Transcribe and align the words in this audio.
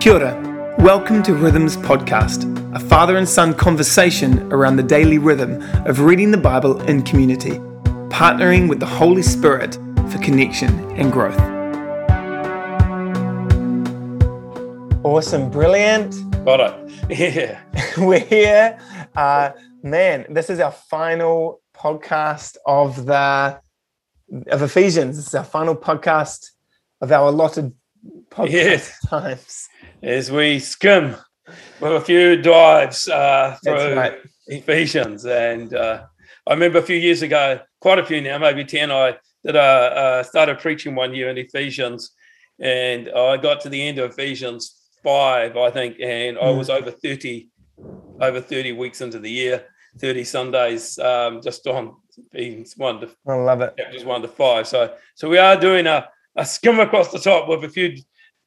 Kia 0.00 0.14
ora. 0.14 0.74
Welcome 0.78 1.22
to 1.24 1.34
Rhythms 1.34 1.76
Podcast, 1.76 2.44
a 2.74 2.78
father 2.78 3.16
and 3.16 3.28
son 3.28 3.54
conversation 3.54 4.52
around 4.52 4.76
the 4.76 4.82
daily 4.82 5.18
rhythm 5.18 5.60
of 5.86 6.00
reading 6.00 6.30
the 6.30 6.36
Bible 6.38 6.80
in 6.82 7.02
community, 7.02 7.52
partnering 8.10 8.68
with 8.68 8.78
the 8.80 8.86
Holy 8.86 9.22
Spirit 9.22 9.74
for 10.10 10.18
connection 10.18 10.70
and 10.98 11.12
growth. 11.12 11.38
Awesome, 15.04 15.50
brilliant. 15.50 16.14
Got 16.44 16.60
it. 16.60 16.82
Yeah. 17.08 17.60
We're 17.98 18.18
here. 18.18 18.78
Uh, 19.14 19.50
man, 19.82 20.26
this 20.28 20.50
is 20.50 20.58
our 20.60 20.72
final 20.72 21.60
podcast 21.76 22.56
of 22.66 23.06
the 23.06 23.60
of 24.48 24.62
Ephesians. 24.62 25.16
This 25.16 25.28
is 25.28 25.34
our 25.36 25.44
final 25.44 25.76
podcast 25.76 26.46
of 27.00 27.12
our 27.12 27.28
allotted 27.28 27.72
podcast 28.30 28.50
Yes. 28.50 28.98
times. 29.06 29.68
As 30.06 30.30
we 30.30 30.60
skim 30.60 31.16
with 31.80 31.92
a 31.92 32.00
few 32.00 32.40
dives 32.40 33.08
uh, 33.08 33.58
through 33.64 33.96
right. 33.96 34.14
Ephesians. 34.46 35.26
And 35.26 35.74
uh, 35.74 36.04
I 36.46 36.52
remember 36.52 36.78
a 36.78 36.82
few 36.82 36.94
years 36.96 37.22
ago, 37.22 37.58
quite 37.80 37.98
a 37.98 38.04
few 38.04 38.20
now, 38.20 38.38
maybe 38.38 38.64
10, 38.64 38.92
I 38.92 39.16
did 39.44 39.56
a, 39.56 39.60
uh, 39.60 40.22
started 40.22 40.60
preaching 40.60 40.94
one 40.94 41.12
year 41.12 41.28
in 41.28 41.36
Ephesians. 41.36 42.12
And 42.60 43.08
I 43.10 43.36
got 43.36 43.60
to 43.62 43.68
the 43.68 43.82
end 43.82 43.98
of 43.98 44.12
Ephesians 44.12 44.76
5, 45.02 45.56
I 45.56 45.70
think, 45.72 45.96
and 46.00 46.38
I 46.38 46.42
Mm. 46.52 46.56
was 46.58 46.70
over 46.70 46.92
30, 46.92 47.48
over 48.20 48.40
30 48.40 48.72
weeks 48.74 49.00
into 49.00 49.18
the 49.18 49.28
year, 49.28 49.64
30 49.98 50.22
Sundays 50.22 51.00
um, 51.00 51.42
just 51.42 51.66
on 51.66 51.96
Ephesians 52.32 52.74
1 52.76 53.00
to 53.00 53.10
I 53.26 53.34
love 53.34 53.60
it. 53.60 53.74
chapters 53.76 54.04
one 54.04 54.22
to 54.22 54.28
five. 54.28 54.68
So 54.68 54.94
so 55.16 55.28
we 55.28 55.38
are 55.38 55.56
doing 55.60 55.88
a, 55.88 56.08
a 56.36 56.46
skim 56.46 56.78
across 56.78 57.10
the 57.10 57.18
top 57.18 57.48
with 57.48 57.64
a 57.64 57.68
few 57.68 57.96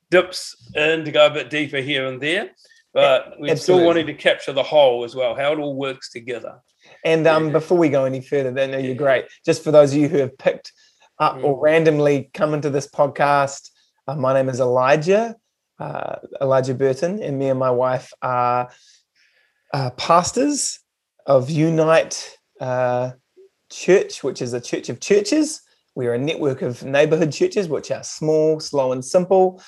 dips 0.09 0.55
in 0.75 1.05
to 1.05 1.11
go 1.11 1.27
a 1.27 1.29
bit 1.29 1.49
deeper 1.49 1.77
here 1.77 2.07
and 2.07 2.21
there. 2.21 2.51
But 2.93 3.39
we 3.39 3.47
still 3.49 3.75
Absolutely. 3.75 3.85
wanted 3.85 4.07
to 4.07 4.13
capture 4.15 4.51
the 4.51 4.63
whole 4.63 5.03
as 5.03 5.15
well, 5.15 5.35
how 5.35 5.53
it 5.53 5.59
all 5.59 5.75
works 5.75 6.09
together. 6.11 6.59
And 7.05 7.27
um, 7.27 7.47
Yeah. 7.47 7.53
before 7.53 7.77
we 7.77 7.89
go 7.89 8.05
any 8.05 8.21
further, 8.21 8.51
then 8.51 8.83
you're 8.83 8.95
great. 8.95 9.25
Just 9.45 9.63
for 9.63 9.71
those 9.71 9.93
of 9.93 9.99
you 9.99 10.07
who 10.07 10.17
have 10.17 10.37
picked 10.37 10.71
up 11.19 11.35
Mm. 11.37 11.43
or 11.43 11.59
randomly 11.59 12.31
come 12.33 12.53
into 12.53 12.69
this 12.69 12.87
podcast, 12.87 13.69
uh, 14.07 14.15
my 14.15 14.33
name 14.33 14.49
is 14.49 14.59
Elijah, 14.59 15.35
uh, 15.79 16.15
Elijah 16.41 16.73
Burton, 16.73 17.21
and 17.21 17.37
me 17.37 17.49
and 17.49 17.59
my 17.59 17.69
wife 17.69 18.11
are 18.21 18.69
uh, 19.73 19.91
pastors 19.91 20.79
of 21.27 21.49
Unite 21.49 22.37
uh, 22.59 23.11
Church, 23.69 24.23
which 24.23 24.41
is 24.41 24.53
a 24.53 24.61
church 24.61 24.89
of 24.89 24.99
churches. 24.99 25.61
We 25.93 26.07
are 26.07 26.13
a 26.13 26.17
network 26.17 26.63
of 26.63 26.83
neighborhood 26.83 27.31
churches, 27.31 27.67
which 27.67 27.91
are 27.91 28.03
small, 28.03 28.59
slow, 28.59 28.93
and 28.93 29.05
simple. 29.05 29.61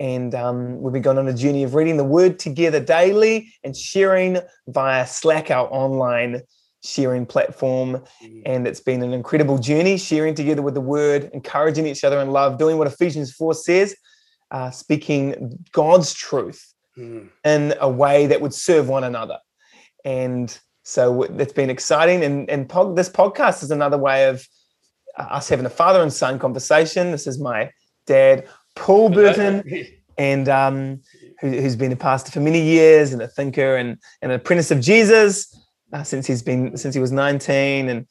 And 0.00 0.34
um, 0.34 0.80
we've 0.80 0.92
been 0.92 1.02
going 1.02 1.18
on 1.18 1.28
a 1.28 1.34
journey 1.34 1.64
of 1.64 1.74
reading 1.74 1.96
the 1.96 2.04
word 2.04 2.38
together 2.38 2.80
daily 2.80 3.52
and 3.64 3.76
sharing 3.76 4.38
via 4.68 5.06
Slack, 5.06 5.50
our 5.50 5.66
online 5.72 6.42
sharing 6.84 7.26
platform. 7.26 8.04
And 8.46 8.66
it's 8.68 8.80
been 8.80 9.02
an 9.02 9.12
incredible 9.12 9.58
journey 9.58 9.98
sharing 9.98 10.34
together 10.34 10.62
with 10.62 10.74
the 10.74 10.80
word, 10.80 11.30
encouraging 11.34 11.86
each 11.86 12.04
other 12.04 12.20
in 12.20 12.30
love, 12.30 12.58
doing 12.58 12.78
what 12.78 12.86
Ephesians 12.86 13.32
4 13.32 13.54
says, 13.54 13.96
uh, 14.50 14.70
speaking 14.70 15.58
God's 15.72 16.14
truth 16.14 16.74
Mm. 16.98 17.28
in 17.44 17.74
a 17.80 17.88
way 17.88 18.26
that 18.26 18.40
would 18.40 18.52
serve 18.52 18.88
one 18.88 19.04
another. 19.04 19.38
And 20.04 20.58
so 20.82 21.22
it's 21.22 21.52
been 21.52 21.70
exciting. 21.70 22.24
And, 22.24 22.50
and 22.50 22.68
pod, 22.68 22.96
this 22.96 23.08
podcast 23.08 23.62
is 23.62 23.70
another 23.70 23.98
way 23.98 24.28
of 24.28 24.44
uh, 25.16 25.22
us 25.22 25.48
having 25.48 25.66
a 25.66 25.70
father 25.70 26.02
and 26.02 26.12
son 26.12 26.40
conversation. 26.40 27.12
This 27.12 27.28
is 27.28 27.38
my 27.38 27.70
dad, 28.06 28.48
Paul 28.78 29.10
Burton, 29.10 29.62
and 30.18 30.48
um, 30.48 31.00
who, 31.40 31.50
who's 31.50 31.76
been 31.76 31.92
a 31.92 31.96
pastor 31.96 32.30
for 32.30 32.40
many 32.40 32.60
years 32.60 33.12
and 33.12 33.22
a 33.22 33.28
thinker 33.28 33.76
and, 33.76 33.98
and 34.22 34.32
an 34.32 34.40
apprentice 34.40 34.70
of 34.70 34.80
Jesus 34.80 35.56
uh, 35.92 36.02
since 36.02 36.26
he's 36.26 36.42
been 36.42 36.76
since 36.76 36.94
he 36.94 37.00
was 37.00 37.12
19. 37.12 37.88
And 37.88 38.06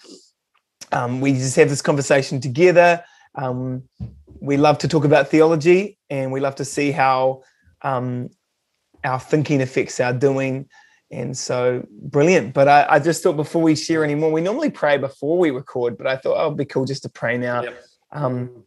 um, 0.91 1.21
we 1.21 1.33
just 1.33 1.55
have 1.55 1.69
this 1.69 1.81
conversation 1.81 2.39
together. 2.39 3.03
Um, 3.35 3.83
we 4.39 4.57
love 4.57 4.77
to 4.79 4.87
talk 4.87 5.03
about 5.03 5.29
theology, 5.29 5.97
and 6.09 6.31
we 6.31 6.39
love 6.39 6.55
to 6.55 6.65
see 6.65 6.91
how 6.91 7.43
um, 7.81 8.29
our 9.03 9.19
thinking 9.19 9.61
affects 9.61 9.99
our 9.99 10.13
doing. 10.13 10.69
And 11.09 11.37
so 11.37 11.87
brilliant. 11.89 12.53
But 12.53 12.67
I, 12.67 12.85
I 12.89 12.99
just 12.99 13.23
thought 13.23 13.37
before 13.37 13.61
we 13.61 13.77
share 13.77 14.03
any 14.03 14.15
more, 14.15 14.29
we 14.29 14.41
normally 14.41 14.69
pray 14.69 14.97
before 14.97 15.37
we 15.37 15.51
record, 15.51 15.97
but 15.97 16.05
I 16.05 16.17
thought 16.17 16.35
oh, 16.37 16.47
it'd 16.47 16.57
be 16.57 16.65
cool 16.65 16.83
just 16.83 17.03
to 17.03 17.09
pray 17.09 17.37
now. 17.37 17.63
Yep. 17.63 17.83
Um, 18.11 18.63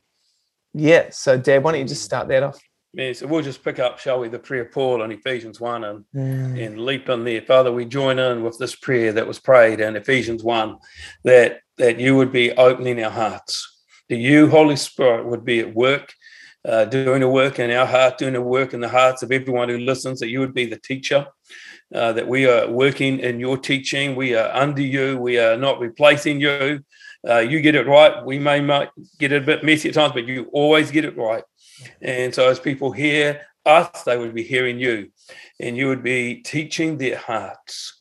yeah. 0.73 1.11
So 1.11 1.37
Dad, 1.37 1.63
why 1.63 1.73
don't 1.73 1.81
you 1.81 1.87
just 1.87 2.05
start 2.05 2.29
that 2.29 2.43
off? 2.43 2.61
Yeah, 2.93 3.13
so 3.13 3.29
we'll 3.29 3.43
just 3.43 3.63
pick 3.63 3.79
up, 3.79 4.01
shall 4.01 4.19
we, 4.19 4.29
the 4.29 4.39
prayer 4.39 4.63
of 4.63 4.73
Paul 4.73 5.03
in 5.03 5.13
Ephesians 5.13 5.61
1 5.61 5.85
and, 5.85 6.05
Mm. 6.17 6.67
and 6.67 6.85
leap 6.85 7.09
in 7.09 7.23
there. 7.25 7.41
Father, 7.41 7.73
we 7.73 7.85
join 7.85 8.19
in 8.19 8.43
with 8.43 8.59
this 8.59 8.75
prayer 8.75 9.13
that 9.13 9.29
was 9.29 9.39
prayed 9.39 9.79
in 9.79 9.95
Ephesians 9.95 10.43
1 10.43 10.77
that, 11.23 11.61
that 11.79 12.01
you 12.01 12.17
would 12.17 12.33
be 12.33 12.51
opening 12.53 13.01
our 13.03 13.11
hearts, 13.11 13.79
that 14.09 14.17
you, 14.17 14.49
Holy 14.49 14.75
Spirit, 14.75 15.27
would 15.27 15.45
be 15.45 15.61
at 15.61 15.73
work, 15.73 16.13
uh, 16.69 16.85
doing 16.85 17.21
the 17.21 17.29
work 17.29 17.61
in 17.61 17.71
our 17.71 17.87
heart, 17.87 18.19
doing 18.19 18.33
the 18.35 18.43
work 18.43 18.75
in 18.75 18.81
the 18.81 18.89
hearts 18.89 19.23
of 19.23 19.31
everyone 19.31 19.69
who 19.69 19.79
listens, 19.79 20.19
that 20.19 20.29
you 20.29 20.41
would 20.41 20.53
be 20.53 20.67
the 20.67 20.81
teacher, 20.81 21.27
uh, 21.95 22.13
that 22.13 22.27
we 22.27 22.47
are 22.49 22.69
working 22.69 23.21
in 23.21 23.39
your 23.39 23.57
teaching. 23.57 24.17
We 24.17 24.35
are 24.35 24.51
under 24.53 24.83
you. 24.83 25.17
We 25.17 25.39
are 25.39 25.57
not 25.57 25.79
replacing 25.79 26.41
you. 26.41 26.81
Uh, 27.29 27.39
you 27.39 27.61
get 27.61 27.75
it 27.75 27.87
right. 27.87 28.25
We 28.25 28.39
may 28.39 28.61
might 28.61 28.89
get 29.19 29.33
it 29.33 29.43
a 29.43 29.47
bit 29.47 29.65
messy 29.65 29.89
at 29.89 29.95
times, 29.95 30.15
but 30.15 30.27
you 30.27 30.49
always 30.53 30.91
get 30.91 31.05
it 31.05 31.17
right. 31.17 31.45
And 32.01 32.35
so, 32.35 32.49
as 32.49 32.59
people 32.59 32.93
hear 32.93 33.43
us, 33.67 34.03
they 34.05 34.17
would 34.17 34.35
be 34.35 34.43
hearing 34.43 34.79
you, 34.79 35.11
and 35.59 35.77
you 35.77 35.89
would 35.89 36.03
be 36.03 36.37
teaching 36.37 36.97
their 36.97 37.19
hearts 37.19 38.01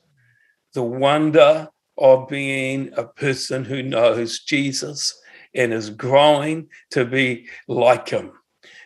the 0.73 0.83
wonder 0.83 1.67
of 1.97 2.29
being 2.29 2.91
a 2.95 3.03
person 3.03 3.65
who 3.65 3.83
knows 3.83 4.39
Jesus 4.39 5.19
and 5.53 5.73
is 5.73 5.89
growing 5.89 6.69
to 6.91 7.05
be 7.05 7.47
like 7.67 8.09
him. 8.09 8.31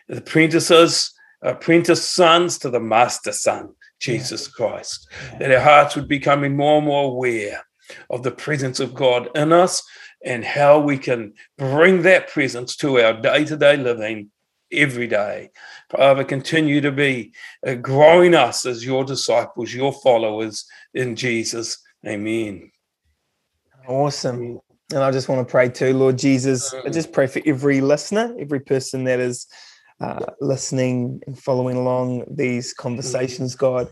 The 0.08 0.18
apprentices, 0.18 1.12
apprentice 1.42 2.08
sons 2.08 2.58
to 2.58 2.70
the 2.70 2.80
master 2.80 3.32
son, 3.32 3.74
Jesus 4.00 4.48
Christ. 4.48 5.08
That 5.38 5.52
our 5.52 5.60
hearts 5.60 5.94
would 5.94 6.08
be 6.08 6.18
becoming 6.18 6.56
more 6.56 6.78
and 6.78 6.86
more 6.86 7.04
aware 7.04 7.64
of 8.10 8.22
the 8.22 8.30
presence 8.30 8.80
of 8.80 8.94
God 8.94 9.28
in 9.36 9.52
us 9.52 9.82
and 10.24 10.44
how 10.44 10.78
we 10.78 10.98
can 10.98 11.34
bring 11.58 12.02
that 12.02 12.28
presence 12.28 12.76
to 12.76 13.00
our 13.00 13.12
day 13.12 13.44
to 13.44 13.56
day 13.56 13.76
living 13.76 14.30
every 14.72 15.06
day. 15.06 15.50
Father, 15.90 16.24
continue 16.24 16.80
to 16.80 16.90
be 16.90 17.32
uh, 17.66 17.74
growing 17.74 18.34
us 18.34 18.66
as 18.66 18.84
your 18.84 19.04
disciples, 19.04 19.72
your 19.72 19.92
followers 19.92 20.66
in 20.94 21.14
Jesus. 21.14 21.78
Amen. 22.06 22.70
Awesome. 23.86 24.60
And 24.92 25.02
I 25.02 25.10
just 25.10 25.28
want 25.28 25.46
to 25.46 25.50
pray 25.50 25.68
too, 25.68 25.94
Lord 25.94 26.18
Jesus. 26.18 26.72
I 26.72 26.88
just 26.88 27.12
pray 27.12 27.26
for 27.26 27.40
every 27.46 27.80
listener, 27.80 28.34
every 28.38 28.60
person 28.60 29.04
that 29.04 29.20
is 29.20 29.46
uh, 30.00 30.26
listening 30.40 31.20
and 31.26 31.38
following 31.38 31.76
along 31.76 32.24
these 32.30 32.72
conversations, 32.74 33.54
God. 33.54 33.88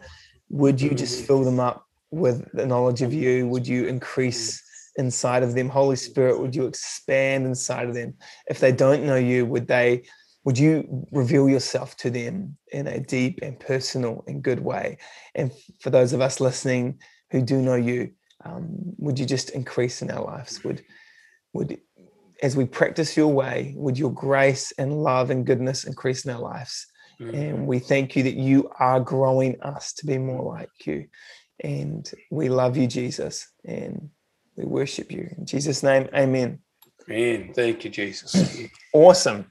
Would 0.51 0.81
you 0.81 0.91
just 0.91 1.25
fill 1.25 1.45
them 1.45 1.61
up 1.61 1.87
with 2.11 2.47
the 2.53 2.67
knowledge 2.67 3.01
of 3.03 3.13
you? 3.13 3.49
Would 3.49 3.67
you 3.67 3.87
increase 3.87 4.63
inside 4.97 5.43
of 5.43 5.55
them? 5.55 5.69
Holy 5.69 5.97
Spirit, 5.97 6.41
would 6.41 6.55
you 6.55 6.67
expand 6.67 7.47
inside 7.47 7.89
of 7.89 7.95
them? 7.95 8.15
If 8.49 8.61
they 8.61 8.73
don't 8.73 9.05
know 9.05 9.17
you, 9.17 9.47
would 9.47 9.69
they? 9.69 10.05
Would 10.45 10.59
you 10.59 11.07
reveal 11.13 11.49
yourself 11.49 11.97
to 11.99 12.11
them 12.11 12.57
in 12.73 12.89
a 12.89 12.99
deep 12.99 13.39
and 13.43 13.59
personal 13.61 14.25
and 14.27 14.43
good 14.43 14.59
way? 14.59 14.99
And 15.37 15.53
for 15.81 15.91
those 15.91 16.13
of 16.13 16.21
us 16.21 16.41
listening 16.41 16.99
who 17.31 17.43
do 17.43 17.63
know 17.63 17.77
you, 17.77 18.11
um, 18.45 18.67
would 18.99 19.21
you 19.21 19.27
just 19.27 19.51
increase 19.51 20.03
in 20.03 20.11
our 20.11 20.25
lives? 20.25 20.65
Would 20.65 20.85
would 21.53 21.79
as 22.43 22.57
we 22.57 22.65
practice 22.65 23.17
your 23.17 23.29
way, 23.29 23.73
would 23.77 23.97
your 23.97 24.13
grace 24.13 24.73
and 24.79 25.03
love 25.03 25.31
and 25.31 25.47
goodness 25.47 25.85
increase 25.85 26.25
in 26.25 26.33
our 26.33 26.41
lives? 26.41 26.87
And 27.21 27.67
we 27.69 27.79
thank 27.79 28.17
you 28.17 28.25
that 28.25 28.35
you 28.35 28.69
are 28.81 28.99
growing 28.99 29.61
us 29.63 29.93
to 29.95 30.07
be 30.07 30.19
more 30.19 30.43
like 30.43 30.71
you. 30.85 31.07
And 31.63 32.11
we 32.31 32.49
love 32.49 32.77
you, 32.77 32.89
Jesus, 32.89 33.49
and 33.65 34.11
we 34.63 34.69
worship 34.69 35.11
you. 35.11 35.29
In 35.37 35.47
Jesus' 35.47 35.83
name, 35.83 36.09
amen. 36.15 36.61
Amen. 37.11 37.53
Thank 37.55 37.85
you, 37.85 37.91
Jesus. 37.91 38.59
Awesome. 38.93 39.51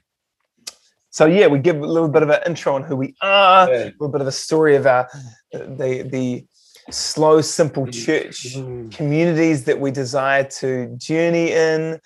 So 1.10 1.26
yeah, 1.26 1.46
we 1.46 1.58
give 1.58 1.76
a 1.76 1.86
little 1.86 2.08
bit 2.08 2.22
of 2.22 2.30
an 2.30 2.40
intro 2.46 2.74
on 2.74 2.82
who 2.82 2.96
we 2.96 3.14
are, 3.20 3.68
Yeah. 3.68 3.84
a 3.84 3.84
little 3.84 4.08
bit 4.08 4.22
of 4.22 4.26
a 4.26 4.32
story 4.32 4.76
of 4.76 4.86
our 4.86 5.08
the 5.52 6.08
the 6.10 6.46
slow, 6.90 7.40
simple 7.42 7.86
church 7.86 8.56
communities 8.90 9.64
that 9.64 9.78
we 9.78 9.90
desire 9.90 10.44
to 10.44 10.96
journey 10.96 11.52
in 11.52 12.00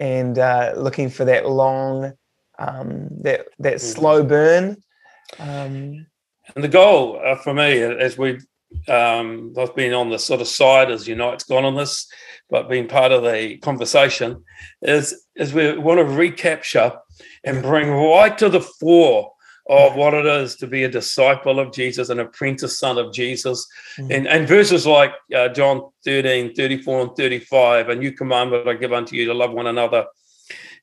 and 0.00 0.38
uh, 0.38 0.72
looking 0.76 1.08
for 1.10 1.24
that 1.26 1.48
long 1.48 2.12
um, 2.58 3.08
that 3.22 3.46
that 3.58 3.80
slow 3.80 4.24
burn 4.24 4.76
um, 5.38 6.06
And 6.56 6.64
the 6.64 6.68
goal 6.68 7.20
uh, 7.24 7.36
for 7.36 7.52
me, 7.52 7.82
as 7.82 8.16
we've 8.16 8.44
um, 8.88 9.54
I've 9.58 9.74
been 9.74 9.94
on 9.94 10.10
the 10.10 10.18
sort 10.18 10.40
of 10.40 10.48
side 10.48 10.90
as 10.90 11.08
Unite's 11.08 11.44
gone 11.44 11.64
on 11.64 11.76
this, 11.76 12.06
but 12.50 12.68
being 12.68 12.88
part 12.88 13.12
of 13.12 13.22
the 13.22 13.58
conversation, 13.58 14.44
is 14.82 15.26
is 15.36 15.54
we 15.54 15.76
want 15.76 15.98
to 15.98 16.04
recapture 16.04 16.92
and 17.44 17.62
bring 17.62 17.90
right 17.90 18.36
to 18.38 18.48
the 18.48 18.60
fore 18.60 19.32
of 19.68 19.94
what 19.96 20.14
it 20.14 20.24
is 20.24 20.56
to 20.56 20.66
be 20.66 20.84
a 20.84 20.88
disciple 20.88 21.60
of 21.60 21.72
Jesus, 21.72 22.08
an 22.08 22.20
apprentice 22.20 22.78
son 22.78 22.96
of 22.96 23.12
Jesus. 23.12 23.66
Mm-hmm. 23.98 24.12
And, 24.12 24.26
and 24.26 24.48
verses 24.48 24.86
like 24.86 25.12
uh, 25.36 25.48
John 25.50 25.90
13, 26.04 26.54
34, 26.54 27.00
and 27.02 27.16
35, 27.16 27.88
a 27.90 27.94
new 27.94 28.12
commandment 28.12 28.66
I 28.66 28.74
give 28.74 28.94
unto 28.94 29.14
you 29.14 29.26
to 29.26 29.34
love 29.34 29.52
one 29.52 29.66
another 29.66 30.06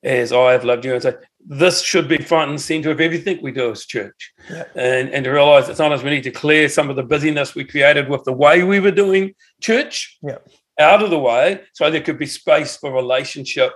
as 0.06 0.32
I 0.32 0.52
have 0.52 0.64
loved 0.64 0.86
you. 0.86 0.94
And 0.94 1.04
so 1.04 1.18
this 1.46 1.82
should 1.84 2.08
be 2.08 2.18
front 2.18 2.52
and 2.52 2.62
center 2.62 2.92
of 2.92 3.02
everything 3.02 3.40
we 3.42 3.52
do 3.52 3.72
as 3.72 3.86
church. 3.86 4.34
Yeah. 4.50 4.64
And, 4.76 5.10
and 5.10 5.26
to 5.26 5.32
realize 5.32 5.68
that 5.68 5.78
sometimes 5.78 6.04
we 6.04 6.12
need 6.12 6.24
to 6.24 6.32
clear 6.32 6.70
some 6.70 6.90
of 6.90 6.96
the 6.96 7.04
busyness 7.04 7.56
we 7.56 7.66
created 7.66 8.08
with 8.08 8.24
the 8.24 8.34
way 8.34 8.64
we 8.64 8.80
were 8.80 8.92
doing 8.92 9.34
church 9.62 10.18
yeah. 10.22 10.38
out 10.80 11.04
of 11.04 11.10
the 11.10 11.20
way 11.20 11.62
so 11.74 11.90
there 11.90 12.02
could 12.02 12.20
be 12.20 12.28
space 12.28 12.78
for 12.78 12.94
relationship 12.94 13.74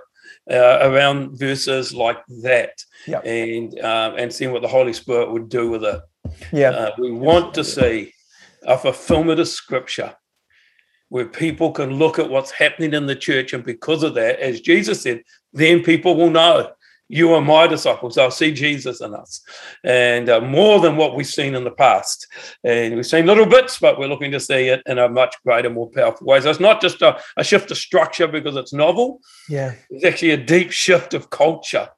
uh, 0.50 0.78
around 0.82 1.38
verses 1.38 1.92
like 1.92 2.18
that 2.42 2.72
yep. 3.06 3.24
and 3.24 3.78
um, 3.80 4.14
and 4.16 4.32
seeing 4.32 4.52
what 4.52 4.62
the 4.62 4.68
Holy 4.68 4.92
Spirit 4.92 5.30
would 5.30 5.48
do 5.48 5.70
with 5.70 5.84
it. 5.84 6.00
Yeah, 6.52 6.70
uh, 6.70 6.90
we 6.98 7.12
want 7.12 7.54
to 7.54 7.64
see 7.64 8.12
a 8.66 8.76
fulfillment 8.76 9.40
of 9.40 9.48
Scripture 9.48 10.14
where 11.08 11.26
people 11.26 11.72
can 11.72 11.98
look 11.98 12.18
at 12.18 12.30
what's 12.30 12.52
happening 12.52 12.94
in 12.94 13.06
the 13.06 13.16
church, 13.16 13.52
and 13.52 13.64
because 13.64 14.02
of 14.02 14.14
that, 14.14 14.38
as 14.40 14.60
Jesus 14.60 15.02
said, 15.02 15.22
then 15.52 15.82
people 15.82 16.16
will 16.16 16.30
know 16.30 16.70
you 17.10 17.34
are 17.34 17.40
my 17.40 17.66
disciples. 17.66 18.16
I'll 18.16 18.30
see 18.30 18.52
Jesus 18.52 19.00
in 19.00 19.14
us, 19.14 19.42
and 19.82 20.28
uh, 20.28 20.40
more 20.40 20.78
than 20.78 20.96
what 20.96 21.16
we've 21.16 21.26
seen 21.26 21.56
in 21.56 21.64
the 21.64 21.72
past. 21.72 22.28
And 22.62 22.94
we've 22.94 23.04
seen 23.04 23.26
little 23.26 23.46
bits, 23.46 23.80
but 23.80 23.98
we're 23.98 24.06
looking 24.06 24.30
to 24.30 24.38
see 24.38 24.68
it 24.68 24.80
in 24.86 24.98
a 24.98 25.08
much 25.08 25.34
greater, 25.44 25.70
more 25.70 25.90
powerful 25.90 26.28
way. 26.28 26.40
So 26.40 26.50
it's 26.50 26.60
not 26.60 26.80
just 26.80 27.02
a, 27.02 27.20
a 27.36 27.42
shift 27.42 27.72
of 27.72 27.78
structure 27.78 28.28
because 28.28 28.54
it's 28.54 28.72
novel. 28.72 29.20
Yeah, 29.48 29.74
it's 29.90 30.04
actually 30.04 30.30
a 30.30 30.36
deep 30.36 30.70
shift 30.70 31.12
of 31.12 31.30
culture 31.30 31.88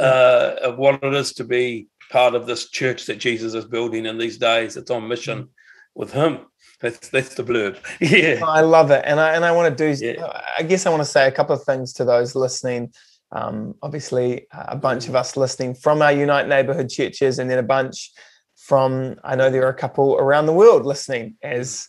uh, 0.00 0.54
of 0.62 0.78
what 0.78 1.04
it 1.04 1.12
is 1.12 1.34
to 1.34 1.44
be 1.44 1.88
part 2.10 2.34
of 2.34 2.46
this 2.46 2.70
church 2.70 3.04
that 3.06 3.18
Jesus 3.18 3.52
is 3.52 3.66
building 3.66 4.06
in 4.06 4.16
these 4.16 4.38
days. 4.38 4.78
It's 4.78 4.90
on 4.90 5.08
mission 5.08 5.50
with 5.94 6.10
Him. 6.10 6.46
That's 6.84 7.08
that's 7.08 7.34
the 7.34 7.42
blurb. 7.42 7.78
Yeah, 8.00 8.44
I 8.44 8.60
love 8.60 8.90
it, 8.90 9.02
and 9.06 9.18
I 9.18 9.34
and 9.34 9.44
I 9.44 9.52
want 9.52 9.76
to 9.76 9.94
do. 9.94 10.04
Yeah. 10.04 10.42
I 10.58 10.62
guess 10.62 10.86
I 10.86 10.90
want 10.90 11.00
to 11.00 11.12
say 11.16 11.26
a 11.26 11.32
couple 11.32 11.56
of 11.56 11.64
things 11.64 11.94
to 11.94 12.04
those 12.04 12.34
listening 12.34 12.92
um, 13.34 13.74
obviously, 13.82 14.46
a 14.52 14.76
bunch 14.76 15.08
of 15.08 15.16
us 15.16 15.36
listening 15.36 15.74
from 15.74 16.02
our 16.02 16.12
Unite 16.12 16.48
neighborhood 16.48 16.88
churches, 16.88 17.38
and 17.38 17.50
then 17.50 17.58
a 17.58 17.64
bunch 17.64 18.12
from 18.56 19.16
I 19.24 19.34
know 19.34 19.50
there 19.50 19.66
are 19.66 19.70
a 19.70 19.74
couple 19.74 20.14
around 20.16 20.46
the 20.46 20.52
world 20.52 20.86
listening 20.86 21.36
as 21.42 21.88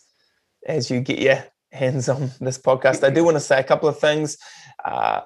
as 0.66 0.90
you 0.90 1.00
get 1.00 1.20
your 1.20 1.44
hands 1.70 2.08
on 2.08 2.32
this 2.40 2.58
podcast. 2.58 3.04
I 3.04 3.10
do 3.10 3.24
want 3.24 3.36
to 3.36 3.40
say 3.40 3.60
a 3.60 3.64
couple 3.64 3.88
of 3.88 3.98
things. 3.98 4.36
Uh, 4.84 5.20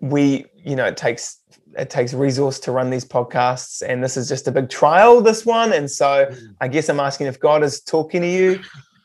we, 0.00 0.46
you 0.56 0.76
know, 0.76 0.84
it 0.84 0.96
takes 0.96 1.38
it 1.76 1.90
takes 1.90 2.14
resource 2.14 2.58
to 2.60 2.72
run 2.72 2.90
these 2.90 3.04
podcasts, 3.04 3.82
and 3.86 4.02
this 4.02 4.16
is 4.16 4.28
just 4.28 4.48
a 4.48 4.52
big 4.52 4.68
trial. 4.68 5.20
This 5.20 5.44
one, 5.44 5.72
and 5.72 5.90
so 5.90 6.26
mm. 6.26 6.54
I 6.60 6.68
guess 6.68 6.88
I'm 6.88 7.00
asking 7.00 7.26
if 7.26 7.38
God 7.38 7.62
is 7.62 7.80
talking 7.80 8.22
to 8.22 8.28
you 8.28 8.60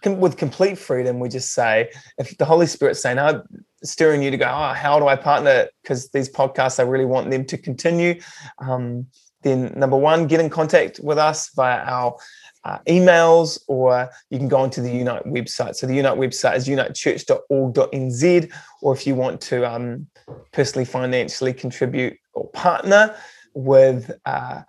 with 0.06 0.38
complete 0.38 0.78
freedom. 0.78 1.20
We 1.20 1.30
just 1.30 1.54
say 1.54 1.90
if 2.18 2.38
the 2.38 2.46
Holy 2.46 2.68
Spirit's 2.68 3.02
saying, 3.02 3.18
"No, 3.18 3.44
stirring 3.84 4.24
you 4.24 4.32
to 4.32 4.38
go, 4.38 4.46
oh, 4.46 4.74
how 4.74 5.00
do 5.00 5.08
I 5.08 5.16
partner? 5.16 5.68
Because 5.82 6.10
these 6.10 6.30
podcasts, 6.30 6.80
I 6.80 6.84
really 6.84 7.06
want 7.06 7.30
them 7.30 7.46
to 7.46 7.58
continue. 7.58 8.20
Um, 8.60 9.08
then, 9.44 9.74
number 9.76 9.98
one, 9.98 10.28
get 10.28 10.40
in 10.40 10.50
contact 10.50 11.00
with 11.04 11.18
us 11.18 11.50
via 11.54 11.80
our 11.84 12.16
uh, 12.64 12.80
emails, 12.88 13.60
or 13.68 14.10
you 14.30 14.38
can 14.38 14.48
go 14.48 14.58
onto 14.58 14.82
the 14.82 14.92
Unite 14.92 15.26
website. 15.26 15.76
So, 15.76 15.88
the 15.88 15.96
Unite 15.96 16.18
website 16.18 16.56
is 16.56 16.68
unitechurch.org.nz. 16.68 18.52
Or 18.82 18.94
if 18.94 19.06
you 19.06 19.16
want 19.16 19.42
to 19.42 19.70
um, 19.70 20.08
personally, 20.52 20.86
financially 20.86 21.54
contribute 21.54 22.18
or 22.34 22.50
partner 22.50 23.16
with 23.54 24.12
uh, 24.26 24.62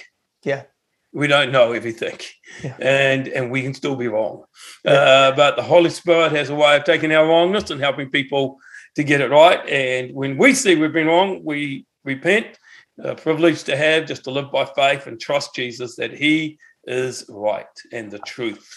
Yeah. 0.44 0.64
We 1.12 1.26
don't 1.26 1.50
know 1.50 1.72
everything, 1.72 2.18
yeah. 2.62 2.76
and 2.78 3.26
and 3.26 3.50
we 3.50 3.62
can 3.62 3.74
still 3.74 3.96
be 3.96 4.06
wrong. 4.06 4.44
Yeah. 4.84 4.92
Uh, 4.92 5.34
but 5.34 5.56
the 5.56 5.62
Holy 5.62 5.90
Spirit 5.90 6.30
has 6.30 6.50
a 6.50 6.54
way 6.54 6.76
of 6.76 6.84
taking 6.84 7.12
our 7.12 7.26
wrongness 7.26 7.70
and 7.70 7.80
helping 7.80 8.10
people 8.10 8.58
to 8.94 9.02
get 9.02 9.20
it 9.20 9.30
right. 9.30 9.60
And 9.68 10.14
when 10.14 10.38
we 10.38 10.54
see 10.54 10.76
we've 10.76 10.92
been 10.92 11.08
wrong, 11.08 11.42
we 11.44 11.84
repent. 12.04 12.46
A 13.02 13.14
privilege 13.14 13.64
to 13.64 13.76
have 13.76 14.06
just 14.06 14.24
to 14.24 14.30
live 14.30 14.52
by 14.52 14.66
faith 14.66 15.06
and 15.06 15.18
trust 15.18 15.54
Jesus 15.54 15.96
that 15.96 16.12
He 16.12 16.58
is 16.84 17.24
right 17.28 17.66
and 17.92 18.10
the 18.10 18.18
truth. 18.20 18.68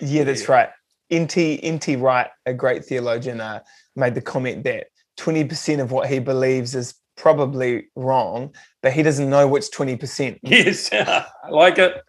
Yeah, 0.00 0.24
that's 0.24 0.44
yeah. 0.44 0.52
right. 0.52 0.70
N.T. 1.10 1.62
N.T. 1.62 1.96
Wright, 1.96 2.30
a 2.46 2.54
great 2.54 2.84
theologian, 2.84 3.40
uh, 3.40 3.60
made 3.96 4.14
the 4.14 4.22
comment 4.22 4.64
that 4.64 4.86
20% 5.18 5.80
of 5.80 5.92
what 5.92 6.08
he 6.08 6.18
believes 6.18 6.74
is 6.74 6.94
probably 7.16 7.88
wrong, 7.94 8.54
but 8.82 8.92
he 8.92 9.02
doesn't 9.02 9.30
know 9.30 9.46
which 9.48 9.64
20%. 9.74 10.38
Yes, 10.42 10.90
I 10.92 11.26
like 11.50 11.78
it. 11.78 12.02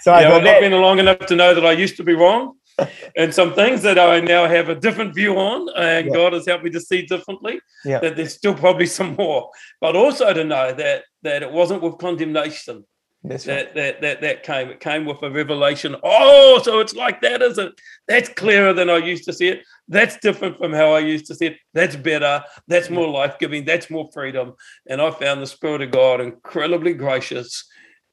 So 0.00 0.12
I 0.12 0.22
have 0.22 0.42
not 0.42 0.60
been 0.60 0.72
long 0.72 0.98
enough 0.98 1.18
to 1.26 1.36
know 1.36 1.54
that 1.54 1.64
I 1.64 1.72
used 1.72 1.96
to 1.96 2.04
be 2.04 2.14
wrong. 2.14 2.56
and 3.16 3.32
some 3.32 3.54
things 3.54 3.82
that 3.82 4.00
I 4.00 4.18
now 4.18 4.48
have 4.48 4.68
a 4.68 4.74
different 4.74 5.14
view 5.14 5.38
on, 5.38 5.68
and 5.76 6.06
yeah. 6.06 6.12
God 6.12 6.32
has 6.32 6.44
helped 6.44 6.64
me 6.64 6.70
to 6.70 6.80
see 6.80 7.02
differently. 7.02 7.60
Yeah. 7.84 8.00
That 8.00 8.16
there's 8.16 8.34
still 8.34 8.54
probably 8.54 8.86
some 8.86 9.14
more, 9.14 9.48
but 9.80 9.94
also 9.94 10.32
to 10.32 10.42
know 10.42 10.72
that 10.72 11.04
that 11.22 11.44
it 11.44 11.52
wasn't 11.52 11.82
with 11.82 11.98
condemnation 11.98 12.84
that's 13.24 13.46
right. 13.46 13.74
that, 13.74 13.74
that 13.74 14.00
that 14.02 14.20
that 14.20 14.42
came. 14.42 14.68
It 14.68 14.80
came 14.80 15.06
with 15.06 15.22
a 15.22 15.30
revelation. 15.30 15.96
Oh, 16.02 16.60
so 16.62 16.80
it's 16.80 16.94
like 16.94 17.22
that, 17.22 17.40
is 17.40 17.56
it? 17.56 17.72
That's 18.06 18.28
clearer 18.28 18.74
than 18.74 18.90
I 18.90 18.98
used 18.98 19.24
to 19.24 19.32
see 19.32 19.48
it. 19.48 19.62
That's 19.88 20.18
different 20.18 20.58
from 20.58 20.74
how 20.74 20.92
I 20.92 20.98
used 20.98 21.26
to 21.26 21.34
see 21.34 21.46
it. 21.46 21.56
That's 21.72 21.96
better. 21.96 22.44
That's 22.68 22.90
more 22.90 23.08
life 23.08 23.38
giving. 23.38 23.64
That's 23.64 23.88
more 23.88 24.10
freedom. 24.12 24.52
And 24.86 25.00
I 25.00 25.10
found 25.10 25.40
the 25.40 25.46
Spirit 25.46 25.80
of 25.80 25.90
God 25.90 26.20
incredibly 26.20 26.92
gracious, 26.92 27.64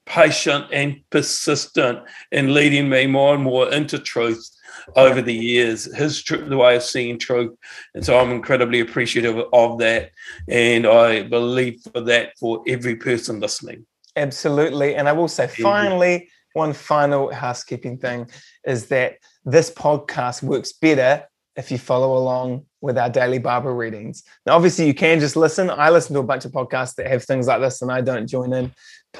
patient, 0.05 0.67
and 0.71 1.01
persistent 1.09 1.99
in 2.31 2.53
leading 2.53 2.87
me 2.87 3.05
more 3.05 3.33
and 3.33 3.43
more 3.43 3.69
into 3.69 3.99
truth 3.99 4.49
over 4.95 5.21
the 5.21 5.33
years. 5.33 5.93
His 5.93 6.23
tr- 6.23 6.37
the 6.37 6.55
way 6.55 6.77
of 6.77 6.83
seeing 6.83 7.19
truth, 7.19 7.53
and 7.95 8.05
so 8.05 8.17
I'm 8.17 8.31
incredibly 8.31 8.79
appreciative 8.79 9.43
of 9.51 9.79
that. 9.79 10.11
And 10.47 10.87
I 10.87 11.23
believe 11.23 11.81
for 11.91 11.99
that 11.99 12.37
for 12.39 12.63
every 12.65 12.95
person 12.95 13.41
listening. 13.41 13.85
Absolutely. 14.15 14.95
And 14.95 15.07
I 15.07 15.13
will 15.13 15.27
say, 15.27 15.47
finally, 15.47 16.29
one 16.53 16.73
final 16.73 17.31
housekeeping 17.33 17.97
thing 17.97 18.29
is 18.65 18.87
that 18.87 19.15
this 19.45 19.71
podcast 19.71 20.43
works 20.43 20.73
better 20.73 21.25
if 21.55 21.71
you 21.71 21.77
follow 21.77 22.17
along 22.17 22.65
with 22.81 22.97
our 22.97 23.09
daily 23.09 23.37
Bible 23.37 23.73
readings. 23.73 24.23
Now, 24.45 24.55
obviously, 24.55 24.87
you 24.87 24.93
can 24.93 25.19
just 25.19 25.35
listen. 25.35 25.69
I 25.69 25.89
listen 25.89 26.13
to 26.13 26.19
a 26.19 26.23
bunch 26.23 26.45
of 26.45 26.51
podcasts 26.51 26.95
that 26.95 27.07
have 27.07 27.23
things 27.23 27.47
like 27.47 27.61
this, 27.61 27.81
and 27.81 27.91
I 27.91 28.01
don't 28.01 28.27
join 28.27 28.53
in. 28.53 28.71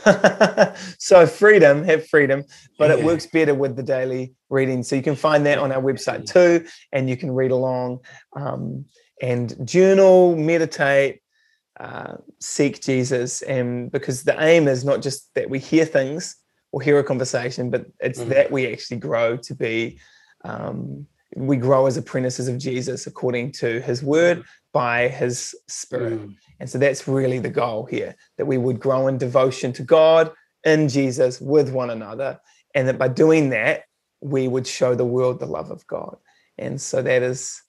so, 0.98 1.28
freedom, 1.28 1.84
have 1.84 2.08
freedom, 2.08 2.44
but 2.80 2.90
yeah. 2.90 2.98
it 2.98 3.06
works 3.06 3.28
better 3.28 3.54
with 3.54 3.76
the 3.76 3.84
daily 3.84 4.34
reading. 4.50 4.84
So, 4.84 4.96
you 4.96 5.04
can 5.04 5.16
find 5.16 5.46
that 5.46 5.58
on 5.58 5.72
our 5.72 5.82
website 5.82 6.26
too, 6.26 6.66
and 6.92 7.10
you 7.10 7.18
can 7.18 7.32
read 7.32 7.52
along 7.52 8.00
um, 8.36 8.86
and 9.22 9.56
journal, 9.68 10.36
meditate, 10.36 11.22
uh, 11.82 12.18
seek 12.40 12.80
Jesus. 12.80 13.42
And 13.42 13.92
because 13.92 14.24
the 14.24 14.42
aim 14.42 14.68
is 14.68 14.86
not 14.86 15.02
just 15.02 15.34
that 15.34 15.50
we 15.50 15.58
hear 15.58 15.84
things 15.84 16.36
or 16.72 16.82
hear 16.82 17.00
a 17.00 17.04
conversation, 17.04 17.72
but 17.72 17.88
it's 18.00 18.20
mm-hmm. 18.20 18.30
that 18.30 18.52
we 18.52 18.72
actually 18.72 18.98
grow 18.98 19.36
to 19.38 19.56
be. 19.56 20.00
Um, 20.44 21.08
we 21.36 21.58
grow 21.58 21.88
as 21.88 21.98
apprentices 21.98 22.48
of 22.48 22.58
Jesus 22.58 23.08
according 23.08 23.54
to 23.54 23.80
his 23.82 24.04
word 24.04 24.40
mm. 24.40 24.46
by 24.74 25.08
his 25.08 25.56
spirit. 25.68 26.20
Mm. 26.20 26.36
And 26.60 26.70
so 26.70 26.78
that's 26.78 27.08
really 27.08 27.40
the 27.40 27.50
goal 27.50 27.86
here 27.86 28.16
that 28.38 28.46
we 28.46 28.58
would 28.58 28.80
grow 28.80 29.08
in 29.08 29.18
devotion 29.18 29.72
to 29.74 29.84
God, 29.84 30.32
in 30.66 30.90
Jesus, 30.90 31.40
with 31.42 31.72
one 31.72 31.90
another. 31.90 32.40
And 32.76 32.88
that 32.88 33.00
by 33.00 33.08
doing 33.08 33.50
that, 33.52 33.84
we 34.22 34.48
would 34.48 34.68
show 34.68 34.94
the 34.94 35.06
world 35.06 35.40
the 35.40 35.46
love 35.46 35.72
of 35.72 35.88
God. 35.88 36.18
And 36.58 36.80
so 36.80 37.02
that 37.02 37.24
is 37.24 37.62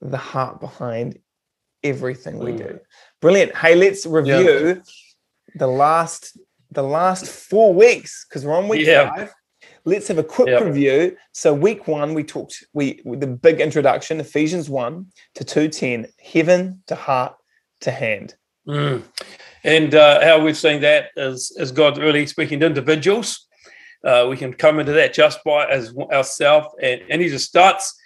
the 0.00 0.18
heart 0.18 0.60
behind 0.60 1.18
everything 1.88 2.38
we 2.38 2.52
mm. 2.52 2.58
do. 2.58 2.80
Brilliant. 3.20 3.56
Hey, 3.56 3.74
let's 3.74 4.06
review 4.06 4.66
yeah. 4.66 4.74
the 5.54 5.66
last 5.66 6.38
the 6.70 6.82
last 6.82 7.26
four 7.26 7.72
weeks 7.72 8.26
because 8.28 8.44
we're 8.44 8.56
on 8.56 8.68
week 8.68 8.86
yeah. 8.86 9.14
five 9.14 9.32
let's 9.86 10.08
have 10.08 10.18
a 10.18 10.24
quick 10.24 10.60
review. 10.62 11.16
So 11.32 11.54
week 11.54 11.88
one, 11.88 12.12
we 12.12 12.24
talked 12.24 12.64
we 12.74 13.00
the 13.04 13.26
big 13.26 13.60
introduction, 13.60 14.20
Ephesians 14.20 14.68
one 14.68 15.06
to 15.36 15.44
two 15.44 15.68
ten, 15.68 16.08
heaven 16.20 16.82
to 16.88 16.94
heart 16.94 17.36
to 17.80 17.90
hand. 17.90 18.34
Mm. 18.68 19.02
And 19.64 19.94
uh, 19.94 20.22
how 20.22 20.40
we've 20.40 20.56
seen 20.56 20.82
that 20.82 21.10
is 21.16 21.56
is 21.56 21.72
God 21.72 21.96
really 21.96 22.26
speaking 22.26 22.60
to 22.60 22.66
individuals. 22.66 23.46
Uh, 24.04 24.26
we 24.28 24.36
can 24.36 24.52
come 24.52 24.78
into 24.78 24.92
that 24.92 25.14
just 25.14 25.42
by 25.44 25.66
as 25.66 25.96
ourselves, 26.12 26.68
and 26.82 27.00
and 27.08 27.22
He 27.22 27.28
just 27.28 27.46
starts 27.46 27.98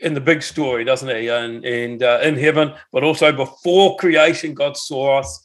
in 0.00 0.14
the 0.14 0.20
big 0.20 0.42
story, 0.42 0.84
doesn't 0.84 1.08
He? 1.08 1.28
And 1.28 1.64
and 1.64 2.02
uh, 2.02 2.20
in 2.22 2.36
heaven, 2.36 2.74
but 2.92 3.04
also 3.04 3.32
before 3.32 3.96
creation, 3.96 4.54
God 4.54 4.76
saw 4.76 5.18
us. 5.18 5.42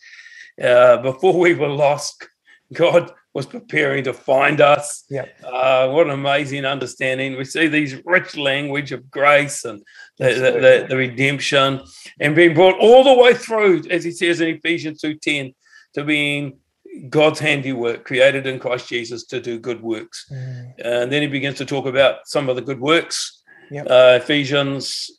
Uh, 0.61 0.97
before 0.97 1.37
we 1.37 1.55
were 1.55 1.67
lost, 1.67 2.27
God 2.73 3.11
was 3.33 3.45
preparing 3.47 4.03
to 4.03 4.13
find 4.13 4.61
us. 4.61 5.05
Yeah. 5.09 5.25
Uh, 5.43 5.89
what 5.89 6.05
an 6.05 6.13
amazing 6.13 6.65
understanding. 6.65 7.35
We 7.35 7.45
see 7.45 7.67
these 7.67 7.95
rich 8.05 8.37
language 8.37 8.91
of 8.91 9.09
grace 9.09 9.65
and 9.65 9.81
the, 10.19 10.33
the, 10.33 10.51
the, 10.51 10.85
the, 10.89 10.97
redemption 10.97 11.81
and 12.19 12.35
being 12.35 12.53
brought 12.53 12.77
all 12.79 13.03
the 13.03 13.19
way 13.19 13.33
through, 13.33 13.83
as 13.89 14.03
he 14.03 14.11
says 14.11 14.39
in 14.39 14.49
Ephesians 14.49 15.01
2.10, 15.01 15.55
to 15.95 16.03
being 16.03 16.59
God's 17.09 17.39
handiwork 17.39 18.05
created 18.05 18.45
in 18.45 18.59
Christ 18.59 18.87
Jesus 18.87 19.25
to 19.25 19.41
do 19.41 19.57
good 19.57 19.81
works. 19.81 20.29
Mm. 20.31 20.73
And 20.83 21.11
then 21.11 21.23
he 21.23 21.27
begins 21.27 21.57
to 21.57 21.65
talk 21.65 21.87
about 21.87 22.27
some 22.27 22.49
of 22.49 22.55
the 22.55 22.61
good 22.61 22.79
works. 22.79 23.42
Yep. 23.73 23.87
Uh, 23.89 24.19
Ephesians 24.21 25.09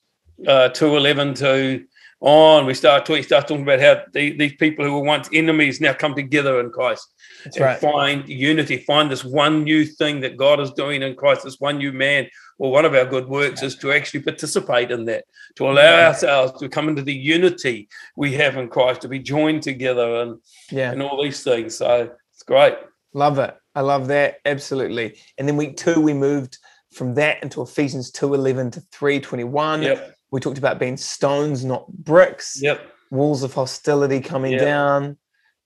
uh, 0.47 0.69
2.11 0.73 1.37
to 1.39 1.85
on, 2.21 2.67
we 2.67 2.73
start 2.73 3.05
talking, 3.05 3.23
start 3.25 3.49
talking 3.49 3.65
about 3.65 3.81
how 3.81 4.01
the, 4.13 4.31
these 4.39 4.55
people 4.55 4.85
who 4.85 4.95
were 4.95 5.05
once 5.05 5.29
enemies 5.33 5.81
now 5.81 5.93
come 5.93 6.15
together 6.15 6.61
in 6.61 6.71
Christ 6.71 7.13
That's 7.43 7.57
and 7.57 7.65
right. 7.65 7.79
find 7.79 8.29
unity, 8.29 8.79
find 8.79 9.11
this 9.11 9.25
one 9.25 9.65
new 9.65 9.85
thing 9.85 10.21
that 10.21 10.37
God 10.37 10.61
is 10.61 10.71
doing 10.71 11.03
in 11.03 11.17
Christ, 11.17 11.43
this 11.43 11.59
one 11.59 11.79
new 11.79 11.93
man. 11.93 12.29
Well, 12.57 12.71
one 12.71 12.85
of 12.85 12.95
our 12.95 13.05
good 13.05 13.29
works 13.29 13.63
is 13.65 13.75
to 13.79 13.93
actually 13.93 14.21
participate 14.21 14.93
in 14.93 15.05
that, 15.07 15.25
to 15.57 15.67
allow 15.67 15.83
yeah. 15.83 16.07
ourselves 16.07 16.59
to 16.61 16.69
come 16.69 16.89
into 16.89 17.03
the 17.03 17.13
unity 17.13 17.89
we 18.17 18.33
have 18.35 18.57
in 18.57 18.69
Christ, 18.69 19.01
to 19.03 19.09
be 19.09 19.19
joined 19.19 19.65
together 19.65 20.23
and 20.23 20.39
yeah. 20.71 20.93
and 20.93 21.03
all 21.03 21.21
these 21.21 21.43
things. 21.43 21.77
So 21.77 22.13
it's 22.33 22.45
great. 22.45 22.75
Love 23.13 23.41
it. 23.41 23.57
I 23.75 23.81
love 23.81 24.07
that. 24.09 24.37
Absolutely. 24.45 25.19
And 25.37 25.49
then 25.49 25.57
week 25.57 25.77
two, 25.77 26.01
we 26.01 26.15
moved 26.15 26.59
from 26.95 27.15
that 27.15 27.43
into 27.43 27.63
Ephesians 27.63 28.11
2:11 28.13 28.73
to 28.73 28.81
3:21. 28.93 29.83
Yep 29.83 30.15
we 30.35 30.41
talked 30.41 30.59
about 30.59 30.81
being 30.81 30.97
stones, 30.97 31.65
not 31.65 31.87
bricks. 31.87 32.59
Yep. 32.61 32.85
Walls 33.13 33.45
of 33.45 33.55
hostility 33.55 34.19
coming 34.19 34.55
yep. 34.55 34.63
down. 34.63 35.17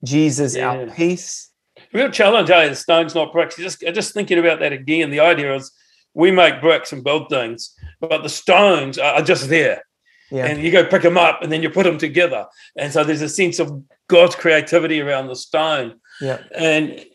Jesus, 0.04 0.54
yeah. 0.54 0.68
our 0.68 0.86
peace. 0.88 1.50
Real 1.94 2.10
challenge, 2.10 2.50
eh? 2.50 2.74
Stones, 2.74 3.14
not 3.14 3.32
bricks. 3.32 3.56
Just, 3.56 3.80
just 3.80 4.12
thinking 4.12 4.38
about 4.38 4.60
that 4.60 4.74
again. 4.74 5.08
The 5.08 5.20
idea 5.20 5.54
is 5.54 5.72
we 6.12 6.30
make 6.30 6.60
bricks 6.60 6.92
and 6.92 7.02
build 7.02 7.30
things, 7.30 7.74
but 7.98 8.22
the 8.22 8.28
stones 8.28 8.98
are 8.98 9.22
just 9.22 9.48
there. 9.48 9.82
Yeah. 10.30 10.44
And 10.44 10.62
you 10.62 10.70
go 10.70 10.84
pick 10.84 11.00
them 11.00 11.16
up 11.16 11.40
and 11.40 11.50
then 11.50 11.62
you 11.62 11.70
put 11.70 11.84
them 11.84 11.96
together. 11.96 12.44
And 12.76 12.92
so 12.92 13.04
there's 13.04 13.22
a 13.22 13.28
sense 13.30 13.58
of 13.58 13.82
God's 14.08 14.34
creativity 14.34 15.00
around 15.00 15.28
the 15.28 15.36
stone. 15.36 15.98
Yeah. 16.20 16.42
And 16.54 17.06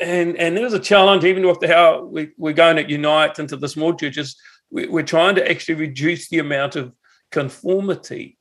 and 0.00 0.36
and 0.36 0.56
there's 0.56 0.72
a 0.72 0.78
challenge 0.78 1.24
even 1.24 1.46
with 1.46 1.62
how 1.64 2.04
we, 2.04 2.30
we're 2.36 2.52
going 2.52 2.76
to 2.76 2.88
unite 2.88 3.38
into 3.38 3.56
the 3.56 3.68
small 3.68 3.94
churches. 3.94 4.36
We, 4.70 4.86
we're 4.86 5.02
trying 5.02 5.34
to 5.36 5.50
actually 5.50 5.74
reduce 5.74 6.28
the 6.28 6.38
amount 6.38 6.76
of 6.76 6.92
conformity, 7.30 8.38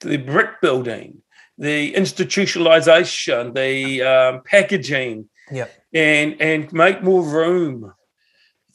the 0.00 0.16
brick 0.16 0.60
building, 0.62 1.22
the 1.58 1.92
institutionalization, 1.92 3.54
the 3.54 4.02
um, 4.02 4.42
packaging, 4.44 5.28
yeah, 5.50 5.66
and 5.92 6.40
and 6.40 6.72
make 6.72 7.02
more 7.02 7.22
room 7.22 7.92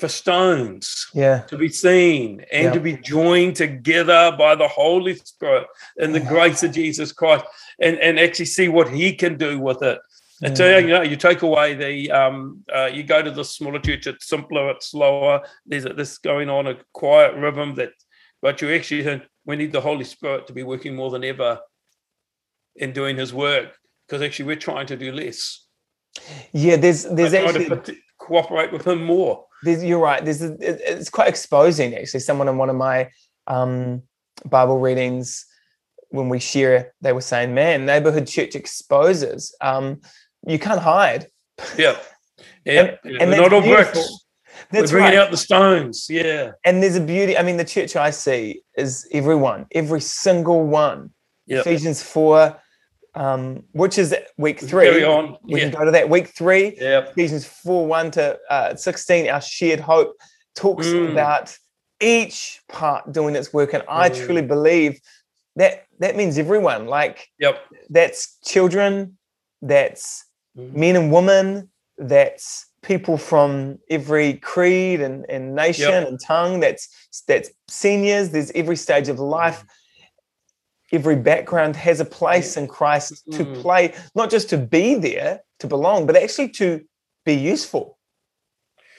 for 0.02 0.08
stones 0.08 1.08
yeah. 1.14 1.42
to 1.42 1.56
be 1.56 1.70
seen 1.70 2.44
and 2.52 2.66
yeah. 2.66 2.72
to 2.72 2.80
be 2.80 2.98
joined 2.98 3.56
together 3.56 4.36
by 4.36 4.56
the 4.56 4.68
Holy 4.68 5.14
Spirit 5.14 5.68
and 5.98 6.14
the 6.14 6.20
grace 6.20 6.64
of 6.64 6.72
Jesus 6.72 7.12
Christ 7.12 7.46
and, 7.80 8.00
and 8.00 8.20
actually 8.20 8.46
see 8.46 8.68
what 8.68 8.90
he 8.90 9.14
can 9.14 9.38
do 9.38 9.60
with 9.60 9.84
it. 9.84 10.00
And 10.44 10.58
so, 10.58 10.78
you 10.78 10.88
know, 10.88 11.02
you 11.04 11.18
take 11.18 11.44
away 11.44 11.76
the, 11.76 12.10
um, 12.12 12.64
uh, 12.74 12.90
you 12.92 13.04
go 13.04 13.22
to 13.22 13.30
the 13.30 13.44
smaller 13.44 13.80
church, 13.80 14.08
it's 14.08 14.28
simpler, 14.28 14.72
it's 14.72 14.90
slower. 14.90 15.42
There's 15.66 15.86
a, 15.86 15.94
this 15.94 16.18
going 16.18 16.50
on 16.50 16.68
a 16.68 16.78
quiet 16.94 17.36
rhythm 17.36 17.76
that 17.76 17.92
but 18.42 18.62
you 18.62 18.74
actually 18.74 19.22
we 19.46 19.56
need 19.56 19.72
the 19.72 19.82
Holy 19.82 20.04
Spirit 20.04 20.48
to 20.48 20.54
be 20.54 20.64
working 20.64 20.96
more 20.96 21.12
than 21.12 21.24
ever 21.24 21.60
in 22.76 22.92
doing 22.92 23.18
His 23.18 23.34
work 23.34 23.78
because 24.08 24.22
actually 24.22 24.46
we're 24.46 24.56
trying 24.56 24.88
to 24.88 24.98
do 24.98 25.12
less. 25.12 25.66
Yeah, 26.52 26.76
there's 26.76 27.04
there's 27.04 27.34
actually 27.34 27.70
to 27.70 27.96
cooperate 28.18 28.72
with 28.72 28.86
Him 28.86 29.04
more. 29.04 29.46
you're 29.64 30.00
right. 30.00 30.24
There's 30.24 30.42
it's 30.42 31.10
quite 31.10 31.30
exposing 31.30 31.96
actually. 31.96 32.20
Someone 32.22 32.48
in 32.48 32.58
one 32.58 32.70
of 32.70 32.76
my 32.76 33.10
um, 33.48 34.02
Bible 34.46 34.80
readings 34.80 35.46
when 36.10 36.28
we 36.28 36.40
share, 36.40 36.94
they 37.02 37.14
were 37.14 37.22
saying, 37.22 37.54
"Man, 37.54 37.86
neighborhood 37.86 38.28
church 38.28 38.56
exposes. 38.56 39.56
Um, 39.62 40.02
you 40.46 40.60
can't 40.60 40.82
hide." 40.82 41.28
Yeah, 41.78 41.98
yeah. 42.66 42.96
and, 43.04 43.22
and 43.22 43.32
not 43.32 43.54
all 43.54 43.62
bricks. 43.62 44.22
That's 44.72 44.92
We're 44.92 45.00
bringing 45.00 45.18
right. 45.18 45.26
out 45.26 45.32
the 45.32 45.38
stones. 45.38 46.08
Yeah. 46.10 46.52
And 46.64 46.82
there's 46.82 46.96
a 46.96 47.02
beauty. 47.02 47.38
I 47.38 47.44
mean, 47.44 47.58
the 47.58 47.66
church 47.66 47.96
I 47.96 48.12
see 48.12 48.62
is 48.78 49.08
everyone, 49.12 49.66
every 49.74 50.02
single 50.02 50.66
one. 50.66 51.12
Yep. 51.48 51.66
Ephesians 51.66 52.02
4, 52.04 52.58
um, 53.16 53.64
which 53.74 53.98
is 53.98 54.16
week 54.38 54.60
three. 54.60 54.86
Carry 54.86 55.04
on. 55.04 55.38
We 55.44 55.60
yeah. 55.60 55.70
can 55.70 55.80
go 55.80 55.86
to 55.86 55.92
that. 55.92 56.10
Week 56.10 56.28
three, 56.28 56.78
yep. 56.80 57.12
Ephesians 57.12 57.46
4 57.46 57.86
1 57.86 58.12
to 58.12 58.40
uh, 58.50 58.76
16, 58.76 59.30
our 59.30 59.42
shared 59.42 59.80
hope 59.80 60.16
talks 60.56 60.88
mm. 60.88 61.12
about 61.12 61.56
each 62.00 62.62
part 62.70 63.12
doing 63.12 63.36
its 63.36 63.52
work. 63.52 63.74
And 63.74 63.84
I 63.90 64.10
mm. 64.10 64.26
truly 64.26 64.42
believe 64.42 65.00
that 65.58 65.86
that 66.00 66.16
means 66.16 66.38
everyone. 66.38 66.88
Like, 66.88 67.28
yep. 67.40 67.60
that's 67.90 68.38
children, 68.46 69.18
that's. 69.62 70.26
Men 70.74 70.96
and 70.96 71.12
women, 71.12 71.70
that's 71.98 72.68
people 72.82 73.18
from 73.18 73.78
every 73.90 74.34
creed 74.36 75.02
and, 75.02 75.26
and 75.30 75.56
nation 75.56 75.90
yep. 75.90 76.08
and 76.08 76.20
tongue 76.20 76.60
that's 76.60 76.90
that's 77.28 77.52
seniors 77.68 78.32
there's 78.32 78.52
every 78.52 78.76
stage 78.76 79.08
of 79.08 79.20
life. 79.20 79.64
Every 80.94 81.16
background 81.16 81.78
has 81.78 82.02
a 82.02 82.06
place 82.06 82.58
in 82.58 82.68
christ 82.68 83.24
to 83.32 83.46
mm. 83.46 83.62
play 83.62 83.94
not 84.14 84.30
just 84.30 84.50
to 84.50 84.58
be 84.58 84.96
there 84.96 85.42
to 85.60 85.68
belong 85.68 86.06
but 86.06 86.16
actually 86.16 86.50
to 86.50 86.82
be 87.24 87.34
useful. 87.34 87.98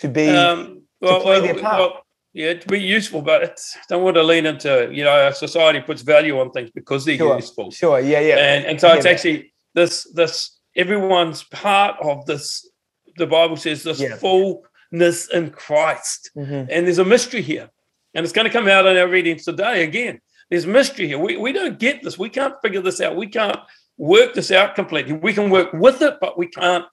To 0.01 0.09
be 0.09 0.29
um, 0.31 0.83
well, 1.01 1.19
to 1.19 1.23
play 1.23 1.41
well, 1.41 1.43
their 1.43 1.63
part. 1.63 1.79
well, 1.79 2.03
yeah 2.33 2.55
to 2.55 2.67
be 2.67 2.81
useful 2.81 3.21
but 3.21 3.43
it's, 3.43 3.77
don't 3.89 4.03
want 4.03 4.17
to 4.17 4.23
lean 4.23 4.47
into 4.47 4.89
you 4.93 5.05
know 5.05 5.11
our 5.11 5.35
society 5.35 5.81
puts 5.81 6.03
value 6.03 6.39
on 6.39 6.51
things 6.53 6.71
because 6.71 7.05
they're 7.05 7.19
sure, 7.19 7.37
useful. 7.37 7.71
Sure. 7.71 8.01
Yeah 8.01 8.21
yeah. 8.21 8.37
And, 8.39 8.65
and 8.65 8.81
so 8.81 8.93
it's 8.93 9.07
actually 9.07 9.53
this 9.75 10.05
this 10.15 10.59
everyone's 10.77 11.43
part 11.45 11.97
of 12.01 12.27
this 12.27 12.69
the 13.17 13.27
Bible 13.27 13.57
says 13.57 13.83
this 13.83 14.01
yeah. 14.01 14.17
fullness 14.17 15.29
in 15.29 15.51
Christ. 15.51 16.31
Mm-hmm. 16.37 16.71
And 16.71 16.87
there's 16.87 16.99
a 16.99 17.05
mystery 17.05 17.43
here. 17.43 17.71
And 18.15 18.25
it's 18.25 18.33
going 18.33 18.47
to 18.47 18.53
come 18.53 18.69
out 18.69 18.87
in 18.87 18.97
our 18.97 19.09
readings 19.09 19.45
today 19.45 19.85
again. 19.85 20.21
There's 20.51 20.67
mystery 20.67 21.09
here. 21.09 21.19
We, 21.19 21.37
we 21.37 21.53
don't 21.53 21.79
get 21.79 22.03
this. 22.03 22.19
We 22.19 22.29
can't 22.29 22.55
figure 22.63 22.81
this 22.81 23.01
out. 23.01 23.17
We 23.17 23.27
can't 23.27 23.59
work 23.97 24.35
this 24.35 24.51
out 24.51 24.75
completely. 24.75 25.15
We 25.15 25.33
can 25.33 25.51
work 25.51 25.73
with 25.73 26.03
it, 26.03 26.19
but 26.21 26.39
we 26.39 26.47
can't. 26.47 26.85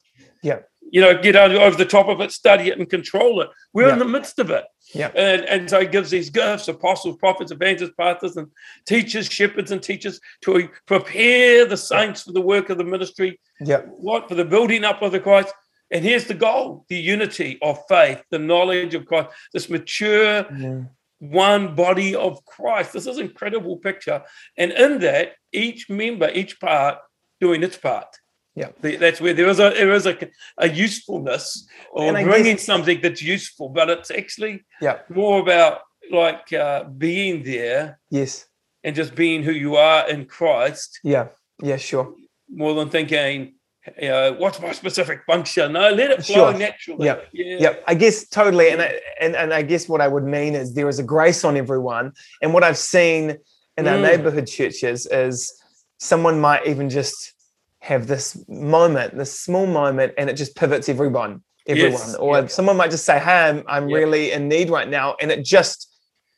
Yeah. 0.42 0.60
you 0.92 1.02
know, 1.02 1.22
get 1.22 1.36
over, 1.36 1.76
the 1.76 1.86
top 1.86 2.08
of 2.08 2.22
it, 2.22 2.32
study 2.32 2.70
it, 2.70 2.80
and 2.80 2.90
control 2.90 3.42
it. 3.42 3.50
We're 3.74 3.88
Yeah. 3.88 3.94
in 3.94 4.00
the 4.00 4.06
midst 4.06 4.40
of 4.40 4.50
it. 4.50 4.64
Yeah. 4.94 5.12
And, 5.16 5.44
and 5.46 5.70
so 5.70 5.82
he 5.82 5.88
gives 5.88 6.10
these 6.10 6.30
gifts 6.30 6.68
apostles, 6.68 7.18
prophets, 7.18 7.52
evangelists, 7.52 7.94
pastors, 7.98 8.38
and 8.38 8.48
teachers, 8.88 9.28
shepherds, 9.28 9.72
and 9.72 9.82
teachers 9.82 10.20
to 10.42 10.70
prepare 10.88 11.66
the 11.66 11.78
saints 11.78 12.24
for 12.24 12.32
the 12.32 12.42
work 12.42 12.70
of 12.70 12.78
the 12.78 12.84
ministry. 12.84 13.40
Yeah. 13.60 13.82
What? 13.82 14.28
For 14.28 14.36
the 14.36 14.46
building 14.46 14.84
up 14.84 15.02
of 15.02 15.12
the 15.12 15.20
Christ. 15.20 15.54
And 15.92 16.04
here's 16.04 16.26
the 16.26 16.34
goal 16.36 16.86
the 16.90 16.98
unity 16.98 17.58
of 17.62 17.80
faith, 17.88 18.24
the 18.32 18.40
knowledge 18.40 18.94
of 18.96 19.06
Christ, 19.06 19.30
this 19.54 19.70
mature 19.70 20.44
Mm. 20.44 20.90
one 21.20 21.76
body 21.76 22.16
of 22.16 22.44
Christ. 22.46 22.94
This 22.94 23.06
is 23.06 23.18
an 23.18 23.26
incredible 23.28 23.78
picture. 23.78 24.24
And 24.58 24.72
in 24.72 25.00
that, 25.00 25.34
each 25.52 25.90
member, 25.90 26.30
each 26.34 26.60
part 26.60 27.00
doing 27.42 27.64
its 27.64 27.78
part. 27.78 28.08
Yeah. 28.56 28.70
The- 28.82 28.98
That's 28.98 29.22
where 29.22 29.34
there 29.34 29.48
is 29.48 29.60
a 29.60 29.70
there 29.70 29.94
is 29.94 30.06
a, 30.06 30.18
a 30.58 30.68
usefulness 30.68 31.68
or 31.92 32.12
bringing 32.14 32.56
guess- 32.56 32.66
something 32.66 33.00
that's 33.02 33.22
useful, 33.22 33.70
but 33.70 33.90
it's 33.90 34.12
actually 34.12 34.62
Yeah. 34.82 35.00
more 35.10 35.40
about 35.40 35.82
like 36.12 36.52
uh, 36.54 36.86
being 36.86 37.44
there 37.44 38.00
Yes. 38.10 38.46
and 38.84 38.96
just 38.96 39.14
being 39.16 39.44
who 39.44 39.52
you 39.52 39.76
are 39.76 40.10
in 40.10 40.26
Christ, 40.26 41.00
Yeah. 41.04 41.28
Yeah. 41.62 41.78
Sure. 41.78 42.14
more 42.52 42.74
than 42.74 42.90
thinking, 42.90 43.54
you 44.02 44.10
know, 44.10 44.34
what's 44.34 44.60
my 44.60 44.72
specific 44.74 45.20
function? 45.26 45.74
No, 45.74 45.90
let 45.92 46.10
it 46.12 46.26
flow 46.26 46.52
Sure. 46.52 46.54
naturally. 46.58 47.06
Yeah. 47.06 47.20
Yeah. 47.32 47.58
Yep, 47.60 47.84
I 47.88 47.94
guess 47.94 48.28
totally, 48.28 48.70
and 48.72 48.82
I, 48.82 49.00
and 49.22 49.36
and 49.36 49.54
I 49.54 49.62
guess 49.62 49.88
what 49.88 50.02
I 50.02 50.08
would 50.08 50.24
mean 50.26 50.56
is 50.56 50.74
there 50.74 50.90
is 50.90 51.00
a 51.00 51.04
grace 51.04 51.44
on 51.46 51.56
everyone, 51.58 52.12
and 52.42 52.54
what 52.54 52.64
I've 52.64 52.78
seen 52.78 53.38
in 53.78 53.88
our 53.88 53.98
Mm. 53.98 54.02
neighborhood 54.10 54.48
churches 54.48 55.06
is 55.06 55.54
someone 56.00 56.40
might 56.42 56.66
even 56.68 56.90
just 56.90 57.34
have 57.80 58.08
this 58.08 58.38
moment, 58.48 59.18
this 59.18 59.38
small 59.40 59.66
moment, 59.66 60.14
and 60.18 60.30
it 60.30 60.34
just 60.34 60.56
pivots 60.56 60.90
everyone, 60.90 61.42
everyone, 61.68 61.92
Yes, 61.92 62.16
or 62.16 62.40
yeah. 62.40 62.48
someone 62.48 62.78
might 62.78 62.92
just 62.92 63.06
say, 63.06 63.20
"Hey, 63.20 63.32
I'm 63.50 63.64
I'm 63.68 63.90
Yeah. 63.90 63.98
really 63.98 64.32
in 64.32 64.48
need 64.48 64.70
right 64.70 64.88
now," 64.88 65.16
and 65.22 65.32
it 65.32 65.44
just 65.44 65.88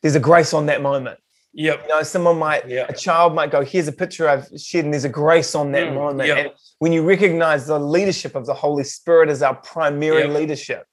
there's 0.02 0.14
a 0.14 0.20
grace 0.20 0.52
on 0.52 0.66
that 0.66 0.82
moment. 0.82 1.18
Yep. 1.54 1.82
You 1.82 1.88
know, 1.88 2.02
someone 2.02 2.38
might, 2.38 2.66
Yeah. 2.68 2.86
a 2.88 2.92
child 2.94 3.34
might 3.34 3.50
go, 3.50 3.62
"Here's 3.62 3.86
a 3.88 3.92
picture 3.92 4.28
I've 4.28 4.48
shared," 4.56 4.84
and 4.84 4.94
there's 4.94 5.04
a 5.04 5.08
grace 5.08 5.54
on 5.54 5.72
that 5.72 5.88
Mm, 5.88 5.94
moment. 5.94 6.28
yeah. 6.28 6.36
And 6.36 6.50
when 6.78 6.92
you 6.92 7.02
recognize 7.02 7.66
the 7.66 7.78
leadership 7.78 8.34
of 8.34 8.46
the 8.46 8.54
Holy 8.54 8.84
Spirit 8.84 9.28
as 9.28 9.42
our 9.42 9.54
primary 9.56 10.22
Yeah. 10.22 10.28
leadership, 10.38 10.86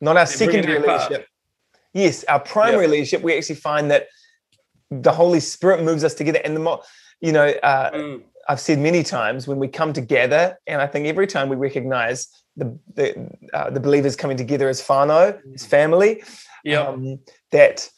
not 0.00 0.16
our 0.16 0.24
They're 0.26 0.36
secondary 0.36 0.82
part. 0.82 1.10
leadership. 1.10 1.26
Yes, 1.94 2.24
our 2.28 2.40
primary 2.40 2.86
leadership, 2.86 3.22
we 3.22 3.36
actually 3.36 3.56
find 3.56 3.90
that 3.90 4.06
the 4.90 5.12
Holy 5.12 5.40
Spirit 5.40 5.82
moves 5.82 6.04
us 6.04 6.14
together. 6.14 6.40
And 6.44 6.54
the 6.54 6.60
more, 6.60 6.82
you 7.20 7.32
know, 7.32 7.48
uh, 7.48 7.90
Mm. 7.90 8.22
I've 8.48 8.60
said 8.60 8.78
many 8.78 9.02
times 9.02 9.46
when 9.46 9.58
we 9.58 9.68
come 9.68 9.92
together, 9.92 10.56
and 10.66 10.80
I 10.80 10.86
think 10.86 11.06
every 11.06 11.26
time 11.26 11.48
we 11.48 11.56
recognize 11.56 12.28
the 12.56 12.78
the, 12.94 13.28
uh, 13.52 13.70
the 13.70 13.80
believers 13.80 14.16
coming 14.16 14.36
together 14.36 14.68
as 14.68 14.80
whānau, 14.82 15.38
as 15.54 15.66
family, 15.66 16.22
Yep. 16.64 16.88
um, 16.88 17.18
that 17.52 17.88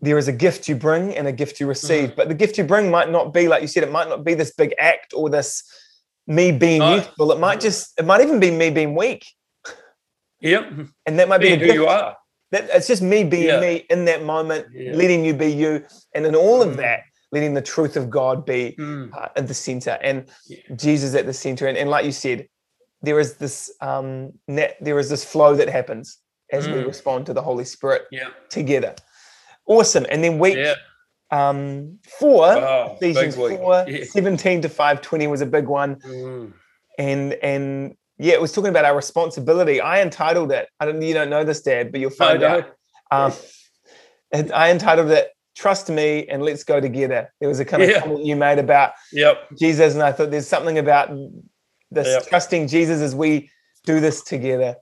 there 0.00 0.18
is 0.18 0.28
a 0.28 0.32
gift 0.32 0.68
you 0.68 0.74
bring 0.76 1.14
and 1.16 1.26
a 1.28 1.32
gift 1.32 1.60
you 1.60 1.66
receive. 1.66 2.10
Mm. 2.10 2.16
But 2.16 2.28
the 2.28 2.34
gift 2.34 2.56
you 2.58 2.64
bring 2.64 2.90
might 2.90 3.10
not 3.10 3.32
be, 3.34 3.48
like 3.48 3.62
you 3.62 3.68
said, 3.68 3.82
it 3.82 3.90
might 3.92 4.08
not 4.08 4.24
be 4.24 4.34
this 4.34 4.52
big 4.52 4.74
act 4.78 5.12
or 5.14 5.28
this 5.30 5.62
me 6.26 6.52
being 6.52 6.78
No. 6.80 6.94
youthful. 6.96 7.32
It 7.32 7.38
might 7.40 7.60
just, 7.60 7.98
it 7.98 8.04
might 8.04 8.20
even 8.20 8.38
be 8.40 8.50
me 8.50 8.70
being 8.70 8.94
weak. 8.94 9.24
Yep. 10.40 10.72
And 11.06 11.18
that 11.18 11.28
might 11.28 11.38
be 11.38 11.48
Being 11.48 11.58
the 11.60 11.66
who 11.66 11.72
you 11.72 11.86
are. 11.86 12.16
That, 12.52 12.68
it's 12.72 12.86
just 12.86 13.02
me 13.02 13.24
being 13.24 13.46
Yeah. 13.46 13.60
me 13.60 13.86
in 13.90 14.04
that 14.06 14.22
moment, 14.24 14.66
Yeah. 14.72 14.92
letting 14.94 15.24
you 15.24 15.34
be 15.34 15.50
you. 15.52 15.84
And 16.14 16.24
in 16.26 16.34
all 16.34 16.62
of 16.62 16.74
Mm. 16.74 16.76
that, 16.76 17.00
letting 17.32 17.54
the 17.54 17.62
truth 17.62 17.96
of 17.96 18.08
God 18.10 18.44
be 18.46 18.74
Mm. 18.78 19.14
uh, 19.14 19.28
at 19.36 19.46
the 19.48 19.54
center 19.54 19.98
and 20.02 20.28
Yeah. 20.46 20.58
Jesus 20.76 21.14
at 21.14 21.26
the 21.26 21.32
center. 21.32 21.66
And, 21.66 21.76
and 21.76 21.90
like 21.90 22.04
you 22.04 22.12
said, 22.12 22.48
there 23.02 23.20
is 23.20 23.34
this 23.36 23.70
um, 23.80 24.32
net, 24.48 24.76
there 24.80 24.98
is 24.98 25.08
this 25.08 25.24
flow 25.24 25.54
that 25.54 25.68
happens 25.68 26.18
as 26.52 26.66
we 26.66 26.74
Mm. 26.74 26.86
respond 26.86 27.26
to 27.26 27.32
the 27.34 27.42
Holy 27.42 27.64
Spirit 27.64 28.02
Yeah. 28.10 28.28
together. 28.48 28.94
Awesome. 29.66 30.06
And 30.10 30.24
then 30.24 30.38
week 30.38 30.56
Yeah. 30.56 30.74
um, 31.30 31.98
four, 32.18 32.40
Wow. 32.56 32.96
Ephesians 33.00 33.36
4, 33.36 33.84
Yeah. 33.86 34.04
17 34.04 34.62
to 34.62 34.68
520 34.70 35.26
was 35.26 35.42
a 35.42 35.46
big 35.46 35.66
one. 35.68 35.96
Mm. 35.96 36.54
And 36.98 37.34
and 37.34 37.96
yeah, 38.18 38.32
it 38.34 38.40
was 38.40 38.50
talking 38.52 38.70
about 38.70 38.84
our 38.86 38.96
responsibility. 38.96 39.80
I 39.80 40.00
entitled 40.02 40.50
it. 40.50 40.68
I 40.80 40.86
don't 40.86 41.00
you 41.02 41.14
don't 41.14 41.30
know 41.30 41.44
this, 41.44 41.60
Dad, 41.60 41.92
but 41.92 42.00
you'll 42.00 42.10
find 42.10 42.42
out. 42.42 42.64
Um, 43.10 43.32
I 44.32 44.70
entitled 44.70 45.10
it 45.10 45.30
Trust 45.58 45.90
Me 45.90 46.24
and 46.28 46.40
Let's 46.42 46.62
Go 46.62 46.80
Together. 46.80 47.32
There 47.40 47.48
was 47.48 47.58
a 47.58 47.64
kind 47.64 47.82
of 47.82 47.90
Yeah. 47.90 48.00
comment 48.00 48.24
you 48.24 48.36
made 48.36 48.58
about 48.60 48.92
Yep. 49.12 49.56
Jesus, 49.58 49.94
and 49.94 50.02
I 50.02 50.12
thought 50.12 50.30
there's 50.30 50.46
something 50.46 50.78
about 50.78 51.10
this 51.90 52.06
Yep. 52.06 52.26
trusting 52.28 52.68
Jesus 52.68 53.00
as 53.00 53.14
we 53.14 53.50
do 53.84 53.98
this 53.98 54.22
together. 54.22 54.76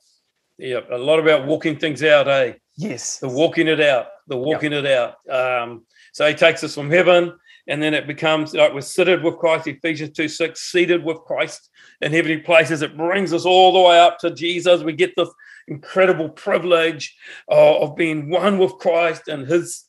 Yeah, 0.59 0.81
A 0.91 0.99
lot 0.99 1.19
about 1.19 1.47
walking 1.47 1.79
things 1.79 2.03
out, 2.03 2.29
eh? 2.29 2.55
Yes. 2.77 3.19
The 3.19 3.29
walking 3.29 3.69
it 3.69 3.81
out, 3.81 4.09
the 4.27 4.37
walking 4.37 4.73
it 4.75 4.85
out. 4.87 5.15
Um, 5.31 5.87
so 6.13 6.27
he 6.29 6.35
takes 6.35 6.63
us 6.63 6.75
from 6.75 6.91
heaven, 6.91 7.33
and 7.69 7.83
then 7.83 7.95
it 7.95 8.07
becomes 8.07 8.55
like 8.55 8.75
we're 8.75 8.81
seated 8.83 9.23
with 9.23 9.39
Christ, 9.39 9.67
Ephesians 9.67 10.15
2 10.15 10.29
6, 10.29 10.61
seated 10.61 11.05
with 11.05 11.19
Christ 11.21 11.71
in 12.03 12.13
heavenly 12.13 12.39
places. 12.39 12.83
It 12.83 12.97
brings 12.99 13.33
us 13.33 13.47
all 13.47 13.73
the 13.73 13.81
way 13.81 13.99
up 13.99 14.19
to 14.21 14.31
Jesus. 14.31 14.83
We 14.83 14.93
get 14.93 15.13
this 15.17 15.29
incredible 15.69 16.29
privilege 16.29 17.17
of, 17.49 17.91
of 17.91 17.97
being 17.97 18.31
one 18.31 18.59
with 18.59 18.79
Christ 18.79 19.29
and 19.29 19.47
his 19.47 19.85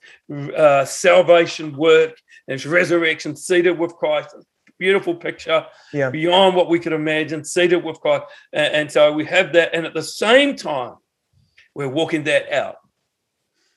uh, 0.56 0.86
salvation 0.86 1.76
work 1.78 2.18
and 2.48 2.54
his 2.60 2.66
resurrection, 2.66 3.36
seated 3.36 3.78
with 3.78 3.96
Christ. 3.96 4.36
Beautiful 4.80 5.16
picture 5.16 5.66
Yeah. 5.92 6.10
beyond 6.12 6.56
what 6.56 6.70
we 6.70 6.80
could 6.80 6.94
imagine, 6.94 7.44
seated 7.44 7.84
with 7.84 8.00
Christ. 8.00 8.26
And, 8.54 8.74
and 8.74 8.92
so 8.92 9.12
we 9.12 9.26
have 9.26 9.54
that. 9.54 9.74
And 9.74 9.86
at 9.86 9.94
the 9.94 10.04
same 10.04 10.56
time, 10.56 10.96
we're 11.74 11.88
walking 11.90 12.24
that 12.26 12.52
out 12.52 12.76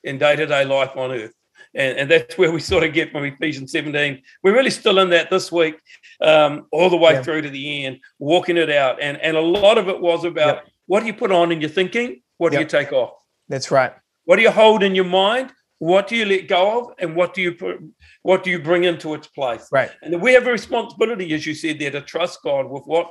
in 0.03 0.17
day 0.17 0.35
to 0.35 0.45
day 0.45 0.63
life 0.65 0.95
on 0.95 1.11
earth. 1.11 1.33
And, 1.73 1.97
and 1.97 2.11
that's 2.11 2.37
where 2.37 2.51
we 2.51 2.59
sort 2.59 2.83
of 2.83 2.93
get 2.93 3.11
from 3.11 3.23
Ephesians 3.23 3.71
17. 3.71 4.21
We're 4.43 4.53
really 4.53 4.69
still 4.69 4.99
in 4.99 5.09
that 5.11 5.29
this 5.29 5.51
week, 5.51 5.75
um, 6.19 6.67
all 6.71 6.89
the 6.89 6.97
way 6.97 7.13
Yeah. 7.13 7.23
through 7.23 7.43
to 7.43 7.49
the 7.49 7.85
end, 7.85 7.99
walking 8.19 8.57
it 8.57 8.69
out. 8.69 9.01
And, 9.01 9.17
and 9.21 9.37
a 9.37 9.41
lot 9.41 9.77
of 9.77 9.87
it 9.87 9.99
was 9.99 10.25
about 10.25 10.57
Yep. 10.57 10.67
What 10.91 10.99
do 10.99 11.05
you 11.07 11.13
put 11.13 11.31
on 11.31 11.53
in 11.53 11.61
your 11.61 11.69
thinking? 11.69 12.21
What 12.37 12.49
do 12.51 12.55
Yep. 12.57 12.63
you 12.65 12.69
take 12.79 12.91
off? 12.91 13.13
That's 13.47 13.71
right. 13.71 13.93
What 14.25 14.35
do 14.35 14.41
you 14.41 14.51
hold 14.51 14.83
in 14.83 14.93
your 14.93 15.05
mind? 15.05 15.47
What 15.79 16.09
do 16.09 16.17
you 16.17 16.25
let 16.25 16.49
go 16.49 16.63
of? 16.77 16.83
And 16.99 17.15
what 17.15 17.33
do 17.33 17.41
you 17.41 17.53
put, 17.53 17.75
what 18.23 18.43
do 18.43 18.49
you 18.51 18.59
bring 18.59 18.83
into 18.83 19.13
its 19.13 19.27
place? 19.27 19.69
Right. 19.71 19.89
And 20.01 20.21
we 20.21 20.33
have 20.33 20.45
a 20.47 20.51
responsibility, 20.51 21.33
as 21.33 21.45
you 21.47 21.53
said 21.55 21.79
there, 21.79 21.91
to 21.91 22.01
trust 22.01 22.43
God 22.43 22.69
with 22.69 22.83
what 22.93 23.07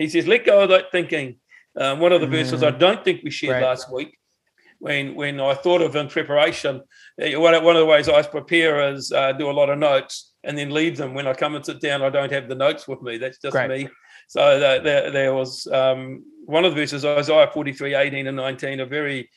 He 0.00 0.08
says. 0.08 0.26
Let 0.26 0.44
go 0.44 0.62
of 0.64 0.70
that 0.70 0.90
thinking. 0.90 1.38
Um, 1.82 2.00
one 2.00 2.10
of 2.16 2.20
the 2.20 2.26
verses 2.26 2.64
I 2.64 2.72
Mm. 2.72 2.80
don't 2.80 3.04
think 3.04 3.22
we 3.22 3.30
shared 3.30 3.54
Right. 3.54 3.68
last 3.70 3.92
week, 3.92 4.10
when 4.80 5.14
when 5.14 5.34
I 5.40 5.54
thought 5.54 5.82
of 5.82 5.94
in 5.94 6.08
preparation, 6.08 6.74
uh, 7.22 7.40
one, 7.46 7.54
one 7.68 7.76
of 7.76 7.82
the 7.84 7.90
ways 7.94 8.08
I 8.08 8.22
prepare 8.38 8.74
is 8.92 9.12
uh, 9.12 9.30
do 9.42 9.46
a 9.50 9.56
lot 9.60 9.70
of 9.70 9.78
notes 9.78 10.14
and 10.42 10.58
then 10.58 10.70
leave 10.80 10.96
them. 10.96 11.14
When 11.14 11.28
I 11.28 11.34
come 11.42 11.54
and 11.54 11.64
sit 11.64 11.80
down, 11.80 12.02
I 12.02 12.10
don't 12.10 12.32
have 12.32 12.48
the 12.48 12.60
notes 12.66 12.88
with 12.88 13.00
me. 13.02 13.18
That's 13.18 13.38
just 13.46 13.52
Great. 13.56 13.70
me. 13.70 13.88
So 14.30 14.60
there, 14.60 15.10
there, 15.10 15.34
was 15.34 15.66
um, 15.66 16.22
one 16.44 16.64
of 16.64 16.72
the 16.72 16.80
verses, 16.80 17.04
Isaiah 17.04 17.50
43, 17.52 17.96
18 17.96 18.28
and 18.28 18.36
19, 18.36 18.78
a 18.78 18.86
very 18.86 19.28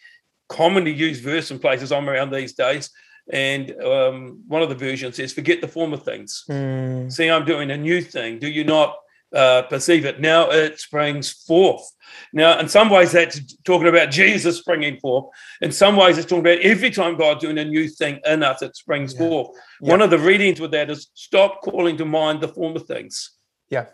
commonly 0.50 0.94
used 0.94 1.24
verse 1.24 1.50
in 1.50 1.58
places 1.58 1.92
I'm 1.92 2.08
around 2.08 2.30
these 2.32 2.54
days. 2.54 2.92
And 3.32 3.72
um, 3.82 4.44
one 4.48 4.62
of 4.62 4.70
the 4.70 4.76
versions 4.76 5.16
says, 5.16 5.34
Forget 5.34 5.62
the 5.62 5.68
former 5.68 5.98
things. 5.98 6.44
Mm, 6.48 7.12
See, 7.12 7.28
I'm 7.28 7.44
doing 7.44 7.72
a 7.72 7.78
new 7.78 8.04
thing. 8.04 8.38
Do 8.38 8.48
you 8.48 8.64
not 8.66 8.96
uh, 9.34 9.64
perceive 9.64 10.06
it? 10.06 10.22
Now 10.22 10.52
it 10.52 10.80
springs 10.80 11.32
forth. 11.32 11.90
Now, 12.32 12.60
in 12.60 12.68
some 12.68 12.92
ways, 12.92 13.14
that's 13.14 13.42
talking 13.64 13.88
about 13.88 14.12
Jesus 14.12 14.60
springing 14.60 15.00
forth. 15.00 15.26
In 15.62 15.72
some 15.72 15.96
ways, 15.96 16.20
it's 16.20 16.28
talking 16.28 16.46
about 16.46 16.60
every 16.60 16.92
time 16.92 17.18
God's 17.18 17.42
doing 17.42 17.58
a 17.58 17.66
new 17.66 17.88
thing 17.88 18.20
in 18.28 18.44
us, 18.44 18.62
it 18.62 18.76
springs 18.76 19.14
Yeah. 19.14 19.28
forth. 19.28 19.58
Yeah. 19.82 19.90
One 19.90 20.04
of 20.04 20.12
the 20.12 20.20
readings 20.20 20.62
with 20.62 20.70
that 20.74 20.92
is 20.92 21.08
stop 21.16 21.64
calling 21.64 21.98
to 21.98 22.06
mind 22.06 22.42
the 22.42 22.48
former 22.50 22.78
things. 22.78 23.32
Yeah. 23.72 23.86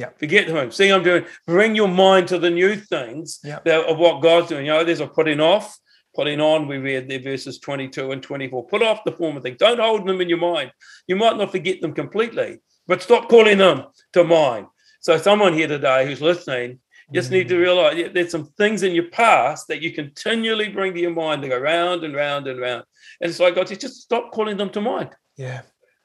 Yeah. 0.00 0.10
Forget 0.18 0.46
them. 0.46 0.70
See, 0.72 0.88
I'm 0.90 1.02
doing, 1.02 1.24
bring 1.46 1.74
your 1.76 1.88
mind 1.88 2.28
to 2.28 2.38
the 2.38 2.50
new 2.50 2.74
things 2.76 3.38
Yeah. 3.44 3.58
that, 3.66 3.86
of 3.86 3.98
what 3.98 4.22
God's 4.22 4.48
doing. 4.48 4.64
You 4.66 4.72
know, 4.72 4.84
there's 4.84 5.00
a 5.00 5.06
putting 5.06 5.40
off, 5.40 5.76
putting 6.14 6.40
on. 6.40 6.66
We 6.66 6.78
read 6.78 7.08
there 7.08 7.20
verses 7.20 7.58
22 7.58 8.12
and 8.12 8.22
24. 8.22 8.66
Put 8.66 8.82
off 8.82 9.04
the 9.04 9.12
former 9.12 9.40
things. 9.40 9.58
Don't 9.58 9.78
hold 9.80 10.06
them 10.08 10.20
in 10.20 10.28
your 10.28 10.38
mind. 10.38 10.72
You 11.06 11.16
might 11.16 11.36
not 11.36 11.50
forget 11.50 11.80
them 11.82 11.92
completely, 11.92 12.60
but 12.86 13.02
stop 13.02 13.28
calling 13.28 13.58
them 13.58 13.84
to 14.14 14.24
mind. 14.24 14.66
So, 15.02 15.16
someone 15.18 15.52
here 15.54 15.68
today 15.68 16.06
who's 16.06 16.22
listening, 16.22 16.80
just 17.12 17.30
need 17.30 17.48
to 17.48 17.56
Mm. 17.56 17.60
realize 17.60 18.10
there's 18.14 18.30
some 18.30 18.46
things 18.56 18.82
in 18.84 18.92
your 18.94 19.08
past 19.10 19.66
that 19.68 19.82
you 19.82 19.92
continually 19.92 20.68
bring 20.68 20.94
to 20.94 21.00
your 21.00 21.10
mind. 21.24 21.42
They 21.42 21.48
go 21.48 21.58
round 21.58 22.04
and 22.04 22.14
round 22.14 22.46
and 22.46 22.60
round. 22.60 22.84
And 23.20 23.28
it's 23.30 23.40
like 23.40 23.54
God 23.56 23.68
says, 23.68 23.78
just 23.78 24.00
stop 24.02 24.30
calling 24.32 24.56
them 24.56 24.70
to 24.70 24.80
mind. 24.80 25.10
yeah. 25.36 25.62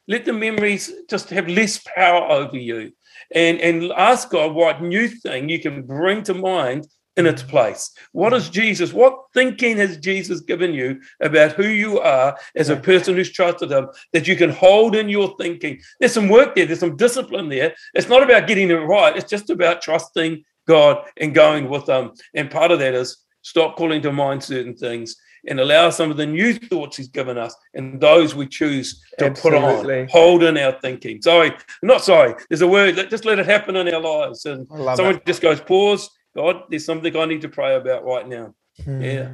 Let 0.08 0.26
the 0.26 0.34
memories 0.34 0.91
just 1.10 1.30
have 1.30 1.48
less 1.48 1.80
power 1.80 2.30
over 2.30 2.58
you. 2.58 2.91
And, 3.34 3.60
and 3.60 3.91
ask 3.94 4.30
God 4.30 4.54
what 4.54 4.82
new 4.82 5.08
thing 5.08 5.50
you 5.50 5.60
can 5.60 5.84
bring 5.84 6.22
to 6.24 6.34
mind 6.34 6.86
in 7.18 7.26
its 7.26 7.41
place. 7.41 7.91
What 8.12 8.34
is 8.34 8.50
Jesus? 8.50 8.94
What 8.94 9.18
thinking 9.34 9.78
has 9.78 9.98
Jesus 9.98 10.41
given 10.41 10.74
you 10.74 11.00
about 11.22 11.54
who 11.54 11.68
you 11.68 12.00
are 12.00 12.38
as 12.56 12.70
a 12.70 12.76
person 12.76 13.15
who's 13.15 13.32
trusted 13.32 13.72
him 13.72 13.88
that 14.13 14.28
you 14.28 14.36
can 14.36 14.50
hold 14.50 14.96
in 14.96 15.10
your 15.10 15.36
thinking? 15.38 15.80
There's 16.00 16.13
some 16.13 16.30
work 16.30 16.56
there, 16.56 16.65
there's 16.65 16.80
some 16.80 16.98
discipline 16.98 17.50
there. 17.50 17.74
It's 17.94 18.10
not 18.10 18.24
about 18.24 18.48
getting 18.48 18.70
it 18.70 18.76
right, 18.76 19.15
it's 19.15 19.30
just 19.30 19.50
about 19.50 19.82
trusting 19.82 20.44
God 20.68 21.08
and 21.18 21.34
going 21.34 21.70
with 21.70 21.86
them. 21.86 22.12
And 22.34 22.52
part 22.52 22.72
of 22.72 22.80
that 22.80 22.94
is 22.94 23.18
stop 23.44 23.78
calling 23.78 24.02
to 24.02 24.12
mind 24.12 24.44
certain 24.44 24.76
things 24.76 25.15
and 25.47 25.60
allow 25.60 25.89
some 25.89 26.12
of 26.12 26.17
the 26.17 26.25
new 26.25 26.53
thoughts 26.53 26.97
he's 26.97 27.08
given 27.08 27.38
us 27.38 27.55
and 27.73 27.99
those 27.99 28.36
we 28.36 28.47
choose 28.47 29.03
to 29.19 29.25
Absolutely. 29.25 29.62
put 29.62 29.99
on, 30.01 30.08
hold 30.08 30.43
in 30.43 30.58
our 30.58 30.73
thinking. 30.81 31.21
Sorry, 31.21 31.51
not 31.81 32.03
sorry. 32.03 32.36
There's 32.49 32.62
a 32.62 32.67
word, 32.67 32.95
just 33.10 33.25
let 33.25 33.39
it 33.39 33.45
happen 33.45 33.75
in 33.75 33.93
our 33.93 34.01
lives. 34.01 34.45
And 34.45 34.67
someone 34.67 35.21
just 35.25 35.41
goes, 35.41 35.62
pause, 35.62 36.10
God, 36.36 36.63
there's 36.69 36.86
something 36.86 37.15
I 37.15 37.25
need 37.25 37.41
to 37.41 37.49
pray 37.49 37.75
about 37.75 38.03
right 38.03 38.27
now. 38.27 38.53
Hmm. 38.84 39.01
Yeah. 39.01 39.31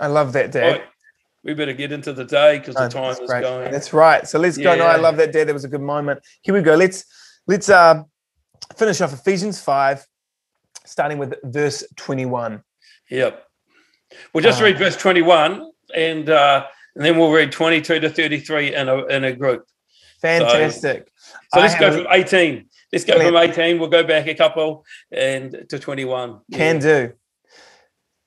I 0.00 0.06
love 0.06 0.32
that, 0.34 0.52
Dad. 0.52 0.72
Right. 0.72 0.84
We 1.42 1.54
better 1.54 1.72
get 1.72 1.92
into 1.92 2.12
the 2.12 2.24
day 2.24 2.58
because 2.58 2.74
the 2.74 2.88
time 2.88 3.12
is 3.12 3.30
going. 3.30 3.70
That's 3.70 3.92
right. 3.92 4.26
So 4.26 4.38
let's 4.38 4.56
go. 4.56 4.72
Yeah. 4.72 4.78
No, 4.78 4.86
I 4.86 4.96
love 4.96 5.16
that, 5.18 5.32
Dad. 5.32 5.48
That 5.48 5.52
was 5.54 5.64
a 5.64 5.68
good 5.68 5.80
moment. 5.80 6.20
Here 6.42 6.52
we 6.52 6.60
go. 6.60 6.74
Let's 6.74 7.04
let's 7.46 7.68
uh, 7.68 8.02
finish 8.76 9.00
off 9.00 9.12
Ephesians 9.12 9.60
5, 9.60 10.04
starting 10.84 11.18
with 11.18 11.34
verse 11.44 11.84
21. 11.96 12.62
Yep. 13.10 13.46
We'll 14.32 14.44
just 14.44 14.60
uh, 14.60 14.64
read 14.64 14.78
verse 14.78 14.96
21 14.96 15.70
and 15.94 16.28
uh, 16.28 16.66
and 16.94 17.04
then 17.04 17.18
we'll 17.18 17.30
read 17.30 17.52
22 17.52 18.00
to 18.00 18.10
33 18.10 18.74
in 18.74 18.88
a, 18.88 19.04
in 19.06 19.24
a 19.24 19.32
group. 19.32 19.66
Fantastic. 20.22 21.10
So, 21.16 21.36
so 21.52 21.60
let's 21.60 21.78
go 21.78 21.92
from 21.92 22.06
18. 22.10 22.66
Let's 22.92 23.04
go 23.04 23.20
from 23.20 23.36
18. 23.36 23.78
We'll 23.78 23.90
go 23.90 24.02
back 24.02 24.26
a 24.26 24.34
couple 24.34 24.84
and 25.12 25.66
to 25.68 25.78
21. 25.78 26.40
Can 26.52 26.76
yeah. 26.76 26.80
do. 26.80 27.12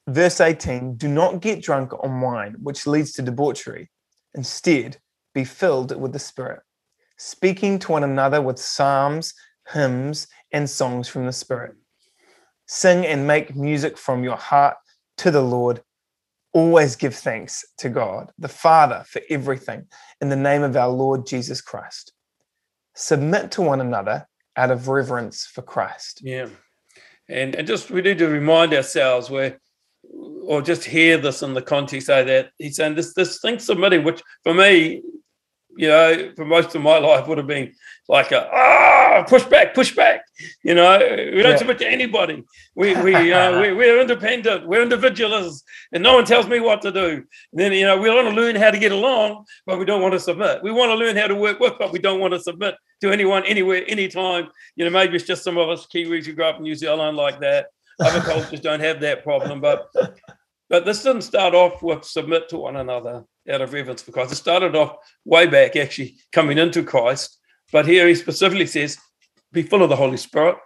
Verse 0.07 0.39
18 0.39 0.95
Do 0.95 1.07
not 1.07 1.41
get 1.41 1.63
drunk 1.63 1.93
on 2.03 2.21
wine, 2.21 2.55
which 2.61 2.85
leads 2.85 3.13
to 3.13 3.23
debauchery. 3.23 3.89
Instead, 4.35 4.97
be 5.33 5.43
filled 5.43 5.99
with 5.99 6.13
the 6.13 6.19
Spirit, 6.19 6.61
speaking 7.17 7.79
to 7.79 7.91
one 7.91 8.03
another 8.03 8.41
with 8.41 8.59
psalms, 8.59 9.33
hymns, 9.71 10.27
and 10.51 10.69
songs 10.69 11.07
from 11.07 11.25
the 11.25 11.33
Spirit. 11.33 11.75
Sing 12.67 13.05
and 13.05 13.25
make 13.25 13.55
music 13.55 13.97
from 13.97 14.23
your 14.23 14.35
heart 14.35 14.77
to 15.19 15.31
the 15.31 15.41
Lord. 15.41 15.81
Always 16.53 16.95
give 16.95 17.13
thanks 17.13 17.63
to 17.77 17.89
God, 17.89 18.31
the 18.39 18.47
Father, 18.47 19.03
for 19.07 19.21
everything 19.29 19.85
in 20.19 20.29
the 20.29 20.35
name 20.35 20.63
of 20.63 20.75
our 20.75 20.89
Lord 20.89 21.27
Jesus 21.27 21.61
Christ. 21.61 22.13
Submit 22.95 23.51
to 23.51 23.61
one 23.61 23.81
another 23.81 24.27
out 24.55 24.71
of 24.71 24.87
reverence 24.87 25.45
for 25.45 25.61
Christ. 25.61 26.21
Yeah. 26.23 26.47
And, 27.29 27.53
and 27.53 27.67
just 27.67 27.91
we 27.91 28.01
need 28.01 28.17
to 28.17 28.27
remind 28.27 28.73
ourselves 28.73 29.29
where 29.29 29.59
or 30.43 30.61
just 30.61 30.83
hear 30.83 31.17
this 31.17 31.43
in 31.43 31.53
the 31.53 31.61
context 31.61 32.09
of 32.09 32.25
that 32.25 32.49
he's 32.57 32.77
saying 32.77 32.95
this 32.95 33.13
this 33.13 33.39
thing 33.39 33.59
submitting, 33.59 34.03
which 34.03 34.21
for 34.43 34.53
me 34.53 35.03
you 35.79 35.87
know, 35.87 36.33
for 36.35 36.43
most 36.43 36.75
of 36.75 36.81
my 36.81 36.97
life 36.97 37.25
would 37.25 37.37
have 37.37 37.47
been 37.47 37.73
like 38.09 38.33
a 38.33 38.49
ah, 38.51 39.23
push 39.25 39.45
back, 39.45 39.73
push 39.73 39.95
back. 39.95 40.25
You 40.61 40.75
know, 40.75 40.99
we 40.99 41.41
don't 41.41 41.51
yeah. 41.51 41.55
submit 41.55 41.77
to 41.77 41.87
anybody. 41.87 42.43
We 42.75 43.01
we, 43.01 43.31
uh, 43.31 43.61
we 43.61 43.71
we're 43.71 44.01
independent, 44.01 44.67
we're 44.67 44.81
individualists, 44.81 45.63
and 45.93 46.03
no 46.03 46.15
one 46.15 46.25
tells 46.25 46.47
me 46.47 46.59
what 46.59 46.81
to 46.81 46.91
do. 46.91 47.07
And 47.07 47.25
then 47.53 47.71
you 47.71 47.85
know, 47.85 47.97
we 47.97 48.09
want 48.09 48.27
to 48.27 48.35
learn 48.35 48.57
how 48.57 48.71
to 48.71 48.77
get 48.77 48.91
along, 48.91 49.45
but 49.65 49.79
we 49.79 49.85
don't 49.85 50.01
want 50.01 50.15
to 50.15 50.19
submit. 50.19 50.61
We 50.61 50.73
want 50.73 50.89
to 50.89 50.95
learn 50.95 51.15
how 51.15 51.27
to 51.27 51.35
work 51.35 51.61
with, 51.61 51.75
but 51.79 51.93
we 51.93 51.99
don't 51.99 52.19
want 52.19 52.33
to 52.33 52.41
submit 52.41 52.75
to 52.99 53.11
anyone, 53.11 53.45
anywhere, 53.45 53.85
anytime. 53.87 54.49
You 54.75 54.83
know, 54.83 54.91
maybe 54.91 55.15
it's 55.15 55.23
just 55.23 55.45
some 55.45 55.57
of 55.57 55.69
us 55.69 55.87
Kiwis 55.87 56.25
who 56.25 56.33
grew 56.33 56.43
up 56.43 56.57
in 56.57 56.63
New 56.63 56.75
Zealand 56.75 57.15
like 57.15 57.39
that. 57.39 57.67
Other 58.01 58.19
cultures 58.19 58.59
don't 58.59 58.81
have 58.81 58.99
that 58.99 59.23
problem, 59.23 59.61
but 59.61 59.87
but 60.69 60.83
this 60.83 61.03
didn't 61.03 61.21
start 61.21 61.55
off 61.55 61.81
with 61.81 62.03
submit 62.03 62.49
to 62.49 62.57
one 62.57 62.75
another 62.75 63.23
out 63.49 63.61
of 63.61 63.73
reverence 63.73 64.01
for 64.01 64.11
Christ. 64.11 64.31
It 64.31 64.35
started 64.35 64.75
off 64.75 64.95
way 65.25 65.47
back, 65.47 65.75
actually 65.75 66.17
coming 66.31 66.57
into 66.57 66.83
Christ. 66.83 67.37
But 67.71 67.85
here 67.85 68.07
he 68.07 68.15
specifically 68.15 68.65
says, 68.65 68.97
be 69.51 69.61
full 69.63 69.83
of 69.83 69.89
the 69.89 69.95
Holy 69.95 70.17
Spirit. 70.17 70.57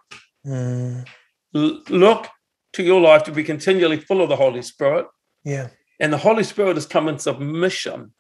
Mm. 0.46 1.08
L- 1.56 1.82
look 1.90 2.28
to 2.74 2.84
your 2.84 3.02
life 3.02 3.24
to 3.24 3.32
be 3.32 3.44
continually 3.44 3.98
full 3.98 4.22
of 4.22 4.30
the 4.30 4.36
Holy 4.36 4.62
Spirit. 4.62 5.06
Yeah. 5.44 5.70
And 6.00 6.12
the 6.12 6.18
Holy 6.18 6.44
Spirit 6.44 6.76
has 6.76 6.86
come 6.86 7.08
in 7.08 7.20
submission 7.20 8.14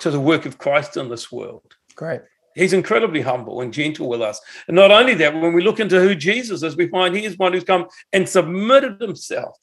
to 0.00 0.10
the 0.10 0.20
work 0.20 0.46
of 0.46 0.58
Christ 0.58 0.96
in 0.96 1.08
this 1.08 1.32
world. 1.32 1.74
Great. 1.94 2.20
He's 2.54 2.72
incredibly 2.72 3.20
humble 3.20 3.60
and 3.60 3.72
gentle 3.72 4.08
with 4.08 4.22
us. 4.22 4.40
And 4.68 4.76
not 4.76 4.92
only 4.92 5.14
that, 5.14 5.34
when 5.34 5.52
we 5.52 5.62
look 5.62 5.80
into 5.80 6.00
who 6.00 6.14
Jesus 6.14 6.62
is, 6.62 6.76
we 6.76 6.88
find 6.88 7.14
he 7.14 7.24
is 7.24 7.36
one 7.36 7.52
who's 7.52 7.64
come 7.64 7.86
and 8.12 8.28
submitted 8.28 9.00
himself 9.00 9.58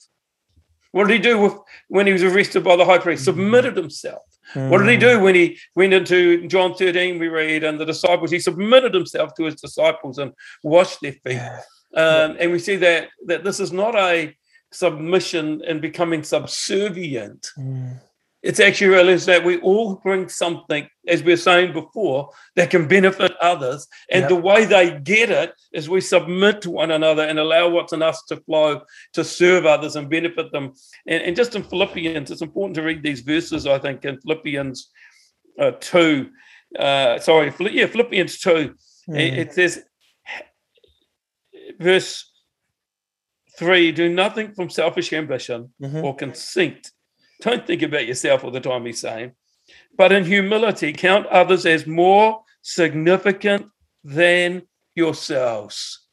what 0.91 1.07
did 1.07 1.13
he 1.13 1.19
do 1.19 1.39
with, 1.39 1.53
when 1.87 2.07
he 2.07 2.13
was 2.13 2.23
arrested 2.23 2.63
by 2.63 2.75
the 2.75 2.85
high 2.85 2.97
priest? 2.97 3.25
Submitted 3.25 3.77
himself. 3.77 4.23
Mm. 4.53 4.69
What 4.69 4.79
did 4.79 4.89
he 4.89 4.97
do 4.97 5.19
when 5.19 5.35
he 5.35 5.57
went 5.75 5.93
into 5.93 6.47
John 6.47 6.75
13? 6.75 7.19
We 7.19 7.27
read, 7.27 7.63
and 7.63 7.79
the 7.79 7.85
disciples, 7.85 8.31
he 8.31 8.39
submitted 8.39 8.93
himself 8.93 9.33
to 9.35 9.45
his 9.45 9.55
disciples 9.55 10.17
and 10.17 10.33
washed 10.63 10.99
their 11.01 11.13
feet. 11.13 11.41
Um, 11.95 12.37
and 12.39 12.51
we 12.51 12.59
see 12.59 12.77
that 12.77 13.09
that 13.25 13.43
this 13.43 13.59
is 13.59 13.73
not 13.73 13.95
a 13.95 14.35
submission 14.71 15.61
and 15.67 15.81
becoming 15.81 16.23
subservient. 16.23 17.51
Mm 17.57 17.99
it's 18.43 18.59
actually 18.59 18.87
realized 18.87 19.27
that 19.27 19.45
we 19.45 19.59
all 19.59 19.95
bring 19.95 20.27
something, 20.27 20.87
as 21.07 21.23
we 21.23 21.33
were 21.33 21.37
saying 21.37 21.73
before, 21.73 22.29
that 22.55 22.71
can 22.71 22.87
benefit 22.87 23.33
others. 23.39 23.87
And 24.09 24.21
yep. 24.21 24.29
the 24.29 24.35
way 24.35 24.65
they 24.65 24.99
get 24.99 25.29
it 25.29 25.53
is 25.73 25.89
we 25.89 26.01
submit 26.01 26.61
to 26.63 26.71
one 26.71 26.91
another 26.91 27.23
and 27.23 27.37
allow 27.37 27.69
what's 27.69 27.93
in 27.93 28.01
us 28.01 28.23
to 28.29 28.37
flow 28.37 28.81
to 29.13 29.23
serve 29.23 29.65
others 29.65 29.95
and 29.95 30.09
benefit 30.09 30.51
them. 30.51 30.73
And, 31.05 31.23
and 31.23 31.35
just 31.35 31.55
in 31.55 31.63
Philippians, 31.63 32.31
it's 32.31 32.41
important 32.41 32.75
to 32.75 32.81
read 32.81 33.03
these 33.03 33.21
verses, 33.21 33.67
I 33.67 33.77
think, 33.77 34.05
in 34.05 34.19
Philippians 34.21 34.89
uh, 35.59 35.71
2. 35.79 36.29
Uh, 36.79 37.19
sorry, 37.19 37.53
yeah, 37.71 37.85
Philippians 37.85 38.39
2. 38.39 38.75
Mm. 39.09 39.19
It, 39.19 39.37
it 39.37 39.53
says, 39.53 39.83
verse 41.79 42.31
3 43.57 43.91
do 43.91 44.09
nothing 44.09 44.53
from 44.53 44.69
selfish 44.69 45.13
ambition 45.13 45.73
mm-hmm. 45.81 46.03
or 46.03 46.15
conceit 46.15 46.91
don't 47.41 47.67
think 47.67 47.81
about 47.81 48.07
yourself 48.07 48.43
all 48.43 48.51
the 48.51 48.59
time, 48.59 48.85
he's 48.85 48.99
saying. 48.99 49.33
But 49.97 50.11
in 50.11 50.23
humility, 50.23 50.93
count 50.93 51.25
others 51.27 51.65
as 51.65 51.85
more 51.85 52.43
significant 52.61 53.67
than 54.03 54.63
yourselves. 54.95 56.07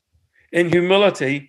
In 0.52 0.70
humility, 0.70 1.48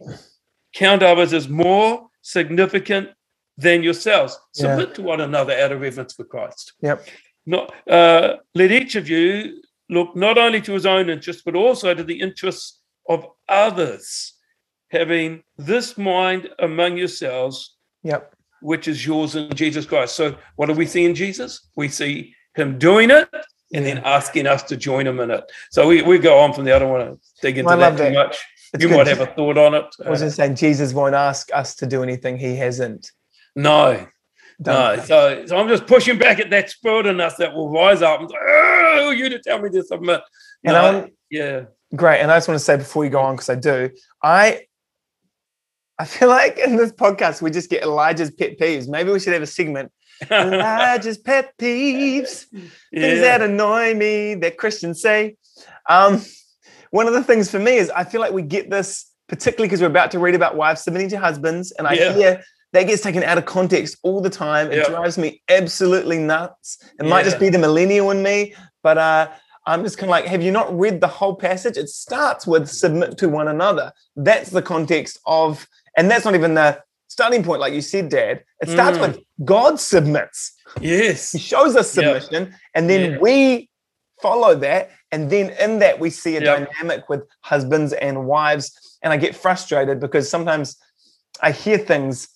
count 0.74 1.02
others 1.02 1.34
as 1.34 1.48
more 1.48 2.08
significant 2.22 3.10
than 3.58 3.84
yourselves. 3.84 4.38
Yeah. 4.56 4.76
Submit 4.76 4.96
to 4.96 5.02
one 5.02 5.22
another 5.22 5.54
out 5.54 5.72
of 5.72 5.82
reverence 5.82 6.14
for 6.14 6.26
Christ. 6.26 6.74
Yep. 6.82 7.08
Not, 7.46 7.74
uh, 7.90 8.36
let 8.56 8.72
each 8.72 8.96
of 8.96 9.10
you 9.10 9.62
look 9.90 10.16
not 10.16 10.38
only 10.38 10.62
to 10.62 10.74
his 10.74 10.86
own 10.86 11.10
interests, 11.10 11.42
but 11.44 11.56
also 11.56 11.94
to 11.94 12.04
the 12.04 12.20
interests 12.20 12.82
of 13.08 13.26
others, 13.48 14.34
having 14.92 15.44
this 15.58 15.98
mind 15.98 16.50
among 16.60 16.98
yourselves. 16.98 17.76
Yep 18.04 18.36
which 18.62 18.88
is 18.88 19.06
yours 19.06 19.36
in 19.36 19.54
Jesus 19.54 19.86
Christ. 19.86 20.16
So, 20.16 20.36
what 20.56 20.68
do 20.68 20.74
we 20.74 20.86
see 20.86 21.06
in 21.06 21.16
Jesus? 21.16 21.68
We 21.76 21.90
see 21.90 22.36
him 22.56 22.78
doing 22.78 23.12
it 23.12 23.30
and 23.74 23.86
then 23.86 24.00
asking 24.00 24.48
us 24.48 24.64
to 24.64 24.78
join 24.78 25.06
him 25.06 25.20
in 25.20 25.32
it. 25.32 25.44
So, 25.72 25.88
we, 25.88 26.02
we 26.02 26.20
go 26.20 26.40
on 26.40 26.54
from 26.54 26.66
there. 26.66 26.76
I 26.76 26.80
don't 26.80 26.92
want 26.92 27.12
to 27.12 27.28
dig 27.42 27.58
into 27.58 27.76
that 27.76 27.92
too 27.92 28.04
that. 28.04 28.14
much. 28.14 28.38
It's 28.74 28.84
you 28.84 28.90
might 28.90 29.08
have 29.08 29.22
a 29.22 29.26
thought 29.26 29.58
on 29.58 29.74
it. 29.74 29.86
I 30.06 30.10
was 30.10 30.20
just 30.20 30.36
saying, 30.36 30.56
Jesus 30.56 30.94
won't 30.94 31.16
ask 31.16 31.50
us 31.54 31.76
to 31.76 31.88
do 31.88 32.04
anything 32.04 32.38
he 32.38 32.56
hasn't. 32.56 33.12
No, 33.56 34.08
no, 34.60 35.02
so, 35.06 35.46
so 35.46 35.58
I'm 35.58 35.70
just 35.70 35.88
pushing 35.88 36.18
back 36.18 36.40
at 36.40 36.50
that 36.50 36.70
spirit 36.70 37.06
in 37.06 37.22
us 37.22 37.36
that 37.38 37.54
will 37.54 37.72
rise 37.72 38.02
up 38.02 38.20
and 38.20 38.30
say, 38.30 38.36
oh, 38.40 39.12
you 39.12 39.30
to 39.30 39.40
tell 39.40 39.62
me 39.62 39.70
to 39.70 39.84
submit. 39.84 40.22
No, 40.64 40.76
and 40.76 40.78
I'm, 40.78 41.12
yeah. 41.30 41.62
Great. 41.96 42.20
And 42.20 42.30
I 42.30 42.38
just 42.38 42.48
want 42.48 42.60
to 42.60 42.64
say 42.64 42.76
before 42.76 43.06
you 43.06 43.10
go 43.10 43.22
on, 43.22 43.36
because 43.36 43.50
I 43.50 43.56
do, 43.56 43.90
I 44.22 44.66
I 46.00 46.06
feel 46.06 46.30
like 46.30 46.58
in 46.58 46.78
this 46.78 46.94
podcast 46.94 47.42
we 47.42 47.52
just 47.52 47.70
get 47.70 47.84
Elijah's 47.84 48.32
pet 48.32 48.58
peeves. 48.58 48.88
Maybe 48.88 49.12
we 49.12 49.20
should 49.20 49.34
have 49.34 49.42
a 49.42 49.48
segment. 49.48 49.92
Elijah's 50.32 51.18
pet 51.18 51.54
peeves, 51.58 52.46
yeah. 52.54 53.02
things 53.02 53.20
that 53.22 53.42
annoy 53.42 53.94
me 53.94 54.36
that 54.36 54.58
Christians 54.58 55.02
say. 55.02 55.36
Um, 55.90 56.22
one 56.92 57.08
of 57.08 57.14
the 57.14 57.24
things 57.24 57.52
for 57.52 57.60
me 57.60 57.78
is 57.78 57.90
I 57.90 58.06
feel 58.06 58.22
like 58.22 58.32
we 58.32 58.42
get 58.42 58.70
this, 58.70 59.12
particularly 59.28 59.68
because 59.68 59.82
we're 59.82 59.88
about 59.88 60.12
to 60.12 60.20
read 60.20 60.36
about 60.36 60.56
wives 60.56 60.84
submitting 60.84 61.10
to 61.10 61.20
husbands, 61.20 61.72
and 61.74 61.86
I 61.86 61.94
yeah. 61.94 62.14
hear 62.14 62.44
that 62.74 62.84
gets 62.84 63.02
taken 63.02 63.24
out 63.24 63.38
of 63.38 63.46
context 63.46 63.98
all 64.04 64.22
the 64.22 64.30
time. 64.30 64.72
It 64.72 64.78
yep. 64.78 64.88
drives 64.88 65.18
me 65.18 65.42
absolutely 65.50 66.18
nuts. 66.18 66.78
It 67.00 67.04
yeah. 67.04 67.10
might 67.10 67.26
just 67.26 67.40
be 67.40 67.50
the 67.50 67.58
millennial 67.58 68.12
in 68.12 68.24
me, 68.24 68.56
but 68.84 68.98
uh, 68.98 69.30
I'm 69.66 69.84
just 69.84 69.98
kind 69.98 70.10
of 70.10 70.12
like, 70.12 70.26
have 70.26 70.42
you 70.42 70.52
not 70.52 70.78
read 70.78 71.00
the 71.02 71.08
whole 71.08 71.36
passage? 71.36 71.78
It 71.78 71.90
starts 71.90 72.48
with 72.48 72.68
submit 72.68 73.18
to 73.20 73.30
one 73.30 73.48
another. 73.48 73.92
That's 74.16 74.50
the 74.50 74.62
context 74.62 75.20
of 75.26 75.68
and 75.98 76.10
that's 76.10 76.26
not 76.26 76.36
even 76.36 76.54
the 76.54 76.82
starting 77.08 77.44
point, 77.44 77.60
like 77.60 77.74
you 77.74 77.82
said, 77.82 78.10
Dad. 78.10 78.44
It 78.62 78.70
starts 78.70 78.98
mm. 78.98 79.02
with 79.02 79.20
God 79.44 79.80
submits. 79.80 80.54
Yes. 80.80 81.32
He 81.32 81.40
shows 81.40 81.76
us 81.76 81.92
submission, 81.92 82.46
yep. 82.46 82.54
and 82.76 82.90
then 82.90 83.12
yeah. 83.12 83.18
we 83.20 83.70
follow 84.22 84.56
that. 84.56 84.92
And 85.12 85.30
then 85.30 85.50
in 85.60 85.80
that, 85.80 86.00
we 86.00 86.10
see 86.10 86.38
a 86.38 86.42
yep. 86.42 86.72
dynamic 86.72 87.10
with 87.10 87.24
husbands 87.42 87.94
and 87.94 88.26
wives. 88.26 88.98
And 89.02 89.12
I 89.12 89.18
get 89.18 89.36
frustrated 89.36 90.00
because 90.00 90.30
sometimes 90.30 90.78
I 91.42 91.52
hear 91.52 91.78
things 91.78 92.28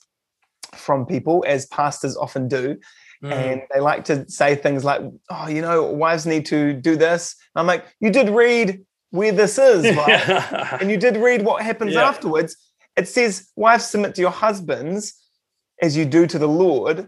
from 0.76 1.06
people, 1.06 1.44
as 1.48 1.66
pastors 1.68 2.18
often 2.18 2.48
do. 2.48 2.78
Mm. 3.24 3.32
And 3.32 3.62
they 3.74 3.80
like 3.80 4.06
to 4.06 4.30
say 4.30 4.56
things 4.56 4.84
like, 4.84 5.02
oh, 5.30 5.48
you 5.48 5.62
know, 5.62 5.84
wives 5.84 6.26
need 6.26 6.46
to 6.48 6.74
do 6.74 6.96
this. 6.96 7.36
And 7.56 7.62
I'm 7.62 7.68
like, 7.68 7.86
you 8.00 8.10
did 8.10 8.30
read 8.30 8.84
where 9.12 9.32
this 9.32 9.58
is, 9.58 9.96
right? 9.96 10.30
and 10.82 10.90
you 10.90 10.98
did 10.98 11.18
read 11.18 11.44
what 11.44 11.62
happens 11.62 11.96
afterwards. 11.96 12.58
It 12.96 13.08
says, 13.08 13.50
"Wives 13.56 13.86
submit 13.86 14.16
to 14.16 14.22
your 14.22 14.32
husbands 14.32 15.14
as 15.82 15.96
you 15.98 16.06
do 16.06 16.28
to 16.28 16.40
the 16.40 16.48
Lord." 16.48 17.08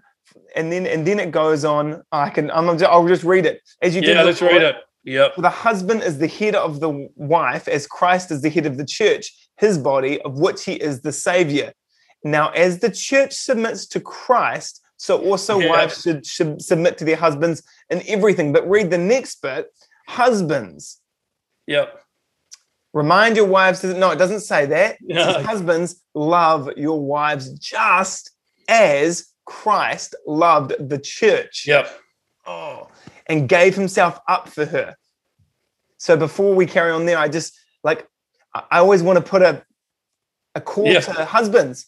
And 0.55 0.71
then 0.71 0.85
and 0.87 1.05
then 1.05 1.19
it 1.19 1.31
goes 1.31 1.63
on. 1.65 2.01
I 2.11 2.29
can 2.29 2.49
I'm, 2.51 2.67
i'll 2.69 3.07
just 3.07 3.23
read 3.23 3.45
it 3.45 3.61
as 3.81 3.95
you 3.95 4.01
do. 4.01 4.07
yeah, 4.09 4.21
the 4.21 4.25
let's 4.25 4.41
read 4.41 4.61
it. 4.61 4.75
Yep. 5.03 5.35
For 5.35 5.41
the 5.41 5.49
husband 5.49 6.01
is 6.01 6.17
the 6.17 6.27
head 6.27 6.55
of 6.55 6.79
the 6.79 7.07
wife, 7.15 7.67
as 7.67 7.85
Christ 7.85 8.31
is 8.31 8.41
the 8.41 8.49
head 8.49 8.65
of 8.65 8.77
the 8.77 8.85
church, 8.85 9.31
his 9.57 9.77
body, 9.77 10.19
of 10.21 10.39
which 10.39 10.63
he 10.65 10.73
is 10.73 11.01
the 11.01 11.11
savior. 11.11 11.73
Now, 12.23 12.49
as 12.49 12.79
the 12.79 12.89
church 12.89 13.33
submits 13.33 13.85
to 13.89 13.99
Christ, 13.99 14.81
so 14.97 15.21
also 15.21 15.59
Yeah. 15.59 15.69
wives 15.69 16.01
should, 16.01 16.25
should 16.25 16.59
submit 16.59 16.97
to 16.97 17.05
their 17.05 17.17
husbands 17.17 17.61
in 17.91 18.01
everything. 18.07 18.51
But 18.51 18.67
read 18.67 18.89
the 18.89 18.97
next 18.97 19.41
bit 19.43 19.67
husbands, 20.07 20.99
Yep. 21.67 22.01
Remind 22.95 23.35
your 23.35 23.45
wives. 23.45 23.81
To, 23.81 23.93
no, 23.93 24.09
it 24.09 24.15
doesn't 24.17 24.39
say 24.39 24.65
that. 24.65 24.97
It 25.07 25.15
says, 25.15 25.45
husbands, 25.45 26.01
love 26.15 26.69
your 26.77 26.99
wives 26.99 27.51
just 27.59 28.31
as 28.67 29.27
Christ 29.45 30.15
loved 30.25 30.73
the 30.89 30.97
church. 30.97 31.65
Yep. 31.67 31.87
oh, 32.47 32.87
and 33.27 33.47
gave 33.49 33.75
himself 33.75 34.19
up 34.27 34.49
for 34.49 34.65
her. 34.65 34.95
So 35.97 36.15
before 36.17 36.55
we 36.55 36.65
carry 36.65 36.91
on 36.91 37.05
there, 37.05 37.17
I 37.19 37.27
just 37.27 37.53
like 37.83 38.07
I 38.53 38.79
always 38.79 39.03
want 39.03 39.17
to 39.17 39.23
put 39.29 39.41
a 39.43 39.63
a 40.55 40.61
call 40.61 40.87
Yeah. 40.87 41.01
to 41.01 41.25
husbands. 41.25 41.87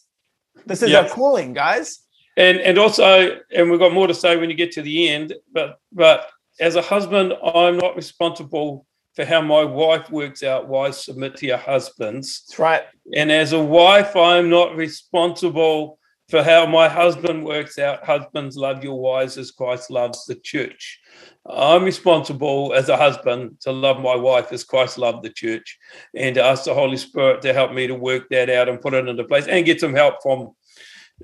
This 0.66 0.82
is 0.82 0.90
Yeah. 0.90 1.00
our 1.00 1.08
calling, 1.08 1.52
guys. 1.54 2.00
and 2.36 2.58
and 2.58 2.78
also 2.78 3.38
and 3.56 3.70
we've 3.70 3.80
got 3.80 3.92
more 3.92 4.06
to 4.06 4.14
say 4.14 4.36
when 4.36 4.48
you 4.50 4.54
get 4.56 4.70
to 4.72 4.82
the 4.82 5.08
end 5.08 5.34
but 5.52 5.80
but 5.90 6.28
as 6.60 6.76
a 6.76 6.82
husband 6.82 7.32
i'm 7.54 7.76
not 7.84 7.96
responsible 7.96 8.86
for 9.14 9.24
how 9.24 9.40
my 9.40 9.64
wife 9.64 10.10
works 10.10 10.42
out 10.42 10.68
wives 10.68 11.04
submit 11.04 11.36
to 11.36 11.46
your 11.46 11.56
husbands 11.58 12.44
That's 12.48 12.58
right. 12.58 12.82
and 13.14 13.30
as 13.32 13.52
a 13.52 13.62
wife 13.62 14.14
i'm 14.16 14.48
not 14.50 14.76
responsible 14.76 15.98
for 16.28 16.42
how 16.42 16.66
my 16.66 16.88
husband 16.88 17.44
works 17.44 17.78
out 17.78 18.04
husbands 18.04 18.56
love 18.56 18.84
your 18.84 19.00
wives 19.00 19.38
as 19.38 19.50
christ 19.50 19.90
loves 19.90 20.24
the 20.26 20.34
church 20.36 21.00
i'm 21.46 21.84
responsible 21.84 22.72
as 22.74 22.88
a 22.88 22.96
husband 22.96 23.58
to 23.60 23.72
love 23.72 24.00
my 24.00 24.14
wife 24.14 24.52
as 24.52 24.62
christ 24.64 24.98
loved 24.98 25.24
the 25.24 25.30
church 25.30 25.78
and 26.14 26.34
to 26.34 26.42
ask 26.44 26.64
the 26.64 26.74
holy 26.74 26.96
spirit 26.96 27.40
to 27.42 27.52
help 27.52 27.72
me 27.72 27.86
to 27.86 27.94
work 27.94 28.28
that 28.30 28.50
out 28.50 28.68
and 28.68 28.80
put 28.80 28.94
it 28.94 29.08
into 29.08 29.24
place 29.24 29.46
and 29.46 29.66
get 29.66 29.80
some 29.80 29.94
help 29.94 30.16
from 30.22 30.50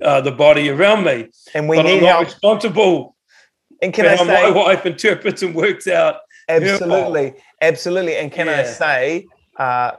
uh, 0.01 0.19
the 0.21 0.31
body 0.31 0.69
around 0.69 1.05
me 1.05 1.29
And 1.53 1.69
we 1.69 1.77
but 1.77 1.85
I'm 1.85 1.93
need 1.93 2.01
not 2.01 2.09
help. 2.09 2.25
responsible 2.25 3.15
And 3.81 3.93
can 3.93 4.05
for 4.05 4.11
I 4.11 4.15
how 4.15 4.23
my 4.25 4.49
wife 4.51 4.85
interprets 4.85 5.41
and 5.43 5.53
works 5.55 5.87
out. 5.87 6.15
Absolutely, 6.47 7.33
absolutely. 7.61 8.15
And 8.17 8.31
can 8.31 8.49
I 8.49 8.63
say 8.63 9.27
uh, 9.57 9.91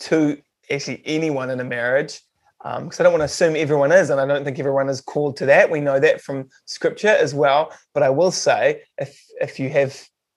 to 0.00 0.40
actually 0.70 1.02
anyone 1.04 1.50
in 1.50 1.60
a 1.60 1.64
marriage, 1.64 2.20
because 2.62 3.00
I 3.00 3.02
don't 3.02 3.12
want 3.12 3.22
to 3.22 3.26
assume 3.26 3.56
everyone 3.56 3.92
is, 3.92 4.10
and 4.10 4.20
I 4.20 4.26
don't 4.26 4.44
think 4.44 4.58
everyone 4.58 4.88
is 4.88 5.00
called 5.00 5.36
to 5.38 5.46
that. 5.46 5.70
We 5.70 5.80
know 5.80 5.98
that 5.98 6.20
from 6.20 6.48
scripture 6.64 7.08
as 7.08 7.34
well. 7.34 7.72
But 7.94 8.02
I 8.02 8.10
will 8.10 8.30
say, 8.30 8.82
if 8.98 9.20
if 9.40 9.58
you 9.58 9.68
have, 9.70 9.90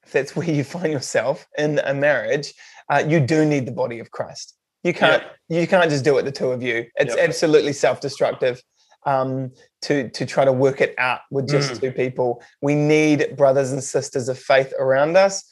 if 0.04 0.12
that's 0.12 0.36
where 0.36 0.50
you 0.50 0.64
find 0.64 0.92
yourself 0.92 1.48
in 1.58 1.80
a 1.80 1.94
marriage, 1.94 2.54
uh, 2.90 3.04
you 3.08 3.20
do 3.20 3.46
need 3.46 3.66
the 3.66 3.72
body 3.72 4.00
of 4.00 4.12
Christ. 4.12 4.56
You 4.84 4.94
can't 4.94 5.24
you 5.50 5.68
can't 5.68 5.90
just 5.90 6.04
do 6.04 6.18
it 6.18 6.24
the 6.24 6.32
two 6.32 6.52
of 6.52 6.62
you. 6.62 6.86
It's 6.96 7.16
Yep. 7.16 7.28
absolutely 7.28 7.74
self-destructive. 7.74 8.62
Um, 9.08 9.52
to 9.84 10.10
to 10.10 10.26
try 10.26 10.46
to 10.46 10.52
work 10.52 10.82
it 10.82 10.96
out 10.98 11.20
with 11.30 11.48
just 11.48 11.74
Mm. 11.74 11.80
two 11.80 11.92
people, 11.92 12.42
we 12.62 12.74
need 12.74 13.36
brothers 13.38 13.72
and 13.72 13.84
sisters 13.84 14.28
of 14.30 14.40
faith 14.40 14.74
around 14.80 15.16
us. 15.16 15.44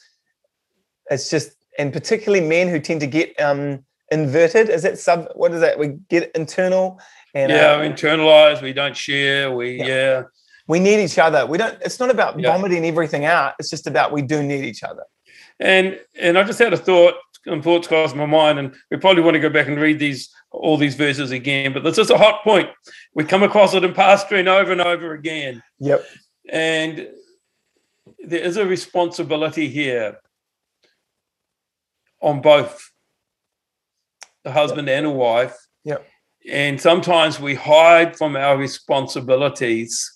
It's 1.08 1.30
just, 1.30 1.52
and 1.78 1.92
particularly 1.92 2.44
men 2.44 2.66
who 2.68 2.80
tend 2.80 3.00
to 3.00 3.06
get 3.06 3.38
um, 3.40 3.84
inverted. 4.10 4.68
Is 4.70 4.82
that 4.82 4.98
sub? 4.98 5.28
What 5.34 5.52
is 5.52 5.60
that? 5.60 5.78
We 5.78 5.88
get 6.08 6.32
internal, 6.34 7.00
and 7.34 7.52
yeah, 7.52 7.72
uh, 7.74 7.80
we 7.82 7.88
internalize, 7.88 8.60
we 8.60 8.72
don't 8.72 8.96
share, 8.96 9.52
we, 9.52 9.78
Yeah. 9.78 9.86
yeah. 9.86 10.22
we 10.66 10.80
need 10.80 10.98
each 11.04 11.18
other. 11.18 11.46
We 11.46 11.56
don't. 11.58 11.80
It's 11.82 12.00
not 12.00 12.10
about 12.10 12.40
Yeah. 12.40 12.50
vomiting 12.50 12.84
everything 12.84 13.24
out. 13.24 13.54
It's 13.60 13.70
just 13.70 13.86
about 13.86 14.10
we 14.10 14.22
do 14.22 14.42
need 14.42 14.64
each 14.64 14.82
other. 14.82 15.04
And 15.60 16.00
and 16.18 16.36
I 16.36 16.42
just 16.42 16.58
had 16.58 16.72
a 16.72 16.76
thought, 16.76 17.14
and 17.46 17.62
thoughts 17.62 17.88
crossed 17.88 18.16
my 18.16 18.26
mind, 18.26 18.58
and 18.58 18.74
we 18.90 18.96
probably 18.96 19.22
want 19.22 19.34
to 19.34 19.40
go 19.40 19.50
back 19.50 19.68
and 19.68 19.80
read 19.80 19.98
these 19.98 20.30
all 20.54 20.76
these 20.76 20.94
verses 20.94 21.30
again, 21.30 21.72
but 21.72 21.82
this 21.82 21.98
is 21.98 22.10
a 22.10 22.18
hot 22.18 22.42
point. 22.44 22.70
We 23.14 23.24
come 23.24 23.42
across 23.42 23.74
it 23.74 23.84
in 23.84 23.92
pastoring 23.92 24.46
over 24.46 24.72
and 24.72 24.80
over 24.80 25.12
again. 25.12 25.62
Yep. 25.80 26.04
And 26.48 27.08
there 28.24 28.42
is 28.42 28.56
a 28.56 28.66
responsibility 28.66 29.68
here 29.68 30.18
on 32.20 32.40
both 32.40 32.90
the 34.44 34.52
husband 34.52 34.88
and 34.88 35.06
a 35.06 35.10
wife. 35.10 35.56
Yep. 35.84 36.06
And 36.48 36.80
sometimes 36.80 37.40
we 37.40 37.54
hide 37.54 38.16
from 38.16 38.36
our 38.36 38.56
responsibilities 38.56 40.10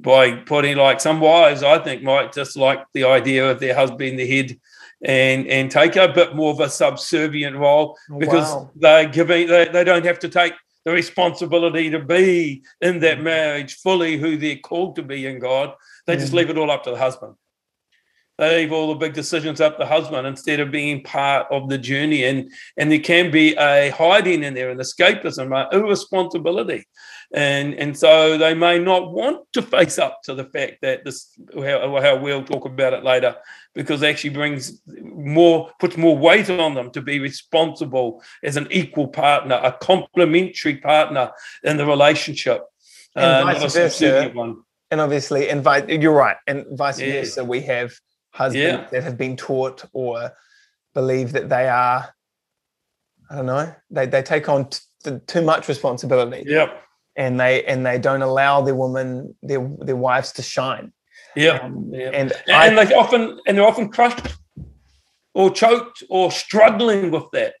by 0.00 0.32
putting 0.36 0.76
like 0.76 1.00
some 1.00 1.20
wives, 1.20 1.62
I 1.62 1.78
think, 1.78 2.02
might 2.02 2.32
just 2.32 2.56
like 2.56 2.84
the 2.92 3.04
idea 3.04 3.50
of 3.50 3.60
their 3.60 3.74
husband 3.74 3.98
being 3.98 4.16
the 4.16 4.26
head 4.26 4.58
and 5.04 5.46
and 5.48 5.70
take 5.70 5.96
a 5.96 6.08
bit 6.08 6.34
more 6.34 6.50
of 6.52 6.60
a 6.60 6.70
subservient 6.70 7.56
role 7.56 7.96
because 8.18 8.50
Wow. 8.52 8.70
they're 8.76 9.08
giving 9.08 9.46
they, 9.48 9.66
they 9.68 9.84
don't 9.84 10.04
have 10.06 10.18
to 10.20 10.28
take 10.28 10.54
the 10.84 10.92
responsibility 10.92 11.90
to 11.90 11.98
be 11.98 12.62
in 12.80 13.00
that 13.00 13.20
marriage 13.20 13.74
fully 13.76 14.16
who 14.16 14.36
they're 14.36 14.56
called 14.56 14.96
to 14.96 15.02
be 15.02 15.26
in 15.26 15.38
God. 15.40 15.74
They 16.06 16.16
just 16.16 16.32
Mhm. 16.32 16.36
leave 16.36 16.50
it 16.50 16.58
all 16.58 16.70
up 16.70 16.84
to 16.84 16.90
the 16.92 16.96
husband. 16.98 17.34
They 18.38 18.58
leave 18.58 18.72
all 18.72 18.88
the 18.88 18.94
big 18.94 19.12
decisions 19.14 19.60
up 19.60 19.74
to 19.76 19.78
the 19.84 19.86
husband 19.86 20.26
instead 20.26 20.60
of 20.60 20.70
being 20.70 21.02
part 21.02 21.46
of 21.50 21.68
the 21.68 21.78
journey. 21.78 22.24
And 22.24 22.52
and 22.76 22.90
there 22.90 22.98
can 23.00 23.30
be 23.30 23.54
a 23.56 23.90
hiding 23.90 24.44
in 24.44 24.54
there, 24.54 24.70
an 24.70 24.78
escapism, 24.78 25.52
an 25.58 25.68
irresponsibility. 25.78 26.84
And 27.34 27.74
and 27.74 27.96
so 27.96 28.38
they 28.38 28.54
may 28.54 28.78
not 28.78 29.12
want 29.12 29.50
to 29.52 29.62
face 29.62 29.98
up 29.98 30.22
to 30.24 30.34
the 30.34 30.44
fact 30.44 30.78
that 30.82 31.04
this 31.04 31.32
how, 31.54 32.00
how 32.00 32.16
we'll 32.16 32.44
talk 32.44 32.64
about 32.64 32.92
it 32.92 33.02
later, 33.04 33.34
because 33.74 34.02
it 34.02 34.08
actually 34.08 34.30
brings 34.30 34.80
more 35.02 35.70
puts 35.80 35.96
more 35.96 36.16
weight 36.16 36.48
on 36.50 36.74
them 36.74 36.90
to 36.92 37.02
be 37.02 37.18
responsible 37.18 38.22
as 38.44 38.56
an 38.56 38.68
equal 38.70 39.08
partner, 39.08 39.60
a 39.62 39.72
complementary 39.72 40.76
partner 40.76 41.32
in 41.64 41.76
the 41.76 41.86
relationship. 41.86 42.62
And 43.16 43.24
uh, 43.24 43.52
vice 43.52 43.74
versa. 43.74 44.30
one. 44.34 44.62
And 44.90 45.00
obviously, 45.00 45.48
invite. 45.48 45.88
You're 45.88 46.12
right. 46.12 46.36
And 46.46 46.64
vice 46.72 47.00
Yeah. 47.00 47.12
versa, 47.20 47.44
we 47.44 47.60
have 47.62 47.92
husbands 48.30 48.82
Yeah. 48.82 48.88
that 48.92 49.02
have 49.02 49.16
been 49.18 49.36
taught 49.36 49.84
or 49.92 50.32
believe 50.94 51.32
that 51.32 51.48
they 51.48 51.68
are. 51.68 52.14
I 53.28 53.34
don't 53.34 53.46
know. 53.46 53.74
They 53.90 54.06
they 54.06 54.22
take 54.22 54.48
on 54.48 54.68
t- 54.68 55.18
too 55.26 55.42
much 55.42 55.66
responsibility. 55.68 56.44
Yep. 56.46 56.82
And 57.16 57.40
they 57.40 57.64
and 57.64 57.84
they 57.84 57.98
don't 57.98 58.22
allow 58.22 58.60
their 58.60 58.74
women 58.74 59.34
their 59.42 59.68
their 59.78 59.96
wives 59.96 60.32
to 60.32 60.42
shine 60.42 60.92
Yeah, 61.34 61.58
Um, 61.62 61.90
Yep. 61.92 62.12
and 62.14 62.32
and 62.48 62.78
I, 62.78 62.84
they 62.84 62.94
often 62.94 63.38
and 63.46 63.56
they're 63.56 63.66
often 63.66 63.88
crushed 63.88 64.36
or 65.34 65.50
choked 65.50 66.02
or 66.08 66.30
struggling 66.30 67.10
with 67.10 67.24
that. 67.32 67.54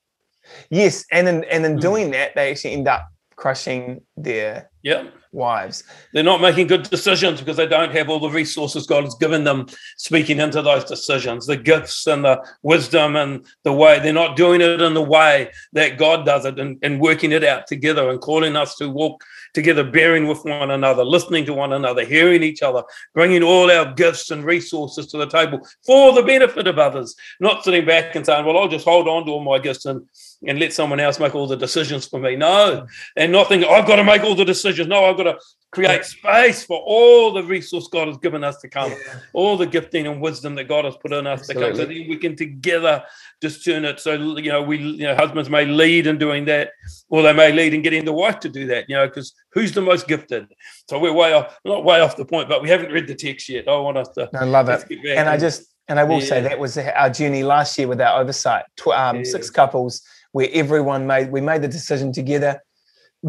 yes 0.70 1.04
and 1.12 1.28
in 1.28 1.44
and 1.44 1.64
in 1.66 1.76
Mm. 1.76 1.80
doing 1.80 2.10
that 2.12 2.34
they 2.34 2.50
actually 2.50 2.74
end 2.74 2.88
up 2.88 3.08
crushing 3.36 4.02
their 4.16 4.70
Yeah. 4.82 5.02
Wives 5.36 5.84
They're 6.12 6.24
not 6.24 6.40
making 6.40 6.66
good 6.66 6.84
decisions 6.84 7.40
because 7.40 7.58
they 7.58 7.66
don't 7.66 7.92
have 7.92 8.08
all 8.08 8.18
the 8.18 8.30
resources 8.30 8.86
God 8.86 9.04
has 9.04 9.14
given 9.16 9.44
them 9.44 9.66
speaking 9.98 10.40
into 10.40 10.62
those 10.62 10.84
decisions, 10.84 11.46
the 11.46 11.56
gifts 11.56 12.06
and 12.06 12.24
the 12.24 12.42
wisdom 12.62 13.14
and 13.16 13.46
the 13.62 13.72
way. 13.72 14.00
They're 14.00 14.12
not 14.12 14.36
doing 14.36 14.60
it 14.62 14.80
in 14.80 14.94
the 14.94 15.02
way 15.02 15.50
that 15.74 15.98
God 15.98 16.24
does 16.24 16.46
it 16.46 16.58
and, 16.58 16.78
and 16.82 17.00
working 17.00 17.32
it 17.32 17.44
out 17.44 17.66
together 17.66 18.08
and 18.10 18.20
calling 18.20 18.56
us 18.56 18.76
to 18.76 18.88
walk 18.88 19.22
together, 19.52 19.84
bearing 19.84 20.26
with 20.26 20.44
one 20.44 20.70
another, 20.70 21.04
listening 21.04 21.44
to 21.44 21.54
one 21.54 21.74
another, 21.74 22.04
hearing 22.04 22.42
each 22.42 22.62
other, 22.62 22.82
bringing 23.14 23.42
all 23.42 23.70
our 23.70 23.92
gifts 23.94 24.30
and 24.30 24.44
resources 24.44 25.06
to 25.08 25.18
the 25.18 25.26
table 25.26 25.60
for 25.84 26.14
the 26.14 26.22
benefit 26.22 26.66
of 26.66 26.78
others, 26.78 27.14
not 27.40 27.62
sitting 27.62 27.84
back 27.84 28.14
and 28.16 28.24
saying, 28.24 28.44
well, 28.44 28.58
I'll 28.58 28.68
just 28.68 28.86
hold 28.86 29.06
on 29.06 29.26
to 29.26 29.32
all 29.32 29.44
my 29.44 29.58
gifts 29.58 29.84
and, 29.84 30.06
and 30.46 30.58
let 30.58 30.72
someone 30.72 31.00
else 31.00 31.18
make 31.20 31.34
all 31.34 31.46
the 31.46 31.56
decisions 31.56 32.06
for 32.06 32.18
me. 32.20 32.36
No, 32.36 32.86
and 33.16 33.32
not 33.32 33.48
thinking, 33.48 33.68
I've 33.70 33.86
got 33.86 33.96
to 33.96 34.04
make 34.04 34.22
all 34.22 34.34
the 34.34 34.44
decisions. 34.44 34.88
No, 34.88 35.04
I've 35.04 35.16
got 35.16 35.24
to 35.24 35.38
create 35.72 36.04
space 36.04 36.64
for 36.64 36.78
all 36.78 37.32
the 37.32 37.42
resource 37.42 37.88
God 37.88 38.08
has 38.08 38.16
given 38.18 38.42
us 38.44 38.58
to 38.60 38.68
come, 38.68 38.94
all 39.32 39.56
the 39.56 39.66
gifting 39.66 40.06
and 40.06 40.20
wisdom 40.20 40.54
that 40.54 40.64
God 40.64 40.84
has 40.84 40.96
put 40.96 41.12
in 41.12 41.26
us 41.26 41.46
to 41.46 41.54
come. 41.54 41.62
So 41.62 41.68
Absolutely. 41.68 42.00
then 42.00 42.08
we 42.08 42.16
can 42.16 42.36
together 42.36 43.02
just 43.42 43.58
discern 43.64 43.84
it. 43.84 44.00
So 44.00 44.12
you 44.14 44.50
know, 44.50 44.62
we 44.62 44.78
you 44.78 45.04
know, 45.04 45.14
husbands 45.14 45.50
may 45.50 45.64
lead 45.64 46.06
in 46.06 46.18
doing 46.18 46.44
that, 46.46 46.70
or 47.08 47.22
they 47.22 47.32
may 47.32 47.52
lead 47.52 47.74
in 47.74 47.82
getting 47.82 48.04
the 48.04 48.12
wife 48.12 48.40
to 48.40 48.48
do 48.48 48.66
that. 48.66 48.88
You 48.88 48.96
know, 48.96 49.06
because 49.06 49.34
who's 49.52 49.72
the 49.72 49.82
most 49.82 50.06
gifted? 50.08 50.46
So 50.88 50.98
we're 50.98 51.12
way 51.12 51.32
off, 51.32 51.58
not 51.64 51.84
way 51.84 52.00
off 52.00 52.16
the 52.16 52.24
point, 52.24 52.48
but 52.48 52.62
we 52.62 52.68
haven't 52.70 52.92
read 52.92 53.06
the 53.06 53.14
text 53.14 53.48
yet. 53.48 53.68
I 53.68 53.76
want 53.78 53.96
us 53.98 54.08
to. 54.10 54.28
i 54.34 54.44
love 54.44 54.68
it 54.68 54.88
get 54.88 55.02
back 55.02 55.16
and 55.18 55.28
i 55.28 55.36
just 55.36 55.74
and 55.88 55.98
i 55.98 56.04
will 56.04 56.20
say 56.20 56.40
that 56.40 56.58
was 56.58 56.76
our 56.78 57.10
journey 57.10 57.42
last 57.42 57.76
year 57.78 57.88
with 57.88 58.00
our 58.00 58.20
oversight 58.20 58.64
um, 58.94 59.16
Yeah. 59.16 59.22
six 59.24 59.50
couples 59.50 60.02
where 60.36 60.48
everyone 60.62 61.02
made 61.12 61.26
we 61.36 61.40
made 61.50 61.62
the 61.66 61.72
decision 61.78 62.08
together 62.20 62.52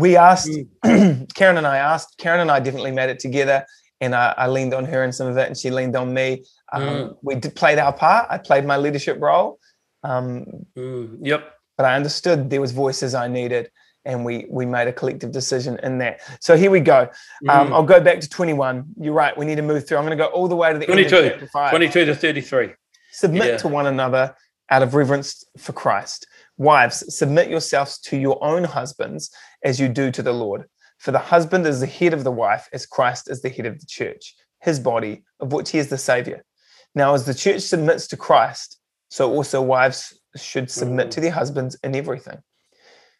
we 0.04 0.10
asked 0.30 0.56
Mm. 0.86 1.34
karen 1.39 1.58
and 1.62 1.67
i 1.76 1.78
asked 1.93 2.12
karen 2.24 2.41
and 2.46 2.52
i 2.56 2.60
definitely 2.67 2.91
made 3.00 3.10
it 3.15 3.20
together 3.28 3.60
and 4.04 4.12
I, 4.24 4.26
I 4.43 4.46
leaned 4.56 4.74
on 4.80 4.86
her 4.91 5.02
in 5.08 5.12
some 5.17 5.28
of 5.32 5.36
it 5.41 5.48
and 5.50 5.56
she 5.62 5.70
leaned 5.80 5.96
on 6.04 6.08
me 6.20 6.28
um, 6.74 6.84
Mm. 6.84 7.17
we 7.28 7.34
did 7.43 7.54
played 7.62 7.80
our 7.86 7.93
part 8.04 8.24
i 8.36 8.38
played 8.50 8.65
my 8.74 8.78
leadership 8.86 9.17
role 9.30 9.50
Um, 10.04 10.32
Mm, 10.82 11.06
yep. 11.32 11.41
but 11.78 11.84
I 11.91 11.93
understood 12.00 12.38
there 12.54 12.62
was 12.65 12.72
voices 12.86 13.10
I 13.24 13.28
needed, 13.39 13.65
and 14.10 14.17
we 14.28 14.36
we 14.58 14.63
made 14.78 14.88
a 14.93 14.96
collective 15.00 15.32
decision 15.39 15.74
in 15.88 15.93
that. 16.04 16.13
So 16.48 16.52
here 16.62 16.72
we 16.78 16.82
go. 16.96 17.00
Um, 17.54 17.67
Mm. 17.67 17.74
I'll 17.76 17.89
go 17.96 18.00
back 18.10 18.17
to 18.26 18.30
21. 18.30 18.74
You're 19.04 19.17
right. 19.24 19.34
We 19.39 19.46
need 19.50 19.60
to 19.63 19.67
move 19.72 19.82
through. 19.86 19.98
I'm 20.00 20.06
going 20.08 20.17
to 20.20 20.24
go 20.26 20.30
all 20.38 20.48
the 20.54 20.60
way 20.62 20.70
to 20.74 20.80
the 20.82 20.88
end 20.91 21.10
22, 21.10 21.17
of 21.17 21.26
chapter 21.32 21.48
five. 21.58 21.70
22 21.72 22.06
to 22.10 22.13
33. 22.15 22.70
Submit 23.24 23.48
Yeah. 23.48 23.58
to 23.63 23.67
one 23.80 23.88
another 23.96 24.24
out 24.74 24.84
of 24.86 24.89
reverence 25.00 25.30
for 25.65 25.74
Christ. 25.84 26.20
Wives, 26.58 27.15
submit 27.15 27.50
yourselves 27.50 28.00
to 28.00 28.17
your 28.17 28.43
own 28.43 28.63
husbands 28.63 29.30
as 29.63 29.80
you 29.80 29.88
do 29.88 30.12
to 30.12 30.24
the 30.24 30.34
Lord. 30.34 30.65
For 30.98 31.12
the 31.12 31.20
husband 31.20 31.67
is 31.67 31.80
the 31.80 31.86
head 31.86 32.13
of 32.13 32.24
the 32.24 32.32
wife, 32.32 32.67
as 32.74 32.88
Christ 32.88 33.30
is 33.30 33.41
the 33.41 33.50
head 33.50 33.67
of 33.67 33.80
the 33.80 33.86
church, 33.86 34.36
his 34.62 34.80
body, 34.80 35.24
of 35.39 35.54
which 35.54 35.70
he 35.70 35.78
is 35.78 35.89
the 35.89 35.98
Savior. 35.98 36.43
Now, 36.96 37.13
as 37.13 37.26
the 37.26 37.36
church 37.36 37.62
submits 37.62 38.08
to 38.08 38.17
Christ, 38.17 38.80
so 39.10 39.32
also 39.32 39.62
wives 39.62 40.20
should 40.36 40.72
submit 40.72 41.08
Mm. 41.08 41.12
to 41.12 41.22
their 41.22 41.32
husbands 41.32 41.78
in 41.84 41.96
everything. 41.96 42.39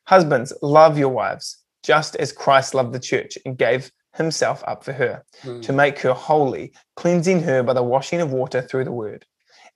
Husbands, 0.08 0.52
love 0.63 0.97
your 0.97 1.10
wives, 1.10 1.60
just 1.84 2.15
as 2.15 2.32
Christ 2.32 2.73
loved 2.73 2.93
the 2.93 3.00
church 3.00 3.38
and 3.45 3.58
gave 3.58 3.91
himself 4.15 4.63
up 4.65 4.84
for 4.84 4.93
her 4.93 5.23
Mm. 5.43 5.62
to 5.62 5.73
make 5.73 6.00
her 6.00 6.13
holy, 6.13 6.73
cleansing 6.95 7.43
her 7.43 7.62
by 7.62 7.73
the 7.73 7.84
washing 7.84 8.19
of 8.21 8.34
water 8.34 8.62
through 8.63 8.86
the 8.86 8.91
word, 8.91 9.26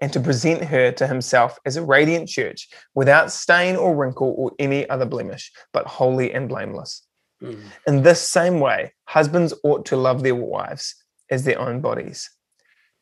and 0.01 0.11
to 0.11 0.19
present 0.19 0.63
her 0.63 0.91
to 0.91 1.07
himself 1.07 1.59
as 1.65 1.77
a 1.77 1.83
radiant 1.83 2.27
church 2.27 2.67
without 2.95 3.31
stain 3.31 3.75
or 3.75 3.95
wrinkle 3.95 4.33
or 4.37 4.51
any 4.59 4.89
other 4.89 5.05
blemish, 5.05 5.51
but 5.71 5.85
holy 5.85 6.33
and 6.33 6.49
blameless. 6.49 7.05
Mm. 7.41 7.59
In 7.87 8.03
this 8.03 8.27
same 8.27 8.59
way, 8.59 8.93
husbands 9.05 9.53
ought 9.63 9.85
to 9.85 9.95
love 9.95 10.23
their 10.23 10.35
wives 10.35 10.95
as 11.29 11.45
their 11.45 11.59
own 11.59 11.81
bodies. 11.81 12.29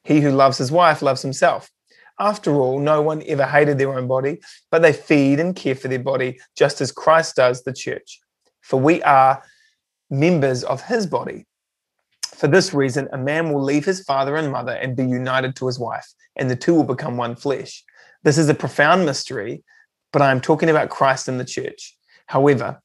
He 0.03 0.21
who 0.21 0.31
loves 0.31 0.57
his 0.57 0.71
wife 0.71 1.01
loves 1.01 1.21
himself. 1.21 1.71
After 2.19 2.55
all, 2.55 2.79
no 2.79 3.01
one 3.01 3.23
ever 3.25 3.45
hated 3.45 3.77
their 3.77 3.97
own 3.97 4.07
body, 4.07 4.41
but 4.69 4.81
they 4.81 4.91
feed 4.91 5.39
and 5.39 5.55
care 5.55 5.75
for 5.75 5.87
their 5.87 5.99
body 5.99 6.39
just 6.57 6.81
as 6.81 6.91
Christ 6.91 7.37
does 7.37 7.63
the 7.63 7.73
church. 7.73 8.19
For 8.61 8.79
we 8.79 9.01
are 9.03 9.41
members 10.09 10.63
of 10.65 10.83
his 10.83 11.07
body. 11.07 11.45
For 12.35 12.47
this 12.47 12.73
reason, 12.73 13.07
a 13.11 13.17
man 13.17 13.51
will 13.51 13.63
leave 13.63 13.85
his 13.85 14.01
father 14.03 14.35
and 14.35 14.51
mother 14.51 14.73
and 14.73 14.95
be 14.95 15.03
united 15.05 15.55
to 15.57 15.67
his 15.67 15.79
wife, 15.79 16.07
and 16.35 16.49
the 16.49 16.55
two 16.55 16.73
will 16.73 16.83
become 16.83 17.17
one 17.17 17.35
flesh. 17.35 17.83
This 18.23 18.37
is 18.37 18.49
a 18.49 18.53
profound 18.53 19.05
mystery, 19.05 19.63
but 20.13 20.21
I 20.21 20.31
am 20.31 20.41
talking 20.41 20.69
about 20.69 20.89
Christ 20.89 21.27
and 21.27 21.39
the 21.39 21.45
church. 21.45 21.95
However, 22.27 22.81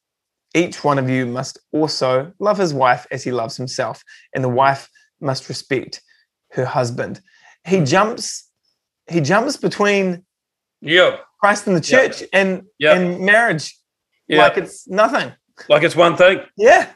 each 0.55 0.83
one 0.85 0.99
of 0.99 1.09
you 1.11 1.27
must 1.27 1.59
also 1.73 2.33
love 2.39 2.59
his 2.59 2.73
wife 2.73 3.07
as 3.11 3.23
he 3.25 3.33
loves 3.33 3.57
himself, 3.57 4.03
and 4.35 4.43
the 4.43 4.49
wife 4.49 4.89
must 5.21 5.49
respect 5.49 6.01
her 6.53 6.65
husband. 6.65 7.21
He 7.67 7.81
jumps, 7.81 8.49
he 9.09 9.21
jumps 9.21 9.57
between 9.57 10.25
Yeah. 10.81 11.19
Christ 11.41 11.67
and 11.67 11.77
the 11.77 11.87
Yeah. 11.87 11.99
church 12.09 12.23
and 12.33 12.63
Yeah. 12.79 12.95
and 12.95 13.21
marriage 13.21 13.77
Yeah. 14.29 14.43
like 14.43 14.57
it's 14.57 14.87
nothing. 14.89 15.33
like 15.69 15.83
it's 15.83 15.97
one 15.97 16.17
thing. 16.17 16.41
Yeah, 16.57 16.89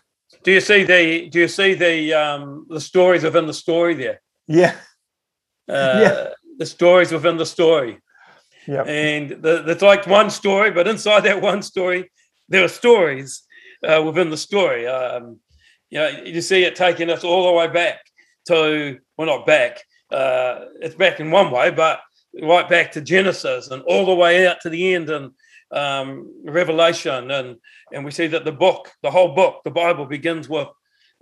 Do 0.43 0.53
you 0.53 0.61
see 0.61 0.85
the 0.85 1.29
do 1.31 1.41
you 1.41 1.49
see 1.49 1.75
the 1.75 2.12
um 2.14 2.67
the 2.69 2.81
stories 2.81 3.23
within 3.25 3.47
the 3.47 3.55
story 3.55 3.95
there? 3.95 4.21
yeah, 4.47 4.75
Uh, 5.69 6.01
Yeah. 6.01 6.29
the 6.59 6.67
stories 6.67 7.12
within 7.12 7.37
the 7.37 7.47
story. 7.47 7.99
yeah, 8.67 8.83
And 8.83 9.31
the, 9.43 9.64
it's 9.71 9.83
like 9.83 10.07
one 10.07 10.31
story, 10.31 10.71
but 10.71 10.88
inside 10.88 11.21
that 11.25 11.41
one 11.41 11.62
story, 11.62 12.11
there 12.49 12.64
are 12.64 12.69
stories 12.69 13.43
uh, 13.87 14.03
within 14.05 14.31
the 14.31 14.37
story. 14.37 14.87
Um, 14.87 15.41
you 15.91 15.99
know, 15.99 16.09
you 16.09 16.41
see 16.41 16.64
it 16.64 16.75
taking 16.77 17.11
us 17.11 17.25
all 17.25 17.47
the 17.47 17.53
way 17.53 17.69
back 17.69 18.01
to, 18.49 18.99
well, 19.17 19.27
not 19.29 19.47
back, 19.47 19.83
uh, 20.11 20.67
it's 20.81 20.95
back 20.97 21.21
in 21.21 21.31
one 21.31 21.51
way, 21.51 21.71
but 21.71 22.01
right 22.43 22.69
back 22.69 22.93
to 22.93 23.01
Genesis 23.01 23.69
and 23.69 23.83
all 23.83 24.05
the 24.07 24.14
way 24.14 24.47
out 24.47 24.61
to 24.62 24.71
the 24.71 24.95
end 24.95 25.09
and 25.11 25.31
um, 25.70 26.31
Revelation. 26.44 27.31
And, 27.31 27.57
and 27.92 28.04
we 28.04 28.11
see 28.11 28.26
that 28.28 28.44
the 28.44 28.52
book, 28.52 28.90
the 29.02 29.11
whole 29.11 29.35
book, 29.35 29.62
the 29.64 29.70
Bible 29.70 30.07
begins 30.07 30.48
with, 30.48 30.68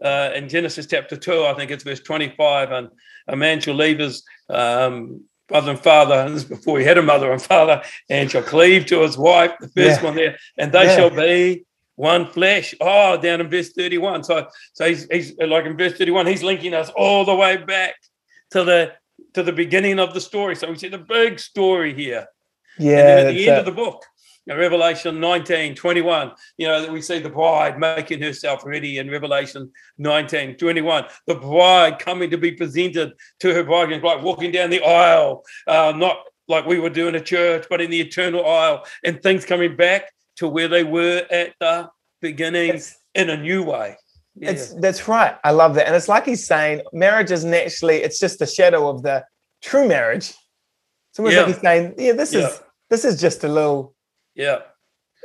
uh, 0.02 0.30
in 0.34 0.48
Genesis 0.48 0.86
chapter 0.86 1.16
2, 1.16 1.44
I 1.46 1.54
think 1.54 1.70
it's 1.70 1.84
verse 1.84 2.00
25, 2.00 2.70
and 2.70 2.88
a 3.28 3.36
man 3.36 3.60
shall 3.60 3.74
leave 3.74 3.98
his 3.98 4.24
um, 4.50 5.22
mother 5.50 5.70
and 5.70 5.80
father, 5.80 6.14
and 6.14 6.34
this 6.34 6.42
is 6.42 6.48
before 6.48 6.78
he 6.78 6.84
had 6.84 6.98
a 6.98 7.02
mother 7.02 7.32
and 7.32 7.40
father, 7.40 7.82
and 8.10 8.30
shall 8.30 8.42
cleave 8.42 8.84
to 8.86 9.00
his 9.00 9.16
wife, 9.16 9.52
the 9.60 9.68
first 9.68 10.00
Yeah. 10.00 10.04
one 10.04 10.14
there, 10.16 10.36
and 10.58 10.70
they 10.72 10.84
Yeah. 10.84 10.96
shall 10.96 11.10
be 11.10 11.64
one 11.94 12.26
flesh. 12.26 12.74
Oh, 12.78 13.16
down 13.16 13.40
in 13.40 13.48
verse 13.48 13.72
31. 13.72 14.22
So, 14.24 14.46
so 14.74 14.86
he's, 14.86 15.06
he's 15.10 15.34
like 15.38 15.64
in 15.64 15.78
verse 15.78 15.94
31, 15.96 16.26
he's 16.26 16.42
linking 16.42 16.74
us 16.74 16.90
all 16.90 17.24
the 17.24 17.34
way 17.34 17.56
back 17.56 17.94
to 18.50 18.64
the 18.64 18.92
to 19.32 19.42
the 19.42 19.52
beginning 19.52 19.98
of 19.98 20.12
the 20.12 20.20
story. 20.20 20.56
So 20.56 20.70
we 20.70 20.76
see 20.76 20.88
the 20.88 20.98
big 20.98 21.38
story 21.38 21.94
here. 21.94 22.26
yeah. 22.78 22.98
and 22.98 23.08
then 23.08 23.18
at 23.26 23.32
the 23.32 23.48
end 23.48 23.56
it. 23.56 23.60
of 23.60 23.64
the 23.64 23.72
book, 23.72 24.04
Revelation 24.54 25.18
19, 25.18 25.74
21, 25.74 26.32
you 26.58 26.68
know, 26.68 26.80
that 26.80 26.92
we 26.92 27.02
see 27.02 27.18
the 27.18 27.28
bride 27.28 27.78
making 27.78 28.22
herself 28.22 28.64
ready 28.64 28.98
in 28.98 29.10
Revelation 29.10 29.72
19, 29.98 30.56
21. 30.56 31.04
The 31.26 31.34
bride 31.34 31.98
coming 31.98 32.30
to 32.30 32.38
be 32.38 32.52
presented 32.52 33.12
to 33.40 33.52
her 33.54 33.64
bridegroom, 33.64 34.02
like 34.02 34.22
walking 34.22 34.52
down 34.52 34.70
the 34.70 34.82
aisle, 34.84 35.42
uh, 35.66 35.92
not 35.96 36.18
like 36.48 36.66
we 36.66 36.78
would 36.78 36.92
do 36.92 37.08
in 37.08 37.16
a 37.16 37.20
church, 37.20 37.66
but 37.68 37.80
in 37.80 37.90
the 37.90 38.00
eternal 38.00 38.46
aisle, 38.46 38.84
and 39.04 39.20
things 39.22 39.44
coming 39.44 39.74
back 39.74 40.12
to 40.36 40.46
where 40.48 40.68
they 40.68 40.84
were 40.84 41.26
at 41.30 41.54
the 41.58 41.88
beginning 42.20 42.68
It's- 42.68 42.96
in 43.14 43.30
a 43.30 43.36
new 43.36 43.62
way. 43.64 43.96
Yeah. 44.38 44.50
It's 44.50 44.74
that's 44.74 45.08
right. 45.08 45.34
I 45.42 45.50
love 45.52 45.74
that. 45.76 45.86
And 45.86 45.96
it's 45.96 46.08
like 46.08 46.26
he's 46.26 46.46
saying 46.46 46.82
marriage 46.92 47.30
isn't 47.30 47.54
actually, 47.54 48.02
it's 48.02 48.18
just 48.20 48.38
the 48.38 48.46
shadow 48.46 48.88
of 48.90 49.02
the 49.02 49.24
true 49.62 49.88
marriage. 49.88 50.34
It's 51.10 51.18
almost 51.18 51.34
Yeah. 51.34 51.40
like 51.44 51.52
he's 51.54 51.60
saying, 51.62 51.94
yeah, 51.96 52.12
this 52.12 52.34
Yeah. 52.34 52.48
is 52.48 52.60
this 52.90 53.04
is 53.06 53.18
just 53.18 53.42
a 53.42 53.48
little 53.48 53.95
yeah. 54.36 54.58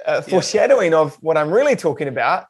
uh, 0.05 0.21
foreshadowing 0.21 0.93
of 0.93 1.15
what 1.21 1.37
I'm 1.37 1.51
really 1.51 1.75
talking 1.75 2.07
about. 2.07 2.45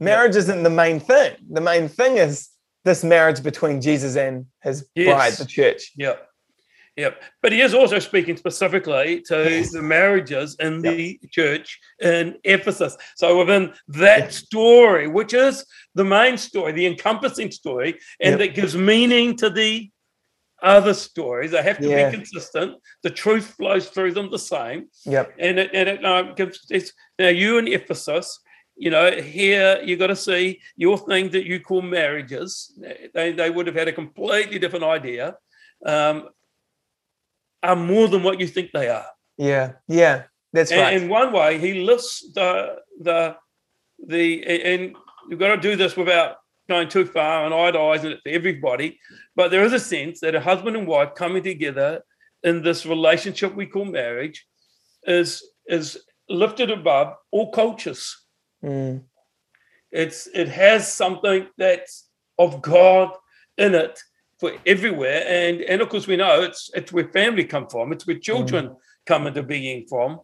Marriage 0.00 0.34
isn't 0.34 0.62
the 0.64 0.70
main 0.70 0.98
thing. 0.98 1.36
The 1.48 1.60
main 1.60 1.88
thing 1.88 2.16
is 2.16 2.48
this 2.84 3.04
marriage 3.04 3.42
between 3.42 3.80
Jesus 3.80 4.16
and 4.16 4.46
his 4.62 4.84
Yes. 4.96 5.14
bride, 5.14 5.32
the 5.34 5.44
church. 5.46 5.92
Yep. 5.96 6.26
Yep. 6.96 7.22
But 7.40 7.52
he 7.52 7.60
is 7.60 7.72
also 7.72 7.98
speaking 8.00 8.36
specifically 8.36 9.22
to 9.28 9.36
Yes. 9.48 9.72
the 9.72 9.80
marriages 9.80 10.56
in 10.58 10.82
the 10.82 11.18
church 11.30 11.78
in 12.00 12.36
Ephesus. 12.44 12.96
So 13.16 13.38
within 13.38 13.72
that 13.88 14.32
story, 14.32 15.06
which 15.06 15.32
is 15.32 15.64
the 15.94 16.04
main 16.04 16.36
story, 16.36 16.72
the 16.72 16.86
encompassing 16.86 17.50
story, 17.52 17.98
and 18.20 18.32
Yep. 18.32 18.38
that 18.40 18.54
gives 18.60 18.76
meaning 18.76 19.36
to 19.36 19.48
the 19.48 19.88
other 20.62 20.94
stories, 20.94 21.50
they 21.50 21.62
have 21.62 21.78
to 21.78 21.88
Yeah. 21.88 22.10
be 22.10 22.16
consistent. 22.16 22.76
The 23.02 23.10
truth 23.10 23.54
flows 23.56 23.88
through 23.88 24.12
them 24.12 24.30
the 24.30 24.38
same. 24.38 24.88
Yep. 25.04 25.34
And 25.38 25.58
it, 25.58 25.70
and 25.74 25.88
it 25.88 26.04
um, 26.04 26.34
gives 26.36 26.66
it's 26.70 26.92
now 27.18 27.28
you 27.28 27.58
in 27.58 27.68
Ephesus, 27.68 28.40
you 28.76 28.90
know, 28.90 29.10
here 29.10 29.80
you 29.84 29.96
got 29.96 30.08
to 30.08 30.16
see 30.16 30.60
your 30.76 30.98
thing 30.98 31.30
that 31.30 31.44
you 31.46 31.60
call 31.60 31.82
marriages. 31.82 32.78
They, 33.14 33.32
they 33.32 33.50
would 33.50 33.66
have 33.66 33.76
had 33.76 33.88
a 33.88 33.92
completely 33.92 34.58
different 34.58 34.84
idea. 34.84 35.36
Um, 35.84 36.28
are 37.62 37.76
more 37.76 38.08
than 38.08 38.22
what 38.22 38.40
you 38.40 38.46
think 38.46 38.70
they 38.72 38.88
are. 38.88 39.06
Yeah. 39.36 39.72
Yeah. 39.86 40.24
That's 40.52 40.72
And 40.72 40.80
right. 40.80 40.96
in 41.00 41.08
one 41.08 41.32
way, 41.32 41.58
he 41.58 41.74
lists 41.74 42.32
the 42.34 42.76
the 43.00 43.36
the 44.06 44.44
and 44.44 44.96
you've 45.28 45.38
got 45.38 45.54
to 45.54 45.60
do 45.60 45.76
this 45.76 45.96
without 45.96 46.36
going 46.72 46.88
too 46.88 47.04
far 47.04 47.44
and 47.44 47.54
idolizing 47.54 48.12
it 48.12 48.20
for 48.22 48.30
everybody. 48.30 48.98
But 49.36 49.50
there 49.50 49.64
is 49.64 49.74
a 49.74 49.78
sense 49.94 50.20
that 50.20 50.34
a 50.34 50.40
husband 50.40 50.76
and 50.76 50.86
wife 50.86 51.14
coming 51.14 51.42
together 51.42 52.02
in 52.42 52.62
this 52.62 52.86
relationship 52.86 53.54
we 53.54 53.66
call 53.66 53.84
marriage 53.84 54.38
is 55.04 55.30
is 55.66 55.86
lifted 56.28 56.70
above 56.70 57.08
all 57.30 57.50
cultures. 57.52 58.02
Mm, 58.64 59.02
It's 59.90 60.20
it 60.42 60.48
has 60.48 60.80
something 61.02 61.40
that's 61.58 62.08
of 62.38 62.62
God 62.62 63.08
in 63.58 63.74
it 63.74 64.00
for 64.40 64.50
everywhere, 64.74 65.20
and 65.38 65.60
and 65.70 65.82
of 65.82 65.88
course 65.90 66.06
we 66.06 66.16
know 66.16 66.42
it's 66.48 66.70
it's 66.78 66.92
where 66.92 67.08
family 67.20 67.44
come 67.44 67.66
from. 67.68 67.92
It's 67.92 68.06
where 68.06 68.18
children 68.30 68.64
come 69.10 69.26
into 69.28 69.42
being 69.42 69.86
from, 69.90 70.20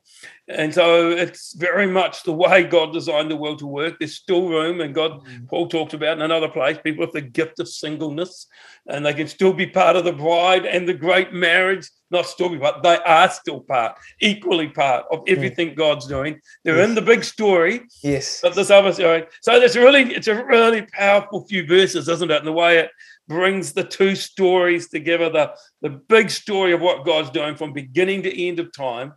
and 0.48 0.72
so 0.72 1.10
it's 1.10 1.54
very 1.54 1.86
much 1.86 2.22
the 2.22 2.32
way 2.32 2.64
God 2.64 2.92
designed 2.92 3.30
the 3.30 3.36
world 3.36 3.58
to 3.58 3.66
work. 3.66 3.96
There's 3.98 4.16
still 4.16 4.48
room, 4.48 4.80
and 4.80 4.94
God 4.94 5.24
mm. 5.24 5.46
Paul 5.48 5.68
talked 5.68 5.92
about 5.92 6.16
in 6.16 6.22
another 6.22 6.48
place 6.48 6.78
people 6.82 7.04
with 7.04 7.12
the 7.12 7.20
gift 7.20 7.60
of 7.60 7.68
singleness, 7.68 8.46
and 8.86 9.04
they 9.04 9.12
can 9.12 9.28
still 9.28 9.52
be 9.52 9.66
part 9.66 9.96
of 9.96 10.04
the 10.04 10.12
bride 10.12 10.64
and 10.64 10.88
the 10.88 10.94
great 10.94 11.32
marriage. 11.32 11.88
Not 12.10 12.24
still 12.24 12.48
be 12.48 12.58
part, 12.58 12.82
they 12.82 12.96
are 12.96 13.28
still 13.28 13.60
part, 13.60 13.98
equally 14.20 14.68
part 14.68 15.04
of 15.10 15.20
mm. 15.20 15.32
everything 15.32 15.74
God's 15.74 16.06
doing. 16.06 16.40
They're 16.64 16.80
in 16.80 16.94
the 16.94 17.02
big 17.02 17.24
story, 17.24 17.82
yes. 18.02 18.40
but 18.42 18.54
this 18.54 18.70
other 18.70 18.92
story. 18.94 19.26
So 19.42 19.52
it's 19.52 19.76
really, 19.76 20.14
it's 20.14 20.28
a 20.28 20.44
really 20.44 20.82
powerful 20.82 21.46
few 21.46 21.66
verses, 21.66 22.08
isn't 22.08 22.30
it? 22.30 22.38
And 22.38 22.46
the 22.46 22.52
way 22.52 22.78
it 22.78 22.90
brings 23.28 23.74
the 23.74 23.84
two 23.84 24.14
stories 24.14 24.88
together, 24.88 25.28
the, 25.28 25.54
the 25.82 25.90
big 25.90 26.30
story 26.30 26.72
of 26.72 26.80
what 26.80 27.04
God's 27.04 27.28
doing 27.28 27.54
from 27.54 27.74
beginning 27.74 28.22
to 28.22 28.46
end 28.46 28.58
of 28.58 28.72
time. 28.72 29.12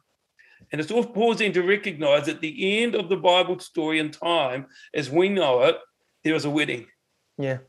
And 0.71 0.79
it's 0.79 0.91
all 0.91 1.05
pausing 1.05 1.51
to 1.53 1.61
recognize 1.63 2.27
at 2.27 2.41
the 2.41 2.81
end 2.81 2.95
of 2.95 3.09
the 3.09 3.17
Bible 3.17 3.59
story 3.59 3.99
and 3.99 4.13
time, 4.13 4.67
as 4.93 5.09
we 5.09 5.27
know 5.29 5.63
it, 5.63 5.77
there 6.23 6.35
is 6.35 6.45
a 6.45 6.49
wedding 6.49 6.87
Yeah. 7.37 7.59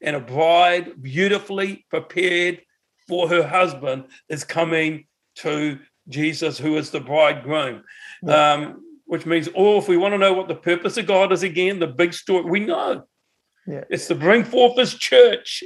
and 0.00 0.16
a 0.16 0.20
bride 0.20 1.00
beautifully 1.00 1.86
prepared 1.90 2.62
for 3.06 3.28
her 3.28 3.46
husband 3.46 4.06
is 4.28 4.44
coming 4.44 5.06
to 5.36 5.78
Jesus, 6.08 6.58
who 6.58 6.76
is 6.76 6.90
the 6.90 7.00
bridegroom. 7.00 7.84
Yeah. 8.22 8.52
Um, 8.52 8.84
which 9.06 9.26
means, 9.26 9.48
oh, 9.56 9.78
if 9.78 9.88
we 9.88 9.96
want 9.96 10.14
to 10.14 10.18
know 10.18 10.32
what 10.32 10.46
the 10.46 10.54
purpose 10.54 10.96
of 10.96 11.06
God 11.06 11.32
is 11.32 11.42
again, 11.42 11.80
the 11.80 11.88
big 11.88 12.14
story, 12.14 12.44
we 12.44 12.60
know. 12.60 13.04
Yeah. 13.66 13.82
It's 13.90 14.06
to 14.06 14.14
bring 14.14 14.44
forth 14.44 14.78
his 14.78 14.94
church 14.94 15.64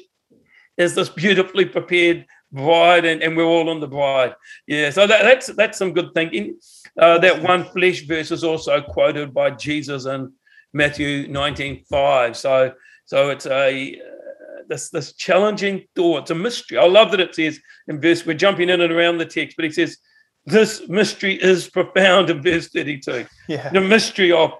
as 0.79 0.95
this 0.95 1.11
beautifully 1.11 1.67
prepared 1.67 2.27
bride, 2.55 3.05
and, 3.05 3.23
and 3.23 3.37
we're 3.37 3.45
all 3.45 3.69
on 3.69 3.81
the 3.81 3.89
bride. 3.89 4.35
Yeah, 4.67 4.91
so 4.91 5.07
that, 5.07 5.23
that's 5.23 5.47
that's 5.49 5.79
some 5.79 5.93
good 5.93 6.15
thinking. 6.15 6.59
Uh, 6.99 7.19
that 7.19 7.43
one 7.43 7.65
flesh 7.65 8.07
verse 8.07 8.31
is 8.31 8.45
also 8.45 8.81
quoted 8.81 9.35
by 9.35 9.51
Jesus 9.51 10.07
in 10.07 10.33
Matthew 10.73 11.29
19 11.29 11.85
5. 11.85 12.37
So, 12.37 12.73
so 13.05 13.31
it's 13.31 13.47
a 13.47 13.97
uh, 13.97 14.63
this 14.69 14.91
this 14.91 15.13
challenging 15.15 15.85
thought. 15.95 16.23
It's 16.23 16.31
a 16.31 16.35
mystery. 16.35 16.79
I 16.79 16.87
love 16.87 17.11
that 17.11 17.21
it 17.21 17.35
says 17.35 17.59
in 17.89 18.01
verse, 18.01 18.25
we're 18.25 18.35
jumping 18.35 18.71
in 18.71 18.81
and 18.81 18.93
around 18.93 19.19
the 19.19 19.27
text, 19.27 19.57
but 19.57 19.65
he 19.65 19.71
says, 19.71 19.99
this 20.47 20.87
mystery 20.89 21.35
is 21.43 21.71
profound 21.71 22.31
in 22.31 22.43
verse 22.43 22.69
32. 22.69 23.27
Yeah. 23.49 23.71
The 23.71 23.81
mystery 23.81 24.31
of 24.31 24.53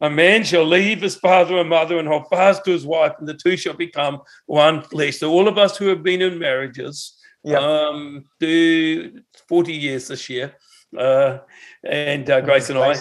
a 0.00 0.10
man 0.10 0.44
shall 0.44 0.66
leave 0.66 1.00
his 1.00 1.16
father 1.16 1.56
and 1.58 1.70
mother 1.70 1.98
and 1.98 2.06
hold 2.06 2.28
fast 2.28 2.64
to 2.64 2.70
his 2.70 2.84
wife, 2.84 3.12
and 3.18 3.26
the 3.26 3.34
two 3.34 3.56
shall 3.56 3.74
become 3.74 4.20
one 4.44 4.82
flesh. 4.82 5.18
So, 5.18 5.30
all 5.30 5.48
of 5.48 5.56
us 5.56 5.76
who 5.76 5.86
have 5.86 6.02
been 6.02 6.20
in 6.20 6.38
marriages, 6.38 7.15
yep. 7.46 7.60
um, 7.60 8.24
do 8.40 9.20
40 9.48 9.72
years 9.72 10.08
this 10.08 10.28
year, 10.28 10.54
uh, 10.98 11.38
and 11.84 12.28
uh, 12.28 12.40
Grace 12.40 12.70
and 12.70 12.78
I, 12.78 12.96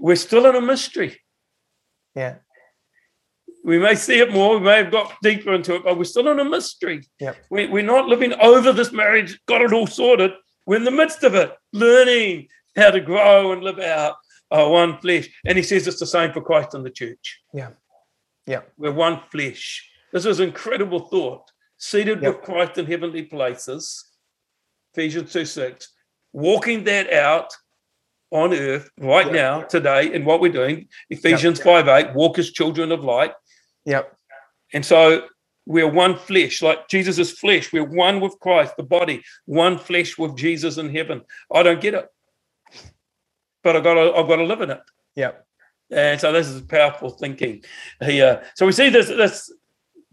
we're 0.00 0.16
still 0.16 0.46
in 0.46 0.56
a 0.56 0.60
mystery. 0.60 1.20
Yeah. 2.14 2.36
We 3.64 3.78
may 3.78 3.94
see 3.94 4.18
it 4.18 4.32
more, 4.32 4.58
we 4.58 4.64
may 4.64 4.76
have 4.76 4.92
got 4.92 5.14
deeper 5.22 5.54
into 5.54 5.74
it, 5.76 5.84
but 5.84 5.96
we're 5.96 6.04
still 6.04 6.28
in 6.28 6.38
a 6.38 6.44
mystery. 6.44 7.02
Yep. 7.20 7.36
We, 7.50 7.66
we're 7.66 7.82
not 7.82 8.08
living 8.08 8.34
over 8.34 8.72
this 8.72 8.92
marriage, 8.92 9.38
got 9.46 9.62
it 9.62 9.72
all 9.72 9.86
sorted. 9.86 10.32
We're 10.66 10.76
in 10.76 10.84
the 10.84 10.90
midst 10.90 11.22
of 11.22 11.34
it, 11.34 11.52
learning 11.72 12.48
how 12.76 12.90
to 12.90 13.00
grow 13.00 13.52
and 13.52 13.62
live 13.62 13.78
out 13.78 14.16
our 14.50 14.70
one 14.70 14.98
flesh. 14.98 15.28
And 15.46 15.56
he 15.56 15.64
says 15.64 15.86
it's 15.86 16.00
the 16.00 16.06
same 16.06 16.32
for 16.32 16.42
Christ 16.42 16.74
and 16.74 16.84
the 16.84 16.90
church. 16.90 17.40
Yeah. 17.52 17.70
Yeah. 18.46 18.60
We're 18.76 18.92
one 18.92 19.20
flesh. 19.30 19.88
This 20.12 20.26
is 20.26 20.40
incredible 20.40 21.08
thought. 21.08 21.50
Seated 21.84 22.22
yep. 22.22 22.36
with 22.36 22.44
Christ 22.44 22.78
in 22.78 22.86
heavenly 22.86 23.24
places, 23.24 24.06
Ephesians 24.94 25.30
2 25.34 25.44
6, 25.44 25.92
walking 26.32 26.82
that 26.84 27.12
out 27.12 27.54
on 28.30 28.54
earth 28.54 28.88
right 28.98 29.26
yep. 29.26 29.34
now, 29.34 29.60
today, 29.60 30.14
in 30.14 30.24
what 30.24 30.40
we're 30.40 30.50
doing. 30.50 30.88
Ephesians 31.10 31.58
yep. 31.58 31.84
5 31.84 31.88
8, 32.06 32.14
walk 32.14 32.38
as 32.38 32.52
children 32.52 32.90
of 32.90 33.04
light. 33.04 33.32
Yep. 33.84 34.16
And 34.72 34.82
so 34.82 35.26
we're 35.66 35.86
one 35.86 36.16
flesh, 36.16 36.62
like 36.62 36.88
Jesus 36.88 37.18
is 37.18 37.32
flesh. 37.32 37.70
We're 37.70 37.84
one 37.84 38.18
with 38.18 38.40
Christ, 38.40 38.78
the 38.78 38.82
body, 38.82 39.22
one 39.44 39.76
flesh 39.76 40.16
with 40.16 40.38
Jesus 40.38 40.78
in 40.78 40.88
heaven. 40.88 41.20
I 41.52 41.62
don't 41.62 41.82
get 41.82 41.92
it, 41.92 42.08
but 43.62 43.76
I've 43.76 43.84
got 43.84 43.94
to, 43.94 44.14
I've 44.14 44.26
got 44.26 44.36
to 44.36 44.44
live 44.44 44.62
in 44.62 44.70
it. 44.70 44.80
Yep. 45.16 45.46
And 45.90 46.18
so 46.18 46.32
this 46.32 46.48
is 46.48 46.62
powerful 46.62 47.10
thinking 47.10 47.62
here. 48.00 48.42
So 48.54 48.64
we 48.64 48.72
see 48.72 48.88
this 48.88 49.08
this 49.08 49.52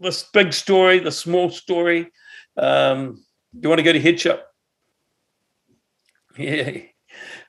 this 0.02 0.24
big 0.32 0.52
story, 0.52 0.98
the 0.98 1.12
small 1.12 1.50
story. 1.50 2.10
Um, 2.56 3.24
do 3.54 3.60
you 3.62 3.68
want 3.68 3.78
to 3.78 3.84
go 3.84 3.92
to 3.92 4.00
headship? 4.00 4.46
Yeah. 6.38 6.78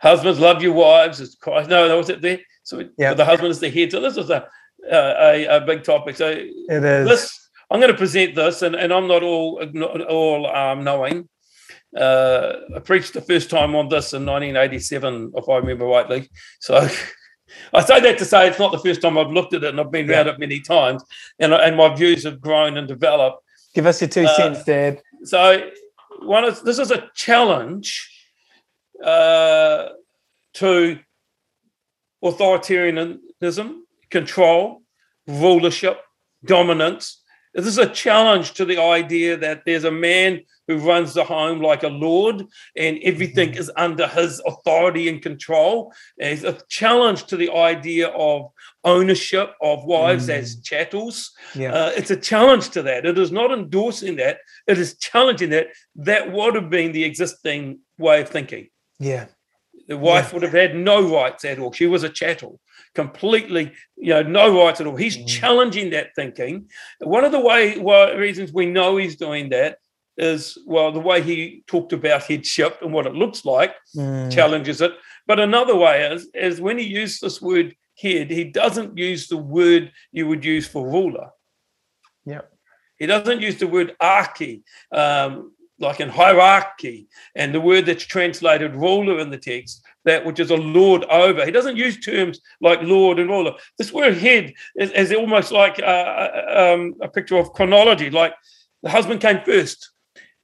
Husbands, 0.01 0.39
love 0.39 0.61
your 0.61 0.73
wives. 0.73 1.21
It's 1.21 1.35
Christ. 1.35 1.69
No, 1.69 1.87
that 1.87 1.95
was 1.95 2.09
it 2.09 2.21
there. 2.21 2.39
So 2.63 2.83
yeah. 2.97 3.13
the 3.13 3.23
husband 3.23 3.51
is 3.51 3.61
the 3.61 3.69
head. 3.69 3.91
So 3.91 4.01
this 4.01 4.17
is 4.17 4.29
a 4.29 4.45
a, 4.91 5.45
a 5.45 5.61
big 5.61 5.85
topic. 5.85 6.17
So 6.17 6.27
it 6.27 6.83
is. 6.83 7.07
This, 7.07 7.49
I'm 7.71 7.79
going 7.79 7.91
to 7.91 7.97
present 7.97 8.35
this, 8.35 8.61
and, 8.61 8.75
and 8.75 8.91
I'm 8.91 9.07
not 9.07 9.23
all 9.23 9.63
all 10.09 10.47
um, 10.47 10.83
knowing. 10.83 11.29
Uh, 11.95 12.53
I 12.75 12.79
preached 12.79 13.13
the 13.13 13.21
first 13.21 13.49
time 13.49 13.75
on 13.75 13.87
this 13.87 14.13
in 14.13 14.25
1987, 14.25 15.33
if 15.35 15.47
I 15.47 15.57
remember 15.57 15.85
rightly. 15.85 16.29
So 16.59 16.87
I 17.73 17.81
say 17.83 17.99
that 17.99 18.17
to 18.19 18.25
say 18.25 18.47
it's 18.47 18.59
not 18.59 18.71
the 18.71 18.79
first 18.79 19.01
time 19.01 19.17
I've 19.17 19.31
looked 19.31 19.53
at 19.53 19.63
it, 19.63 19.69
and 19.69 19.79
I've 19.79 19.91
been 19.91 20.07
yeah. 20.07 20.17
around 20.17 20.27
it 20.27 20.39
many 20.39 20.59
times, 20.59 21.03
and 21.39 21.53
and 21.53 21.75
my 21.75 21.93
views 21.95 22.23
have 22.23 22.41
grown 22.41 22.77
and 22.77 22.87
developed. 22.87 23.43
Give 23.73 23.85
us 23.85 24.01
your 24.01 24.09
two 24.09 24.25
uh, 24.25 24.35
cents, 24.35 24.63
Dad. 24.63 25.01
So 25.23 25.69
one 26.21 26.45
is 26.45 26.61
this 26.61 26.79
is 26.79 26.91
a 26.91 27.09
challenge 27.15 28.09
uh, 29.03 29.89
to 30.53 30.99
authoritarianism, 32.23 33.79
control, 34.09 34.81
rulership, 35.27 35.99
dominance, 36.45 37.22
this 37.53 37.65
is 37.65 37.77
a 37.77 37.89
challenge 37.89 38.53
to 38.53 38.65
the 38.65 38.79
idea 38.79 39.37
that 39.37 39.63
there's 39.65 39.83
a 39.83 39.91
man 39.91 40.41
who 40.67 40.77
runs 40.77 41.13
the 41.13 41.23
home 41.23 41.61
like 41.61 41.83
a 41.83 41.87
lord 41.87 42.45
and 42.75 42.99
everything 43.03 43.49
mm-hmm. 43.49 43.59
is 43.59 43.71
under 43.75 44.07
his 44.07 44.41
authority 44.47 45.07
and 45.09 45.21
control. 45.21 45.93
It's 46.17 46.43
a 46.43 46.57
challenge 46.69 47.25
to 47.25 47.37
the 47.37 47.51
idea 47.51 48.07
of 48.07 48.51
ownership 48.83 49.53
of 49.61 49.85
wives 49.85 50.27
mm. 50.27 50.33
as 50.33 50.61
chattels. 50.61 51.31
Yeah. 51.53 51.73
Uh, 51.73 51.91
it's 51.95 52.11
a 52.11 52.17
challenge 52.17 52.69
to 52.71 52.81
that. 52.83 53.05
It 53.05 53.17
is 53.17 53.31
not 53.31 53.51
endorsing 53.51 54.15
that, 54.17 54.39
it 54.67 54.77
is 54.77 54.97
challenging 54.97 55.49
that. 55.51 55.67
That 55.95 56.31
would 56.31 56.55
have 56.55 56.69
been 56.69 56.91
the 56.91 57.03
existing 57.03 57.79
way 57.97 58.21
of 58.21 58.29
thinking. 58.29 58.69
Yeah. 58.99 59.27
The 59.87 59.97
wife 59.97 60.27
yeah. 60.27 60.33
would 60.33 60.43
have 60.43 60.53
had 60.53 60.75
no 60.75 61.13
rights 61.13 61.45
at 61.45 61.59
all. 61.59 61.71
She 61.71 61.85
was 61.85 62.03
a 62.03 62.09
chattel 62.09 62.59
completely, 62.95 63.71
you 63.97 64.09
know, 64.09 64.23
no 64.23 64.63
rights 64.63 64.79
at 64.81 64.87
all. 64.87 64.95
He's 64.95 65.17
mm. 65.17 65.27
challenging 65.27 65.89
that 65.91 66.15
thinking. 66.15 66.69
One 66.99 67.23
of 67.23 67.31
the 67.31 67.39
way 67.39 67.77
well, 67.77 68.15
reasons 68.15 68.53
we 68.53 68.65
know 68.65 68.97
he's 68.97 69.15
doing 69.15 69.49
that 69.49 69.77
is 70.17 70.57
well, 70.65 70.91
the 70.91 70.99
way 70.99 71.21
he 71.21 71.63
talked 71.67 71.93
about 71.93 72.23
headship 72.23 72.79
and 72.81 72.93
what 72.93 73.07
it 73.07 73.13
looks 73.13 73.45
like 73.45 73.73
mm. 73.95 74.31
challenges 74.31 74.81
it. 74.81 74.93
But 75.25 75.39
another 75.39 75.75
way 75.75 76.03
is 76.11 76.29
is 76.33 76.61
when 76.61 76.77
he 76.77 76.85
used 76.85 77.21
this 77.21 77.41
word 77.41 77.75
head, 77.97 78.29
he 78.29 78.43
doesn't 78.43 78.97
use 78.97 79.27
the 79.27 79.37
word 79.37 79.91
you 80.11 80.27
would 80.27 80.45
use 80.45 80.67
for 80.67 80.87
ruler. 80.87 81.29
Yeah. 82.25 82.41
He 82.97 83.07
doesn't 83.07 83.41
use 83.41 83.57
the 83.57 83.67
word 83.67 83.95
archi, 83.99 84.63
um, 84.91 85.52
like 85.79 85.99
in 85.99 86.09
hierarchy, 86.09 87.07
and 87.35 87.53
the 87.53 87.61
word 87.61 87.85
that's 87.85 88.05
translated 88.05 88.75
ruler 88.75 89.19
in 89.19 89.29
the 89.29 89.37
text 89.37 89.83
that 90.05 90.25
which 90.25 90.39
is 90.39 90.51
a 90.51 90.55
lord 90.55 91.03
over. 91.05 91.45
He 91.45 91.51
doesn't 91.51 91.77
use 91.77 91.99
terms 91.99 92.39
like 92.61 92.81
lord 92.81 93.19
and 93.19 93.29
ruler. 93.29 93.53
This 93.77 93.93
word 93.93 94.17
head 94.17 94.53
is, 94.75 94.91
is 94.91 95.13
almost 95.13 95.51
like 95.51 95.79
a, 95.79 96.73
um, 96.73 96.95
a 97.01 97.07
picture 97.07 97.37
of 97.37 97.53
chronology, 97.53 98.09
like 98.09 98.33
the 98.81 98.89
husband 98.89 99.21
came 99.21 99.41
first. 99.45 99.91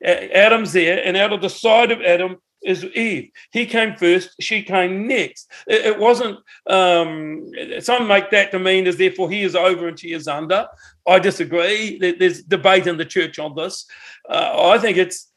Adam's 0.03 0.71
there, 0.71 1.05
and 1.05 1.17
out 1.17 1.33
of 1.33 1.41
the 1.41 1.49
side 1.49 1.91
of 1.91 2.01
Adam 2.01 2.37
is 2.63 2.83
Eve. 2.83 3.31
He 3.51 3.65
came 3.65 3.95
first, 3.95 4.35
she 4.39 4.63
came 4.63 5.07
next. 5.07 5.51
It, 5.67 5.85
it 5.85 5.99
wasn't, 5.99 6.39
um, 6.67 7.51
some 7.79 8.07
make 8.07 8.29
that 8.31 8.51
to 8.51 8.59
mean 8.59 8.87
as 8.87 8.97
therefore 8.97 9.29
he 9.29 9.43
is 9.43 9.55
over 9.55 9.87
and 9.87 9.99
she 9.99 10.13
is 10.13 10.27
under. 10.27 10.67
I 11.07 11.19
disagree. 11.19 11.97
There's 11.97 12.43
debate 12.43 12.87
in 12.87 12.97
the 12.97 13.05
church 13.05 13.39
on 13.39 13.55
this. 13.55 13.85
Uh, 14.29 14.71
I 14.71 14.77
think 14.77 14.97
it's 14.97 15.29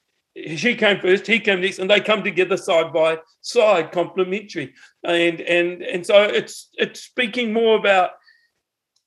she 0.57 0.75
came 0.75 0.99
first, 1.01 1.27
he 1.27 1.39
came 1.41 1.61
next, 1.61 1.79
and 1.79 1.91
they 1.91 2.01
come 2.01 2.23
together 2.23 2.57
side 2.57 2.93
by 2.93 3.19
side, 3.43 3.93
complementary. 3.93 4.75
And 5.05 5.41
and 5.41 5.83
and 5.83 6.07
so 6.07 6.23
it's 6.23 6.71
it's 6.75 7.01
speaking 7.01 7.53
more 7.53 7.77
about 7.77 8.13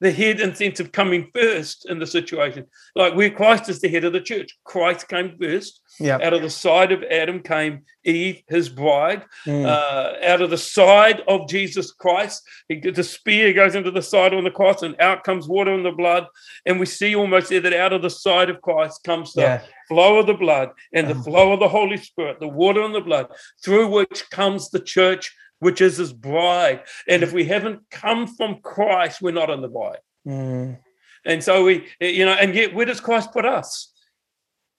the 0.01 0.11
head 0.11 0.41
and 0.41 0.55
sense 0.55 0.79
of 0.79 0.91
coming 0.91 1.29
first 1.33 1.89
in 1.89 1.99
the 1.99 2.07
situation. 2.07 2.65
Like 2.95 3.15
where 3.15 3.29
Christ 3.29 3.69
is 3.69 3.79
the 3.79 3.87
head 3.87 4.03
of 4.03 4.13
the 4.13 4.21
church. 4.21 4.57
Christ 4.63 5.07
came 5.07 5.37
first. 5.39 5.81
Yeah. 5.99 6.19
Out 6.21 6.33
of 6.33 6.41
the 6.41 6.49
side 6.49 6.91
of 6.91 7.03
Adam 7.03 7.39
came 7.41 7.83
Eve, 8.03 8.43
his 8.47 8.67
bride. 8.67 9.23
Mm. 9.45 9.65
Uh, 9.65 10.25
out 10.25 10.41
of 10.41 10.49
the 10.49 10.57
side 10.57 11.21
of 11.27 11.47
Jesus 11.47 11.91
Christ, 11.91 12.43
he, 12.67 12.79
the 12.79 13.03
spear 13.03 13.53
goes 13.53 13.75
into 13.75 13.91
the 13.91 14.01
side 14.01 14.33
on 14.33 14.43
the 14.43 14.51
cross, 14.51 14.83
and 14.83 14.99
out 14.99 15.23
comes 15.23 15.47
water 15.47 15.73
and 15.73 15.85
the 15.85 15.91
blood. 15.91 16.27
And 16.65 16.79
we 16.79 16.85
see 16.85 17.15
almost 17.15 17.49
there 17.49 17.61
that 17.61 17.73
out 17.73 17.93
of 17.93 18.01
the 18.01 18.09
side 18.09 18.49
of 18.49 18.61
Christ 18.61 19.03
comes 19.05 19.33
the 19.33 19.41
yeah. 19.41 19.61
flow 19.87 20.19
of 20.19 20.27
the 20.27 20.33
blood 20.33 20.71
and 20.93 21.07
the 21.07 21.13
mm. 21.13 21.23
flow 21.23 21.53
of 21.53 21.59
the 21.59 21.69
Holy 21.69 21.97
Spirit, 21.97 22.39
the 22.39 22.47
water 22.47 22.83
and 22.83 22.93
the 22.93 23.01
blood, 23.01 23.27
through 23.63 23.87
which 23.87 24.29
comes 24.29 24.69
the 24.69 24.79
church 24.79 25.33
which 25.59 25.81
is 25.81 25.97
his 25.97 26.13
bride. 26.13 26.83
And 27.07 27.23
if 27.23 27.33
we 27.33 27.45
haven't 27.45 27.81
come 27.91 28.27
from 28.27 28.59
Christ, 28.61 29.21
we're 29.21 29.31
not 29.31 29.49
in 29.49 29.61
the 29.61 29.67
bride. 29.67 29.99
Mm. 30.27 30.79
And 31.25 31.43
so 31.43 31.63
we, 31.63 31.87
you 31.99 32.25
know, 32.25 32.33
and 32.33 32.53
yet 32.53 32.73
where 32.73 32.85
does 32.85 32.99
Christ 32.99 33.31
put 33.31 33.45
us? 33.45 33.91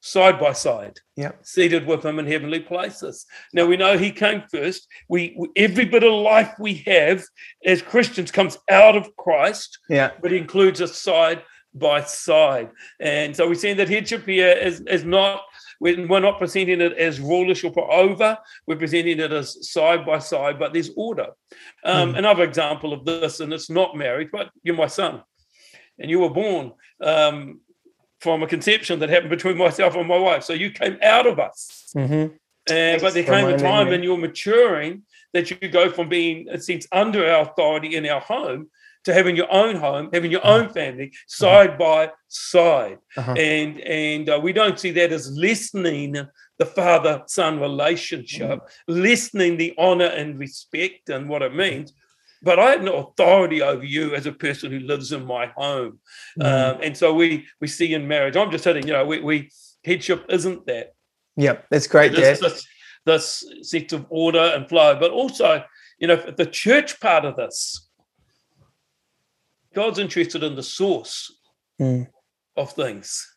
Side 0.00 0.38
by 0.38 0.52
side, 0.52 1.00
yeah, 1.16 1.32
seated 1.42 1.84
with 1.84 2.04
him 2.04 2.20
in 2.20 2.26
heavenly 2.26 2.60
places. 2.60 3.26
Now 3.52 3.66
we 3.66 3.76
know 3.76 3.98
he 3.98 4.12
came 4.12 4.44
first. 4.52 4.86
We, 5.08 5.34
we 5.36 5.48
every 5.56 5.84
bit 5.84 6.04
of 6.04 6.12
life 6.12 6.52
we 6.60 6.74
have 6.86 7.24
as 7.64 7.82
Christians 7.82 8.30
comes 8.30 8.56
out 8.70 8.94
of 8.94 9.16
Christ, 9.16 9.80
yeah, 9.88 10.12
but 10.22 10.30
he 10.30 10.36
includes 10.36 10.80
us 10.80 10.96
side 10.96 11.42
by 11.74 12.02
side. 12.02 12.70
And 13.00 13.34
so 13.34 13.48
we're 13.48 13.54
seeing 13.54 13.78
that 13.78 13.88
headship 13.88 14.26
here 14.26 14.52
is, 14.52 14.80
is 14.82 15.04
not 15.04 15.42
we're, 15.80 16.06
we're 16.06 16.20
not 16.20 16.38
presenting 16.38 16.80
it 16.80 16.92
as 16.94 17.20
rulership 17.20 17.76
or 17.76 17.92
over, 17.92 18.38
we're 18.66 18.76
presenting 18.76 19.20
it 19.20 19.32
as 19.32 19.70
side 19.70 20.06
by 20.06 20.18
side, 20.18 20.58
but 20.58 20.72
there's 20.72 20.90
order. 20.96 21.28
Um, 21.84 22.14
mm. 22.14 22.18
Another 22.18 22.44
example 22.44 22.92
of 22.92 23.04
this, 23.04 23.40
and 23.40 23.52
it's 23.52 23.70
not 23.70 23.96
marriage, 23.96 24.28
but 24.32 24.50
you're 24.62 24.76
my 24.76 24.86
son, 24.86 25.22
and 25.98 26.10
you 26.10 26.20
were 26.20 26.30
born 26.30 26.72
um, 27.00 27.60
from 28.20 28.42
a 28.42 28.46
conception 28.46 28.98
that 29.00 29.08
happened 29.08 29.30
between 29.30 29.56
myself 29.66 29.94
and 29.96 30.08
my 30.08 30.18
wife. 30.18 30.44
So 30.44 30.52
you 30.52 30.70
came 30.70 30.98
out 31.02 31.26
of 31.26 31.38
us. 31.38 31.92
Mm-hmm. 31.96 32.34
And 32.68 33.00
but 33.00 33.14
there 33.14 33.22
came 33.22 33.46
a 33.46 33.56
time 33.56 33.88
when 33.88 34.02
you're 34.02 34.18
maturing 34.18 35.02
that 35.32 35.50
you 35.50 35.68
go 35.68 35.88
from 35.88 36.08
being, 36.08 36.48
seems, 36.58 36.86
under 36.90 37.24
our 37.30 37.42
authority 37.42 37.94
in 37.94 38.04
our 38.06 38.20
home 38.20 38.70
to 39.06 39.14
having 39.14 39.36
your 39.36 39.50
own 39.52 39.76
home, 39.76 40.10
having 40.12 40.32
your 40.32 40.44
uh-huh. 40.44 40.64
own 40.64 40.68
family 40.68 41.12
side 41.28 41.70
uh-huh. 41.70 41.78
by 41.78 42.12
side, 42.26 42.98
uh-huh. 43.16 43.34
and 43.38 43.80
and 43.80 44.28
uh, 44.28 44.38
we 44.42 44.52
don't 44.52 44.78
see 44.80 44.90
that 44.90 45.12
as 45.12 45.30
listening 45.30 46.16
the 46.58 46.66
father 46.66 47.22
son 47.28 47.60
relationship, 47.60 48.60
mm-hmm. 48.60 48.92
listening 48.92 49.56
the 49.56 49.74
honor 49.78 50.06
and 50.06 50.38
respect 50.40 51.08
and 51.08 51.28
what 51.28 51.42
it 51.42 51.54
means. 51.54 51.92
But 52.42 52.58
I 52.58 52.70
have 52.72 52.82
no 52.82 52.94
authority 52.94 53.62
over 53.62 53.84
you 53.84 54.14
as 54.14 54.26
a 54.26 54.32
person 54.32 54.72
who 54.72 54.80
lives 54.80 55.12
in 55.12 55.24
my 55.24 55.46
home, 55.56 56.00
mm-hmm. 56.38 56.42
um, 56.42 56.82
and 56.82 56.96
so 56.96 57.14
we 57.14 57.46
we 57.60 57.68
see 57.68 57.94
in 57.94 58.08
marriage. 58.08 58.36
I'm 58.36 58.50
just 58.50 58.64
saying, 58.64 58.88
you 58.88 58.92
know, 58.92 59.06
we, 59.06 59.20
we 59.20 59.50
headship 59.84 60.26
isn't 60.28 60.66
that. 60.66 60.94
Yep, 61.36 61.66
that's 61.70 61.86
great, 61.86 62.12
this, 62.12 62.40
this, 62.40 62.66
this 63.04 63.44
set 63.62 63.92
of 63.92 64.04
order 64.08 64.52
and 64.54 64.68
flow, 64.68 64.98
but 64.98 65.12
also, 65.12 65.62
you 66.00 66.08
know, 66.08 66.16
the 66.16 66.46
church 66.46 66.98
part 66.98 67.24
of 67.24 67.36
this 67.36 67.85
God's 69.76 69.98
interested 69.98 70.42
in 70.42 70.56
the 70.56 70.62
source 70.62 71.30
mm. 71.78 72.08
of 72.56 72.72
things, 72.72 73.30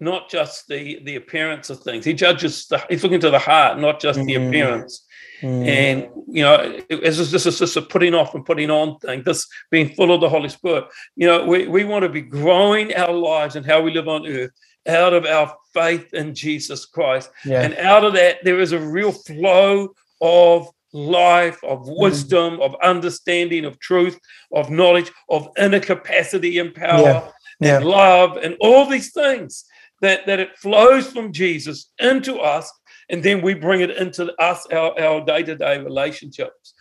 not 0.00 0.28
just 0.28 0.66
the 0.66 1.00
the 1.04 1.14
appearance 1.14 1.70
of 1.70 1.78
things. 1.78 2.04
He 2.04 2.12
judges. 2.12 2.66
The, 2.66 2.84
he's 2.88 3.04
looking 3.04 3.20
to 3.20 3.30
the 3.30 3.38
heart, 3.38 3.78
not 3.78 4.00
just 4.00 4.18
mm. 4.18 4.26
the 4.26 4.34
hmm. 4.34 4.48
appearance. 4.48 5.06
Mm. 5.40 5.66
And 5.68 6.08
you 6.26 6.42
know, 6.42 6.80
this 6.88 7.20
is 7.20 7.30
this 7.30 7.46
is 7.46 7.60
just 7.60 7.76
a 7.76 7.82
putting 7.82 8.14
off 8.14 8.34
and 8.34 8.44
putting 8.44 8.68
on 8.68 8.98
thing. 8.98 9.22
This 9.22 9.46
being 9.70 9.94
full 9.94 10.12
of 10.12 10.20
the 10.20 10.28
Holy 10.28 10.48
Spirit. 10.48 10.86
You 11.14 11.28
know, 11.28 11.46
we 11.46 11.68
we 11.68 11.84
want 11.84 12.02
to 12.02 12.08
be 12.08 12.22
growing 12.22 12.92
our 12.96 13.12
lives 13.12 13.54
and 13.54 13.64
how 13.64 13.80
we 13.80 13.94
live 13.94 14.08
on 14.08 14.26
earth 14.26 14.50
out 14.88 15.14
of 15.14 15.24
our 15.24 15.54
faith 15.72 16.12
in 16.14 16.34
Jesus 16.34 16.84
Christ, 16.84 17.30
yeah. 17.44 17.62
and 17.62 17.76
out 17.76 18.02
of 18.02 18.14
that 18.14 18.38
there 18.42 18.58
is 18.58 18.72
a 18.72 18.80
real 18.80 19.12
flow 19.12 19.94
of 20.20 20.68
life, 20.92 21.62
of 21.64 21.80
mm. 21.80 21.98
wisdom, 21.98 22.58
mm. 22.58 22.62
of 22.62 22.74
understanding, 22.82 23.64
of 23.64 23.78
truth, 23.78 24.18
of 24.52 24.70
knowledge, 24.70 25.10
of 25.28 25.48
inner 25.58 25.80
capacity 25.80 26.58
and 26.58 26.74
power, 26.74 27.02
yeah. 27.02 27.30
Yeah. 27.60 27.76
and 27.76 27.84
love, 27.84 28.36
and 28.36 28.56
all 28.60 28.86
these 28.86 29.12
things 29.12 29.64
that, 30.00 30.26
that 30.26 30.40
it 30.40 30.58
flows 30.58 31.10
from 31.10 31.32
Jesus 31.32 31.90
into 31.98 32.36
us, 32.36 32.70
and 33.08 33.22
then 33.22 33.42
we 33.42 33.54
bring 33.54 33.80
it 33.80 33.90
into 33.90 34.34
us, 34.40 34.66
our, 34.72 34.98
our 35.00 35.24
day-to-day 35.24 35.78
relationships. 35.78 36.74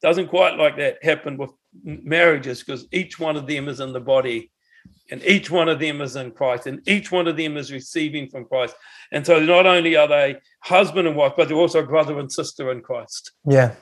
Doesn't 0.00 0.28
quite 0.28 0.56
like 0.56 0.76
that 0.76 1.02
happen 1.02 1.36
with 1.36 1.50
marriages 1.82 2.62
because 2.62 2.86
each 2.92 3.18
one 3.18 3.36
of 3.36 3.46
them 3.46 3.68
is 3.68 3.80
in 3.80 3.92
the 3.92 4.00
body 4.00 4.50
and 5.10 5.22
each 5.24 5.50
one 5.50 5.68
of 5.68 5.78
them 5.78 6.00
is 6.00 6.16
in 6.16 6.30
Christ, 6.32 6.66
and 6.66 6.86
each 6.88 7.10
one 7.10 7.28
of 7.28 7.36
them 7.36 7.56
is 7.56 7.72
receiving 7.72 8.28
from 8.28 8.44
Christ. 8.44 8.74
And 9.12 9.24
so 9.24 9.40
not 9.40 9.66
only 9.66 9.96
are 9.96 10.08
they 10.08 10.36
husband 10.60 11.08
and 11.08 11.16
wife, 11.16 11.32
but 11.36 11.48
they're 11.48 11.56
also 11.56 11.84
brother 11.84 12.18
and 12.18 12.30
sister 12.30 12.70
in 12.70 12.82
Christ. 12.82 13.32
Yeah. 13.48 13.74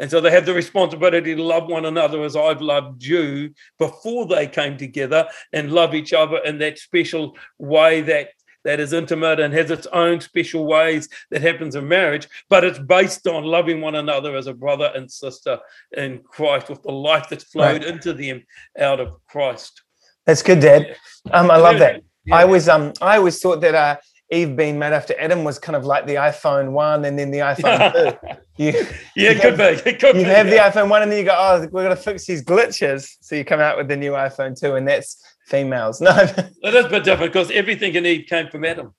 And 0.00 0.10
so 0.10 0.20
they 0.20 0.30
have 0.30 0.46
the 0.46 0.54
responsibility 0.54 1.34
to 1.34 1.42
love 1.42 1.68
one 1.68 1.84
another 1.84 2.22
as 2.22 2.36
I've 2.36 2.60
loved 2.60 3.04
you 3.04 3.52
before 3.78 4.26
they 4.26 4.46
came 4.46 4.76
together 4.76 5.28
and 5.52 5.72
love 5.72 5.94
each 5.94 6.12
other 6.12 6.38
in 6.38 6.58
that 6.58 6.78
special 6.78 7.36
way 7.58 8.00
that 8.02 8.28
that 8.64 8.80
is 8.80 8.92
intimate 8.92 9.40
and 9.40 9.54
has 9.54 9.70
its 9.70 9.86
own 9.92 10.20
special 10.20 10.66
ways 10.66 11.08
that 11.30 11.40
happens 11.40 11.74
in 11.74 11.88
marriage, 11.88 12.28
but 12.50 12.64
it's 12.64 12.78
based 12.78 13.26
on 13.26 13.44
loving 13.44 13.80
one 13.80 13.94
another 13.94 14.36
as 14.36 14.46
a 14.46 14.52
brother 14.52 14.92
and 14.94 15.10
sister 15.10 15.58
in 15.96 16.20
Christ 16.22 16.68
with 16.68 16.82
the 16.82 16.92
life 16.92 17.28
that's 17.30 17.44
flowed 17.44 17.84
right. 17.84 17.94
into 17.94 18.12
them 18.12 18.44
out 18.78 19.00
of 19.00 19.14
Christ. 19.26 19.82
That's 20.28 20.42
good, 20.42 20.60
Dad. 20.60 20.94
Um, 21.30 21.50
I 21.50 21.56
love 21.56 21.78
that. 21.78 22.02
Yeah. 22.26 22.36
I 22.36 22.44
was 22.44 22.68
um 22.68 22.92
I 23.00 23.16
always 23.16 23.40
thought 23.40 23.62
that 23.62 23.74
uh 23.74 23.96
Eve 24.30 24.54
being 24.56 24.78
made 24.78 24.92
after 24.92 25.18
Adam 25.18 25.42
was 25.42 25.58
kind 25.58 25.74
of 25.74 25.86
like 25.86 26.06
the 26.06 26.16
iPhone 26.16 26.72
one 26.72 27.06
and 27.06 27.18
then 27.18 27.30
the 27.30 27.38
iPhone 27.38 27.92
two. 27.92 28.28
You, 28.58 28.72
yeah, 29.14 29.30
it 29.30 29.40
could 29.40 29.56
be. 29.56 29.62
It 29.88 30.00
could 30.00 30.16
you 30.16 30.24
be, 30.24 30.28
have 30.30 30.48
yeah. 30.48 30.68
the 30.68 30.80
iPhone 30.80 30.90
one 30.90 31.02
and 31.02 31.12
then 31.12 31.20
you 31.20 31.24
go, 31.24 31.32
oh, 31.32 31.60
we're 31.70 31.84
going 31.84 31.90
to 31.90 31.96
fix 31.96 32.26
these 32.26 32.44
glitches. 32.44 33.08
So 33.20 33.36
you 33.36 33.44
come 33.44 33.60
out 33.60 33.76
with 33.76 33.86
the 33.86 33.96
new 33.96 34.10
iPhone 34.12 34.58
two, 34.58 34.74
and 34.74 34.86
that's 34.86 35.22
females. 35.46 36.00
No, 36.08 36.10
it 36.16 36.74
is 36.74 36.84
a 36.84 36.88
bit 36.88 37.04
different 37.04 37.32
because 37.32 37.52
everything 37.52 37.94
in 37.94 38.04
Eve 38.04 38.26
came 38.28 38.48
from 38.48 38.64
Adam. 38.64 38.96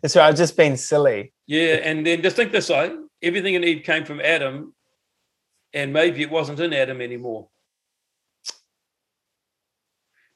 That's 0.00 0.16
right. 0.16 0.26
I've 0.26 0.36
just 0.36 0.56
been 0.56 0.78
silly. 0.78 1.34
Yeah, 1.46 1.74
and 1.84 2.06
then 2.06 2.22
just 2.22 2.34
think 2.34 2.50
this 2.50 2.70
way: 2.70 2.96
everything 3.22 3.52
in 3.52 3.62
Eve 3.62 3.84
came 3.84 4.06
from 4.06 4.22
Adam, 4.22 4.74
and 5.74 5.92
maybe 5.92 6.22
it 6.22 6.30
wasn't 6.30 6.60
in 6.60 6.72
Adam 6.72 7.02
anymore. 7.02 7.48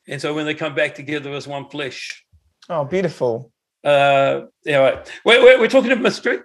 And 0.08 0.20
so 0.20 0.34
when 0.34 0.46
they 0.46 0.54
come 0.54 0.74
back 0.74 0.94
together 0.94 1.30
as 1.32 1.46
one 1.46 1.68
flesh. 1.68 2.24
Oh, 2.68 2.84
beautiful. 2.84 3.52
Uh, 3.84 4.42
yeah, 4.64 5.02
we're, 5.24 5.42
we're, 5.42 5.60
we're 5.60 5.68
talking 5.68 5.92
of 5.92 6.00
mystery. 6.00 6.40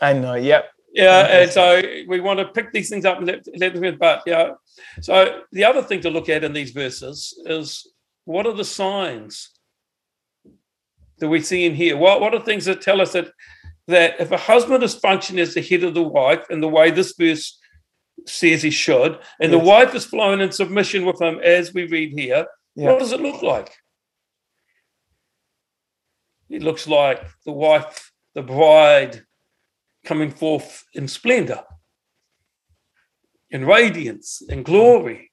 I 0.00 0.12
know. 0.12 0.34
Yep. 0.34 0.70
Yeah, 0.94 1.26
and 1.26 1.50
so 1.50 1.82
we 2.06 2.20
want 2.20 2.38
to 2.38 2.46
pick 2.46 2.72
these 2.72 2.88
things 2.88 3.04
up 3.04 3.18
and 3.18 3.26
let, 3.26 3.44
let 3.56 3.74
them. 3.74 3.96
But 3.98 4.22
yeah, 4.26 4.52
so 5.00 5.42
the 5.50 5.64
other 5.64 5.82
thing 5.82 6.00
to 6.02 6.10
look 6.10 6.28
at 6.28 6.44
in 6.44 6.52
these 6.52 6.70
verses 6.70 7.36
is 7.46 7.84
what 8.26 8.46
are 8.46 8.52
the 8.52 8.64
signs 8.64 9.50
that 11.18 11.28
we 11.28 11.40
see 11.40 11.66
in 11.66 11.74
here? 11.74 11.96
What 11.96 12.20
what 12.20 12.32
are 12.32 12.40
things 12.40 12.66
that 12.66 12.80
tell 12.80 13.00
us 13.00 13.12
that 13.12 13.32
that 13.88 14.20
if 14.20 14.30
a 14.30 14.36
husband 14.36 14.84
is 14.84 14.94
functioning 14.94 15.42
as 15.42 15.54
the 15.54 15.62
head 15.62 15.82
of 15.82 15.94
the 15.94 16.02
wife 16.02 16.48
in 16.48 16.60
the 16.60 16.68
way 16.68 16.92
this 16.92 17.14
verse 17.18 17.58
says 18.26 18.62
he 18.62 18.70
should, 18.70 19.18
and 19.40 19.50
yes. 19.50 19.50
the 19.50 19.58
wife 19.58 19.96
is 19.96 20.04
flowing 20.04 20.40
in 20.40 20.52
submission 20.52 21.04
with 21.04 21.20
him, 21.20 21.40
as 21.42 21.74
we 21.74 21.88
read 21.88 22.12
here, 22.16 22.46
yeah. 22.74 22.90
What 22.90 22.98
does 22.98 23.12
it 23.12 23.20
look 23.20 23.42
like? 23.42 23.72
It 26.50 26.62
looks 26.62 26.86
like 26.86 27.24
the 27.44 27.52
wife, 27.52 28.12
the 28.34 28.42
bride, 28.42 29.24
coming 30.04 30.30
forth 30.30 30.84
in 30.94 31.08
splendor, 31.08 31.62
in 33.50 33.64
radiance, 33.64 34.42
in 34.48 34.62
glory. 34.62 35.30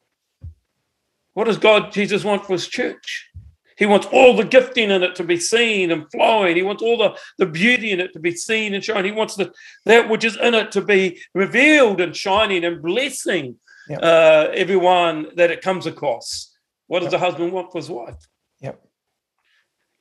What 1.33 1.45
does 1.45 1.57
God, 1.57 1.91
Jesus, 1.91 2.23
want 2.23 2.45
for 2.45 2.53
his 2.53 2.67
church? 2.67 3.29
He 3.77 3.85
wants 3.85 4.07
all 4.11 4.35
the 4.35 4.43
gifting 4.43 4.91
in 4.91 5.01
it 5.01 5.15
to 5.15 5.23
be 5.23 5.37
seen 5.37 5.91
and 5.91 6.05
flowing. 6.11 6.55
He 6.55 6.61
wants 6.61 6.83
all 6.83 6.97
the, 6.97 7.17
the 7.37 7.45
beauty 7.45 7.91
in 7.91 7.99
it 7.99 8.13
to 8.13 8.19
be 8.19 8.35
seen 8.35 8.73
and 8.73 8.83
shown. 8.83 9.05
He 9.05 9.11
wants 9.11 9.35
the, 9.35 9.51
that 9.85 10.07
which 10.07 10.23
is 10.23 10.37
in 10.37 10.53
it 10.53 10.71
to 10.73 10.81
be 10.81 11.19
revealed 11.33 11.99
and 11.99 12.15
shining 12.15 12.63
and 12.63 12.81
blessing 12.81 13.55
uh, 14.01 14.49
everyone 14.53 15.27
that 15.35 15.51
it 15.51 15.61
comes 15.61 15.87
across. 15.87 16.50
What 16.91 16.99
does 16.99 17.13
yep. 17.13 17.21
the 17.21 17.25
husband 17.25 17.53
want 17.53 17.71
for 17.71 17.77
his 17.77 17.89
wife? 17.89 18.17
Yep. 18.59 18.85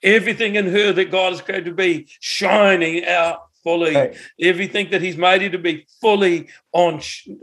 Everything 0.02 0.56
in 0.56 0.66
her 0.66 0.92
that 0.92 1.12
God 1.12 1.30
has 1.30 1.40
created 1.40 1.66
to 1.66 1.72
be 1.72 2.08
shining 2.18 3.06
out 3.06 3.42
fully. 3.62 3.94
Right. 3.94 4.16
Everything 4.40 4.90
that 4.90 5.00
He's 5.00 5.16
made 5.16 5.42
it 5.42 5.50
to 5.50 5.58
be 5.58 5.86
fully 6.00 6.48
on, 6.72 7.00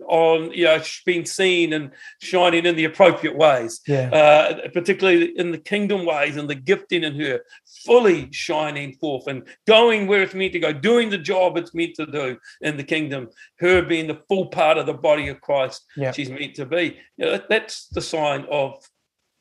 on 0.09 0.51
you 0.51 0.65
know, 0.65 0.81
being 1.05 1.25
seen 1.25 1.71
and 1.71 1.91
shining 2.21 2.65
in 2.65 2.75
the 2.75 2.83
appropriate 2.83 3.37
ways. 3.37 3.79
Yeah. 3.87 4.09
Uh, 4.09 4.67
particularly 4.73 5.37
in 5.37 5.51
the 5.51 5.57
kingdom 5.57 6.05
ways 6.05 6.35
and 6.35 6.49
the 6.49 6.55
gifting 6.55 7.05
in 7.05 7.17
her, 7.17 7.39
fully 7.85 8.29
shining 8.33 8.95
forth 8.95 9.27
and 9.27 9.43
going 9.65 10.07
where 10.07 10.23
it's 10.23 10.33
meant 10.33 10.51
to 10.53 10.59
go, 10.59 10.73
doing 10.73 11.09
the 11.09 11.17
job 11.17 11.55
it's 11.55 11.73
meant 11.73 11.95
to 11.95 12.05
do 12.05 12.37
in 12.59 12.75
the 12.75 12.83
kingdom. 12.83 13.29
Her 13.59 13.81
being 13.81 14.07
the 14.07 14.21
full 14.27 14.47
part 14.47 14.77
of 14.77 14.87
the 14.87 14.93
body 14.93 15.29
of 15.29 15.39
Christ 15.39 15.85
yeah. 15.95 16.11
she's 16.11 16.29
meant 16.29 16.55
to 16.55 16.65
be. 16.65 16.97
You 17.15 17.25
know, 17.25 17.31
that, 17.31 17.47
that's 17.47 17.87
the 17.87 18.01
sign 18.01 18.45
of 18.51 18.85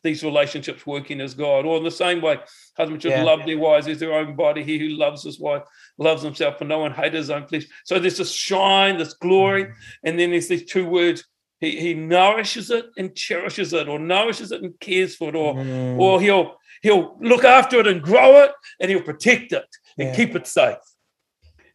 these 0.06 0.22
relationships 0.22 0.86
working 0.86 1.20
as 1.20 1.34
God. 1.34 1.66
Or 1.66 1.76
in 1.76 1.84
the 1.84 1.90
same 1.90 2.22
way, 2.22 2.38
husbands 2.76 3.02
should 3.02 3.10
yeah. 3.10 3.22
love 3.22 3.44
their 3.44 3.58
wives 3.58 3.88
as 3.88 3.98
their 3.98 4.14
own 4.14 4.36
body. 4.36 4.62
He 4.62 4.78
who 4.78 4.88
loves 4.88 5.24
his 5.24 5.38
wife 5.38 5.62
loves 5.98 6.22
himself, 6.22 6.60
and 6.60 6.68
no 6.68 6.78
one 6.78 6.92
hates 6.92 7.14
his 7.14 7.30
own 7.30 7.46
flesh. 7.46 7.66
So 7.84 7.98
there's 7.98 8.18
this 8.18 8.32
shine, 8.32 8.96
this 8.96 9.14
glory, 9.14 9.64
mm. 9.64 9.74
and 10.04 10.18
then 10.18 10.30
there's 10.30 10.48
these 10.48 10.64
two 10.64 10.88
words. 10.88 11.24
He, 11.58 11.80
he 11.80 11.94
nourishes 11.94 12.70
it 12.70 12.86
and 12.96 13.14
cherishes 13.14 13.72
it, 13.72 13.88
or 13.88 13.98
nourishes 13.98 14.52
it 14.52 14.62
and 14.62 14.78
cares 14.78 15.16
for 15.16 15.28
it, 15.30 15.34
or 15.34 15.54
mm. 15.54 15.98
or 15.98 16.20
he'll 16.20 16.56
he'll 16.82 17.18
look 17.20 17.44
after 17.44 17.80
it 17.80 17.86
and 17.86 18.00
grow 18.00 18.44
it, 18.44 18.52
and 18.80 18.90
he'll 18.90 19.02
protect 19.02 19.52
it 19.52 19.68
and 19.98 20.08
yeah. 20.08 20.16
keep 20.16 20.36
it 20.36 20.46
safe. 20.46 20.76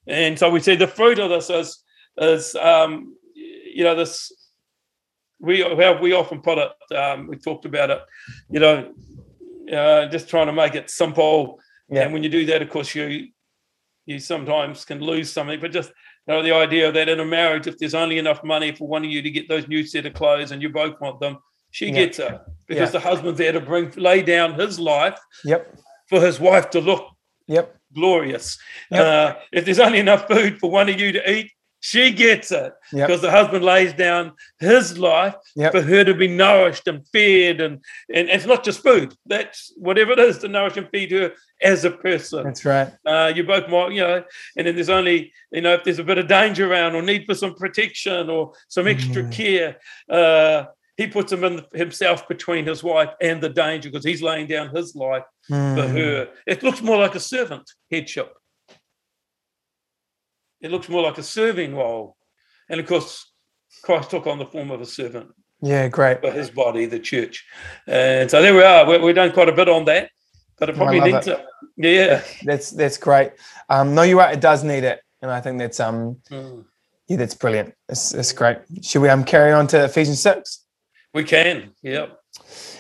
And 0.08 0.40
so 0.40 0.50
we 0.50 0.60
see 0.62 0.76
the 0.76 0.88
fruit 0.88 1.20
of 1.20 1.30
this 1.30 1.50
is 1.50 1.84
is 2.18 2.56
um, 2.56 3.16
you 3.36 3.84
know 3.84 3.96
this 3.96 4.32
we 5.42 5.62
how 5.62 6.00
we 6.00 6.14
often 6.14 6.42
put 6.42 6.58
it. 6.58 6.96
Um, 6.96 7.28
we 7.28 7.38
talked 7.38 7.66
about 7.66 7.90
it. 7.90 8.02
You 8.50 8.60
know, 8.60 8.94
uh, 9.72 10.06
just 10.08 10.30
trying 10.30 10.48
to 10.48 10.54
make 10.54 10.76
it 10.76 10.90
simple. 10.90 11.60
Yeah. 11.90 12.04
And 12.04 12.14
when 12.14 12.24
you 12.24 12.30
do 12.30 12.46
that, 12.48 12.62
of 12.62 12.70
course, 12.70 12.94
you 12.96 13.28
you 14.06 14.20
sometimes 14.20 14.86
can 14.86 15.02
lose 15.02 15.32
something. 15.32 15.60
But 15.60 15.72
just 15.72 15.90
you 16.28 16.34
know, 16.34 16.44
the 16.44 16.54
idea 16.54 16.92
that 16.92 17.10
in 17.10 17.20
a 17.20 17.26
marriage, 17.26 17.68
if 17.68 17.78
there's 17.78 17.96
only 17.96 18.20
enough 18.20 18.44
money 18.44 18.72
for 18.72 18.88
one 18.88 19.04
of 19.04 19.10
you 19.10 19.22
to 19.22 19.32
get 19.32 19.50
those 19.50 19.68
new 19.68 19.86
set 19.86 20.06
of 20.06 20.14
clothes, 20.14 20.52
and 20.52 20.62
you 20.62 20.70
both 20.70 21.00
want 21.02 21.20
them, 21.20 21.38
she 21.72 21.88
yeah. 21.88 21.94
gets 21.94 22.20
it 22.20 22.40
because 22.68 22.90
yeah. 22.90 23.00
the 23.00 23.00
husband's 23.00 23.40
there 23.40 23.52
to 23.52 23.60
bring 23.60 23.92
lay 23.98 24.22
down 24.22 24.60
his 24.60 24.80
life. 24.80 25.20
Yep. 25.44 25.78
For 26.08 26.20
his 26.20 26.40
wife 26.40 26.70
to 26.72 26.82
look. 26.82 27.08
Yep. 27.48 27.78
Glorious. 27.96 28.58
Yep. 28.92 29.02
Uh, 29.02 29.40
if 29.52 29.66
there's 29.66 29.80
only 29.80 30.00
enough 30.00 30.28
food 30.28 30.60
for 30.60 30.70
one 30.70 30.90
of 30.90 31.00
you 31.00 31.14
to 31.14 31.32
eat, 31.32 31.52
She 31.84 32.12
gets 32.12 32.52
it 32.52 32.72
Yep. 32.94 33.08
because 33.08 33.22
the 33.22 33.32
husband 33.32 33.66
lays 33.66 33.92
down 33.94 34.34
his 34.60 34.98
life 35.00 35.36
Yep. 35.56 35.72
for 35.72 35.82
her 35.82 36.04
to 36.04 36.14
be 36.14 36.28
nourished 36.28 36.88
and 36.88 37.06
fed, 37.10 37.60
and, 37.60 37.84
and 38.14 38.30
it's 38.30 38.46
not 38.46 38.64
just 38.64 38.84
food. 38.84 39.14
That's 39.26 39.74
whatever 39.78 40.12
it 40.14 40.20
is 40.20 40.38
to 40.40 40.48
nourish 40.48 40.78
and 40.78 40.88
feed 40.92 41.12
her 41.12 41.34
as 41.62 41.84
a 41.84 41.92
person. 41.92 42.44
That's 42.44 42.64
right. 42.66 42.92
Uh, 43.06 43.34
you 43.36 43.44
both 43.44 43.68
might, 43.68 43.92
you 43.94 44.02
know, 44.02 44.24
and 44.56 44.68
then 44.68 44.76
there's 44.76 44.90
only, 44.90 45.34
you 45.52 45.62
know, 45.62 45.74
if 45.74 45.84
there's 45.84 46.00
a 46.00 46.04
bit 46.04 46.20
of 46.20 46.28
danger 46.28 46.72
around 46.72 46.96
or 46.96 47.02
need 47.02 47.26
for 47.26 47.34
some 47.36 47.56
protection 47.56 48.30
or 48.30 48.54
some 48.70 48.88
extra 48.88 49.24
Mm. 49.24 49.32
care, 49.32 49.78
uh, 50.10 50.66
he 50.98 51.08
puts 51.08 51.32
him 51.32 51.44
in 51.44 51.62
himself 51.74 52.28
between 52.28 52.64
his 52.68 52.84
wife 52.84 53.10
and 53.22 53.42
the 53.42 53.50
danger 53.50 53.90
because 53.90 54.06
he's 54.06 54.22
laying 54.22 54.46
down 54.46 54.70
his 54.76 54.96
life 54.96 55.24
for 55.48 55.56
Mm. 55.56 55.98
her. 55.98 56.28
It 56.46 56.62
looks 56.62 56.82
more 56.84 56.98
like 56.98 57.16
a 57.16 57.20
servant 57.20 57.68
headship. 57.90 58.32
It 60.62 60.72
looks 60.72 60.90
more 60.90 61.02
like 61.04 61.18
a 61.18 61.24
serving 61.24 61.76
role. 61.76 62.16
And 62.70 62.80
of 62.80 62.88
course, 62.88 63.32
Christ 63.84 64.10
took 64.12 64.28
on 64.28 64.40
the 64.40 64.46
form 64.46 64.72
of 64.72 64.82
a 64.82 64.86
servant 64.86 65.30
Yeah, 65.62 65.88
great. 65.88 66.22
for 66.22 66.32
his 66.32 66.50
body, 66.50 66.86
the 66.86 67.00
church. 67.00 67.46
And 67.88 68.30
so 68.30 68.42
there 68.42 68.54
we 68.54 68.64
are. 68.64 68.86
We- 68.86 69.00
We've 69.00 69.16
done 69.16 69.32
quite 69.32 69.50
a 69.50 69.54
bit 69.54 69.68
on 69.70 69.86
that, 69.86 70.10
but 70.60 70.70
it 70.70 70.76
probably 70.76 71.00
needs 71.02 71.28
it. 71.28 71.40
it. 71.40 71.46
Yeah. 71.78 72.22
That's 72.44 72.72
that's 72.72 72.98
great. 72.98 73.32
Um, 73.70 73.96
no, 73.96 74.04
you're 74.04 74.18
right. 74.20 74.34
It 74.36 74.42
does 74.42 74.64
need 74.64 74.84
it, 74.84 75.02
and 75.22 75.32
I 75.32 75.42
think 75.42 75.58
that's 75.58 75.80
um, 75.80 76.18
Mm. 76.30 76.66
yeah, 77.08 77.18
that's 77.18 77.34
brilliant. 77.34 77.74
It's, 77.90 78.14
it's 78.14 78.34
great. 78.34 78.60
Should 78.84 79.02
we 79.02 79.10
um 79.10 79.24
carry 79.24 79.52
on 79.52 79.68
to 79.68 79.86
Ephesians 79.86 80.22
six? 80.22 80.66
We 81.14 81.24
can. 81.24 81.72
Yeah. 81.82 82.08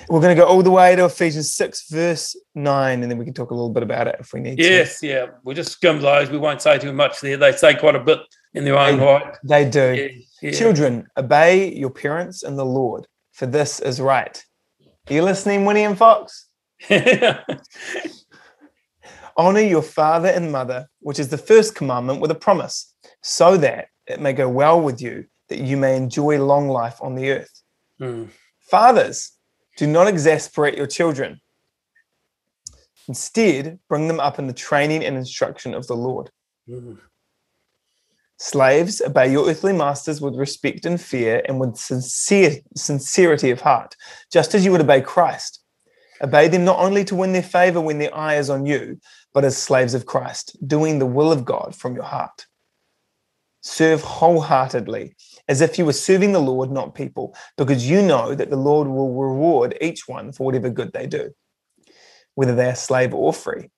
We're 0.09 0.19
going 0.21 0.35
to 0.35 0.41
go 0.41 0.47
all 0.47 0.63
the 0.63 0.71
way 0.71 0.95
to 0.95 1.05
Ephesians 1.05 1.53
six, 1.53 1.89
verse 1.89 2.35
nine, 2.55 3.01
and 3.01 3.11
then 3.11 3.17
we 3.17 3.25
can 3.25 3.33
talk 3.33 3.51
a 3.51 3.53
little 3.53 3.69
bit 3.69 3.83
about 3.83 4.07
it 4.07 4.15
if 4.19 4.33
we 4.33 4.39
need 4.39 4.57
to. 4.57 4.63
Yes. 4.63 5.01
Yeah. 5.01 5.27
We'll 5.43 5.55
just 5.55 5.71
skim 5.73 6.01
those. 6.01 6.29
We 6.29 6.37
won't 6.37 6.61
say 6.61 6.77
too 6.77 6.93
much 6.93 7.21
there. 7.21 7.37
They 7.37 7.51
say 7.53 7.75
quite 7.75 7.95
a 7.95 7.99
bit 7.99 8.19
in 8.53 8.65
their 8.65 8.77
own 8.77 8.97
They- 8.97 9.05
right. 9.05 9.37
They 9.43 9.69
do. 9.69 9.95
Yeah. 9.95 10.07
yeah. 10.41 10.57
Children, 10.57 11.07
obey 11.17 11.73
your 11.73 11.89
parents 11.91 12.43
in 12.43 12.55
the 12.55 12.65
Lord, 12.65 13.07
for 13.31 13.45
this 13.45 13.79
is 13.79 14.01
right. 14.01 14.43
Are 15.09 15.13
you 15.13 15.23
listening, 15.23 15.65
Winnie 15.65 15.83
and 15.83 15.97
Fox? 15.97 16.47
Honor 19.37 19.61
your 19.61 19.81
father 19.81 20.27
and 20.27 20.51
mother, 20.51 20.87
which 20.99 21.19
is 21.19 21.29
the 21.29 21.37
first 21.37 21.73
commandment 21.75 22.19
with 22.21 22.31
a 22.31 22.35
promise, 22.35 22.93
so 23.21 23.55
that 23.57 23.87
it 24.07 24.19
may 24.19 24.33
go 24.33 24.49
well 24.49 24.81
with 24.81 25.01
you, 25.01 25.25
that 25.47 25.59
you 25.59 25.77
may 25.77 25.95
enjoy 25.95 26.43
long 26.43 26.67
life 26.67 26.97
on 27.01 27.15
the 27.15 27.31
earth. 27.31 27.61
Mm. 27.99 28.27
Fathers, 28.59 29.31
do 29.77 29.87
not 29.87 30.07
exasperate 30.07 30.77
your 30.77 30.87
children. 30.87 31.41
Instead, 33.07 33.79
bring 33.89 34.07
them 34.07 34.19
up 34.19 34.39
in 34.39 34.47
the 34.47 34.53
training 34.53 35.03
and 35.03 35.17
instruction 35.17 35.73
of 35.73 35.87
the 35.87 35.95
Lord. 35.95 36.29
Mm. 36.69 36.97
Slaves, 38.37 39.01
obey 39.01 39.31
your 39.31 39.47
earthly 39.47 39.73
masters 39.73 40.19
with 40.19 40.35
respect 40.35 40.85
and 40.85 40.99
fear 40.99 41.43
and 41.47 41.59
with 41.59 41.77
sincere, 41.77 42.57
sincerity 42.75 43.51
of 43.51 43.61
heart, 43.61 43.95
just 44.31 44.55
as 44.55 44.65
you 44.65 44.71
would 44.71 44.81
obey 44.81 45.01
Christ. 45.01 45.61
Obey 46.23 46.47
them 46.47 46.65
not 46.65 46.79
only 46.79 47.03
to 47.05 47.15
win 47.15 47.33
their 47.33 47.43
favor 47.43 47.79
when 47.79 47.99
their 47.99 48.15
eye 48.15 48.35
is 48.35 48.49
on 48.49 48.65
you, 48.65 48.99
but 49.33 49.45
as 49.45 49.57
slaves 49.57 49.93
of 49.93 50.05
Christ, 50.05 50.57
doing 50.67 50.97
the 50.97 51.05
will 51.05 51.31
of 51.31 51.45
God 51.45 51.75
from 51.75 51.93
your 51.93 52.03
heart. 52.03 52.45
Serve 53.61 54.01
wholeheartedly, 54.01 55.15
as 55.47 55.61
if 55.61 55.77
you 55.77 55.85
were 55.85 55.93
serving 55.93 56.33
the 56.33 56.39
Lord, 56.39 56.71
not 56.71 56.95
people, 56.95 57.35
because 57.57 57.89
you 57.89 58.01
know 58.01 58.35
that 58.35 58.49
the 58.49 58.55
Lord 58.57 58.87
will 58.87 59.13
reward 59.13 59.77
each 59.81 60.07
one 60.07 60.31
for 60.31 60.45
whatever 60.45 60.69
good 60.69 60.93
they 60.93 61.07
do, 61.07 61.31
whether 62.35 62.55
they 62.55 62.69
are 62.69 62.75
slave 62.75 63.13
or 63.13 63.33
free. 63.33 63.69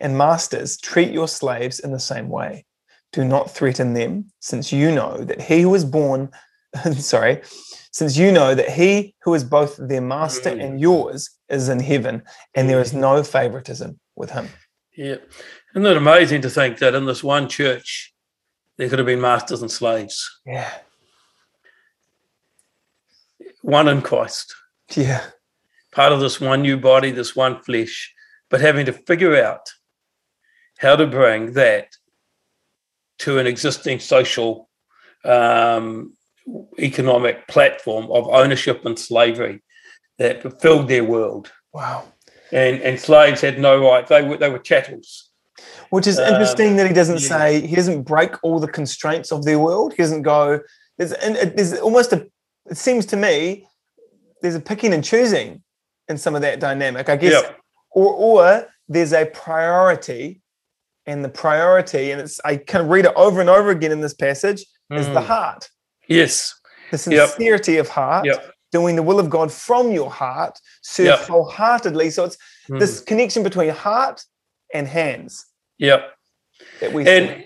And 0.00 0.16
masters, 0.16 0.78
treat 0.78 1.10
your 1.12 1.28
slaves 1.28 1.80
in 1.80 1.92
the 1.92 1.98
same 1.98 2.28
way. 2.28 2.66
Do 3.12 3.24
not 3.24 3.50
threaten 3.50 3.94
them, 3.94 4.30
since 4.40 4.72
you 4.72 4.92
know 4.92 5.18
that 5.24 5.40
he 5.42 5.62
who 5.62 5.74
is 5.74 5.84
born, 5.84 6.30
sorry, 6.92 7.40
since 7.90 8.16
you 8.16 8.30
know 8.30 8.54
that 8.54 8.70
he 8.70 9.14
who 9.22 9.34
is 9.34 9.42
both 9.44 9.76
their 9.78 10.02
master 10.02 10.50
Mm. 10.50 10.64
and 10.64 10.80
yours 10.80 11.30
is 11.48 11.68
in 11.68 11.80
heaven, 11.80 12.22
and 12.54 12.68
there 12.68 12.80
is 12.80 12.92
no 12.92 13.22
favoritism 13.24 13.98
with 14.14 14.30
him. 14.30 14.48
Yeah. 14.96 15.16
Isn't 15.74 15.86
it 15.86 15.96
amazing 15.96 16.42
to 16.42 16.50
think 16.50 16.78
that 16.78 16.94
in 16.94 17.06
this 17.06 17.24
one 17.24 17.48
church, 17.48 18.12
there 18.76 18.88
could 18.88 18.98
have 18.98 19.06
been 19.06 19.20
masters 19.20 19.62
and 19.62 19.70
slaves, 19.70 20.40
Yeah. 20.46 20.70
One 23.62 23.88
in 23.88 24.02
Christ, 24.02 24.54
Yeah. 24.96 25.24
part 25.92 26.12
of 26.12 26.20
this 26.20 26.40
one 26.40 26.62
new 26.62 26.76
body, 26.76 27.10
this 27.10 27.34
one 27.36 27.62
flesh, 27.62 28.12
but 28.50 28.60
having 28.60 28.86
to 28.86 28.92
figure 28.92 29.42
out 29.42 29.70
how 30.78 30.96
to 30.96 31.06
bring 31.06 31.52
that 31.54 31.88
to 33.20 33.38
an 33.38 33.46
existing 33.46 33.98
social 34.00 34.68
um, 35.24 36.14
economic 36.78 37.46
platform 37.48 38.10
of 38.10 38.28
ownership 38.28 38.84
and 38.86 38.98
slavery 38.98 39.62
that 40.18 40.60
filled 40.62 40.88
their 40.88 41.04
world. 41.04 41.50
Wow. 41.72 42.04
And, 42.52 42.80
and 42.80 42.98
slaves 42.98 43.40
had 43.40 43.58
no 43.58 43.82
right, 43.82 44.06
they 44.06 44.22
were, 44.22 44.36
they 44.36 44.48
were 44.48 44.58
chattels. 44.58 45.30
Which 45.90 46.06
is 46.06 46.18
Um, 46.18 46.28
interesting 46.32 46.76
that 46.76 46.86
he 46.86 46.92
doesn't 46.94 47.20
yeah. 47.20 47.28
say 47.28 47.66
he 47.66 47.74
doesn't 47.74 48.02
break 48.02 48.32
all 48.42 48.60
the 48.60 48.68
constraints 48.68 49.32
of 49.32 49.44
their 49.44 49.58
world. 49.58 49.92
He 49.92 50.02
doesn't 50.02 50.22
go. 50.22 50.60
There's 50.96 51.12
and 51.12 51.34
there's 51.56 51.74
almost 51.74 52.12
a. 52.12 52.28
It 52.70 52.76
seems 52.76 53.06
to 53.06 53.16
me 53.16 53.66
there's 54.42 54.54
a 54.54 54.60
picking 54.60 54.92
and 54.92 55.02
choosing 55.04 55.62
in 56.08 56.18
some 56.18 56.34
of 56.34 56.42
that 56.42 56.60
dynamic. 56.60 57.08
I 57.08 57.16
guess, 57.16 57.42
Yeah. 57.42 57.52
or 57.90 58.12
or 58.14 58.68
there's 58.88 59.12
a 59.12 59.26
priority, 59.26 60.40
and 61.06 61.24
the 61.24 61.28
priority, 61.28 62.10
and 62.10 62.20
it's 62.20 62.40
I 62.44 62.56
can 62.56 62.88
read 62.88 63.04
it 63.06 63.12
over 63.16 63.40
and 63.40 63.50
over 63.50 63.70
again 63.70 63.92
in 63.92 64.00
this 64.00 64.14
passage 64.14 64.64
is 64.90 65.06
the 65.08 65.20
Mm. 65.20 65.26
heart, 65.26 65.68
Yes. 66.08 66.54
the 66.90 66.96
Yep. 67.12 67.28
sincerity 67.30 67.76
of 67.78 67.88
heart. 67.88 68.26
Yep. 68.26 68.52
Doing 68.70 68.96
the 68.96 69.02
will 69.02 69.18
of 69.18 69.30
God 69.30 69.50
from 69.50 69.92
your 69.92 70.10
heart, 70.10 70.58
serve 70.82 71.06
Yep. 71.06 71.20
wholeheartedly. 71.20 72.10
So 72.10 72.24
it's 72.24 72.36
Mm. 72.68 72.78
this 72.80 73.00
connection 73.00 73.42
between 73.42 73.70
heart 73.70 74.24
and 74.74 74.86
hands 74.86 75.46
Yep. 75.78 76.14
that 76.80 76.92
we 76.92 77.04
see. 77.04 77.10
And 77.10 77.44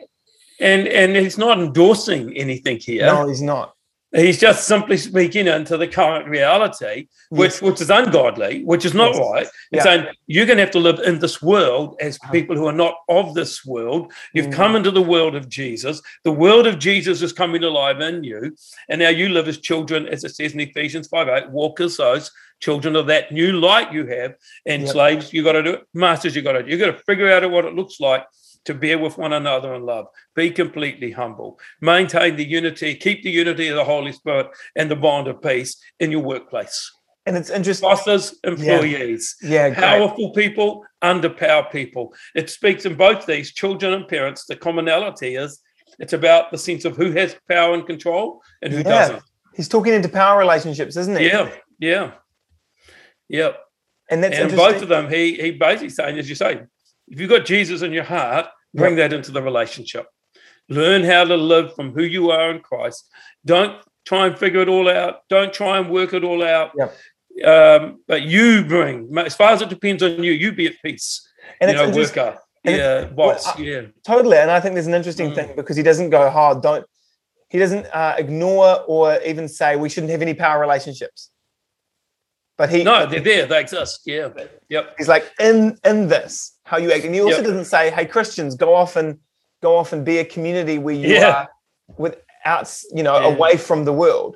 and 0.61 0.87
and 0.87 1.17
he's 1.17 1.39
not 1.39 1.59
endorsing 1.59 2.37
anything 2.37 2.79
here. 2.79 3.07
No, 3.07 3.27
he's 3.29 3.43
not. 3.43 3.75
He's 4.15 4.39
just 4.39 4.67
simply 4.69 4.99
speaking 4.99 5.47
into 5.47 5.79
the 5.79 5.89
current 5.89 6.29
reality, 6.29 7.09
which 7.31 7.53
Yes. 7.53 7.63
which 7.63 7.81
is 7.81 7.89
ungodly, 7.89 8.63
which 8.65 8.85
is 8.85 8.93
not 8.93 9.15
Yes. 9.15 9.19
right. 9.21 9.47
And 9.47 9.77
Yeah. 9.79 9.83
saying 9.83 10.07
you're 10.27 10.45
going 10.47 10.59
to 10.59 10.65
have 10.65 10.71
to 10.73 10.79
live 10.81 11.01
in 11.01 11.19
this 11.19 11.41
world 11.41 11.97
as 11.99 12.19
Uh-huh. 12.23 12.33
people 12.33 12.57
who 12.57 12.67
are 12.67 12.75
not 12.85 12.95
of 13.09 13.35
this 13.35 13.65
world. 13.65 14.13
You've 14.35 14.49
Mm. 14.49 14.53
come 14.53 14.77
into 14.77 14.91
the 14.91 15.01
world 15.01 15.35
of 15.35 15.49
Jesus. 15.49 16.03
The 16.25 16.33
world 16.33 16.67
of 16.67 16.79
Jesus 16.79 17.23
is 17.23 17.33
coming 17.33 17.65
alive 17.65 18.01
in 18.03 18.23
you, 18.23 18.55
and 18.89 19.01
now 19.01 19.09
you 19.09 19.31
live 19.31 19.49
as 19.49 19.59
children, 19.59 20.07
as 20.07 20.25
it 20.25 20.35
says 20.37 20.53
in 20.53 20.61
Ephesians 20.61 21.09
five 21.09 21.29
eight. 21.29 21.49
Walk 21.51 21.81
as 21.81 21.97
those 21.97 22.31
children 22.61 22.95
of 22.97 23.07
that 23.07 23.33
new 23.33 23.53
light 23.53 23.93
you 23.93 24.07
have. 24.07 24.35
And 24.67 24.83
Yep. 24.83 24.93
slaves, 24.93 25.33
you 25.33 25.43
got 25.43 25.53
to 25.53 25.63
do 25.63 25.71
it. 25.71 25.85
Masters, 25.95 26.37
you 26.37 26.43
got 26.43 26.53
to. 26.53 26.65
You 26.69 26.77
got 26.77 26.87
to 26.97 27.03
figure 27.05 27.33
out 27.33 27.51
what 27.51 27.65
it 27.65 27.75
looks 27.75 27.99
like 27.99 28.25
to 28.65 28.75
bear 28.75 28.99
with 28.99 29.19
one 29.19 29.33
another 29.33 29.75
in 29.75 29.85
love. 29.85 30.07
Be 30.35 30.51
completely 30.51 31.11
humble. 31.11 31.59
Maintain 31.81 32.37
the 32.37 32.45
unity, 32.45 32.95
keep 32.95 33.23
the 33.23 33.31
unity 33.31 33.69
of 33.69 33.77
the 33.77 33.85
Holy 33.85 34.13
Spirit 34.13 34.49
and 34.77 34.91
the 34.91 34.97
bond 34.97 35.29
of 35.29 35.43
peace 35.43 35.77
in 36.01 36.11
your 36.11 36.21
workplace. 36.21 36.91
And 37.27 37.37
it's 37.37 37.51
interesting. 37.51 37.89
Bosses, 37.89 38.39
employees, 38.43 39.37
Yeah, 39.43 39.71
great. 39.71 39.79
powerful 39.79 40.31
people, 40.33 40.85
underpowered 41.03 41.71
people. 41.71 42.13
It 42.35 42.51
speaks 42.51 42.85
in 42.85 42.97
both 42.97 43.27
these 43.27 43.53
children 43.53 43.93
and 43.93 44.09
parents. 44.09 44.47
The 44.47 44.57
commonality 44.57 45.37
is 45.37 45.61
it's 45.99 46.13
about 46.15 46.51
the 46.51 46.59
sense 46.59 46.85
of 46.85 46.97
who 46.97 47.13
has 47.13 47.37
power 47.49 47.75
and 47.75 47.87
control 47.87 48.43
and 48.61 48.73
who 48.73 48.79
Yeah. 48.79 48.85
doesn't. 48.85 49.23
He's 49.55 49.69
talking 49.69 49.93
into 49.93 50.09
power 50.09 50.39
relationships, 50.39 50.97
isn't 50.97 51.17
he? 51.19 51.27
Yeah, 51.29 51.51
yeah, 51.79 52.13
yeah. 53.29 53.53
And 54.11 54.25
that's 54.25 54.37
and 54.39 54.55
both 54.57 54.83
of 54.83 54.89
them, 54.89 55.09
he 55.09 55.35
he 55.35 55.53
basically 55.53 55.91
saying, 55.91 56.19
as 56.19 56.29
you 56.29 56.35
say, 56.35 56.63
if 57.13 57.21
you've 57.21 57.31
got 57.31 57.45
Jesus 57.45 57.83
in 57.83 57.93
your 57.93 58.05
heart, 58.05 58.47
bring 58.75 58.97
that 58.97 59.13
into 59.13 59.31
the 59.31 59.43
relationship. 59.43 60.07
Learn 60.69 61.05
how 61.05 61.25
to 61.25 61.37
live 61.37 61.75
from 61.75 61.93
who 61.93 62.03
you 62.03 62.31
are 62.31 62.51
in 62.51 62.61
Christ. 62.61 63.09
Don't 63.45 63.77
try 64.07 64.27
and 64.27 64.39
figure 64.39 64.63
it 64.63 64.69
all 64.69 64.89
out. 64.89 65.21
Don't 65.29 65.53
try 65.53 65.79
and 65.79 65.91
work 65.91 66.15
it 66.15 66.25
all 66.25 66.43
out. 66.43 66.73
Yep. 66.77 66.97
Um, 67.47 68.01
but 68.09 68.23
you 68.23 68.65
bring, 68.65 69.17
as 69.19 69.35
far 69.35 69.51
as 69.53 69.63
it 69.63 69.69
depends 69.69 70.03
on 70.03 70.23
you, 70.23 70.33
you 70.33 70.53
be 70.53 70.67
at 70.67 70.75
peace. 70.85 71.27
and 71.61 71.71
you 71.71 71.77
it's 71.79 71.91
know, 71.97 72.03
worker, 72.03 72.39
yeah, 72.65 73.05
boss, 73.07 73.45
well, 73.47 73.55
I- 73.59 73.61
yeah, 73.61 73.81
Totally. 74.07 74.39
And 74.39 74.51
I 74.51 74.61
think 74.61 74.75
there's 74.75 74.87
an 74.87 74.95
interesting 74.95 75.31
Mm. 75.31 75.35
thing 75.35 75.57
because 75.57 75.77
he 75.77 75.83
doesn't 75.83 76.11
go 76.11 76.31
hard. 76.31 76.63
Don't 76.63 76.87
he 77.51 77.59
doesn't 77.59 77.85
uh, 77.93 78.15
ignore 78.17 78.83
or 78.87 79.19
even 79.27 79.47
say 79.47 79.77
we 79.77 79.91
shouldn't 79.91 80.11
have 80.11 80.23
any 80.23 80.33
power 80.33 80.59
relationships. 80.59 81.31
But 82.57 82.71
he 82.71 82.83
no, 82.85 83.05
they're 83.07 83.21
there, 83.21 83.47
they 83.47 83.61
exist. 83.61 84.01
Yeah, 84.07 84.29
yep, 84.75 84.85
he's 84.99 85.09
like 85.15 85.25
in 85.49 85.57
in 85.91 85.99
this 86.15 86.33
how 86.71 86.79
you 86.83 86.89
act. 86.95 87.05
And 87.05 87.15
he 87.15 87.21
also 87.21 87.37
Yep. 87.41 87.45
doesn't 87.49 87.65
say, 87.77 87.91
hey 87.97 88.07
Christians, 88.15 88.55
go 88.67 88.71
off 88.83 88.93
and 89.01 89.09
go 89.67 89.71
off 89.81 89.93
and 89.95 90.05
be 90.13 90.17
a 90.19 90.25
community 90.35 90.77
where 90.85 90.95
you 91.03 91.09
Yeah. 91.15 91.29
are 91.35 91.49
without 92.05 92.67
you 92.97 93.03
know 93.07 93.17
Yeah. 93.19 93.33
away 93.33 93.55
from 93.69 93.85
the 93.85 93.93
world. 94.05 94.33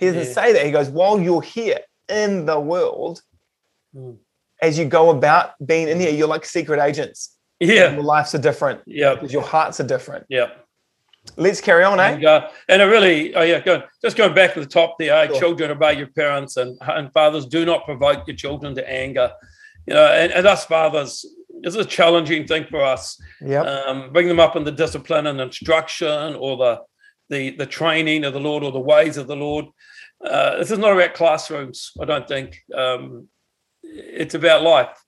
He 0.00 0.06
doesn't 0.06 0.28
Yeah. 0.28 0.38
say 0.40 0.48
that. 0.54 0.62
He 0.68 0.72
goes, 0.78 0.88
while 0.98 1.16
you're 1.26 1.46
here 1.58 1.80
in 2.22 2.46
the 2.50 2.58
world, 2.72 3.14
Mm. 3.96 4.16
as 4.68 4.72
you 4.78 4.84
go 4.98 5.04
about 5.18 5.46
being 5.64 5.88
in 5.92 5.98
here, 6.00 6.12
you're 6.18 6.32
like 6.36 6.44
secret 6.58 6.80
agents. 6.90 7.20
yeah, 7.60 7.92
Your 7.92 8.02
lives 8.14 8.34
are 8.36 8.42
different 8.50 8.78
yeah, 8.86 9.14
because 9.14 9.32
your 9.32 9.42
hearts 9.54 9.80
are 9.80 9.88
different. 9.94 10.24
yeah, 10.28 10.48
Let's 11.36 11.60
carry 11.60 11.84
on, 11.84 11.98
And, 12.00 12.24
eh? 12.24 12.28
uh, 12.32 12.50
and 12.70 12.80
it 12.82 12.84
really, 12.86 13.34
oh 13.34 13.42
yeah, 13.42 13.60
go, 13.60 13.82
just 14.04 14.16
going 14.16 14.34
back 14.34 14.54
to 14.54 14.60
the 14.60 14.66
top 14.78 14.90
there, 14.98 15.12
eh? 15.14 15.26
Sure. 15.26 15.38
children 15.42 15.70
obey 15.70 15.94
your 15.98 16.06
parents 16.22 16.56
and, 16.56 16.78
and 16.96 17.12
fathers 17.12 17.44
do 17.46 17.64
not 17.70 17.84
provoke 17.84 18.20
your 18.28 18.36
children 18.36 18.74
to 18.76 18.88
anger. 18.88 19.28
You 19.88 19.94
know, 19.94 20.06
and, 20.06 20.32
and 20.32 20.46
us 20.46 20.66
fathers, 20.66 21.24
this 21.62 21.74
is 21.74 21.86
a 21.86 21.88
challenging 21.88 22.46
thing 22.46 22.66
for 22.68 22.84
us. 22.84 23.18
Yep. 23.40 23.66
Um, 23.66 24.12
bring 24.12 24.28
them 24.28 24.38
up 24.38 24.54
in 24.54 24.64
the 24.64 24.72
discipline 24.72 25.26
and 25.26 25.40
instruction 25.40 26.34
or 26.34 26.56
the, 26.56 26.80
the, 27.30 27.50
the 27.56 27.66
training 27.66 28.24
of 28.24 28.34
the 28.34 28.40
Lord 28.40 28.62
or 28.62 28.70
the 28.70 28.78
ways 28.78 29.16
of 29.16 29.26
the 29.26 29.36
Lord. 29.36 29.64
Uh, 30.22 30.56
this 30.58 30.70
is 30.70 30.78
not 30.78 30.92
about 30.92 31.14
classrooms, 31.14 31.92
I 32.00 32.04
don't 32.04 32.28
think. 32.28 32.58
Um, 32.76 33.28
it's 33.82 34.34
about 34.34 34.62
life. 34.62 35.02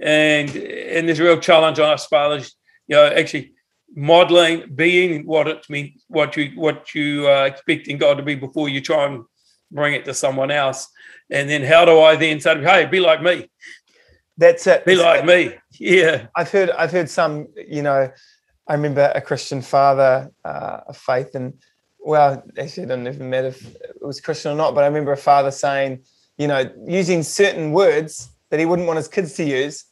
And, 0.00 0.48
and 0.56 1.06
there's 1.06 1.20
a 1.20 1.24
real 1.24 1.38
challenge 1.38 1.78
on 1.78 1.90
us 1.90 2.06
fathers, 2.06 2.56
you 2.88 2.96
know, 2.96 3.06
actually 3.06 3.52
modeling 3.94 4.74
being 4.74 5.26
what 5.26 5.46
it 5.46 5.68
means 5.68 6.02
what 6.08 6.34
you 6.36 6.52
what 6.54 6.94
you 6.94 7.28
uh, 7.28 7.44
expecting 7.44 7.98
god 7.98 8.16
to 8.16 8.22
be 8.22 8.34
before 8.34 8.68
you 8.68 8.80
try 8.80 9.04
and 9.04 9.22
bring 9.70 9.92
it 9.92 10.04
to 10.04 10.14
someone 10.14 10.50
else 10.50 10.88
and 11.30 11.48
then 11.48 11.62
how 11.62 11.84
do 11.84 12.00
i 12.00 12.16
then 12.16 12.40
say 12.40 12.58
hey 12.62 12.86
be 12.86 13.00
like 13.00 13.22
me 13.22 13.46
That's 14.38 14.66
it. 14.66 14.84
be 14.84 14.96
like 14.96 15.24
me 15.24 15.54
yeah 15.78 16.26
I've 16.36 16.50
heard 16.50 16.70
I've 16.70 16.90
heard 16.90 17.08
some, 17.10 17.48
you 17.68 17.82
know, 17.82 18.10
I 18.68 18.72
remember 18.74 19.10
a 19.14 19.20
Christian 19.20 19.60
father 19.60 20.30
uh, 20.44 20.80
of 20.86 20.96
faith, 20.96 21.34
and 21.34 21.54
well, 21.98 22.42
actually, 22.58 22.84
I 22.84 22.86
don't 22.86 23.06
even 23.06 23.28
matter 23.30 23.48
if 23.48 23.64
it 23.76 23.96
was 24.00 24.20
Christian 24.20 24.52
or 24.52 24.54
not, 24.56 24.74
but 24.74 24.84
I 24.84 24.86
remember 24.86 25.12
a 25.12 25.16
father 25.16 25.50
saying, 25.50 26.04
you 26.38 26.46
know, 26.48 26.70
using 26.86 27.22
certain 27.22 27.72
words 27.72 28.28
that 28.50 28.58
he 28.60 28.66
wouldn't 28.66 28.86
want 28.88 28.96
his 28.98 29.08
kids 29.08 29.34
to 29.34 29.44
use 29.44 29.84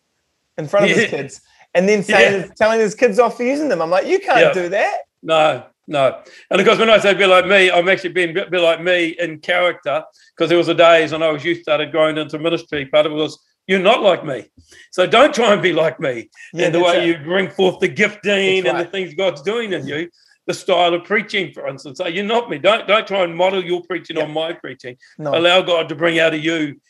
in 0.56 0.66
front 0.68 0.90
of 0.90 0.96
his 0.96 1.10
kids, 1.16 1.40
and 1.74 1.88
then 1.88 2.02
saying, 2.02 2.50
telling 2.56 2.80
his 2.80 2.94
kids 2.94 3.18
off 3.18 3.36
for 3.36 3.42
using 3.44 3.68
them. 3.68 3.82
I'm 3.82 3.90
like, 3.90 4.06
you 4.06 4.18
can't 4.20 4.40
Yeah. 4.40 4.52
do 4.52 4.68
that. 4.70 4.98
no 5.22 5.64
no 5.86 6.22
and 6.50 6.60
of 6.60 6.66
course 6.66 6.78
when 6.78 6.88
i 6.88 6.98
say 6.98 7.12
be 7.14 7.26
like 7.26 7.46
me 7.46 7.68
i'm 7.70 7.88
actually 7.88 8.12
being 8.12 8.32
be, 8.32 8.58
like 8.58 8.80
me 8.80 9.08
in 9.18 9.40
character 9.40 10.04
because 10.36 10.48
there 10.48 10.56
was 10.58 10.68
a 10.68 10.74
days 10.74 11.10
when 11.10 11.22
i 11.22 11.28
was 11.28 11.44
youth 11.44 11.60
started 11.62 11.90
going 11.92 12.16
into 12.16 12.38
ministry 12.38 12.88
of 12.94 13.06
it 13.06 13.10
was 13.10 13.36
you're 13.70 13.78
not 13.92 14.00
like 14.10 14.22
me 14.32 14.38
so 14.90 15.06
don't 15.06 15.32
try 15.34 15.52
and 15.54 15.62
be 15.62 15.72
like 15.72 15.98
me 16.00 16.28
Yeah, 16.52 16.66
and 16.66 16.74
the 16.74 16.80
way 16.80 16.96
it. 16.98 17.06
you 17.06 17.24
bring 17.24 17.48
forth 17.58 17.76
the 17.80 17.88
gifting 18.02 18.66
and 18.66 18.78
the 18.80 18.84
things 18.94 19.14
God's 19.14 19.42
doing 19.42 19.72
in 19.72 19.86
you, 19.86 20.00
the 20.46 20.54
style 20.54 20.92
of 20.94 21.04
preaching, 21.04 21.52
for 21.52 21.68
instance. 21.68 21.98
So 21.98 22.06
you're 22.08 22.24
not 22.36 22.50
me. 22.50 22.58
Don't 22.58 22.88
don't 22.92 23.06
try 23.06 23.22
and 23.26 23.34
model 23.44 23.62
your 23.64 23.82
preaching 23.90 24.18
on 24.18 24.30
my 24.32 24.52
preaching. 24.52 24.96
no, 25.18 25.30
Allow 25.38 25.58
God 25.62 25.88
to 25.90 25.94
bring 25.94 26.18
out 26.18 26.34
of 26.34 26.42
you 26.48 26.80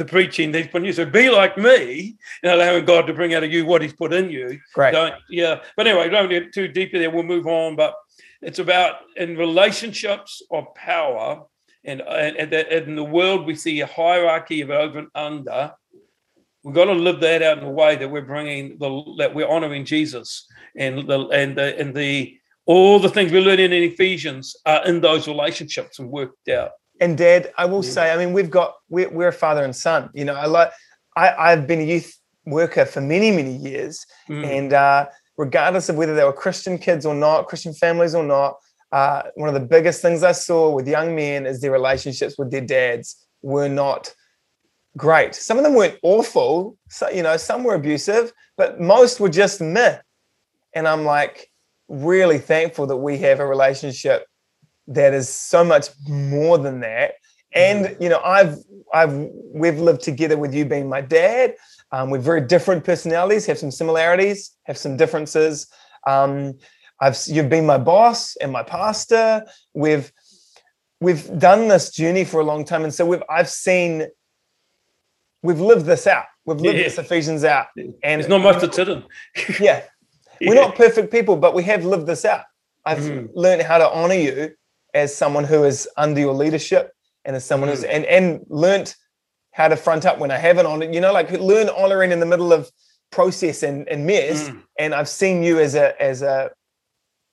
the 0.00 0.04
preaching 0.04 0.50
that 0.52 0.58
He's 0.62 0.68
put 0.72 0.82
in 0.82 0.86
you. 0.86 0.92
So 0.92 1.04
be 1.04 1.30
like 1.30 1.54
me 1.58 2.16
and 2.42 2.52
allowing 2.52 2.84
God 2.84 3.06
to 3.06 3.14
bring 3.14 3.34
out 3.34 3.44
of 3.44 3.52
you 3.52 3.64
what 3.66 3.82
He's 3.82 3.92
put 4.02 4.12
in 4.12 4.30
you. 4.30 4.58
great. 4.74 4.92
Don't 4.92 5.14
yeah. 5.28 5.60
But 5.76 5.86
anyway, 5.86 6.08
don't 6.08 6.28
get 6.30 6.52
too 6.52 6.68
deep 6.68 6.90
there. 6.92 7.10
We'll 7.10 7.22
move 7.34 7.46
on. 7.46 7.76
But 7.76 7.94
it's 8.42 8.58
about 8.58 8.92
in 9.16 9.36
relationships 9.36 10.42
of 10.50 10.74
power. 10.74 11.44
And, 11.84 12.02
and, 12.02 12.36
and 12.36 12.52
in 12.88 12.94
the 12.94 13.04
world, 13.18 13.46
we 13.46 13.54
see 13.54 13.80
a 13.80 13.86
hierarchy 13.86 14.60
of 14.60 14.68
over 14.70 14.98
and 14.98 15.08
under 15.14 15.72
we've 16.62 16.74
got 16.74 16.86
to 16.86 16.92
live 16.92 17.20
that 17.20 17.42
out 17.42 17.58
in 17.58 17.64
a 17.64 17.70
way 17.70 17.96
that 17.96 18.10
we're 18.10 18.22
bringing 18.22 18.78
the 18.78 19.14
that 19.18 19.34
we're 19.34 19.48
honoring 19.48 19.84
Jesus 19.84 20.46
and 20.76 21.08
the 21.08 21.26
and 21.28 21.56
the 21.56 21.78
and 21.78 21.94
the 21.94 22.36
all 22.66 22.98
the 22.98 23.08
things 23.08 23.32
we're 23.32 23.40
learning 23.40 23.72
in 23.72 23.82
Ephesians 23.82 24.54
are 24.66 24.84
in 24.86 25.00
those 25.00 25.26
relationships 25.26 25.98
and 25.98 26.10
worked 26.10 26.48
out. 26.48 26.70
And 27.00 27.16
Dad, 27.16 27.50
I 27.56 27.64
will 27.64 27.84
Yeah. 27.84 27.90
say, 27.90 28.12
I 28.12 28.16
mean, 28.18 28.32
we've 28.32 28.50
got 28.50 28.74
we're, 28.88 29.08
we're 29.10 29.28
a 29.28 29.32
father 29.32 29.64
and 29.64 29.74
son. 29.74 30.10
You 30.14 30.24
know, 30.26 30.34
I 30.34 30.46
like 30.46 30.70
I, 31.16 31.34
I've 31.52 31.66
been 31.66 31.80
a 31.80 31.84
youth 31.84 32.14
worker 32.46 32.84
for 32.84 33.00
many 33.00 33.30
many 33.30 33.54
years, 33.56 34.04
Mm. 34.28 34.44
and 34.46 34.72
uh, 34.72 35.06
regardless 35.38 35.88
of 35.88 35.96
whether 35.96 36.14
they 36.14 36.24
were 36.24 36.32
Christian 36.32 36.78
kids 36.78 37.06
or 37.06 37.14
not, 37.14 37.48
Christian 37.48 37.72
families 37.72 38.14
or 38.14 38.22
not, 38.22 38.56
uh, 38.92 39.22
one 39.34 39.48
of 39.48 39.54
the 39.54 39.66
biggest 39.66 40.02
things 40.02 40.22
I 40.22 40.32
saw 40.32 40.70
with 40.70 40.86
young 40.86 41.14
men 41.16 41.46
is 41.46 41.60
their 41.60 41.70
relationships 41.72 42.36
with 42.38 42.50
their 42.50 42.60
dads 42.60 43.16
were 43.42 43.68
not 43.68 44.12
great. 44.96 45.34
Some 45.34 45.58
of 45.58 45.64
them 45.64 45.74
weren't 45.74 45.98
awful, 46.02 46.76
so 46.88 47.08
you 47.08 47.22
know, 47.22 47.36
some 47.36 47.64
were 47.64 47.74
abusive, 47.74 48.32
but 48.56 48.80
most 48.80 49.20
were 49.20 49.28
just 49.28 49.60
meh. 49.60 49.98
And 50.74 50.86
I'm 50.86 51.04
like 51.04 51.50
really 51.88 52.38
thankful 52.38 52.86
that 52.86 52.96
we 52.96 53.18
have 53.18 53.40
a 53.40 53.46
relationship 53.46 54.26
that 54.86 55.14
is 55.14 55.28
so 55.28 55.64
much 55.64 55.88
more 56.08 56.58
than 56.58 56.80
that. 56.80 57.14
And 57.52 57.96
you 58.00 58.08
know, 58.08 58.20
I've 58.24 58.58
I've 58.92 59.28
we've 59.52 59.78
lived 59.78 60.02
together 60.02 60.36
with 60.36 60.54
you 60.54 60.64
being 60.64 60.88
my 60.88 61.00
dad. 61.00 61.54
Um, 61.92 62.10
we're 62.10 62.18
very 62.18 62.40
different 62.40 62.84
personalities, 62.84 63.46
have 63.46 63.58
some 63.58 63.72
similarities, 63.72 64.56
have 64.64 64.78
some 64.78 64.96
differences. 64.96 65.66
Um, 66.06 66.54
I've 67.00 67.18
you've 67.26 67.48
been 67.48 67.66
my 67.66 67.78
boss 67.78 68.36
and 68.36 68.52
my 68.52 68.62
pastor. 68.62 69.44
We've 69.74 70.12
we've 71.00 71.26
done 71.38 71.68
this 71.68 71.90
journey 71.90 72.24
for 72.24 72.40
a 72.40 72.44
long 72.44 72.64
time, 72.64 72.84
and 72.84 72.94
so 72.94 73.04
we've 73.04 73.22
I've 73.28 73.48
seen 73.48 74.06
we've 75.42 75.60
lived 75.60 75.86
this 75.86 76.06
out. 76.06 76.26
We've 76.46 76.60
lived 76.60 76.78
Yeah. 76.78 76.84
this 76.84 76.98
Ephesians 76.98 77.44
out, 77.44 77.66
and 77.76 77.94
There's 78.02 78.28
not 78.28 78.40
much 78.42 78.60
to 78.74 78.92
in. 78.92 79.04
yeah, 79.60 79.82
we're 80.40 80.54
not 80.54 80.74
perfect 80.74 81.10
people, 81.10 81.36
but 81.36 81.54
we 81.54 81.62
have 81.64 81.84
lived 81.84 82.06
this 82.06 82.24
out. 82.24 82.44
I've 82.84 82.98
Mhm. 82.98 83.30
learned 83.34 83.62
how 83.62 83.78
to 83.78 83.88
honor 83.90 84.14
you 84.14 84.54
as 84.94 85.14
someone 85.14 85.44
who 85.44 85.64
is 85.64 85.88
under 85.96 86.20
your 86.20 86.32
leadership 86.32 86.92
and 87.24 87.36
as 87.36 87.44
someone 87.44 87.68
who's 87.68 87.84
and 87.84 88.04
and 88.06 88.40
learnt 88.48 88.96
how 89.52 89.68
to 89.68 89.76
front 89.76 90.06
up 90.06 90.18
when 90.18 90.30
I 90.30 90.38
haven't 90.38 90.66
honored. 90.66 90.94
You 90.94 91.00
know, 91.00 91.12
like 91.12 91.30
learn 91.30 91.68
honoring 91.68 92.12
in 92.12 92.20
the 92.20 92.26
middle 92.26 92.52
of 92.52 92.70
process 93.10 93.62
and, 93.62 93.86
and 93.88 94.06
mess. 94.06 94.48
Mm. 94.48 94.62
And 94.78 94.94
I've 94.94 95.08
seen 95.08 95.42
you 95.42 95.58
as 95.60 95.74
a 95.74 96.00
as 96.02 96.22
a 96.22 96.50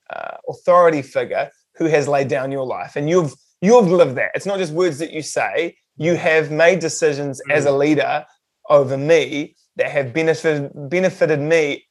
uh, 0.09 0.37
authority 0.49 1.01
figure 1.01 1.49
who 1.75 1.85
has 1.85 2.07
laid 2.07 2.27
down 2.27 2.51
your 2.51 2.65
life, 2.65 2.95
and 2.95 3.09
you've 3.09 3.33
you've 3.61 3.87
lived 3.89 4.15
that. 4.15 4.31
It's 4.35 4.45
not 4.45 4.59
just 4.59 4.73
words 4.73 4.99
that 4.99 5.11
you 5.11 5.21
say. 5.21 5.77
You 5.97 6.15
have 6.15 6.51
made 6.51 6.79
decisions 6.79 7.41
as 7.49 7.65
a 7.65 7.71
leader 7.71 8.25
over 8.69 8.97
me 8.97 9.55
that 9.77 9.89
have 9.91 10.13
benefited 10.13 10.71
benefited 10.89 11.39
me 11.39 11.85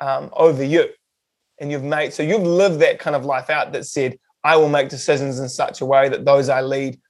um, 0.00 0.30
over 0.34 0.62
you, 0.64 0.88
and 1.60 1.70
you've 1.70 1.82
made 1.84 2.12
so 2.12 2.22
you've 2.22 2.42
lived 2.42 2.80
that 2.80 2.98
kind 2.98 3.16
of 3.16 3.24
life 3.24 3.50
out. 3.50 3.72
That 3.72 3.84
said, 3.84 4.18
I 4.44 4.56
will 4.56 4.68
make 4.68 4.88
decisions 4.88 5.38
in 5.40 5.48
such 5.48 5.80
a 5.80 5.86
way 5.86 6.08
that 6.08 6.24
those 6.24 6.48
I 6.48 6.60
lead 6.62 7.00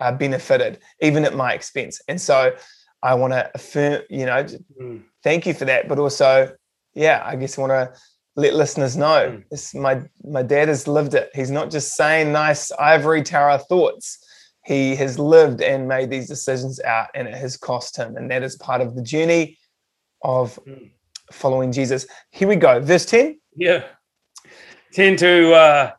are 0.00 0.12
benefited, 0.12 0.78
even 1.00 1.24
at 1.24 1.34
my 1.34 1.52
expense. 1.52 2.00
And 2.08 2.20
so, 2.20 2.54
I 3.02 3.14
want 3.14 3.32
to 3.32 3.50
affirm, 3.54 4.02
you 4.10 4.26
know, 4.26 4.44
Mm. 4.80 5.04
thank 5.22 5.46
you 5.46 5.54
for 5.54 5.66
that. 5.66 5.88
But 5.88 5.98
also, 5.98 6.52
yeah, 6.94 7.22
I 7.24 7.36
guess 7.36 7.58
I 7.58 7.60
want 7.62 7.72
to 7.72 8.00
let 8.36 8.54
listeners 8.54 8.96
know 8.96 9.30
Mm. 9.30 9.44
this 9.50 9.74
my 9.74 10.02
my 10.24 10.42
dad 10.42 10.68
has 10.68 10.86
lived 10.88 11.14
it. 11.14 11.30
He's 11.34 11.50
not 11.50 11.70
just 11.70 11.94
saying 11.94 12.32
nice 12.32 12.72
ivory 12.72 13.22
tower 13.22 13.58
thoughts. 13.58 14.18
He 14.70 14.94
has 14.94 15.18
lived 15.18 15.60
and 15.62 15.88
made 15.88 16.10
these 16.10 16.28
decisions 16.28 16.78
out, 16.82 17.08
and 17.16 17.26
it 17.26 17.34
has 17.34 17.56
cost 17.56 17.96
him. 17.96 18.16
And 18.16 18.30
that 18.30 18.44
is 18.44 18.54
part 18.54 18.80
of 18.80 18.94
the 18.94 19.02
journey 19.02 19.58
of 20.22 20.60
Mm. 20.64 20.92
following 21.32 21.72
Jesus. 21.72 22.06
Here 22.30 22.46
we 22.46 22.54
go, 22.54 22.78
verse 22.78 23.04
ten. 23.04 23.40
Yeah. 23.56 23.82
Ten 24.92 25.16
to 25.16 25.52
uh 25.54 25.90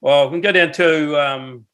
well, 0.00 0.24
we 0.28 0.32
can 0.32 0.40
go 0.40 0.50
down 0.50 0.72
to 0.72 1.20
um 1.20 1.66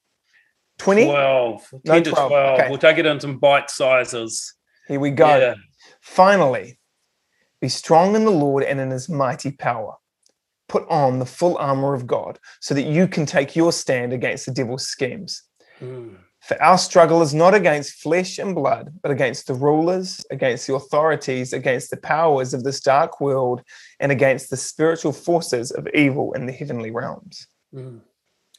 20 0.77 1.05
12. 1.07 1.71
10 1.71 1.81
No, 1.87 2.01
to 2.03 2.11
12, 2.11 2.29
12. 2.31 2.61
okay. 2.61 2.69
We'll 2.69 2.79
take 2.79 2.99
it 2.99 3.07
in 3.07 3.19
some 3.19 3.39
bite 3.39 3.71
sizes. 3.71 4.55
Here 4.89 5.01
we 5.01 5.11
go. 5.11 5.35
Yeah. 5.39 5.55
Finally, 6.03 6.79
be 7.63 7.69
strong 7.71 8.15
in 8.15 8.27
the 8.27 8.31
Lord 8.31 8.63
and 8.63 8.79
in 8.79 8.91
his 8.91 9.09
mighty 9.09 9.53
power. 9.53 9.95
Put 10.69 10.87
on 10.91 11.19
the 11.19 11.25
full 11.39 11.57
armor 11.57 11.95
of 11.95 12.07
God 12.07 12.39
so 12.61 12.75
that 12.75 12.83
you 12.83 13.09
can 13.09 13.25
take 13.25 13.57
your 13.57 13.73
stand 13.73 14.13
against 14.13 14.45
the 14.45 14.53
devil's 14.53 14.87
schemes. 14.87 15.45
Mm. 15.81 16.17
For 16.43 16.61
our 16.61 16.77
struggle 16.77 17.23
is 17.23 17.33
not 17.33 17.55
against 17.55 18.03
flesh 18.03 18.39
and 18.39 18.53
blood, 18.53 18.93
but 19.01 19.13
against 19.13 19.47
the 19.47 19.55
rulers, 19.55 20.27
against 20.31 20.67
the 20.67 20.75
authorities, 20.75 21.53
against 21.53 21.91
the 21.91 21.97
powers 21.97 22.53
of 22.53 22.65
this 22.65 22.81
dark 22.81 23.21
world, 23.21 23.63
and 24.01 24.11
against 24.11 24.51
the 24.51 24.57
spiritual 24.57 25.13
forces 25.13 25.71
of 25.71 25.87
evil 25.95 26.33
in 26.33 26.47
the 26.47 26.53
heavenly 26.53 26.91
realms. 26.91 27.47
Mm. 27.73 28.01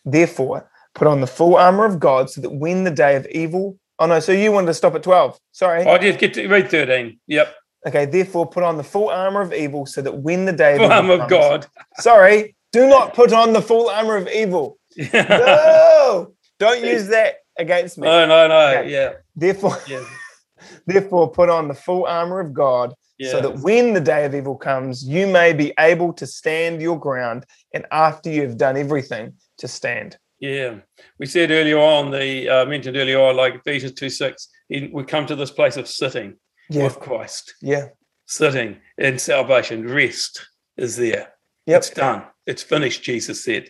Therefore, 0.06 0.72
put 0.96 1.10
on 1.10 1.20
the 1.20 1.28
full 1.28 1.58
armor 1.58 1.84
of 1.84 2.00
God 2.00 2.30
so 2.30 2.40
that 2.40 2.52
when 2.52 2.86
the 2.86 2.92
day 2.92 3.18
of 3.18 3.28
evil. 3.28 3.78
Oh, 4.00 4.06
no, 4.06 4.22
so 4.22 4.32
you 4.32 4.54
wanted 4.54 4.68
to 4.68 4.74
stop 4.74 4.96
at 4.96 5.04
12. 5.04 5.38
Sorry. 5.52 5.84
I 5.84 5.98
just 5.98 6.20
get 6.20 6.34
to 6.36 6.48
read 6.48 6.72
13. 6.72 7.20
Yep. 7.28 7.54
Okay, 7.86 8.06
therefore 8.06 8.50
put 8.50 8.64
on 8.64 8.78
the 8.78 8.84
full 8.84 9.10
armor 9.10 9.42
of 9.42 9.54
evil 9.54 9.86
so 9.86 10.02
that 10.02 10.20
when 10.20 10.46
the 10.46 10.54
day 10.54 10.74
of 10.74 10.78
Full 10.78 10.86
evil 10.86 10.98
armor 10.98 11.24
of 11.24 11.30
God. 11.30 11.68
Sorry, 12.00 12.56
do 12.72 12.88
not 12.88 13.14
put 13.14 13.34
on 13.34 13.52
the 13.52 13.62
full 13.62 13.90
armor 13.90 14.16
of 14.16 14.30
evil. 14.30 14.78
No, 15.14 16.34
don't 16.60 16.84
use 16.84 17.08
that 17.08 17.38
against 17.58 17.97
me. 17.97 18.06
no, 18.08 18.26
no, 18.26 18.47
no. 18.47 18.68
Okay. 18.80 18.91
Yeah. 18.91 19.14
Therefore, 19.36 19.78
Yeah. 19.88 20.04
therefore 20.88 21.30
put 21.32 21.49
on 21.49 21.68
the 21.68 21.74
full 21.74 22.06
armor 22.06 22.39
of 22.39 22.54
God 22.54 22.93
Yeah. 23.18 23.32
so 23.32 23.41
that 23.41 23.60
when 23.60 23.93
the 23.93 24.01
day 24.01 24.26
of 24.26 24.34
evil 24.36 24.56
comes, 24.56 25.04
you 25.08 25.28
may 25.28 25.54
be 25.54 25.74
able 25.80 26.14
to 26.14 26.26
stand 26.26 26.82
your 26.82 26.99
ground 26.99 27.45
and 27.74 27.86
after 27.91 28.30
you 28.30 28.41
have 28.43 28.58
done 28.58 28.78
everything 28.78 29.34
to 29.60 29.68
stand. 29.68 30.18
Yeah, 30.39 30.76
we 31.20 31.26
said 31.26 31.51
earlier 31.51 31.78
on, 31.80 32.12
the 32.12 32.49
uh, 32.49 32.66
mentioned 32.66 32.97
earlier 32.97 33.20
on, 33.22 33.38
like 33.38 33.56
Ephesians 33.56 33.93
2 33.93 34.10
6, 34.10 34.49
he- 34.68 34.89
we 34.91 35.04
come 35.06 35.26
to 35.28 35.36
this 35.36 35.51
place 35.51 35.78
of 35.78 35.88
sitting 35.88 36.36
Yeah. 36.70 36.84
with 36.84 36.99
Christ, 36.99 37.54
Yeah. 37.62 37.89
sitting 38.26 38.82
in 38.97 39.20
salvation, 39.20 39.88
rest 39.88 40.45
is 40.76 40.97
there. 40.97 41.34
Yep. 41.66 41.78
It's 41.78 41.89
done. 41.91 42.24
It's 42.45 42.64
finished, 42.64 43.04
Jesus 43.04 43.41
said. 43.43 43.70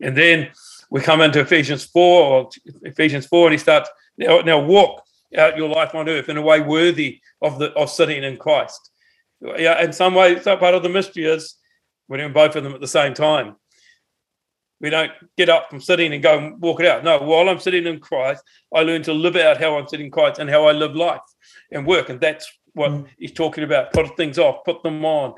And 0.00 0.16
then 0.16 0.50
we 0.90 1.00
come 1.00 1.20
into 1.20 1.40
Ephesians 1.40 1.84
4 1.84 2.22
or 2.24 2.50
Ephesians 2.82 3.26
4, 3.26 3.46
and 3.48 3.52
he 3.52 3.58
starts 3.58 3.90
now, 4.16 4.40
now 4.40 4.58
walk 4.58 5.02
out 5.36 5.56
your 5.56 5.68
life 5.68 5.94
on 5.94 6.08
earth 6.08 6.28
in 6.28 6.36
a 6.36 6.42
way 6.42 6.60
worthy 6.60 7.20
of 7.42 7.58
the 7.58 7.72
of 7.74 7.90
sitting 7.90 8.24
in 8.24 8.36
Christ. 8.36 8.90
Yeah, 9.40 9.82
in 9.82 9.92
some 9.92 10.14
way, 10.14 10.40
so 10.40 10.56
part 10.56 10.74
of 10.74 10.82
the 10.82 10.88
mystery 10.88 11.24
is 11.26 11.54
we're 12.08 12.16
doing 12.16 12.32
both 12.32 12.56
of 12.56 12.64
them 12.64 12.74
at 12.74 12.80
the 12.80 12.88
same 12.88 13.14
time. 13.14 13.56
We 14.80 14.90
don't 14.90 15.12
get 15.36 15.48
up 15.48 15.70
from 15.70 15.80
sitting 15.80 16.12
and 16.12 16.22
go 16.22 16.38
and 16.38 16.60
walk 16.60 16.80
it 16.80 16.86
out. 16.86 17.02
No, 17.04 17.18
while 17.18 17.48
I'm 17.48 17.58
sitting 17.58 17.86
in 17.86 17.98
Christ, 17.98 18.42
I 18.74 18.82
learn 18.82 19.02
to 19.02 19.12
live 19.12 19.36
out 19.36 19.58
how 19.58 19.76
I'm 19.76 19.88
sitting 19.88 20.06
in 20.06 20.12
Christ 20.12 20.38
and 20.38 20.48
how 20.48 20.66
I 20.66 20.72
live 20.72 20.94
life 20.94 21.20
and 21.72 21.84
work. 21.86 22.08
And 22.10 22.20
that's 22.20 22.46
what 22.74 22.92
Mm. 22.92 23.06
he's 23.18 23.32
talking 23.32 23.64
about. 23.64 23.92
Put 23.92 24.16
things 24.16 24.38
off, 24.38 24.64
put 24.64 24.82
them 24.82 25.04
on. 25.04 25.34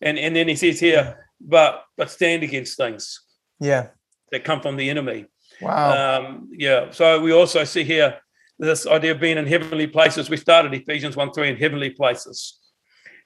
And 0.00 0.18
and 0.18 0.34
then 0.36 0.48
he 0.48 0.56
says 0.56 0.78
here, 0.80 1.28
but 1.40 1.84
but 1.96 2.10
stand 2.10 2.42
against 2.42 2.76
things 2.76 3.20
Yeah. 3.60 3.88
That 4.32 4.44
come 4.44 4.60
from 4.60 4.76
the 4.76 4.90
enemy. 4.90 5.26
Wow. 5.60 6.20
Um, 6.20 6.48
yeah. 6.52 6.90
So 6.90 7.20
we 7.20 7.32
also 7.32 7.62
see 7.64 7.84
here 7.84 8.18
this 8.58 8.86
idea 8.86 9.12
of 9.12 9.20
being 9.20 9.38
in 9.38 9.46
heavenly 9.46 9.86
places. 9.86 10.28
We 10.28 10.36
started 10.36 10.74
Ephesians 10.74 11.16
1 11.16 11.32
3 11.32 11.50
in 11.50 11.56
heavenly 11.56 11.90
places. 11.90 12.58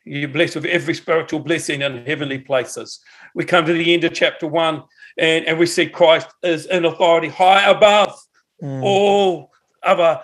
You're 0.05 0.29
blessed 0.29 0.57
with 0.57 0.67
every 0.67 0.95
spiritual 0.95 1.41
blessing 1.41 1.83
in 1.83 2.05
heavenly 2.05 2.39
places. 2.39 3.01
We 3.35 3.45
come 3.45 3.65
to 3.67 3.73
the 3.73 3.93
end 3.95 4.05
of 4.05 4.13
chapter 4.13 4.47
one 4.47 4.83
and, 5.19 5.47
and 5.47 5.59
we 5.59 5.67
see 5.67 5.87
Christ 5.89 6.29
is 6.43 6.67
in 6.67 6.85
authority 6.85 7.29
high 7.29 7.69
above 7.71 8.15
Mm. 8.63 8.83
all 8.83 9.53
other 9.83 10.23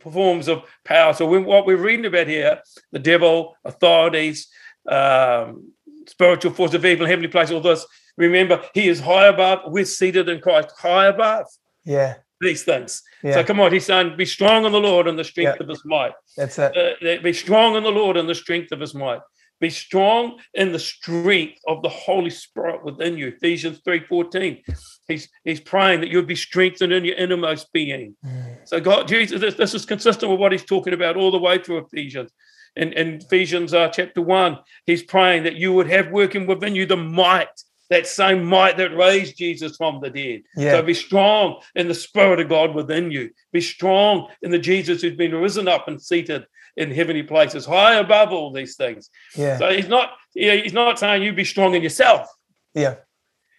forms 0.00 0.48
of 0.48 0.62
power. 0.84 1.14
So 1.14 1.26
when, 1.26 1.44
what 1.44 1.64
we're 1.64 1.76
reading 1.76 2.04
about 2.04 2.26
here, 2.26 2.60
the 2.90 2.98
devil, 2.98 3.56
authorities, 3.64 4.48
um, 4.86 5.72
spiritual 6.06 6.52
force 6.52 6.74
of 6.74 6.84
evil, 6.84 7.06
heavenly 7.06 7.28
places, 7.28 7.54
all 7.54 7.60
this. 7.60 7.86
Remember, 8.16 8.62
he 8.74 8.88
is 8.88 9.00
high 9.00 9.26
above. 9.26 9.60
We're 9.66 9.84
seated 9.84 10.28
in 10.28 10.40
Christ, 10.40 10.70
high 10.78 11.06
above 11.06 11.46
yeah. 11.84 12.16
these 12.40 12.62
things. 12.62 13.02
Yeah. 13.22 13.34
So 13.34 13.44
come 13.44 13.60
on, 13.60 13.72
he's 13.72 13.86
saying, 13.86 14.16
be 14.16 14.26
strong 14.26 14.64
in 14.64 14.72
the 14.72 14.80
Lord 14.80 15.06
and 15.06 15.18
the 15.18 15.24
strength 15.24 15.60
of 15.60 15.68
his 15.68 15.84
might. 15.84 16.12
That's 16.36 16.58
it. 16.58 16.76
Uh, 16.76 17.22
be 17.22 17.32
strong 17.32 17.76
in 17.76 17.82
the 17.82 17.90
Lord 17.90 18.16
and 18.16 18.28
the 18.28 18.34
strength 18.34 18.72
of 18.72 18.80
his 18.80 18.94
might. 18.94 19.20
Be 19.62 19.70
strong 19.70 20.40
in 20.54 20.72
the 20.72 20.78
strength 20.80 21.60
of 21.68 21.82
the 21.82 21.88
Holy 21.88 22.30
Spirit 22.30 22.84
within 22.84 23.16
you. 23.16 23.28
Ephesians 23.28 23.80
3:14. 23.86 24.60
He's 25.06 25.28
he's 25.44 25.60
praying 25.60 26.00
that 26.00 26.08
you'd 26.08 26.26
be 26.26 26.34
strengthened 26.34 26.92
in 26.92 27.04
your 27.04 27.14
innermost 27.14 27.72
being. 27.72 28.16
Mm. 28.26 28.56
So 28.64 28.80
God, 28.80 29.06
Jesus, 29.06 29.40
this, 29.40 29.54
this 29.54 29.72
is 29.72 29.86
consistent 29.86 30.32
with 30.32 30.40
what 30.40 30.50
he's 30.50 30.64
talking 30.64 30.94
about 30.94 31.16
all 31.16 31.30
the 31.30 31.38
way 31.38 31.62
through 31.62 31.78
Ephesians. 31.78 32.32
In, 32.74 32.92
in 32.94 33.20
Ephesians 33.22 33.72
uh, 33.72 33.88
chapter 33.88 34.20
one, 34.20 34.58
he's 34.84 35.04
praying 35.04 35.44
that 35.44 35.54
you 35.54 35.72
would 35.74 35.88
have 35.88 36.10
working 36.10 36.46
within 36.46 36.74
you 36.74 36.84
the 36.84 36.96
might, 36.96 37.62
that 37.92 38.06
same 38.06 38.44
might 38.44 38.76
that 38.78 38.96
raised 38.96 39.36
Jesus 39.36 39.76
from 39.76 40.00
the 40.00 40.10
dead. 40.10 40.42
Yeah. 40.56 40.72
So 40.72 40.82
be 40.82 40.94
strong 40.94 41.60
in 41.74 41.88
the 41.88 41.94
Spirit 41.94 42.40
of 42.40 42.48
God 42.48 42.74
within 42.74 43.10
you. 43.10 43.30
Be 43.52 43.60
strong 43.60 44.28
in 44.42 44.50
the 44.50 44.58
Jesus 44.58 45.02
who's 45.02 45.16
been 45.16 45.34
risen 45.34 45.68
up 45.68 45.88
and 45.88 46.00
seated 46.00 46.46
in 46.76 46.90
heavenly 46.90 47.22
places, 47.22 47.66
high 47.66 47.96
above 47.96 48.32
all 48.32 48.50
these 48.52 48.76
things. 48.76 49.10
Yeah. 49.36 49.58
So 49.58 49.70
he's 49.70 49.88
not, 49.88 50.12
yeah, 50.34 50.54
he's 50.54 50.72
not 50.72 50.98
saying 50.98 51.22
you 51.22 51.32
be 51.34 51.44
strong 51.44 51.74
in 51.74 51.82
yourself, 51.82 52.28
Yeah. 52.74 52.96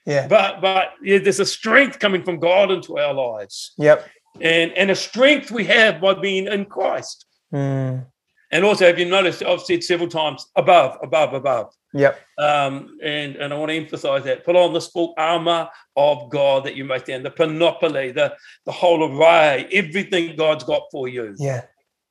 Yeah. 0.06 0.28
but 0.28 0.62
but 0.62 0.94
yeah, 1.02 1.20
there's 1.20 1.40
a 1.40 1.46
strength 1.46 2.00
coming 2.00 2.24
from 2.24 2.40
God 2.40 2.72
into 2.72 2.98
our 2.98 3.14
lives, 3.14 3.74
Yep. 3.78 4.10
and 4.42 4.72
and 4.74 4.90
a 4.92 4.96
strength 4.96 5.52
we 5.52 5.64
have 5.66 6.02
by 6.02 6.16
being 6.16 6.48
in 6.48 6.66
Christ. 6.66 7.26
Mm. 7.54 8.08
And 8.54 8.64
also, 8.64 8.86
have 8.86 9.00
you 9.00 9.06
noticed? 9.06 9.42
I've 9.42 9.62
said 9.62 9.84
several 9.84 10.08
times, 10.08 10.46
above, 10.56 11.00
above, 11.02 11.34
above. 11.34 11.74
Yep. 11.94 12.22
Um, 12.38 12.98
and 13.04 13.36
and 13.36 13.52
I 13.52 13.58
want 13.58 13.72
to 13.72 13.76
emphasize 13.76 14.24
that. 14.26 14.46
Put 14.46 14.56
on 14.56 14.74
the 14.74 14.82
full 14.82 15.16
armor 15.18 15.68
of 15.96 16.30
God 16.30 16.64
that 16.66 16.76
you 16.76 16.86
may 16.86 17.00
stand, 17.00 17.26
the 17.26 17.32
panoply, 17.32 18.12
the 18.12 18.36
the 18.68 18.72
whole 18.72 19.04
array, 19.04 19.68
everything 19.72 20.36
God's 20.36 20.64
got 20.64 20.84
for 20.92 21.08
you. 21.08 21.36
Yeah. 21.40 21.64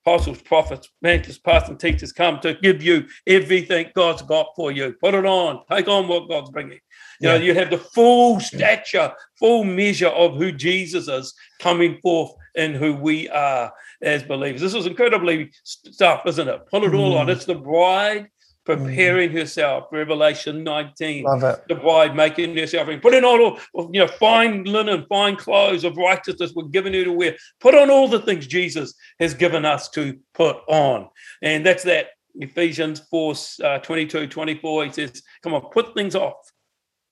Apostles, 0.04 0.42
prophets, 0.42 0.88
mentors, 1.00 1.38
pastors, 1.38 1.78
teachers 1.78 2.12
come 2.12 2.40
to 2.40 2.54
give 2.54 2.82
you 2.82 3.06
everything 3.28 3.92
God's 3.94 4.22
got 4.22 4.48
for 4.56 4.72
you. 4.72 4.96
Put 5.00 5.14
it 5.14 5.24
on. 5.24 5.60
Take 5.70 5.86
on 5.86 6.08
what 6.08 6.28
God's 6.28 6.50
bringing. 6.50 6.80
You 7.20 7.28
know, 7.28 7.36
you 7.36 7.54
have 7.54 7.70
the 7.70 7.78
full 7.78 8.40
stature, 8.40 9.12
full 9.38 9.62
measure 9.62 10.08
of 10.08 10.34
who 10.34 10.50
Jesus 10.50 11.06
is 11.06 11.32
coming 11.60 12.00
forth 12.02 12.32
and 12.56 12.74
who 12.74 12.94
we 12.94 13.28
are 13.28 13.72
as 14.02 14.22
believers. 14.22 14.60
This 14.60 14.74
is 14.74 14.86
incredibly 14.86 15.50
stuff, 15.64 16.22
isn't 16.26 16.48
it? 16.48 16.66
Put 16.70 16.84
it 16.84 16.94
all 16.94 17.16
on. 17.16 17.26
Mm. 17.26 17.30
It's 17.30 17.44
the 17.44 17.54
bride 17.54 18.28
preparing 18.64 19.32
herself. 19.32 19.86
Revelation 19.92 20.62
19 20.62 21.24
Love 21.24 21.42
it. 21.44 21.64
the 21.68 21.74
bride 21.74 22.14
making 22.14 22.56
herself 22.56 22.86
ready. 22.88 23.00
Put 23.00 23.14
in 23.14 23.24
all, 23.24 23.58
you 23.92 24.00
know, 24.00 24.06
fine 24.06 24.64
linen, 24.64 25.04
fine 25.08 25.36
clothes 25.36 25.84
of 25.84 25.96
righteousness 25.96 26.52
were 26.54 26.68
given 26.68 26.94
her 26.94 27.04
to 27.04 27.12
wear. 27.12 27.36
Put 27.60 27.74
on 27.74 27.90
all 27.90 28.08
the 28.08 28.20
things 28.20 28.46
Jesus 28.46 28.94
has 29.18 29.34
given 29.34 29.64
us 29.64 29.88
to 29.90 30.18
put 30.34 30.56
on. 30.68 31.08
And 31.42 31.64
that's 31.66 31.82
that 31.84 32.08
Ephesians 32.36 33.00
4 33.10 33.34
uh, 33.64 33.78
22, 33.78 34.26
24. 34.28 34.84
He 34.86 34.92
says, 34.92 35.22
come 35.42 35.54
on, 35.54 35.62
put 35.72 35.94
things 35.94 36.14
off, 36.14 36.34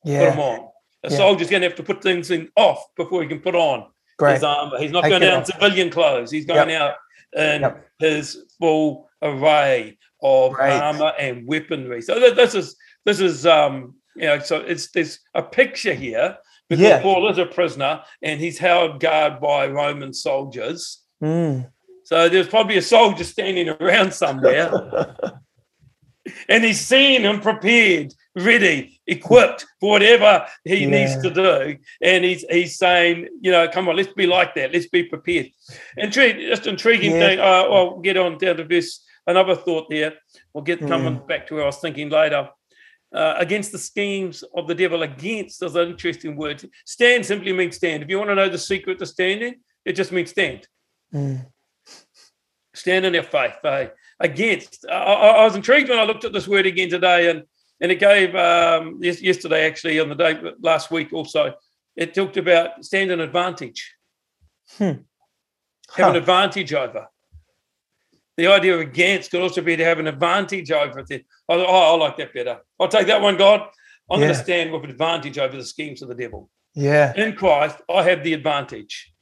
put 0.04 0.12
them 0.12 0.38
on. 0.38 0.68
A 1.04 1.10
Yeah. 1.10 1.16
soldier's 1.16 1.50
going 1.50 1.62
to 1.62 1.68
have 1.68 1.76
to 1.78 1.82
put 1.82 2.02
things 2.02 2.30
in 2.30 2.48
off 2.56 2.84
before 2.96 3.22
he 3.22 3.28
can 3.28 3.40
put 3.40 3.54
on 3.54 3.86
Great. 4.20 4.34
his 4.34 4.44
armor. 4.44 4.78
He's 4.78 4.92
not 4.92 5.02
Take 5.02 5.10
going 5.10 5.24
out 5.24 5.38
in 5.40 5.44
civilian 5.46 5.90
clothes. 5.90 6.30
He's 6.30 6.46
going 6.46 6.72
out 6.72 6.94
in 7.36 7.62
Yep. 7.62 7.86
his 7.98 8.44
full 8.58 9.08
array 9.22 9.98
of 10.22 10.52
Great. 10.52 10.72
armor 10.72 11.12
and 11.18 11.46
weaponry. 11.46 12.02
So 12.02 12.18
th- 12.20 12.34
this 12.36 12.54
is 12.54 12.76
this 13.06 13.18
is 13.20 13.46
um 13.46 13.94
you 14.16 14.26
know 14.26 14.38
so 14.38 14.58
it's 14.58 14.90
there's 14.92 15.18
a 15.34 15.42
picture 15.42 15.94
here 15.94 16.36
because 16.68 16.82
Yeah. 16.84 17.00
Paul 17.02 17.28
is 17.30 17.38
a 17.38 17.46
prisoner 17.46 18.02
and 18.22 18.38
he's 18.40 18.58
held 18.58 19.00
guard 19.00 19.40
by 19.40 19.66
Roman 19.68 20.12
soldiers. 20.12 21.02
Mm. 21.22 21.70
So 22.04 22.28
there's 22.28 22.48
probably 22.48 22.76
a 22.76 22.82
soldier 22.82 23.24
standing 23.24 23.68
around 23.70 24.12
somewhere 24.12 24.70
and 26.48 26.62
he's 26.64 26.80
seen 26.80 27.22
him 27.22 27.40
prepared, 27.40 28.12
ready, 28.36 29.00
equipped 29.06 29.66
for 29.80 29.90
whatever 29.90 30.46
he 30.64 30.86
needs 30.86 31.20
to 31.22 31.30
do. 31.30 31.76
And 32.02 32.24
he's 32.24 32.44
he's 32.50 32.78
saying, 32.78 33.28
you 33.40 33.50
know, 33.50 33.68
come 33.68 33.88
on, 33.88 33.96
let's 33.96 34.12
be 34.12 34.26
like 34.26 34.54
that. 34.54 34.72
Let's 34.72 34.88
be 34.88 35.04
prepared. 35.04 35.50
Intrig- 35.98 36.48
just 36.48 36.66
intriguing 36.66 37.12
Yeah. 37.12 37.20
thing. 37.20 37.38
Uh, 37.40 37.42
I'll 37.42 37.98
get 38.00 38.16
on 38.16 38.38
down 38.38 38.56
to 38.58 38.64
this. 38.64 39.04
Another 39.26 39.54
thought 39.54 39.90
there. 39.90 40.14
We'll 40.52 40.64
get 40.64 40.80
coming 40.80 41.18
Mm. 41.18 41.26
back 41.28 41.46
to 41.48 41.54
where 41.54 41.64
I 41.64 41.66
was 41.66 41.78
thinking 41.78 42.08
later. 42.08 42.48
Uh, 43.12 43.34
against 43.38 43.72
the 43.72 43.78
schemes 43.78 44.44
of 44.54 44.68
the 44.68 44.74
devil, 44.74 45.02
against 45.02 45.62
is 45.64 45.74
an 45.74 45.88
interesting 45.90 46.36
word. 46.36 46.62
Stand 46.86 47.26
simply 47.26 47.52
means 47.52 47.76
stand. 47.76 48.02
If 48.04 48.08
you 48.08 48.18
want 48.18 48.30
to 48.30 48.36
know 48.36 48.48
the 48.48 48.56
secret 48.58 48.98
to 49.00 49.06
standing, 49.06 49.56
it 49.84 49.94
just 49.94 50.12
means 50.12 50.30
stand 50.30 50.66
Mm. 51.12 51.46
stand 52.74 53.04
in 53.04 53.12
their 53.12 53.22
faith. 53.24 53.56
eh? 53.64 53.88
against, 54.20 54.84
I, 54.88 54.94
I 54.94 55.28
I 55.40 55.44
was 55.44 55.56
intrigued 55.56 55.88
when 55.88 55.98
I 55.98 56.04
looked 56.04 56.24
at 56.24 56.32
this 56.32 56.46
word 56.46 56.66
again 56.66 56.88
today, 56.90 57.30
and 57.30 57.42
and 57.80 57.90
it 57.90 57.98
gave 57.98 58.34
um, 58.34 58.98
yesterday 59.00 59.66
actually 59.66 59.98
on 60.00 60.08
the 60.08 60.14
day 60.14 60.40
last 60.60 60.90
week 60.90 61.12
also. 61.12 61.54
It 61.96 62.14
talked 62.14 62.36
about 62.36 62.84
stand 62.84 63.10
an 63.10 63.20
advantage, 63.20 63.94
have 64.78 64.98
an 65.98 66.16
advantage 66.16 66.72
over. 66.72 67.06
The 68.36 68.46
idea 68.46 68.74
of 68.74 68.80
against 68.80 69.30
could 69.30 69.42
also 69.42 69.60
be 69.60 69.76
to 69.76 69.84
have 69.84 69.98
an 69.98 70.06
advantage 70.06 70.70
over 70.70 71.00
it. 71.00 71.26
I 71.48 71.54
oh, 71.54 71.64
I 71.64 71.96
like 71.96 72.16
that 72.18 72.32
better. 72.32 72.60
I'll 72.78 72.88
take 72.88 73.08
that 73.08 73.20
one, 73.20 73.36
God. 73.36 73.68
I'm 74.10 74.18
going 74.20 74.32
to 74.32 74.34
stand 74.34 74.72
with 74.72 74.84
advantage 74.84 75.38
over 75.38 75.56
the 75.56 75.64
schemes 75.64 76.02
of 76.02 76.08
the 76.08 76.14
devil 76.14 76.50
Yeah. 76.74 77.12
in 77.16 77.34
Christ, 77.34 77.76
I 77.88 78.02
have 78.04 78.24
the 78.24 78.32
advantage. 78.32 79.12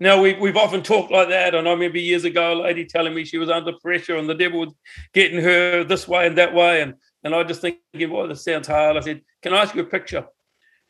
Now 0.00 0.20
we've, 0.20 0.38
we've 0.38 0.56
often 0.56 0.82
talked 0.82 1.12
like 1.12 1.28
that, 1.28 1.54
and 1.54 1.68
I 1.68 1.72
remember 1.72 1.98
years 1.98 2.24
ago 2.24 2.54
a 2.54 2.60
lady 2.62 2.84
telling 2.84 3.14
me 3.14 3.24
she 3.24 3.38
was 3.38 3.50
under 3.50 3.72
pressure 3.74 4.16
and 4.16 4.28
the 4.28 4.34
devil 4.34 4.60
was 4.60 4.74
getting 5.12 5.40
her 5.42 5.84
this 5.84 6.08
way 6.08 6.26
and 6.26 6.38
that 6.38 6.54
way, 6.54 6.80
and 6.80 6.94
and 7.24 7.34
I 7.34 7.42
just 7.44 7.60
thinking, 7.60 8.10
well, 8.10 8.28
this 8.28 8.44
sounds 8.44 8.68
hard. 8.68 8.96
I 8.96 9.00
said, 9.00 9.22
can 9.42 9.54
I 9.54 9.62
ask 9.62 9.74
you 9.74 9.82
a 9.82 9.84
picture? 9.84 10.26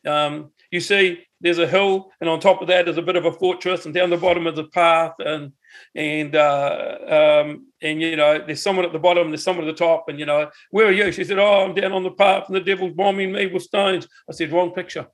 Um, 0.07 0.51
you 0.71 0.81
see, 0.81 1.25
there's 1.41 1.59
a 1.59 1.67
hill, 1.67 2.11
and 2.21 2.29
on 2.29 2.41
top 2.41 2.61
of 2.61 2.69
that 2.69 2.89
is 2.89 2.97
a 2.97 3.03
bit 3.03 3.17
of 3.17 3.25
a 3.25 3.33
fortress, 3.33 3.85
and 3.85 3.95
down 3.95 4.11
the 4.11 4.17
bottom 4.17 4.47
is 4.47 4.59
a 4.59 4.65
path, 4.65 5.15
and 5.19 5.53
and 5.95 6.35
uh, 6.35 7.43
um, 7.45 7.67
and 7.81 8.01
you 8.01 8.17
know, 8.17 8.43
there's 8.45 8.63
someone 8.63 8.85
at 8.85 8.93
the 8.93 8.99
bottom, 8.99 9.31
there's 9.31 9.45
someone 9.45 9.67
at 9.67 9.77
the 9.77 9.85
top, 9.85 10.09
and 10.09 10.19
you 10.19 10.27
know, 10.27 10.51
where 10.71 10.87
are 10.87 10.93
you? 10.93 11.13
She 11.13 11.25
said, 11.25 11.39
oh, 11.39 11.65
I'm 11.65 11.75
down 11.75 11.93
on 11.93 12.03
the 12.03 12.11
path, 12.11 12.45
and 12.47 12.57
the 12.57 12.61
devil's 12.61 12.95
bombing 12.95 13.33
me 13.33 13.47
with 13.47 13.63
stones. 13.63 14.09
I 14.29 14.33
said, 14.33 14.53
wrong 14.53 14.73
picture. 14.73 15.07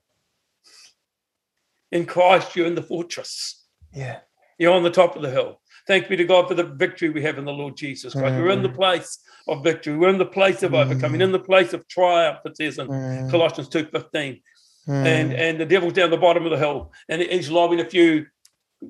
In 1.91 2.05
Christ, 2.05 2.55
you're 2.55 2.67
in 2.67 2.75
the 2.75 2.83
fortress. 2.83 3.65
Yeah. 3.93 4.19
You're 4.59 4.73
on 4.73 4.83
the 4.83 4.91
top 4.91 5.15
of 5.15 5.21
the 5.21 5.31
hill. 5.31 5.58
Thanks 5.89 6.07
be 6.07 6.15
to 6.17 6.23
God 6.23 6.47
for 6.47 6.53
the 6.53 6.65
victory 6.65 7.09
we 7.09 7.23
have 7.23 7.39
in 7.39 7.45
the 7.45 7.51
Lord 7.51 7.75
Jesus 7.75 8.13
Christ. 8.13 8.35
We're 8.35 8.51
in 8.51 8.61
the 8.61 8.69
Mm. 8.69 8.75
place 8.75 9.17
of 9.47 9.63
victory. 9.63 9.97
We're 9.97 10.09
in 10.09 10.19
the 10.19 10.25
place 10.39 10.61
of 10.61 10.75
overcoming, 10.75 11.19
Mm. 11.19 11.23
in 11.23 11.31
the 11.31 11.39
place 11.39 11.73
of 11.73 11.87
triumph, 11.87 12.37
it 12.45 12.57
says 12.57 12.77
in 12.77 12.87
Mm. 12.87 13.31
Colossians 13.31 13.69
2.15. 13.69 14.43
Mm. 14.87 15.05
And, 15.07 15.33
and 15.33 15.59
the 15.59 15.65
devil's 15.65 15.93
down 15.93 16.11
the 16.11 16.17
bottom 16.17 16.45
of 16.45 16.51
the 16.51 16.59
hill 16.59 16.91
and 17.09 17.23
he's 17.23 17.49
lobbing 17.49 17.79
a 17.79 17.85
few 17.85 18.27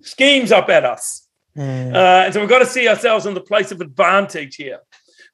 schemes 0.02 0.52
up 0.52 0.68
at 0.68 0.84
us. 0.84 1.26
Mm. 1.58 1.96
Uh, 1.96 2.26
and 2.26 2.34
so 2.34 2.42
we've 2.42 2.50
got 2.50 2.60
to 2.60 2.66
see 2.66 2.90
ourselves 2.90 3.26
in 3.26 3.34
the 3.34 3.40
place 3.52 3.72
of 3.72 3.80
advantage 3.80 4.58
here. 4.58 4.80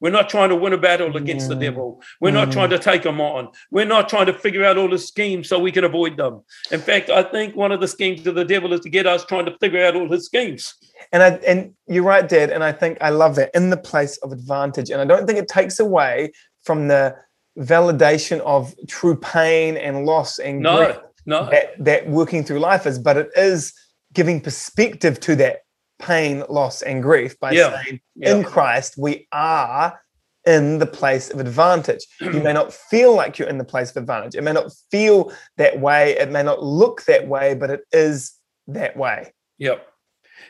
We're 0.02 0.12
not 0.12 0.30
trying 0.30 0.50
to 0.50 0.56
win 0.56 0.74
a 0.74 0.78
battle 0.78 1.18
against 1.18 1.48
the 1.50 1.56
Mm. 1.56 1.62
devil. 1.62 2.02
We're 2.22 2.30
not 2.30 2.50
Mm. 2.50 2.54
trying 2.54 2.70
to 2.72 2.78
take 2.78 3.04
him 3.06 3.20
on. 3.20 3.50
We're 3.72 3.86
not 3.86 4.08
trying 4.08 4.28
to 4.28 4.34
figure 4.34 4.64
out 4.64 4.78
all 4.78 4.90
the 4.90 5.00
schemes 5.00 5.50
so 5.50 5.58
we 5.58 5.72
can 5.72 5.84
avoid 5.86 6.16
them. 6.18 6.44
In 6.70 6.80
fact, 6.82 7.10
I 7.10 7.24
think 7.24 7.56
one 7.56 7.72
of 7.72 7.80
the 7.82 7.88
schemes 7.88 8.28
of 8.28 8.36
the 8.36 8.46
devil 8.46 8.72
is 8.74 8.82
to 8.82 8.90
get 8.90 9.08
us 9.08 9.26
trying 9.26 9.46
to 9.46 9.58
figure 9.60 9.84
out 9.84 9.96
all 9.96 10.08
his 10.12 10.26
schemes. 10.26 10.76
And 11.12 11.24
I 11.24 11.30
and 11.48 11.74
you're 11.88 12.04
right, 12.04 12.28
Dad. 12.28 12.50
And 12.50 12.64
I 12.64 12.72
think 12.72 12.98
I 13.02 13.10
love 13.10 13.36
that 13.36 13.52
in 13.54 13.70
the 13.70 13.78
place 13.78 14.18
of 14.18 14.32
advantage. 14.32 14.90
And 14.90 15.02
I 15.02 15.06
don't 15.06 15.26
think 15.28 15.40
it 15.40 15.48
takes 15.48 15.80
away 15.80 16.32
from 16.64 16.88
the 16.88 17.16
validation 17.58 18.40
of 18.42 18.74
true 18.88 19.16
pain 19.16 19.78
and 19.78 20.06
loss 20.06 20.40
and 20.40 20.60
No, 20.60 20.78
grief 20.78 20.98
no. 21.26 21.50
that, 21.50 21.72
that 21.84 22.10
working 22.10 22.44
through 22.44 22.60
life 22.60 22.86
is, 22.86 23.00
but 23.00 23.18
it 23.18 23.30
is 23.36 23.74
giving 24.14 24.42
perspective 24.42 25.20
to 25.22 25.36
that 25.38 25.60
pain, 26.00 26.44
loss, 26.50 26.82
and 26.82 27.02
grief 27.02 27.40
by 27.40 27.52
Yeah. 27.52 27.82
saying 27.84 28.02
Yeah. 28.16 28.36
in 28.36 28.44
Christ 28.44 28.96
we 28.98 29.28
are 29.32 30.00
in 30.46 30.78
the 30.80 30.86
place 30.86 31.32
of 31.32 31.40
advantage. 31.40 32.06
You 32.20 32.40
may 32.42 32.54
not 32.54 32.72
feel 32.72 33.16
like 33.16 33.40
you're 33.40 33.48
in 33.48 33.58
the 33.58 33.64
place 33.64 33.90
of 33.92 33.98
advantage. 33.98 34.36
It 34.36 34.44
may 34.44 34.52
not 34.54 34.72
feel 34.92 35.32
that 35.58 35.80
way. 35.80 36.18
It 36.18 36.30
may 36.30 36.44
not 36.44 36.62
look 36.62 37.04
that 37.06 37.28
way, 37.28 37.56
but 37.56 37.72
it 37.72 37.82
is 37.92 38.34
that 38.68 38.96
way. 38.96 39.34
Yep. 39.58 39.88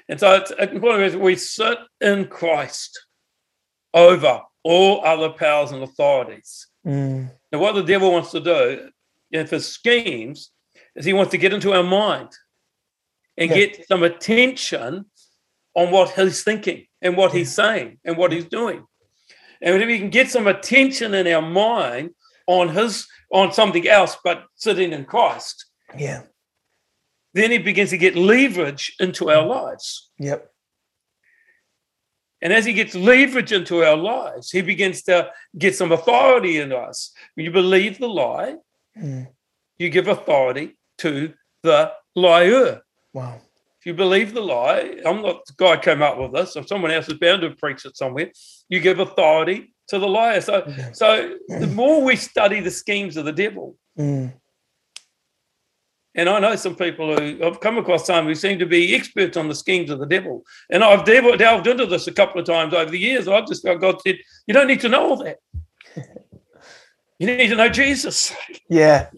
And 0.08 0.20
so 0.20 0.34
it's 0.36 0.52
important 0.52 1.20
we 1.20 1.36
sit 1.36 1.78
in 2.02 2.28
Christ 2.28 3.06
over 3.94 4.42
all 4.64 5.04
other 5.04 5.30
powers 5.30 5.72
and 5.72 5.84
authorities. 5.84 6.68
Mm, 6.86 7.32
Now, 7.52 7.60
what 7.60 7.74
the 7.76 7.84
devil 7.84 8.12
wants 8.12 8.32
to 8.32 8.40
do, 8.40 8.90
if 9.32 9.50
his 9.50 9.68
schemes, 9.68 10.52
is 10.96 11.06
he 11.06 11.14
wants 11.14 11.32
to 11.32 11.38
get 11.38 11.54
into 11.54 11.74
our 11.74 11.84
mind 11.84 12.30
and 13.38 13.50
Yeah. 13.50 13.56
get 13.58 13.88
some 13.88 14.04
attention 14.04 15.06
on 15.76 15.92
what 15.92 16.12
he's 16.12 16.44
thinking 16.44 16.88
and 17.02 17.18
what 17.18 17.34
he's 17.34 17.54
saying 17.54 18.00
and 18.06 18.18
what 18.18 18.32
he's 18.32 18.46
doing. 18.46 18.86
And 19.62 19.82
if 19.82 19.88
we 19.88 20.00
can 20.00 20.10
get 20.10 20.30
some 20.30 20.48
attention 20.48 21.14
in 21.14 21.28
our 21.28 21.42
mind 21.42 22.12
on 22.48 22.70
his 22.70 23.08
on 23.32 23.52
something 23.52 23.88
else 23.88 24.16
but 24.24 24.46
sitting 24.56 24.94
in 24.94 25.04
Christ, 25.06 25.66
yeah. 25.98 26.24
Then 27.36 27.52
he 27.52 27.58
begins 27.60 27.92
to 27.92 27.98
get 27.98 28.16
leverage 28.16 28.96
into 29.00 29.30
our 29.30 29.46
lives. 29.46 30.10
Yep. 30.20 30.50
And 32.42 32.52
as 32.54 32.66
he 32.66 32.74
gets 32.74 32.96
leverage 32.96 33.52
into 33.52 33.84
our 33.84 33.96
lives, 33.98 34.52
he 34.52 34.62
begins 34.62 35.02
to 35.04 35.30
get 35.58 35.76
some 35.76 35.92
authority 35.92 36.58
in 36.60 36.72
us. 36.72 37.12
When 37.36 37.46
you 37.46 37.52
believe 37.52 38.00
the 38.00 38.10
lie, 38.10 38.56
Mm, 38.98 39.28
you 39.78 39.90
give 39.90 40.08
authority 40.08 40.78
to 41.00 41.34
the 41.64 41.92
liar. 42.16 42.82
wow. 43.14 43.42
If 43.80 43.86
you 43.86 43.94
believe 43.94 44.34
the 44.34 44.40
lie, 44.42 45.02
I'm 45.06 45.22
not 45.22 45.46
the 45.46 45.54
guy 45.58 45.76
who 45.76 45.82
came 45.82 46.02
up 46.02 46.18
with 46.18 46.32
this. 46.32 46.56
If 46.56 46.68
someone 46.68 46.92
else 46.92 47.08
is 47.10 47.16
bound 47.20 47.42
to 47.42 47.50
preach 47.52 47.84
it 47.86 47.98
somewhere, 47.98 48.32
you 48.70 48.80
give 48.80 49.00
authority 49.00 49.76
to 49.90 50.00
the 50.00 50.08
liar. 50.08 50.40
So, 50.40 50.66
so 50.94 51.36
the 51.50 51.68
more 51.68 52.02
we 52.02 52.16
study 52.16 52.62
the 52.62 52.72
schemes 52.72 53.18
of 53.18 53.26
the 53.26 53.34
devil, 53.34 53.76
Mm, 54.00 54.34
and 56.16 56.30
I 56.30 56.40
know 56.40 56.56
some 56.56 56.76
people 56.76 57.16
who 57.16 57.44
I've 57.46 57.60
come 57.60 57.78
across 57.78 58.06
some 58.06 58.26
who 58.26 58.36
seem 58.36 58.58
to 58.60 58.66
be 58.66 58.96
experts 58.96 59.38
on 59.38 59.50
the 59.50 59.56
schemes 59.56 59.90
of 59.90 60.00
the 60.00 60.06
devil. 60.06 60.44
And 60.70 60.84
I've 60.84 61.06
delved, 61.06 61.68
into 61.68 61.86
this 61.86 62.08
a 62.08 62.14
couple 62.14 62.40
of 62.40 62.48
times 62.48 62.74
over 62.74 62.90
the 62.90 62.98
years. 62.98 63.28
I've 63.28 63.48
just 63.48 63.64
felt 63.64 63.82
God 63.82 64.02
said, 64.02 64.18
You 64.48 64.54
don't 64.54 64.68
need 64.68 64.82
to 64.82 64.90
know 64.90 65.10
all 65.10 65.18
that. 65.18 65.40
You 67.18 67.28
need 67.28 67.48
to 67.48 67.56
know 67.56 67.70
Jesus. 67.70 68.36
yeah. 68.70 69.10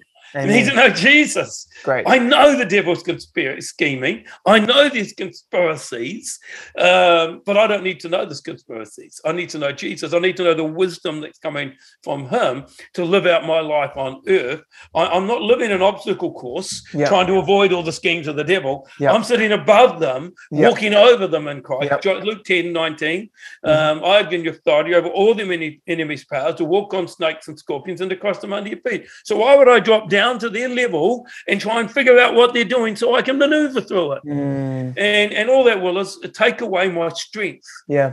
You 0.42 0.48
need 0.48 0.70
to 0.70 0.76
know 0.76 0.90
Jesus. 0.90 1.68
Great. 1.84 2.06
I 2.08 2.18
know 2.18 2.58
the 2.58 2.66
devil's 2.66 3.04
conspiracy 3.04 3.62
scheming. 3.62 4.26
I 4.46 4.60
know 4.60 4.90
these 4.90 5.14
conspiracies, 5.14 6.40
um, 6.78 7.42
but 7.46 7.58
I 7.58 7.68
don't 7.68 7.84
need 7.84 8.00
to 8.02 8.10
know 8.10 8.26
these 8.26 8.42
conspiracies. 8.42 9.22
I 9.26 9.32
need 9.32 9.50
to 9.50 9.60
know 9.60 9.72
Jesus. 9.72 10.14
I 10.14 10.20
need 10.20 10.38
to 10.38 10.44
know 10.44 10.54
the 10.54 10.64
wisdom 10.64 11.22
that's 11.22 11.40
coming 11.40 11.74
from 12.04 12.28
Him 12.30 12.66
to 12.94 13.06
live 13.06 13.26
out 13.26 13.46
my 13.46 13.60
life 13.60 13.96
on 13.96 14.22
earth. 14.28 14.62
I, 14.96 15.16
am 15.16 15.28
not 15.28 15.42
living 15.42 15.72
an 15.72 15.82
obstacle 15.82 16.34
course, 16.34 16.84
Yeah. 16.94 17.08
trying 17.08 17.28
to 17.28 17.38
avoid 17.38 17.74
all 17.74 17.84
the 17.84 17.92
schemes 17.92 18.28
of 18.28 18.36
the 18.36 18.44
devil. 18.44 18.88
Yeah. 19.00 19.14
I'm 19.14 19.24
sitting 19.24 19.52
above 19.52 20.00
them, 20.00 20.34
Yeah. 20.52 20.70
walking 20.70 20.94
over 20.94 21.28
them 21.28 21.48
in 21.48 21.62
Christ. 21.62 22.06
Luke 22.06 22.44
10, 22.44 22.74
19. 22.74 23.30
Mm-hmm. 23.66 23.70
Um, 23.70 24.04
I 24.04 24.18
have 24.18 24.30
given 24.30 24.46
you 24.46 24.52
authority 24.52 24.94
over 24.96 25.08
all 25.08 25.34
the 25.34 25.46
many 25.46 25.82
enemies' 25.88 26.26
powers 26.26 26.56
to 26.56 26.66
walk 26.66 26.94
on 26.94 27.08
snakes 27.08 27.48
and 27.48 27.58
scorpions 27.58 28.02
and 28.02 28.10
to 28.10 28.16
crush 28.16 28.40
them 28.40 28.54
under 28.54 28.70
your 28.70 28.80
feet. 28.80 29.08
So 29.24 29.38
why 29.38 29.56
would 29.56 29.70
I 29.70 29.80
drop 29.80 30.10
down 30.10 30.27
to 30.40 30.50
their 30.50 30.70
level 30.82 31.10
and 31.50 31.58
try 31.62 31.78
and 31.82 31.90
figure 31.98 32.18
out 32.24 32.32
what 32.40 32.50
they're 32.54 32.74
doing 32.78 32.94
so 32.96 33.06
I 33.20 33.22
can 33.28 33.38
maneuver 33.44 33.82
through 33.82 34.10
it? 34.16 34.22
Mm, 34.26 34.94
And 34.98 35.30
and 35.40 35.46
all 35.52 35.64
that 35.70 35.80
will 35.84 35.98
is 36.04 36.12
take 36.44 36.60
away 36.68 36.86
my 37.02 37.10
strength 37.26 37.68
yeah. 37.98 38.12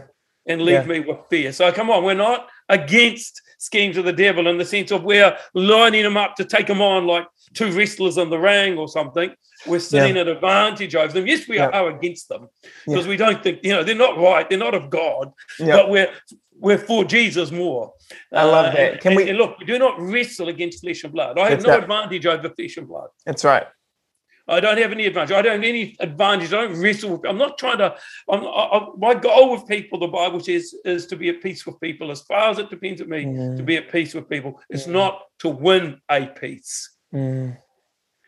and 0.50 0.58
leave 0.68 0.84
Yeah. 0.86 0.92
me 0.92 0.98
with 1.08 1.20
fear. 1.30 1.52
So 1.52 1.64
come 1.78 1.88
on, 1.94 2.00
we're 2.04 2.22
not 2.28 2.40
against 2.78 3.32
schemes 3.64 3.96
of 3.96 4.04
the 4.04 4.12
devil 4.12 4.46
in 4.46 4.58
the 4.58 4.64
sense 4.64 4.90
of 4.90 5.02
we're 5.04 5.36
lining 5.54 6.02
them 6.02 6.16
up 6.16 6.34
to 6.36 6.44
take 6.44 6.66
them 6.66 6.82
on 6.82 7.06
like 7.06 7.26
two 7.54 7.70
wrestlers 7.72 8.18
in 8.18 8.28
the 8.30 8.38
ring 8.38 8.76
or 8.78 8.88
something. 8.88 9.30
We're 9.66 9.78
sitting 9.78 10.16
at 10.18 10.28
advantage 10.28 10.94
over 10.94 11.12
them. 11.12 11.26
Yes, 11.26 11.48
we 11.48 11.56
Yeah. 11.56 11.68
are 11.68 11.88
against 11.88 12.28
them 12.28 12.48
Yeah. 12.62 12.70
because 12.86 13.06
we 13.06 13.16
don't 13.16 13.42
think 13.42 13.60
you 13.62 13.72
know 13.72 13.82
they're 13.82 13.94
not 13.94 14.18
right. 14.18 14.48
They're 14.48 14.58
not 14.58 14.74
of 14.74 14.90
God, 14.90 15.32
Yeah. 15.58 15.76
but 15.76 15.88
we're 15.90 16.10
we're 16.60 16.78
for 16.78 17.04
Jesus 17.04 17.50
more. 17.50 17.92
I 18.32 18.44
love 18.44 18.66
Uh, 18.66 18.76
that. 18.76 19.00
Can 19.00 19.12
and- 19.12 19.16
we- 19.16 19.28
and 19.28 19.38
look? 19.38 19.58
We 19.58 19.64
do 19.64 19.76
not 19.78 19.98
wrestle 19.98 20.48
against 20.48 20.82
flesh 20.84 21.02
and 21.02 21.12
blood. 21.12 21.36
I 21.38 21.50
have 21.50 21.62
no 21.62 21.70
that. 21.70 21.82
advantage 21.82 22.26
over 22.26 22.48
flesh 22.48 22.76
and 22.76 22.86
blood. 22.86 23.08
That's 23.26 23.44
right. 23.44 23.66
I 24.46 24.60
don't 24.60 24.76
have 24.78 24.92
any 24.92 25.06
advantage. 25.06 25.32
I 25.32 25.42
don't 25.42 25.54
have 25.54 25.64
any 25.64 25.96
advantage. 26.00 26.52
I 26.52 26.62
don't 26.66 26.78
wrestle 26.80 27.12
with. 27.16 27.26
I'm 27.26 27.38
not 27.38 27.56
trying 27.56 27.78
to. 27.78 27.94
I'm, 28.28 28.44
I, 28.44 28.46
I, 28.46 28.86
my 28.98 29.14
goal 29.14 29.52
with 29.52 29.66
people, 29.66 29.98
the 29.98 30.08
Bible 30.08 30.40
says, 30.40 30.74
is 30.84 31.06
to 31.06 31.16
be 31.16 31.30
at 31.30 31.42
peace 31.42 31.64
with 31.64 31.80
people. 31.80 32.10
As 32.10 32.20
far 32.22 32.50
as 32.50 32.58
it 32.58 32.68
depends 32.70 33.00
on 33.00 33.08
me, 33.08 33.24
to 33.24 33.28
Mm, 33.30 33.64
be 33.64 33.76
at 33.76 33.90
peace 33.90 34.12
with 34.14 34.28
people. 34.28 34.60
It's 34.68 34.86
Mm. 34.86 34.92
not 34.92 35.22
to 35.40 35.48
win 35.48 36.00
a 36.10 36.26
peace. 36.26 36.90
mm, 37.12 37.56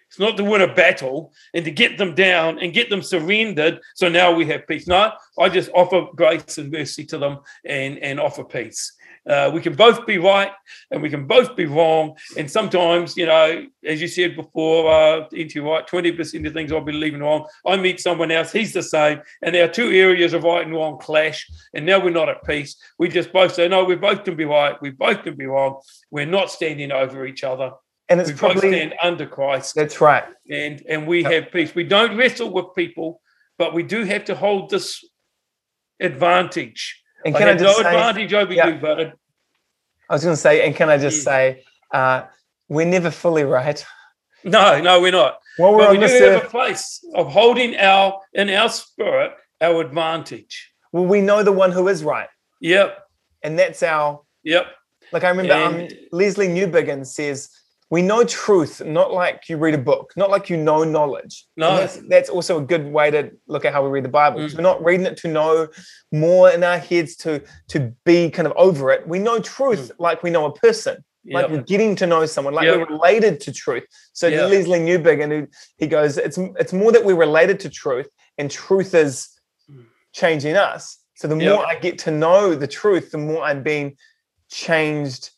It's 0.09 0.19
not 0.19 0.37
to 0.39 0.45
win 0.45 0.63
a 0.63 0.73
battle 0.73 1.33
and 1.53 1.65
to 1.67 1.71
get 1.71 1.99
them 1.99 2.15
down 2.15 2.61
and 2.61 2.73
get 2.73 2.89
them 2.89 3.03
surrendered. 3.03 3.81
So 3.97 4.09
now 4.09 4.33
we 4.33 4.47
have 4.47 4.67
peace. 4.67 4.87
No, 4.87 5.13
I 5.39 5.49
just 5.51 5.69
offer 5.75 6.07
grace 6.15 6.57
and 6.57 6.71
mercy 6.73 7.05
to 7.07 7.19
them 7.19 7.41
and, 7.65 7.99
and 7.99 8.19
offer 8.21 8.45
peace. 8.45 8.96
Uh, 9.29 9.51
we 9.53 9.61
can 9.61 9.75
both 9.75 10.07
be 10.07 10.19
right 10.19 10.53
and 10.91 11.03
we 11.03 11.11
can 11.11 11.27
both 11.27 11.57
be 11.57 11.67
wrong. 11.67 12.17
And 12.37 12.51
sometimes, 12.51 13.17
you 13.17 13.27
know, 13.27 13.67
as 13.85 14.01
you 14.01 14.07
said 14.09 14.37
before, 14.37 14.93
uh, 14.93 15.27
into 15.33 15.69
right, 15.69 15.87
20% 15.87 16.47
of 16.47 16.53
things 16.53 16.73
I 16.73 16.81
believe 16.81 17.15
in 17.15 17.21
wrong. 17.23 17.47
I 17.67 17.77
meet 17.77 18.01
someone 18.01 18.31
else, 18.31 18.53
he's 18.53 18.73
the 18.73 18.83
same. 18.83 19.21
And 19.43 19.57
our 19.57 19.69
two 19.69 19.91
areas 19.91 20.33
of 20.33 20.45
right 20.45 20.65
and 20.65 20.75
wrong 20.75 20.99
clash. 20.99 21.45
And 21.75 21.85
now 21.85 21.99
we're 22.03 22.11
not 22.11 22.29
at 22.29 22.45
peace. 22.45 22.77
We 22.99 23.09
just 23.09 23.33
both 23.33 23.55
say, 23.55 23.67
no, 23.69 23.85
we 23.85 23.97
both 23.97 24.23
can 24.25 24.37
be 24.37 24.45
right. 24.45 24.81
We 24.81 24.91
both 24.91 25.23
can 25.25 25.35
be 25.37 25.47
wrong. 25.47 25.81
We're 26.11 26.27
not 26.27 26.51
standing 26.51 26.93
over 26.93 27.27
each 27.27 27.43
other. 27.43 27.73
And 28.09 28.21
it's 28.21 28.31
we 28.31 28.37
both 28.37 28.59
stand 28.59 28.95
under 29.03 29.27
Christ 29.27 29.75
that's 29.75 30.01
right. 30.01 30.23
and 30.49 30.81
and 30.89 31.09
we 31.09 31.23
Yeah. 31.23 31.31
have 31.33 31.51
peace. 31.51 31.75
We 31.75 31.83
don't 31.83 32.17
wrestle 32.17 32.51
with 32.53 32.67
people, 32.77 33.21
but 33.59 33.75
we 33.75 33.83
do 33.83 34.05
have 34.05 34.25
to 34.27 34.37
hold 34.37 34.71
this 34.71 35.03
advantage. 36.01 37.03
And 37.27 37.35
I 37.35 37.39
can 37.39 37.49
I, 37.49 37.53
just 37.53 37.65
no 37.65 37.83
say, 37.83 37.89
advantage 37.89 38.33
over 38.35 38.53
Yeah. 38.53 38.69
you, 38.69 39.13
I 40.09 40.13
was 40.15 40.23
going 40.23 40.35
to 40.37 40.41
say, 40.41 40.65
and 40.65 40.77
can 40.77 40.89
I 40.89 40.97
just 40.97 41.19
Yeah. 41.19 41.25
say, 41.25 41.65
uh, 41.93 42.23
we're 42.69 42.87
never 42.87 43.11
fully 43.11 43.43
right. 43.45 43.85
no, 44.45 44.81
no, 44.81 45.01
we're 45.01 45.11
not. 45.13 45.39
While 45.57 45.73
we're 45.75 45.87
But 45.87 45.91
we 45.93 45.99
do 46.07 46.25
have 46.25 46.45
a 46.45 46.49
place 46.49 47.05
of 47.15 47.33
holding 47.33 47.77
our 47.77 48.21
in 48.35 48.49
our 48.51 48.69
spirit 48.69 49.33
our 49.61 49.81
advantage. 49.81 50.73
well, 50.93 51.07
we 51.07 51.21
know 51.21 51.43
the 51.43 51.53
one 51.53 51.73
who 51.73 51.89
is 51.89 52.05
right, 52.05 52.29
Yep, 52.61 52.99
and 53.43 53.59
that's 53.59 53.83
our. 53.83 54.21
yep, 54.45 54.67
Like 55.13 55.25
I 55.25 55.31
remember, 55.31 55.55
um, 55.55 55.89
Leslie 56.13 56.49
Newbigin 56.49 57.07
says, 57.07 57.51
"We 57.91 58.03
know 58.03 58.25
truth, 58.25 58.83
not 58.85 59.13
like 59.13 59.49
you 59.49 59.57
read 59.59 59.75
a 59.75 59.79
book, 59.79 60.13
not 60.17 60.31
like 60.31 60.51
you 60.51 60.57
know 60.57 60.85
knowledge." 60.85 61.47
No. 61.57 61.77
that's, 61.77 61.97
that's 62.09 62.29
also 62.31 62.59
a 62.59 62.63
good 62.63 62.87
way 62.93 63.11
to 63.11 63.31
look 63.47 63.65
at 63.65 63.73
how 63.73 63.83
we 63.85 63.91
read 63.91 64.05
the 64.05 64.09
Bible. 64.09 64.41
Mm. 64.41 64.55
We're 64.55 64.63
not 64.63 64.85
reading 64.85 65.07
it 65.07 65.17
to 65.19 65.29
know 65.29 65.69
more 66.13 66.51
in 66.51 66.63
our 66.65 66.79
heads 66.79 67.17
to 67.17 67.43
to 67.69 67.93
be 68.05 68.31
kind 68.31 68.47
of 68.47 68.53
over 68.57 68.91
it. 68.91 69.07
We 69.07 69.19
know 69.19 69.39
truth 69.41 69.91
like 69.99 70.23
we 70.23 70.31
know 70.31 70.47
a 70.47 70.53
person. 70.53 71.05
like 71.29 71.51
we're 71.51 71.63
getting 71.63 71.97
to 71.97 72.07
know 72.07 72.25
someone, 72.25 72.55
like 72.55 72.67
Yep. 72.67 72.77
we're 72.77 72.97
related 72.97 73.41
to 73.41 73.51
truth. 73.53 73.83
So 74.13 74.29
Yeah. 74.29 74.47
Leslie 74.47 74.79
Newbigin, 74.79 75.31
who 75.33 75.49
he 75.77 75.89
goes, 75.89 76.19
it's 76.19 76.39
it's 76.63 76.73
more 76.73 76.93
that 76.93 77.05
we're 77.05 77.17
related 77.29 77.59
to 77.61 77.69
truth, 77.69 78.09
and 78.39 78.49
truth 78.49 78.95
is 78.95 79.29
changing 80.13 80.55
us. 80.57 80.99
So 81.17 81.27
the 81.27 81.37
Yep. 81.37 81.55
more 81.57 81.67
I 81.67 81.75
get 81.87 81.99
to 82.07 82.11
know 82.13 82.55
the 82.55 82.69
truth, 82.69 83.11
the 83.11 83.19
more 83.19 83.43
I'm 83.43 83.63
being 83.65 83.97
changed 84.51 85.31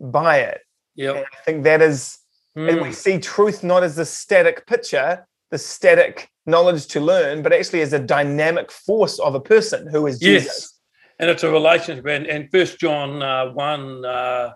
by 0.00 0.38
it. 0.40 0.60
Yep. 0.96 1.24
I 1.32 1.36
think 1.44 1.64
that 1.64 1.80
is, 1.82 2.18
and 2.54 2.66
we 2.80 2.88
Mm. 2.88 2.94
see 2.94 3.18
truth 3.18 3.62
not 3.64 3.82
as 3.82 3.96
the 3.96 4.04
static 4.04 4.66
picture, 4.66 5.26
the 5.50 5.58
static 5.58 6.28
knowledge 6.46 6.86
to 6.88 7.00
learn, 7.00 7.42
but 7.42 7.52
actually 7.52 7.80
as 7.82 7.92
a 7.92 7.98
dynamic 7.98 8.70
force 8.70 9.18
of 9.18 9.34
a 9.34 9.40
person 9.40 9.86
who 9.88 10.06
is 10.06 10.20
Yes. 10.22 10.42
Jesus. 10.44 10.80
And 11.18 11.30
it's 11.30 11.42
a 11.44 11.50
relationship. 11.50 12.06
And, 12.06 12.26
and 12.26 12.50
First 12.50 12.78
John 12.80 13.22
uh, 13.22 13.52
one, 13.52 14.04
uh, 14.04 14.52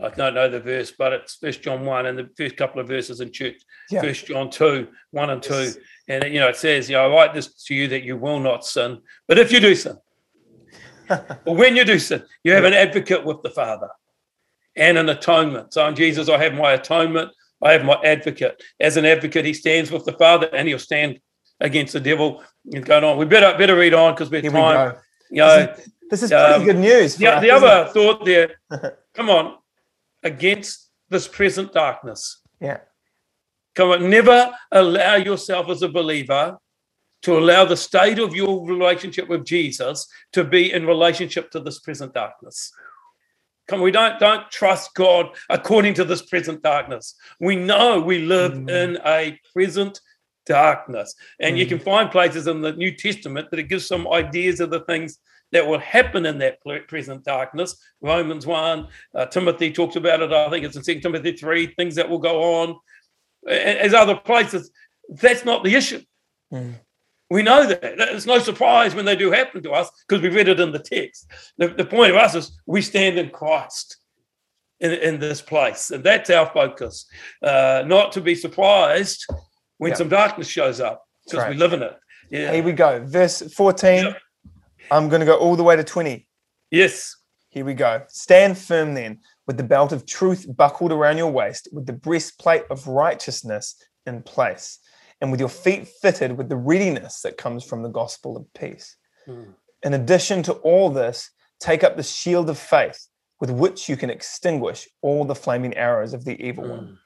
I 0.00 0.08
don't 0.10 0.34
know 0.34 0.48
the 0.48 0.60
verse, 0.60 0.92
but 0.96 1.12
it's 1.12 1.34
First 1.36 1.60
John 1.62 1.84
one, 1.84 2.06
and 2.06 2.16
the 2.18 2.28
first 2.36 2.56
couple 2.56 2.80
of 2.80 2.86
verses 2.88 3.20
in 3.20 3.32
church. 3.32 3.56
Yeah. 3.90 4.00
First 4.00 4.26
John 4.26 4.48
two, 4.48 4.88
one 5.10 5.30
and 5.30 5.42
two, 5.42 5.54
Yes. 5.54 5.78
and 6.08 6.24
you 6.32 6.38
know 6.40 6.48
it 6.48 6.56
says, 6.56 6.88
"You 6.88 6.96
know, 6.96 7.06
I 7.06 7.14
write 7.14 7.34
this 7.34 7.52
to 7.64 7.74
you 7.74 7.88
that 7.88 8.04
you 8.04 8.16
will 8.16 8.38
not 8.40 8.64
sin, 8.64 9.02
but 9.26 9.38
if 9.38 9.50
you 9.52 9.58
do 9.60 9.74
sin, 9.74 9.98
but 11.08 11.44
when 11.46 11.74
you 11.76 11.84
do 11.84 11.98
sin, 11.98 12.22
you 12.44 12.52
have 12.52 12.64
an 12.64 12.74
advocate 12.74 13.24
with 13.24 13.42
the 13.42 13.50
Father 13.50 13.88
and 14.78 14.96
an 14.96 15.08
atonement. 15.08 15.74
So 15.74 15.86
in 15.86 15.94
Jesus, 15.94 16.28
I 16.28 16.42
have 16.42 16.54
my 16.54 16.72
atonement, 16.72 17.30
I 17.62 17.72
have 17.72 17.84
my 17.84 18.00
advocate. 18.04 18.62
As 18.80 18.96
an 18.96 19.04
advocate, 19.04 19.44
he 19.44 19.52
stands 19.52 19.90
with 19.90 20.04
the 20.04 20.12
Father 20.12 20.48
and 20.54 20.68
he'll 20.68 20.78
stand 20.78 21.20
against 21.60 21.92
the 21.92 22.00
devil. 22.00 22.42
And 22.72 22.84
going 22.84 23.04
on. 23.04 23.18
We 23.18 23.24
better 23.24 23.56
better 23.58 23.76
read 23.76 23.94
on 23.94 24.14
because 24.14 24.30
we're 24.30 24.42
Here 24.42 24.50
time. 24.50 24.96
we 25.30 25.36
You 25.36 25.42
know, 25.42 25.66
This 25.66 25.78
is, 25.78 25.92
this 26.10 26.22
is 26.22 26.30
pretty 26.30 26.54
um, 26.54 26.64
good 26.64 26.78
news. 26.78 27.16
the, 27.16 27.26
us, 27.28 27.42
the 27.42 27.50
other 27.50 27.90
thought 27.90 28.24
there, 28.24 28.60
come 29.14 29.30
on, 29.30 29.56
against 30.22 30.90
this 31.08 31.26
present 31.26 31.72
darkness. 31.72 32.40
Yeah. 32.60 32.78
Come 33.74 33.90
on, 33.90 34.10
never 34.10 34.52
allow 34.72 35.16
yourself 35.16 35.68
as 35.68 35.82
a 35.82 35.88
believer 35.88 36.58
to 37.22 37.38
allow 37.38 37.64
the 37.64 37.76
state 37.76 38.18
of 38.18 38.34
your 38.34 38.66
relationship 38.66 39.28
with 39.28 39.44
Jesus 39.44 40.06
to 40.32 40.44
be 40.44 40.72
in 40.72 40.86
relationship 40.86 41.50
to 41.50 41.60
this 41.60 41.78
present 41.80 42.14
darkness. 42.14 42.72
Come, 43.68 43.82
we 43.82 43.90
don't 43.90 44.18
don't 44.18 44.50
trust 44.50 44.94
God 44.94 45.28
according 45.50 45.94
to 45.94 46.04
this 46.04 46.22
present 46.22 46.62
darkness. 46.62 47.14
We 47.38 47.54
know 47.54 48.00
we 48.00 48.18
live 48.20 48.52
Mm. 48.52 48.70
in 48.70 48.98
a 49.04 49.38
present 49.52 50.00
darkness, 50.46 51.14
and 51.38 51.58
you 51.58 51.66
Mm. 51.66 51.68
can 51.68 51.78
find 51.78 52.10
places 52.10 52.46
in 52.46 52.62
the 52.62 52.72
New 52.72 52.92
Testament 52.96 53.50
that 53.50 53.60
it 53.60 53.68
gives 53.68 53.86
some 53.86 54.08
ideas 54.08 54.60
of 54.60 54.70
the 54.70 54.80
things 54.80 55.18
that 55.52 55.66
will 55.66 55.78
happen 55.78 56.26
in 56.26 56.38
that 56.38 56.58
present 56.88 57.24
darkness. 57.24 57.76
Romans 58.00 58.46
one, 58.46 58.88
uh, 59.14 59.26
Timothy 59.26 59.72
talks 59.72 59.96
about 59.96 60.22
it. 60.22 60.32
I 60.32 60.50
think 60.50 60.64
it's 60.64 60.76
in 60.76 60.82
Second 60.82 61.02
Timothy 61.02 61.32
three. 61.32 61.66
Things 61.66 61.94
that 61.94 62.08
will 62.08 62.18
go 62.18 62.42
on, 62.60 62.78
as 63.46 63.94
other 63.94 64.16
places. 64.16 64.70
That's 65.08 65.44
not 65.44 65.64
the 65.64 65.74
issue. 65.74 66.02
Mm. 66.52 66.74
We 67.30 67.42
know 67.42 67.66
that. 67.66 67.80
It's 67.82 68.26
no 68.26 68.38
surprise 68.38 68.94
when 68.94 69.04
they 69.04 69.16
do 69.16 69.30
happen 69.30 69.62
to 69.62 69.72
us 69.72 69.90
because 70.08 70.22
we 70.22 70.30
read 70.30 70.48
it 70.48 70.60
in 70.60 70.72
the 70.72 70.78
text. 70.78 71.30
The, 71.58 71.68
the 71.68 71.84
point 71.84 72.10
of 72.10 72.16
us 72.16 72.34
is 72.34 72.58
we 72.66 72.80
stand 72.80 73.18
in 73.18 73.30
Christ 73.30 73.98
in, 74.80 74.92
in 74.92 75.20
this 75.20 75.42
place. 75.42 75.90
And 75.90 76.02
that's 76.02 76.30
our 76.30 76.46
focus. 76.46 77.06
Uh, 77.42 77.82
not 77.86 78.12
to 78.12 78.20
be 78.20 78.34
surprised 78.34 79.26
when 79.76 79.90
Yeah. 79.90 79.96
some 79.96 80.08
darkness 80.08 80.48
shows 80.48 80.80
up 80.80 81.04
because 81.24 81.40
right. 81.40 81.50
we 81.50 81.56
live 81.56 81.72
in 81.74 81.82
it. 81.82 81.96
Yeah. 82.30 82.52
Here 82.52 82.62
we 82.62 82.72
go. 82.72 83.04
Verse 83.04 83.42
14. 83.42 84.04
Yeah. 84.04 84.12
I'm 84.90 85.08
going 85.10 85.20
to 85.20 85.26
go 85.26 85.36
all 85.36 85.56
the 85.56 85.62
way 85.62 85.76
to 85.76 85.84
20. 85.84 86.26
yes. 86.70 87.14
Here 87.50 87.64
we 87.64 87.72
go. 87.72 88.02
Stand 88.08 88.58
firm 88.58 88.92
then, 88.92 89.20
with 89.46 89.56
the 89.56 89.62
belt 89.62 89.90
of 89.90 90.04
truth 90.04 90.44
buckled 90.54 90.92
around 90.92 91.16
your 91.16 91.32
waist, 91.32 91.66
with 91.72 91.86
the 91.86 91.94
breastplate 91.94 92.64
of 92.70 92.86
righteousness 92.86 93.74
in 94.04 94.22
place, 94.22 94.78
and 95.20 95.30
with 95.30 95.40
your 95.40 95.48
feet 95.48 95.88
fitted 95.88 96.36
with 96.36 96.48
the 96.48 96.56
readiness 96.56 97.22
that 97.22 97.36
comes 97.36 97.64
from 97.64 97.82
the 97.82 97.88
gospel 97.88 98.36
of 98.36 98.52
peace. 98.54 98.96
Mm. 99.26 99.54
In 99.82 99.94
addition 99.94 100.42
to 100.44 100.52
all 100.54 100.90
this, 100.90 101.30
take 101.60 101.82
up 101.84 101.96
the 101.96 102.02
shield 102.02 102.48
of 102.50 102.58
faith, 102.58 103.06
with 103.40 103.50
which 103.50 103.88
you 103.88 103.96
can 103.96 104.10
extinguish 104.10 104.88
all 105.02 105.24
the 105.24 105.34
flaming 105.34 105.74
arrows 105.74 106.14
of 106.14 106.24
the 106.24 106.40
evil 106.44 106.68
one. 106.68 106.80
Mm. 106.80 106.98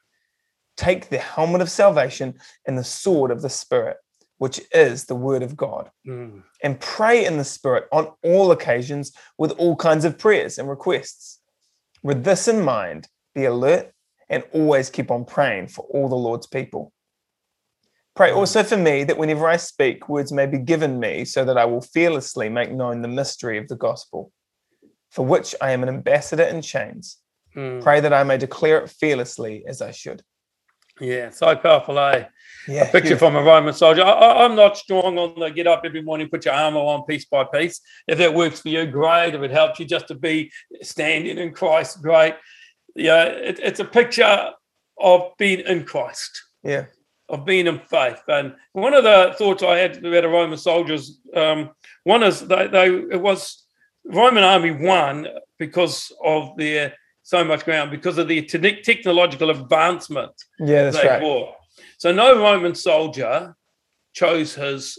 Take 0.76 1.08
the 1.08 1.18
helmet 1.18 1.60
of 1.60 1.70
salvation 1.70 2.34
and 2.66 2.78
the 2.78 2.84
sword 2.84 3.30
of 3.30 3.42
the 3.42 3.50
Spirit, 3.50 3.98
which 4.38 4.60
is 4.72 5.04
the 5.04 5.14
word 5.14 5.42
of 5.42 5.56
God 5.56 5.90
Mm. 6.06 6.42
and 6.62 6.80
pray 6.80 7.24
in 7.24 7.36
the 7.36 7.44
Spirit 7.44 7.86
on 7.92 8.12
all 8.22 8.50
occasions 8.50 9.12
with 9.38 9.52
all 9.52 9.76
kinds 9.76 10.04
of 10.04 10.18
prayers 10.18 10.58
and 10.58 10.68
requests. 10.68 11.40
With 12.02 12.24
this 12.24 12.48
in 12.48 12.62
mind, 12.62 13.08
be 13.34 13.44
alert 13.44 13.92
and 14.28 14.42
always 14.52 14.90
keep 14.90 15.10
on 15.10 15.24
praying 15.24 15.68
for 15.68 15.84
all 15.90 16.08
the 16.08 16.16
Lord's 16.16 16.46
people. 16.46 16.92
Pray 18.14 18.30
Mm. 18.30 18.36
also 18.36 18.62
for 18.62 18.76
me 18.76 19.04
that 19.04 19.16
whenever 19.16 19.48
I 19.48 19.56
speak, 19.56 20.08
words 20.08 20.32
may 20.32 20.46
be 20.46 20.58
given 20.58 21.00
me 21.00 21.24
so 21.24 21.44
that 21.44 21.56
I 21.56 21.64
will 21.64 21.80
fearlessly 21.80 22.48
make 22.48 22.70
known 22.70 23.02
the 23.02 23.08
mystery 23.08 23.58
of 23.58 23.68
the 23.68 23.76
gospel, 23.76 24.32
for 25.10 25.24
which 25.24 25.54
I 25.60 25.72
am 25.72 25.82
an 25.82 25.88
ambassador 25.88 26.44
in 26.44 26.62
chains. 26.62 27.18
Mm. 27.56 27.82
Pray 27.82 28.00
that 28.00 28.12
I 28.12 28.22
may 28.24 28.38
declare 28.38 28.78
it 28.78 28.90
fearlessly 28.90 29.64
as 29.66 29.80
I 29.80 29.90
should. 29.90 30.22
Yeah, 31.00 31.30
so 31.30 31.56
powerful, 31.56 31.98
eh? 31.98 32.26
Yeah, 32.68 32.84
a 32.84 32.92
picture 32.92 33.16
from 33.16 33.34
a 33.34 33.42
Roman 33.42 33.72
soldier. 33.72 34.04
I, 34.04 34.44
I'm 34.44 34.54
not 34.54 34.76
strong 34.76 35.18
on 35.18 35.38
the 35.40 35.48
get 35.48 35.66
up 35.66 35.82
every 35.84 36.02
morning, 36.02 36.28
put 36.28 36.44
your 36.44 36.54
armor 36.54 36.80
on 36.80 37.04
piece 37.06 37.24
by 37.24 37.44
piece. 37.44 37.80
If 38.06 38.18
that 38.18 38.34
works 38.34 38.60
for 38.60 38.68
you, 38.68 38.86
great. 38.86 39.34
If 39.34 39.42
it 39.42 39.50
helps 39.50 39.80
you 39.80 39.86
just 39.86 40.06
to 40.08 40.14
be 40.14 40.52
standing 40.82 41.38
in 41.38 41.54
Christ, 41.54 42.02
great. 42.02 42.34
Yeah, 42.94 43.24
it, 43.24 43.58
it's 43.58 43.80
a 43.80 43.86
picture 43.86 44.50
of 45.00 45.32
being 45.38 45.60
in 45.60 45.84
Christ, 45.84 46.42
yeah, 46.62 46.84
of 47.32 47.44
being 47.46 47.66
in 47.66 47.80
faith. 47.80 48.22
And 48.28 48.54
one 48.72 48.94
of 48.94 49.04
the 49.04 49.34
thoughts 49.36 49.62
I 49.62 49.78
had 49.78 49.96
about 49.96 50.22
the 50.22 50.28
Roman 50.28 50.58
soldiers, 50.58 51.20
um, 51.34 51.70
one 52.04 52.22
is 52.22 52.40
they, 52.40 52.68
they 52.68 52.86
it 52.86 53.20
was 53.20 53.64
Roman 54.04 54.44
army 54.44 54.70
won 54.70 55.26
because 55.58 56.12
of 56.22 56.56
their 56.56 56.94
so 57.24 57.44
much 57.44 57.64
ground 57.64 57.90
because 57.90 58.18
of 58.18 58.28
the 58.28 58.42
te- 58.42 58.82
technological 58.82 59.50
advancement 59.50 60.32
yeah, 60.58 60.90
that's 60.90 61.00
they 61.00 61.08
right. 61.08 61.54
So 61.98 62.12
no 62.12 62.38
Roman 62.40 62.74
soldier 62.74 63.54
chose 64.12 64.54
his 64.54 64.98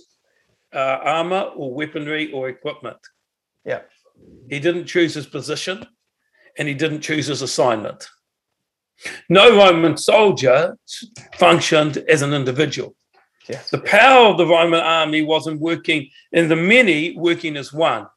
uh, 0.74 1.00
armor 1.04 1.52
or 1.56 1.74
weaponry 1.74 2.32
or 2.32 2.50
equipment. 2.50 2.98
Yeah. 3.66 3.82
He 4.50 4.60
didn't 4.60 4.86
choose 4.86 5.14
his 5.14 5.28
position 5.28 5.86
and 6.58 6.68
he 6.68 6.74
didn't 6.74 7.02
choose 7.02 7.28
his 7.28 7.42
assignment. 7.42 8.08
No 9.30 9.56
Roman 9.58 9.98
soldier 9.98 10.78
functioned 11.36 11.98
as 12.10 12.22
an 12.22 12.34
individual. 12.34 12.96
Yes. 13.50 13.70
The 13.70 13.80
power 13.80 14.28
of 14.28 14.38
the 14.38 14.48
Roman 14.48 14.80
army 14.80 15.22
wasn't 15.22 15.60
working 15.60 16.10
in 16.32 16.48
the 16.48 16.56
many 16.56 17.16
working 17.18 17.58
as 17.58 17.74
one. 17.74 18.08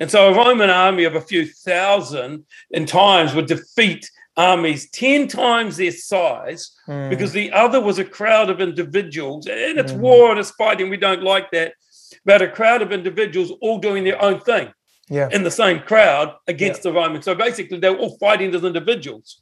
And 0.00 0.10
so 0.10 0.32
a 0.32 0.36
Roman 0.36 0.70
army 0.70 1.04
of 1.04 1.14
a 1.14 1.20
few 1.20 1.46
thousand 1.46 2.44
in 2.70 2.86
times 2.86 3.34
would 3.34 3.46
defeat 3.46 4.10
armies 4.36 4.90
10 4.90 5.28
times 5.28 5.76
their 5.76 5.92
size 5.92 6.72
Mm, 6.88 7.10
because 7.10 7.32
the 7.32 7.50
other 7.52 7.80
was 7.80 7.98
a 7.98 8.04
crowd 8.04 8.48
of 8.50 8.60
individuals. 8.60 9.46
And 9.46 9.78
it's 9.78 9.92
Mhm. 9.92 9.98
war 9.98 10.30
and 10.30 10.38
it's 10.38 10.50
fighting. 10.52 10.88
We 10.90 10.98
don't 10.98 11.22
like 11.22 11.50
that. 11.52 11.72
But 12.24 12.42
a 12.42 12.48
crowd 12.48 12.80
of 12.82 12.92
individuals 12.92 13.52
all 13.60 13.78
doing 13.78 14.04
their 14.04 14.20
own 14.22 14.40
thing 14.40 14.72
yeah, 15.08 15.28
in 15.32 15.42
the 15.42 15.50
same 15.50 15.80
crowd 15.80 16.34
against 16.46 16.82
the 16.82 16.92
Romans. 16.92 17.24
So 17.24 17.34
basically, 17.34 17.78
they 17.78 17.90
were 17.90 17.96
all 17.96 18.16
fighting 18.18 18.54
as 18.54 18.62
individuals. 18.64 19.40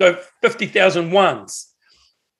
So 0.00 0.18
50,000 0.42 1.10
ones. 1.10 1.74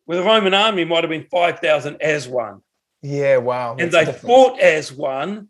Where 0.07 0.19
the 0.19 0.25
Roman 0.25 0.55
army 0.55 0.85
might 0.85 1.05
have 1.05 1.11
been 1.11 1.27
5,000 1.31 2.03
as 2.03 2.27
one 2.27 2.63
yeah, 3.03 3.39
wow. 3.39 3.77
and 3.79 3.91
they 3.93 4.05
fought 4.13 4.61
as 4.61 4.93
one 4.93 5.49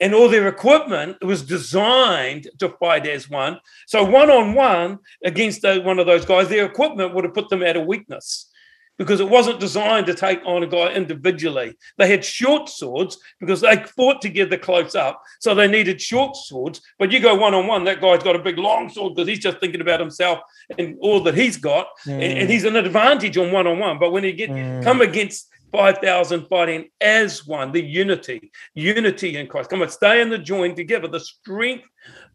and 0.00 0.14
all 0.14 0.28
their 0.28 0.48
equipment 0.48 1.22
was 1.22 1.42
designed 1.42 2.48
to 2.58 2.68
fight 2.80 3.06
as 3.06 3.28
one 3.30 3.60
so 3.86 4.04
one 4.04 4.30
on 4.30 4.54
one 4.54 4.98
against 5.24 5.62
one 5.62 5.98
of 5.98 6.06
those 6.06 6.24
guys 6.24 6.48
their 6.48 6.66
equipment 6.66 7.14
would 7.14 7.24
have 7.24 7.34
put 7.34 7.48
them 7.48 7.62
at 7.62 7.76
a 7.76 7.80
weakness 7.80 8.47
because 8.98 9.20
it 9.20 9.28
wasn't 9.28 9.60
designed 9.60 10.06
to 10.06 10.14
take 10.14 10.40
on 10.44 10.62
a 10.62 10.66
guy 10.66 10.92
individually 10.92 11.74
they 11.96 12.08
had 12.08 12.24
short 12.24 12.68
swords 12.68 13.18
because 13.40 13.60
they 13.60 13.76
fought 13.96 14.20
together 14.20 14.56
close 14.56 14.94
up 14.94 15.22
so 15.40 15.54
they 15.54 15.68
needed 15.68 16.00
short 16.00 16.36
swords 16.36 16.80
but 16.98 17.12
you 17.12 17.20
go 17.20 17.34
one 17.34 17.54
on 17.54 17.66
one 17.66 17.84
that 17.84 18.00
guy's 18.00 18.22
got 18.22 18.36
a 18.36 18.40
big 18.40 18.58
long 18.58 18.88
sword 18.88 19.14
because 19.14 19.28
he's 19.28 19.38
just 19.38 19.58
thinking 19.58 19.80
about 19.80 20.00
himself 20.00 20.40
and 20.78 20.96
all 21.00 21.22
that 21.22 21.34
he's 21.34 21.56
got 21.56 21.86
and, 22.06 22.22
and 22.22 22.48
Mm, 22.48 22.50
he's 22.50 22.64
an 22.64 22.76
advantage 22.76 23.36
on 23.36 23.52
one 23.52 23.66
on 23.66 23.78
one 23.78 23.98
but 23.98 24.12
when 24.12 24.24
you 24.24 24.32
get 24.32 24.50
mm. 24.50 24.82
come 24.82 25.00
against 25.00 25.48
5,000 25.72 26.46
fighting 26.46 26.88
as 27.00 27.46
one, 27.46 27.72
the 27.72 27.82
unity, 27.82 28.50
unity 28.74 29.36
in 29.36 29.46
Christ. 29.46 29.70
Come 29.70 29.82
on, 29.82 29.90
stay 29.90 30.20
in 30.20 30.30
the 30.30 30.38
join 30.38 30.74
together. 30.74 31.08
The 31.08 31.20
strength 31.20 31.84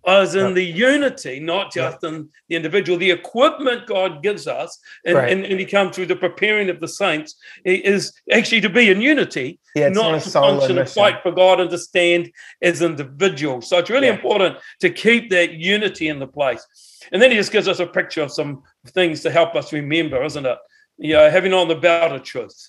is 0.08 0.36
in 0.36 0.48
Yeah. 0.48 0.54
the 0.54 0.64
unity, 0.64 1.40
not 1.40 1.72
just 1.74 2.04
in 2.04 2.30
the 2.50 2.56
individual. 2.56 2.98
The 2.98 3.12
equipment 3.12 3.88
God 3.88 4.22
gives 4.22 4.48
us, 4.48 4.78
and, 5.06 5.16
Right. 5.16 5.32
and, 5.32 5.46
and 5.46 5.60
He 5.60 5.66
comes 5.66 5.96
through 5.96 6.08
the 6.08 6.16
preparing 6.16 6.70
of 6.70 6.80
the 6.80 6.88
saints, 6.88 7.36
is 7.66 8.14
actually 8.32 8.62
to 8.62 8.70
be 8.70 8.90
in 8.90 9.02
unity, 9.02 9.60
Yeah, 9.76 9.90
not, 9.90 10.12
not 10.12 10.22
a 10.22 10.24
to 10.24 10.30
function 10.30 10.78
and 10.78 10.90
fight 10.90 11.22
for 11.24 11.32
God 11.32 11.60
and 11.62 11.70
to 11.70 11.78
stand 11.78 12.32
as 12.62 12.82
individuals. 12.82 13.68
So 13.70 13.78
it's 13.78 13.90
really 13.90 14.08
Yeah. 14.08 14.14
important 14.14 14.58
to 14.82 14.90
keep 14.90 15.30
that 15.30 15.54
unity 15.54 16.10
in 16.10 16.20
the 16.20 16.28
place. 16.28 16.66
And 17.12 17.22
then 17.22 17.32
he 17.32 17.38
just 17.38 17.52
gives 17.52 17.68
us 17.68 17.80
a 17.80 17.88
picture 17.88 18.22
of 18.22 18.32
some 18.32 18.64
things 18.88 19.22
to 19.22 19.32
help 19.32 19.56
us 19.56 19.72
remember, 19.74 20.24
isn't 20.24 20.46
it? 20.46 20.58
You 20.98 21.14
know, 21.14 21.30
having 21.30 21.54
on 21.54 21.68
the 21.68 21.76
belt 21.76 22.12
of 22.12 22.24
truth. 22.24 22.68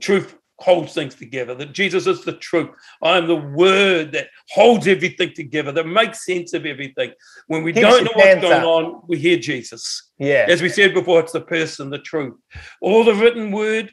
Truth 0.00 0.36
holds 0.58 0.92
things 0.94 1.14
together. 1.14 1.54
That 1.54 1.72
Jesus 1.72 2.06
is 2.06 2.24
the 2.24 2.32
truth. 2.34 2.70
I 3.02 3.16
am 3.18 3.26
the 3.26 3.36
word 3.36 4.12
that 4.12 4.28
holds 4.50 4.86
everything 4.86 5.32
together, 5.34 5.72
that 5.72 5.86
makes 5.86 6.24
sense 6.24 6.52
of 6.54 6.64
everything. 6.66 7.12
When 7.48 7.62
we 7.62 7.72
Keeps 7.72 7.86
don't 7.86 8.04
know 8.04 8.10
what's 8.14 8.40
going 8.40 8.52
up. 8.62 8.64
on, 8.64 9.02
we 9.08 9.18
hear 9.18 9.36
Jesus. 9.38 10.10
Yeah, 10.18 10.46
As 10.48 10.62
we 10.62 10.68
said 10.68 10.94
before, 10.94 11.20
it's 11.20 11.32
the 11.32 11.40
person, 11.40 11.90
the 11.90 11.98
truth. 11.98 12.34
All 12.80 13.04
the 13.04 13.14
written 13.14 13.50
word 13.50 13.90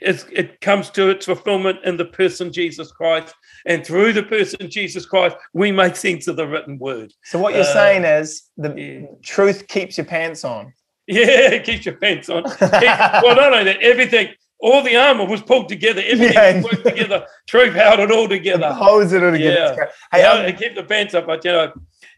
is 0.00 0.26
it 0.32 0.60
comes 0.60 0.90
to 0.90 1.08
its 1.08 1.24
fulfillment 1.26 1.78
in 1.84 1.96
the 1.96 2.04
person 2.04 2.52
Jesus 2.52 2.90
Christ. 2.92 3.32
And 3.64 3.86
through 3.86 4.12
the 4.12 4.24
person 4.24 4.68
Jesus 4.68 5.06
Christ, 5.06 5.36
we 5.54 5.72
make 5.72 5.96
sense 5.96 6.26
of 6.28 6.36
the 6.36 6.46
written 6.46 6.78
word. 6.78 7.12
So 7.24 7.38
what 7.38 7.54
you're 7.54 7.62
Uh, 7.62 7.72
saying 7.72 8.04
is 8.04 8.50
the 8.56 8.74
yeah. 8.76 9.06
truth 9.22 9.66
keeps 9.68 9.96
your 9.96 10.04
pants 10.06 10.44
on. 10.44 10.74
Yeah, 11.06 11.58
keeps 11.62 11.86
your 11.86 11.96
pants 11.96 12.28
on. 12.28 12.42
Well, 12.60 13.36
not 13.36 13.52
only 13.52 13.64
that, 13.64 13.80
everything, 13.80 14.28
all 14.64 14.82
the 14.82 14.96
armor 14.96 15.26
was 15.26 15.42
pulled 15.42 15.68
together. 15.68 16.02
Everything 16.04 16.56
Yeah. 16.56 16.62
worked 16.62 16.84
together. 16.84 17.26
Truth 17.46 17.74
held 17.74 18.00
it 18.00 18.10
all 18.10 18.28
together. 18.28 18.72
Holds 18.84 19.12
it 19.12 19.22
all 19.22 19.32
together. 19.32 19.74
Yeah. 19.78 19.86
Hey, 20.10 20.20
yeah, 20.22 20.30
um, 20.32 20.46
it 20.46 20.58
kept 20.58 20.74
the 20.74 20.82
pants 20.84 21.12
up, 21.14 21.26
but 21.26 21.44
you 21.44 21.52
know, 21.52 21.72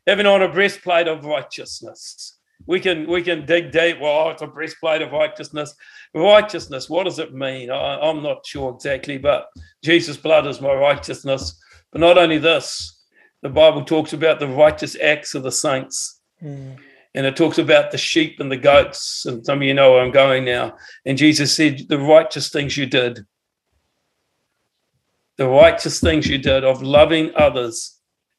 having 0.06 0.26
on 0.26 0.42
a 0.42 0.48
breastplate 0.48 1.08
of 1.08 1.24
righteousness. 1.24 2.38
We 2.66 2.78
can 2.80 3.06
we 3.08 3.22
can 3.22 3.44
dig 3.46 3.70
deep. 3.72 4.00
Well, 4.00 4.30
it's 4.30 4.42
a 4.42 4.46
breastplate 4.46 5.02
of 5.02 5.12
righteousness. 5.12 5.74
Righteousness. 6.14 6.88
What 6.88 7.04
does 7.04 7.18
it 7.18 7.34
mean? 7.34 7.70
I, 7.70 7.98
I'm 8.00 8.22
not 8.22 8.46
sure 8.46 8.72
exactly, 8.74 9.18
but 9.18 9.48
Jesus' 9.84 10.16
blood 10.16 10.46
is 10.46 10.60
my 10.60 10.72
righteousness. 10.72 11.60
But 11.92 12.00
not 12.00 12.16
only 12.18 12.38
this, 12.38 13.02
the 13.42 13.48
Bible 13.48 13.84
talks 13.84 14.12
about 14.12 14.40
the 14.40 14.48
righteous 14.48 14.96
acts 15.02 15.34
of 15.34 15.42
the 15.42 15.52
saints, 15.52 16.20
mm, 16.42 16.76
and 17.16 17.26
it 17.26 17.34
talks 17.34 17.58
about 17.58 17.90
the 17.90 17.98
sheep 17.98 18.38
and 18.38 18.52
the 18.52 18.56
goats. 18.56 19.24
And 19.26 19.44
some 19.44 19.58
of 19.58 19.62
you 19.64 19.74
know 19.74 19.92
where 19.92 20.02
I'm 20.02 20.12
going 20.12 20.44
now. 20.44 20.76
And 21.06 21.18
Jesus 21.18 21.56
said, 21.56 21.88
"The 21.88 21.98
righteous 21.98 22.50
things 22.50 22.76
you 22.76 22.86
did." 22.86 23.26
The 25.38 25.48
righteous 25.48 26.00
things 26.00 26.26
you 26.28 26.38
did 26.38 26.64
of 26.64 26.82
loving 26.82 27.32
others 27.34 27.98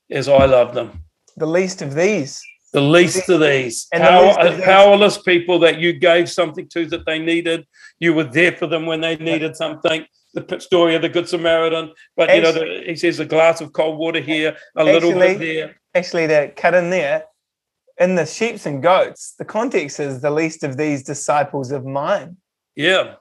as 0.10 0.28
I 0.30 0.46
love 0.46 0.74
them 0.74 1.04
the 1.36 1.46
least 1.46 1.82
of 1.84 1.94
these. 1.94 2.42
the 2.74 2.82
least 2.82 3.30
of 3.30 3.40
these 3.40 3.88
And 3.94 4.04
the 4.04 4.08
power- 4.08 4.26
least 4.26 4.40
of 4.60 4.64
powerless 4.66 5.18
people 5.20 5.60
that 5.60 5.80
you 5.80 5.94
gave 5.94 6.30
something 6.30 6.68
to 6.70 6.86
that 6.88 7.06
they 7.06 7.20
needed 7.20 7.66
you 8.00 8.14
were 8.14 8.24
there 8.24 8.54
for 8.54 8.68
them 8.68 8.86
when 8.86 9.02
they 9.02 9.16
needed 9.18 9.56
something 9.56 10.06
the 10.34 10.60
story 10.60 10.96
of 10.96 11.02
the 11.04 11.10
good 11.10 11.30
samaritan 11.30 11.92
but 12.16 12.34
you 12.34 12.42
know 12.42 12.52
the, 12.52 12.84
he 12.88 12.96
says 12.96 13.20
a 13.20 13.26
glass 13.26 13.62
of 13.62 13.72
cold 13.74 13.98
water 14.00 14.20
here 14.20 14.56
a 14.76 14.84
little 14.84 15.14
bit 15.14 15.38
there 15.40 15.76
Actually, 15.96 16.28
to 16.28 16.52
cut 16.52 16.76
in 16.76 16.92
there, 16.92 17.24
in 18.00 18.16
the 18.16 18.26
sheep 18.26 18.66
and 18.66 18.82
goats, 18.82 19.34
the 19.38 19.46
context 19.46 20.00
is 20.00 20.22
the 20.22 20.30
least 20.32 20.64
of 20.64 20.78
these 20.78 21.04
disciples 21.04 21.72
of 21.72 21.86
mine, 21.86 22.38
yeah 22.76 23.16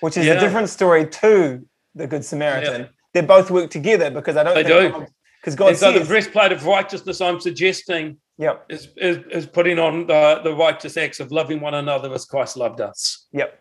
which 0.00 0.16
is 0.16 0.26
Yeah. 0.26 0.34
a 0.34 0.40
different 0.40 0.68
story 0.68 1.06
to 1.06 1.66
the 1.94 2.06
Good 2.06 2.24
Samaritan. 2.24 2.88
They 3.14 3.20
both 3.22 3.50
work 3.50 3.70
together 3.70 4.10
because 4.10 4.36
I 4.36 4.44
don't 4.44 4.54
They 4.54 4.62
think 4.62 4.94
do. 4.94 5.06
because 5.40 5.56
God 5.56 5.68
and 5.70 5.76
so 5.78 5.90
the 5.92 6.04
breastplate 6.04 6.52
of 6.52 6.64
righteousness 6.66 7.20
i'm 7.20 7.40
suggesting 7.40 8.18
yep, 8.38 8.64
is, 8.68 8.88
is, 8.98 9.18
is 9.32 9.46
putting 9.46 9.78
on 9.78 10.06
the, 10.06 10.40
the 10.44 10.54
righteous 10.54 10.96
acts 10.96 11.18
of 11.20 11.32
loving 11.32 11.58
one 11.60 11.74
another 11.74 12.12
as 12.12 12.24
christ 12.26 12.56
loved 12.56 12.80
us 12.80 13.26
yep, 13.32 13.60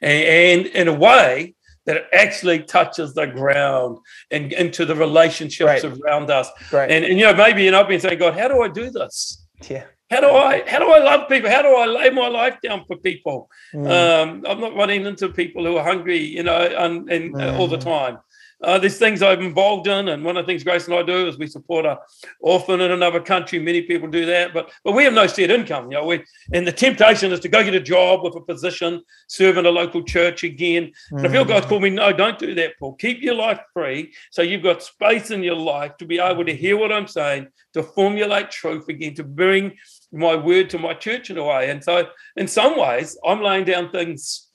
and, 0.00 0.22
and 0.22 0.66
in 0.80 0.88
a 0.88 0.92
way 0.94 1.54
that 1.86 2.04
actually 2.14 2.62
touches 2.62 3.12
the 3.14 3.26
ground 3.26 3.98
and 4.30 4.52
into 4.52 4.84
the 4.86 4.94
relationships 4.94 5.82
Right. 5.84 5.84
around 5.84 6.30
us 6.30 6.48
great, 6.70 6.90
And, 6.90 7.04
and 7.04 7.18
you 7.18 7.24
know, 7.26 7.34
maybe 7.34 7.64
you 7.64 7.70
know, 7.72 7.80
I've 7.80 7.88
been 7.88 8.00
saying, 8.00 8.18
God, 8.18 8.34
how 8.38 8.48
do 8.48 8.62
I 8.62 8.68
do 8.68 8.90
this? 8.90 9.44
Yeah, 9.68 9.84
How 10.10 10.20
do 10.20 10.28
I 10.30 10.62
how 10.66 10.78
do 10.78 10.90
I 10.90 10.98
love 10.98 11.28
people? 11.28 11.50
How 11.50 11.62
do 11.62 11.74
I 11.74 11.86
lay 11.86 12.10
my 12.10 12.28
life 12.28 12.58
down 12.62 12.84
for 12.86 12.96
people? 12.96 13.50
Mm, 13.74 13.86
Um, 13.86 14.44
I'm 14.48 14.60
not 14.60 14.74
running 14.74 15.04
into 15.06 15.28
people 15.28 15.64
who 15.64 15.76
are 15.76 15.84
hungry, 15.84 16.18
you 16.18 16.42
know, 16.42 16.56
and, 16.56 17.10
and 17.10 17.34
uh, 17.36 17.56
all 17.58 17.68
the 17.68 17.78
Mm. 17.78 17.84
time. 17.84 18.18
Uh, 18.62 18.78
there's 18.78 18.98
things 18.98 19.22
I'm 19.22 19.40
involved 19.40 19.86
in, 19.86 20.08
and 20.08 20.24
one 20.24 20.36
of 20.36 20.44
the 20.44 20.50
things 20.50 20.64
Grace 20.64 20.86
and 20.86 20.94
I 20.94 21.02
do 21.02 21.28
is 21.28 21.38
we 21.38 21.46
support 21.46 21.86
a 21.86 22.00
orphan 22.40 22.80
in 22.80 22.90
another 22.90 23.20
country. 23.20 23.60
Many 23.60 23.82
people 23.82 24.08
do 24.08 24.26
that, 24.26 24.52
but 24.52 24.72
but 24.82 24.92
we 24.92 25.04
have 25.04 25.12
no 25.12 25.28
steady 25.28 25.54
income. 25.54 25.92
You 25.92 25.98
know, 25.98 26.06
we 26.06 26.24
and 26.52 26.66
the 26.66 26.72
temptation 26.72 27.30
is 27.30 27.38
to 27.40 27.48
go 27.48 27.62
get 27.62 27.74
a 27.74 27.80
job 27.80 28.24
with 28.24 28.34
a 28.34 28.40
position, 28.40 29.02
serve 29.28 29.58
in 29.58 29.66
a 29.66 29.70
local 29.70 30.02
church 30.02 30.42
again. 30.42 30.92
And 31.10 31.26
I 31.26 31.30
feel 31.30 31.44
mm, 31.44 31.48
God's 31.48 31.66
called 31.66 31.82
me, 31.82 31.90
no, 31.90 32.12
don't 32.12 32.38
do 32.38 32.54
that, 32.56 32.72
Paul. 32.80 32.94
Keep 32.94 33.22
your 33.22 33.34
life 33.34 33.60
free 33.72 34.12
so 34.32 34.42
you've 34.42 34.64
got 34.64 34.82
space 34.82 35.30
in 35.30 35.44
your 35.44 35.56
life 35.56 35.96
to 35.98 36.04
be 36.04 36.18
able 36.18 36.44
to 36.44 36.54
hear 36.54 36.76
what 36.76 36.90
I'm 36.90 37.06
saying, 37.06 37.48
to 37.74 37.84
formulate 37.84 38.50
truth 38.50 38.88
again, 38.88 39.14
to 39.14 39.24
bring 39.24 39.76
my 40.10 40.34
word 40.34 40.68
to 40.70 40.78
my 40.78 40.94
church 40.94 41.30
in 41.30 41.38
a 41.38 41.44
way. 41.44 41.70
And 41.70 41.82
so, 41.84 42.08
in 42.36 42.48
some 42.48 42.76
ways, 42.76 43.16
I'm 43.24 43.40
laying 43.40 43.66
down 43.66 43.90
things 43.90 44.48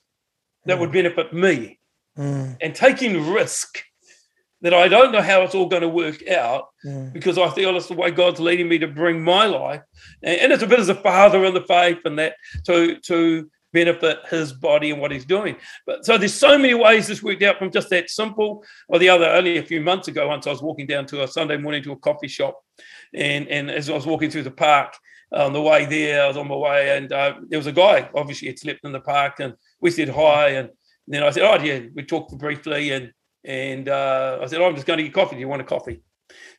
that 0.66 0.78
would 0.78 0.92
benefit 0.92 1.34
me 1.34 1.80
mm, 2.18 2.58
and 2.62 2.76
taking 2.76 3.32
risk 3.32 3.82
that 4.64 4.74
I 4.74 4.88
don't 4.88 5.12
know 5.12 5.22
how 5.22 5.42
it's 5.42 5.54
all 5.54 5.68
going 5.68 5.82
to 5.82 5.90
work 5.90 6.28
out 6.30 6.70
mm, 6.86 7.12
because 7.14 7.38
I 7.38 7.50
feel 7.50 7.76
it's 7.76 7.88
the 7.88 7.94
way 7.94 8.12
God's 8.12 8.40
leading 8.40 8.70
me 8.70 8.80
to 8.80 8.88
bring 8.88 9.22
my 9.22 9.46
life. 9.46 9.82
And, 10.24 10.40
and 10.40 10.52
it's 10.54 10.64
a 10.64 10.68
bit 10.68 10.80
as 10.80 10.90
a 10.90 10.96
father 10.96 11.46
in 11.46 11.54
the 11.54 11.62
faith 11.62 12.00
and 12.06 12.18
that 12.18 12.36
to 12.66 13.00
to 13.02 13.52
benefit 13.74 14.20
his 14.30 14.54
body 14.54 14.92
and 14.92 15.02
what 15.02 15.12
he's 15.12 15.26
doing. 15.26 15.58
But 15.86 16.06
so 16.06 16.18
there's 16.18 16.34
so 16.34 16.58
many 16.58 16.76
ways 16.76 17.08
this 17.08 17.24
worked 17.24 17.44
out 17.44 17.58
from 17.58 17.72
just 17.72 17.90
that 17.90 18.10
simple 18.10 18.64
or 18.88 19.00
the 19.00 19.10
other 19.10 19.26
only 19.26 19.58
a 19.58 19.64
few 19.64 19.82
months 19.82 20.08
ago, 20.08 20.28
once 20.28 20.48
I 20.48 20.52
was 20.52 20.62
walking 20.62 20.88
down 20.88 21.08
to 21.08 21.24
a 21.24 21.28
Sunday 21.28 21.58
morning 21.58 21.84
to 21.84 21.92
a 21.92 21.98
coffee 21.98 22.28
shop 22.28 22.64
and 23.14 23.48
and 23.50 23.70
as 23.70 23.90
I 23.90 23.94
was 23.94 24.06
walking 24.06 24.32
through 24.32 24.44
the 24.44 24.52
park 24.52 24.96
on 25.34 25.52
the 25.52 25.62
way 25.62 25.86
there, 25.86 26.24
I 26.24 26.28
was 26.28 26.38
on 26.38 26.48
my 26.48 26.56
way 26.56 26.98
and 26.98 27.12
uh, 27.12 27.36
there 27.50 27.60
was 27.60 27.68
a 27.68 27.72
guy 27.72 28.10
obviously 28.16 28.48
had 28.48 28.60
slept 28.60 28.86
in 28.86 28.94
the 28.94 29.02
park 29.02 29.40
and 29.40 29.56
we 29.82 29.92
said 29.92 30.08
hi 30.08 30.50
and 30.50 30.70
then 31.08 31.24
I 31.24 31.32
said, 31.32 31.44
Oh 31.44 31.62
yeah, 31.62 31.82
we 31.94 32.04
talked 32.04 32.38
briefly 32.38 32.92
and 32.92 33.12
and 33.46 33.90
uh, 33.90 34.40
I 34.42 34.46
said, 34.48 34.62
oh, 34.62 34.66
I'm 34.68 34.76
just 34.76 34.88
going 34.88 34.98
to 34.98 35.04
get 35.04 35.14
coffee. 35.14 35.36
Do 35.36 35.40
you 35.42 35.48
want 35.48 35.62
a 35.62 35.66
coffee? 35.66 36.02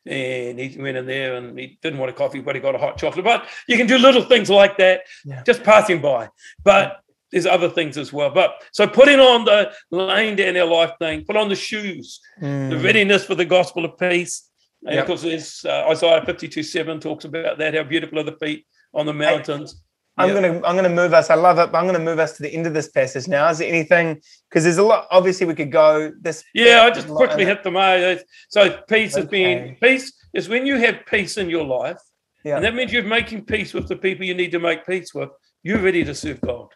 And 0.06 0.58
he 0.58 0.76
went 0.80 0.96
in 0.96 1.06
there 1.06 1.36
and 1.36 1.58
he 1.58 1.78
didn't 1.82 1.98
want 1.98 2.10
a 2.10 2.14
coffee, 2.14 2.40
but 2.40 2.54
he 2.54 2.60
got 2.60 2.74
a 2.74 2.78
hot 2.78 2.98
chocolate. 2.98 3.24
But 3.24 3.46
you 3.66 3.76
can 3.76 3.86
do 3.86 3.96
little 3.98 4.22
things 4.22 4.50
like 4.50 4.76
that, 4.78 5.02
Yeah. 5.24 5.42
just 5.44 5.62
passing 5.62 6.00
by. 6.02 6.28
But 6.62 7.00
there's 7.32 7.46
other 7.46 7.70
things 7.70 7.96
as 7.96 8.12
well. 8.12 8.30
But 8.30 8.62
so 8.72 8.86
putting 8.86 9.18
on 9.18 9.44
the 9.46 9.72
laying 9.90 10.36
down 10.36 10.56
our 10.56 10.66
life 10.66 10.92
thing, 11.00 11.24
put 11.24 11.36
on 11.36 11.48
the 11.48 11.56
shoes, 11.56 12.20
the 12.40 12.46
mm, 12.46 12.84
readiness 12.84 13.24
for 13.24 13.34
the 13.34 13.44
gospel 13.46 13.84
of 13.84 13.98
peace. 13.98 14.48
And 14.86 14.94
Yep. 14.96 15.02
of 15.02 15.06
course, 15.08 15.22
there's 15.22 15.64
uh, 15.64 15.88
Isaiah 15.88 16.22
52 16.24 16.62
7 16.62 17.00
talks 17.00 17.24
about 17.24 17.56
that, 17.58 17.74
how 17.74 17.82
beautiful 17.82 18.18
are 18.18 18.24
the 18.24 18.36
feet 18.36 18.66
on 18.92 19.06
the 19.06 19.14
mountains. 19.14 19.82
I'm 20.16 20.28
Yeah. 20.28 20.34
gonna 20.34 20.54
I'm 20.66 20.76
gonna 20.76 20.88
move 20.88 21.12
us. 21.12 21.28
I 21.28 21.34
love 21.34 21.58
it, 21.58 21.72
but 21.72 21.78
I'm 21.78 21.86
gonna 21.86 21.98
move 21.98 22.18
us 22.20 22.36
to 22.36 22.42
the 22.42 22.50
end 22.52 22.66
of 22.66 22.74
this 22.74 22.88
passage 22.88 23.26
now. 23.26 23.48
Is 23.48 23.58
there 23.58 23.68
anything? 23.68 24.20
Because 24.48 24.62
there's 24.64 24.78
a 24.78 24.82
lot. 24.82 25.08
Obviously, 25.10 25.46
we 25.46 25.54
could 25.54 25.72
go 25.72 26.12
this. 26.20 26.44
Yeah, 26.54 26.82
I 26.84 26.90
just 26.90 27.08
quickly 27.08 27.44
hit 27.44 27.64
the 27.64 27.70
eh? 27.70 28.18
So 28.48 28.78
peace 28.88 29.12
is 29.16 29.24
Okay. 29.24 29.28
being 29.28 29.76
peace 29.82 30.12
is 30.32 30.48
when 30.48 30.66
you 30.66 30.76
have 30.76 31.04
peace 31.06 31.36
in 31.36 31.50
your 31.50 31.64
life, 31.64 31.98
Yeah. 32.44 32.56
and 32.56 32.64
that 32.64 32.74
means 32.74 32.92
you're 32.92 33.02
making 33.02 33.44
peace 33.46 33.74
with 33.74 33.88
the 33.88 33.96
people 33.96 34.24
you 34.24 34.34
need 34.34 34.52
to 34.52 34.60
make 34.60 34.86
peace 34.86 35.12
with. 35.12 35.30
You're 35.64 35.78
ready 35.80 36.04
to 36.04 36.14
serve 36.14 36.40
God. 36.40 36.68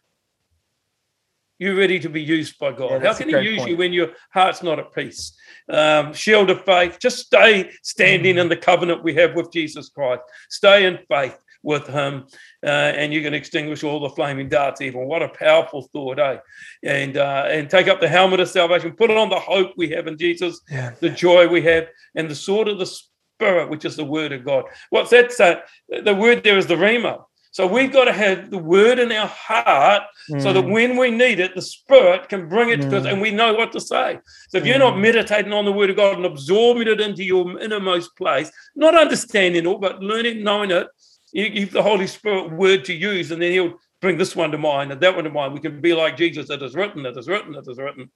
You're 1.60 1.74
ready 1.76 1.98
to 2.00 2.08
be 2.08 2.22
used 2.22 2.58
by 2.58 2.72
God. 2.72 3.02
Yeah, 3.02 3.08
How 3.12 3.14
can 3.18 3.28
He 3.28 3.36
use 3.40 3.58
point. 3.58 3.70
you 3.70 3.76
when 3.76 3.92
your 3.92 4.10
heart's 4.32 4.62
not 4.62 4.78
at 4.78 4.92
peace? 4.94 5.36
Um, 5.68 6.12
shield 6.12 6.50
of 6.50 6.64
faith. 6.64 6.98
Just 7.00 7.18
stay 7.26 7.70
standing 7.82 8.36
Mm. 8.36 8.42
in 8.42 8.48
the 8.48 8.56
covenant 8.56 9.02
we 9.02 9.14
have 9.14 9.34
with 9.34 9.52
Jesus 9.52 9.88
Christ. 9.88 10.22
Stay 10.48 10.84
in 10.86 10.98
faith 11.08 11.36
with 11.62 11.86
Him, 11.86 12.26
uh, 12.64 12.68
and 12.68 13.12
you 13.12 13.22
can 13.22 13.34
extinguish 13.34 13.84
all 13.84 14.00
the 14.00 14.10
flaming 14.10 14.48
darts. 14.48 14.80
Even 14.80 15.06
what 15.06 15.22
a 15.22 15.28
powerful 15.28 15.82
thought, 15.92 16.18
eh? 16.18 16.38
And 16.84 17.16
uh, 17.16 17.44
and 17.48 17.68
take 17.68 17.88
up 17.88 18.00
the 18.00 18.08
helmet 18.08 18.40
of 18.40 18.48
salvation. 18.48 18.92
Put 18.92 19.10
on 19.10 19.28
the 19.28 19.40
hope 19.40 19.72
we 19.76 19.90
have 19.90 20.06
in 20.06 20.16
Jesus 20.18 20.60
Yeah. 20.70 20.92
the 21.00 21.10
joy 21.10 21.48
we 21.48 21.62
have, 21.62 21.88
and 22.14 22.30
the 22.30 22.34
sword 22.34 22.68
of 22.68 22.78
the 22.78 22.86
Spirit, 22.86 23.70
which 23.70 23.84
is 23.84 23.96
the 23.96 24.04
word 24.04 24.32
of 24.32 24.44
God. 24.44 24.64
What's 24.90 25.10
that 25.10 25.32
say? 25.32 25.60
The 25.88 26.14
word 26.14 26.42
there 26.44 26.58
is 26.58 26.66
the 26.66 26.76
Rhema. 26.76 27.24
So 27.50 27.66
we've 27.66 27.92
got 27.92 28.04
to 28.04 28.12
have 28.12 28.50
the 28.50 28.58
word 28.58 28.98
in 28.98 29.10
our 29.10 29.26
heart 29.26 30.02
so 30.38 30.52
that 30.52 30.64
Mm, 30.64 30.70
when 30.70 30.96
we 30.96 31.10
need 31.10 31.40
it, 31.40 31.54
the 31.54 31.62
Spirit 31.62 32.28
can 32.28 32.48
bring 32.48 32.68
it 32.68 32.82
to 32.82 32.98
us 32.98 33.04
Mm. 33.04 33.12
and 33.12 33.20
we 33.22 33.30
know 33.30 33.54
what 33.54 33.72
to 33.72 33.80
say. 33.80 34.18
So 34.50 34.58
if 34.58 34.66
you're 34.66 34.78
not 34.78 34.94
Mm. 34.94 35.00
meditating 35.00 35.52
on 35.52 35.64
the 35.64 35.72
word 35.72 35.90
of 35.90 35.96
God 35.96 36.16
and 36.16 36.26
absorbing 36.26 36.86
it 36.88 37.00
into 37.00 37.24
your 37.24 37.58
innermost 37.58 38.14
place, 38.16 38.52
not 38.76 38.94
understanding 38.94 39.66
it, 39.66 39.80
but 39.80 40.00
learning, 40.00 40.44
knowing 40.44 40.70
it, 40.70 40.86
you 41.32 41.48
give 41.50 41.72
the 41.72 41.82
Holy 41.82 42.06
Spirit 42.06 42.52
word 42.52 42.84
to 42.86 42.94
use, 42.94 43.30
and 43.30 43.40
then 43.40 43.52
He'll 43.52 43.74
bring 44.00 44.16
this 44.16 44.36
one 44.36 44.52
to 44.52 44.58
mind 44.58 44.92
and 44.92 45.00
that 45.00 45.14
one 45.14 45.24
to 45.24 45.30
mind. 45.30 45.52
We 45.52 45.60
can 45.60 45.80
be 45.80 45.92
like 45.92 46.16
Jesus, 46.16 46.50
it 46.50 46.62
is 46.62 46.74
written, 46.76 47.04
it 47.04 47.16
is 47.16 47.26
written, 47.26 47.54
it 47.56 47.64
is 47.66 47.78
written. 47.78 48.10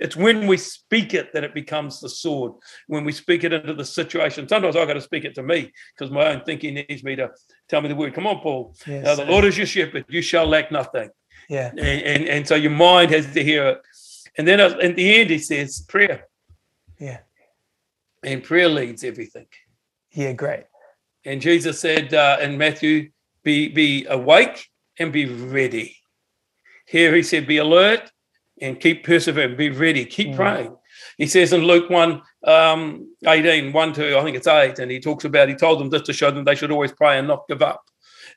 It's 0.00 0.16
when 0.16 0.46
we 0.48 0.56
speak 0.56 1.14
it 1.14 1.32
that 1.32 1.44
it 1.44 1.54
becomes 1.54 2.00
the 2.00 2.08
sword. 2.08 2.54
When 2.88 3.04
we 3.04 3.12
speak 3.12 3.44
it 3.44 3.52
into 3.52 3.72
the 3.74 3.84
situation. 3.84 4.48
Sometimes 4.48 4.74
I've 4.74 4.88
got 4.88 4.94
to 4.94 5.00
speak 5.00 5.24
it 5.24 5.36
to 5.36 5.42
me 5.42 5.72
because 5.94 6.10
my 6.10 6.26
own 6.26 6.42
thinking 6.44 6.74
needs 6.74 7.04
me 7.04 7.14
to 7.16 7.30
tell 7.68 7.80
me 7.80 7.88
the 7.88 7.94
word. 7.94 8.14
Come 8.14 8.26
on, 8.26 8.40
Paul. 8.40 8.74
yes. 8.86 9.06
Uh, 9.06 9.14
the 9.14 9.30
Lord 9.30 9.44
is 9.44 9.56
your 9.56 9.66
shepherd. 9.66 10.04
You 10.08 10.22
shall 10.22 10.46
lack 10.46 10.72
nothing. 10.72 11.10
yeah. 11.48 11.70
And, 11.70 11.78
and, 11.78 12.24
and 12.24 12.48
so 12.48 12.56
your 12.56 12.72
mind 12.72 13.12
has 13.12 13.32
to 13.32 13.44
hear 13.44 13.68
it. 13.68 13.78
And 14.36 14.46
then 14.46 14.58
at 14.60 14.80
at 14.80 14.96
the 14.96 15.20
end, 15.20 15.30
he 15.30 15.38
says 15.38 15.80
prayer. 15.88 16.26
Yeah. 16.98 17.18
And 18.24 18.42
prayer 18.42 18.68
leads 18.68 19.04
everything. 19.04 19.46
Yeah. 20.10 20.32
Great. 20.32 20.64
And 21.28 21.42
Jesus 21.42 21.78
said 21.78 22.14
uh, 22.14 22.38
in 22.40 22.56
Matthew, 22.56 23.10
be, 23.44 23.68
be 23.68 24.06
awake 24.08 24.66
and 24.98 25.12
be 25.12 25.26
ready. 25.26 25.94
Here 26.86 27.14
he 27.14 27.22
said, 27.22 27.46
be 27.46 27.58
alert 27.58 28.10
and 28.62 28.80
keep 28.80 29.04
persevering, 29.04 29.56
be 29.56 29.68
ready, 29.70 30.04
keep 30.06 30.28
Mm. 30.28 30.36
praying. 30.36 30.76
He 31.18 31.26
says 31.26 31.52
in 31.52 31.62
Luke 31.64 31.90
1, 31.90 32.22
um, 32.46 33.14
18, 33.26 33.72
1 33.72 33.92
to, 33.94 34.18
I 34.18 34.22
think 34.24 34.36
it's 34.38 34.46
8, 34.46 34.78
and 34.78 34.90
he 34.90 35.00
talks 35.00 35.24
about, 35.26 35.48
he 35.50 35.54
told 35.54 35.80
them 35.80 35.90
just 35.90 36.06
to 36.06 36.12
show 36.14 36.30
them 36.30 36.44
they 36.44 36.54
should 36.54 36.70
always 36.72 36.92
pray 36.92 37.18
and 37.18 37.28
not 37.28 37.46
give 37.46 37.60
up. 37.60 37.82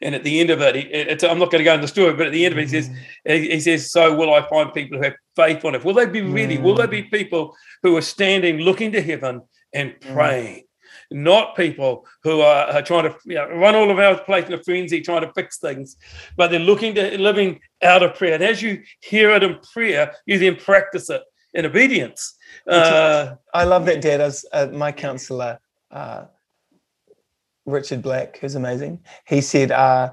And 0.02 0.14
at 0.14 0.24
the 0.26 0.40
end 0.42 0.50
of 0.50 0.60
it, 0.62 0.76
he, 0.76 0.82
it's, 0.82 1.24
I'm 1.24 1.40
not 1.40 1.50
going 1.50 1.60
to 1.60 1.64
go 1.64 1.74
into 1.76 1.84
the 1.84 1.88
story, 1.88 2.14
but 2.14 2.28
at 2.28 2.34
the 2.34 2.44
end 2.46 2.54
of 2.54 2.60
it, 2.60 2.70
he 2.70 2.82
says, 2.82 2.90
he 3.26 3.52
he 3.52 3.60
says, 3.62 3.92
So 3.92 4.14
will 4.16 4.34
I 4.34 4.42
find 4.50 4.74
people 4.74 4.98
who 4.98 5.04
have 5.06 5.16
faith 5.36 5.64
on 5.64 5.76
it? 5.76 5.86
Will 5.86 5.94
they 5.94 6.08
be 6.08 6.22
ready? 6.22 6.58
Will 6.58 6.76
there 6.76 6.88
be 6.88 7.04
people 7.04 7.56
who 7.84 7.96
are 7.98 8.02
standing 8.02 8.58
looking 8.58 8.92
to 8.92 9.02
heaven 9.02 9.42
and 9.74 9.96
Mm. 10.02 10.66
Not 11.12 11.56
people 11.56 12.06
who 12.24 12.42
are, 12.42 12.66
are 12.68 12.82
trying 12.82 13.04
to 13.04 13.16
you 13.26 13.36
know, 13.36 13.48
run 13.50 13.76
all 13.76 13.92
of 13.92 14.00
our 14.00 14.18
place 14.24 14.48
in 14.48 14.54
a 14.54 14.64
frenzy, 14.64 15.02
trying 15.02 15.22
to 15.22 15.34
fix 15.34 15.60
things, 15.60 15.98
but 16.38 16.50
they're 16.50 16.60
looking 16.60 16.96
to 16.96 17.18
living 17.18 17.60
out 17.84 18.02
of 18.04 18.16
prayer. 18.16 18.34
And 18.36 18.44
as 18.44 18.62
you 18.62 18.82
hear 19.02 19.32
it 19.32 19.44
in 19.44 19.60
prayer, 19.74 20.14
you 20.26 20.40
then 20.40 20.56
practice 20.56 21.10
it 21.10 21.22
in 21.54 21.66
obedience. 21.66 22.38
Uh, 22.68 23.36
I 23.54 23.66
love 23.66 23.86
that, 23.86 24.02
Dad. 24.02 24.22
As 24.22 24.46
uh, 24.54 24.68
my 24.68 24.92
counselor, 24.92 25.60
uh, 25.92 26.26
Richard 27.66 28.02
Black, 28.02 28.38
who's 28.38 28.56
amazing, 28.56 29.04
he 29.28 29.42
said, 29.42 29.72
uh, 29.72 30.12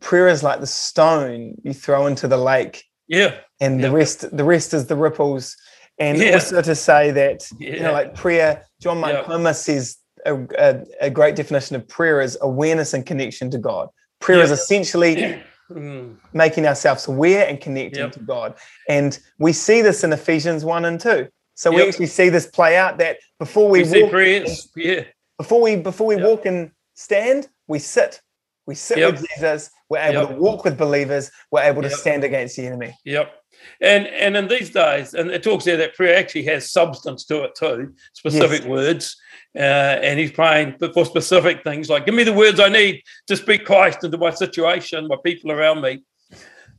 prayer 0.00 0.28
is 0.28 0.42
like 0.42 0.60
the 0.60 0.66
stone 0.66 1.54
you 1.62 1.72
throw 1.72 2.06
into 2.06 2.28
the 2.28 2.36
lake. 2.36 2.84
Yeah. 3.08 3.34
And 3.60 3.80
Yeah. 3.80 3.88
the 3.88 3.94
rest, 3.94 4.36
the 4.36 4.44
rest 4.44 4.74
is 4.74 4.86
the 4.86 4.96
ripples. 4.96 5.56
And 5.98 6.18
Yeah. 6.18 6.34
also 6.34 6.60
to 6.60 6.74
say 6.74 7.10
that, 7.12 7.46
you 7.58 7.80
know, 7.80 7.92
like 7.92 8.14
prayer, 8.14 8.64
John 8.80 8.98
Mark 8.98 9.26
Yeah. 9.26 9.52
Says 9.52 9.96
a, 10.26 10.46
a, 10.58 10.84
a 11.02 11.10
great 11.10 11.36
definition 11.36 11.76
of 11.76 11.86
prayer 11.88 12.20
is 12.20 12.36
awareness 12.40 12.92
and 12.94 13.04
connection 13.06 13.50
to 13.52 13.58
God. 13.58 13.88
Prayer 14.20 14.40
is 14.42 14.50
essentially 14.50 15.42
Mm, 15.68 16.14
making 16.32 16.64
ourselves 16.64 17.08
aware 17.08 17.44
and 17.48 17.60
connecting 17.60 18.04
Yep. 18.04 18.12
to 18.12 18.20
God. 18.20 18.54
And 18.88 19.18
we 19.40 19.52
see 19.52 19.82
this 19.82 20.04
in 20.04 20.12
Ephesians 20.12 20.64
1 20.64 20.84
and 20.84 21.00
2. 21.00 21.26
So 21.54 21.72
we 21.72 21.82
actually 21.82 22.06
see 22.06 22.28
this 22.28 22.46
play 22.46 22.76
out 22.76 22.98
that 22.98 23.16
before 23.40 23.68
we, 23.68 23.82
we 23.82 24.02
walk 24.02 24.10
prayers. 24.12 24.70
Yeah. 24.76 25.02
before 25.38 25.60
we 25.60 25.74
before 25.74 26.06
we 26.06 26.14
Yep. 26.14 26.24
walk 26.24 26.46
and 26.46 26.70
stand, 26.94 27.48
we 27.66 27.80
sit. 27.80 28.20
We 28.68 28.76
sit 28.76 28.98
Yep. 28.98 29.14
with 29.14 29.26
Jesus. 29.34 29.70
We're 29.90 29.98
able 29.98 30.20
Yep. 30.20 30.28
to 30.28 30.34
walk 30.36 30.64
with 30.64 30.78
believers. 30.78 31.32
We're 31.50 31.62
able 31.64 31.82
to 31.82 31.90
stand 31.90 32.22
against 32.22 32.54
the 32.56 32.66
enemy. 32.66 32.96
Yep. 33.04 33.32
And 33.80 34.06
and 34.06 34.36
in 34.36 34.48
these 34.48 34.70
days, 34.70 35.14
and 35.14 35.30
it 35.30 35.42
talks 35.42 35.64
there 35.64 35.76
that 35.76 35.94
prayer 35.94 36.16
actually 36.16 36.44
has 36.44 36.70
substance 36.70 37.24
to 37.26 37.44
it 37.44 37.54
too, 37.54 37.94
specific 38.12 38.64
words. 38.64 39.16
Uh, 39.54 39.98
and 40.02 40.20
he's 40.20 40.32
praying 40.32 40.76
for, 40.76 41.04
specific 41.06 41.64
things 41.64 41.88
like, 41.88 42.04
give 42.04 42.14
me 42.14 42.24
the 42.24 42.32
words 42.32 42.60
I 42.60 42.68
need 42.68 43.00
to 43.26 43.36
speak 43.36 43.64
Christ 43.64 44.04
into 44.04 44.18
my 44.18 44.28
situation, 44.28 45.08
my 45.08 45.16
people 45.24 45.50
around 45.50 45.80
me. 45.80 46.04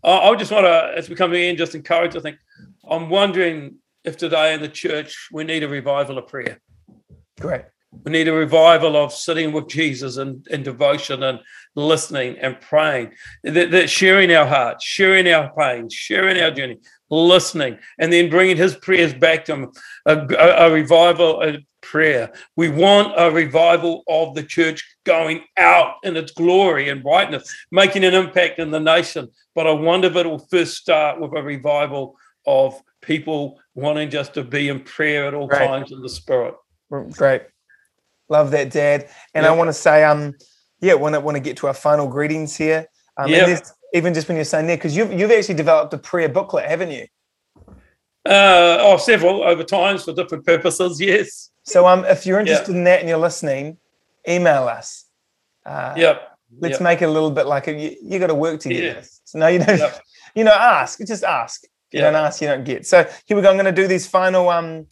I, 0.04 0.12
I 0.12 0.36
just 0.36 0.52
want 0.52 0.66
to, 0.66 0.94
as 0.96 1.10
we 1.10 1.16
come 1.16 1.34
in, 1.34 1.58
just 1.58 1.74
encourage. 1.74 2.16
I 2.16 2.20
think 2.20 2.38
I'm 2.88 3.10
wondering 3.10 3.78
if 4.04 4.16
today 4.16 4.54
in 4.54 4.62
the 4.62 4.70
church 4.70 5.30
we 5.32 5.44
need 5.44 5.64
a 5.64 5.68
revival 5.68 6.20
of 6.20 6.28
prayer. 6.28 6.60
Great. 7.40 7.64
We 7.92 8.12
need 8.12 8.28
a 8.28 8.34
revival 8.34 8.96
of 8.96 9.14
sitting 9.14 9.52
with 9.52 9.68
Jesus 9.68 10.18
and, 10.18 10.46
and 10.52 10.64
devotion 10.64 11.24
and 11.24 11.40
listening 11.76 12.38
and 12.40 12.60
praying, 12.60 13.14
that, 13.44 13.72
that 13.72 13.90
sharing 13.90 14.32
our 14.34 14.46
hearts, 14.46 14.84
sharing 14.84 15.28
our 15.28 15.52
pain, 15.58 15.90
sharing 15.90 16.42
our 16.42 16.52
journey, 16.52 16.78
listening, 17.10 17.78
and 17.98 18.12
then 18.12 18.30
bringing 18.30 18.58
his 18.58 18.76
prayers 18.76 19.14
back 19.14 19.46
to 19.46 19.54
him. 19.54 19.72
A, 20.06 20.18
a, 20.18 20.68
a 20.68 20.72
revival 20.72 21.42
of 21.42 21.58
prayer. 21.82 22.32
We 22.56 22.70
want 22.70 23.14
a 23.18 23.32
revival 23.32 24.04
of 24.08 24.36
the 24.36 24.44
church 24.44 24.84
going 25.06 25.44
out 25.58 25.96
in 26.04 26.18
its 26.18 26.32
glory 26.32 26.90
and 26.90 27.04
brightness, 27.04 27.54
making 27.72 28.04
an 28.04 28.14
impact 28.14 28.60
in 28.60 28.72
the 28.72 28.80
nation. 28.80 29.30
But 29.56 29.68
I 29.68 29.72
wonder 29.72 30.08
if 30.08 30.16
it 30.16 30.26
will 30.26 30.46
first 30.52 30.76
start 30.76 31.20
with 31.20 31.32
a 31.34 31.42
revival 31.42 32.16
of 32.46 32.82
people 33.02 33.60
wanting 33.76 34.10
just 34.10 34.34
to 34.34 34.44
be 34.44 34.70
in 34.70 34.82
prayer 34.82 35.28
at 35.28 35.34
all 35.34 35.48
times 35.48 35.92
in 35.92 36.02
the 36.02 36.10
spirit. 36.10 36.56
Mm, 36.92 37.16
great. 37.16 37.44
Love 38.30 38.52
that, 38.52 38.72
Dad. 38.72 39.10
And 39.34 39.46
I 39.46 39.52
want 39.52 39.70
to 39.70 39.74
say, 39.74 40.04
um, 40.04 40.36
yeah, 40.82 40.94
want 40.96 41.16
to 41.16 41.22
want 41.22 41.36
to 41.36 41.42
get 41.42 41.58
to 41.58 41.68
our 41.68 41.74
final 41.74 42.08
greetings 42.08 42.56
here. 42.56 42.88
Um, 43.18 43.32
Yep. 43.32 43.40
and 43.40 43.52
this, 43.52 43.74
even 43.94 44.14
just 44.14 44.28
when 44.28 44.36
you're 44.36 44.46
saying 44.46 44.68
there, 44.68 44.78
because 44.78 44.96
you've 44.96 45.14
you've 45.14 45.32
actually 45.32 45.56
developed 45.56 45.94
a 45.94 45.98
prayer 45.98 46.30
booklet, 46.30 46.66
haven't 46.66 46.92
you? 46.92 47.06
Uh, 48.26 48.78
oh, 48.82 48.98
several 48.98 49.44
over 49.44 49.64
times 49.64 50.04
for 50.04 50.14
different 50.14 50.46
purposes. 50.46 51.00
Yes. 51.02 51.52
So 51.64 51.88
um, 51.88 52.06
if 52.06 52.26
you're 52.26 52.38
Yeah. 52.38 52.42
interested 52.42 52.76
in 52.76 52.84
that 52.86 53.00
and 53.00 53.10
you're 53.10 53.18
listening, 53.18 53.78
email 54.28 54.68
us. 54.68 55.06
Uh, 55.66 55.94
Yep. 55.98 56.22
Let's 56.60 56.74
Yep. 56.74 56.82
make 56.82 57.02
it 57.02 57.06
a 57.06 57.12
little 57.12 57.32
bit 57.32 57.46
like 57.46 57.68
a, 57.68 57.74
you, 57.74 57.96
you 58.02 58.20
got 58.20 58.28
to 58.28 58.36
work 58.36 58.62
to 58.62 58.70
get 58.70 58.84
Yeah. 58.84 58.94
this. 58.94 59.20
So 59.26 59.40
no, 59.40 59.48
you 59.48 59.60
don't. 59.60 59.78
Yep. 59.80 60.02
You 60.36 60.44
know, 60.44 60.52
ask. 60.54 61.00
Just 61.00 61.24
ask. 61.24 61.64
If 61.64 61.70
you 61.94 62.00
Yeah. 62.00 62.12
don't 62.12 62.16
ask, 62.16 62.42
you 62.42 62.48
don't 62.48 62.64
get. 62.64 62.86
So 62.86 63.04
here 63.26 63.36
we 63.36 63.42
go. 63.42 63.50
I'm 63.50 63.56
going 63.56 63.66
to 63.66 63.72
do 63.72 63.88
these 63.88 64.06
final. 64.06 64.50
Um, 64.50 64.86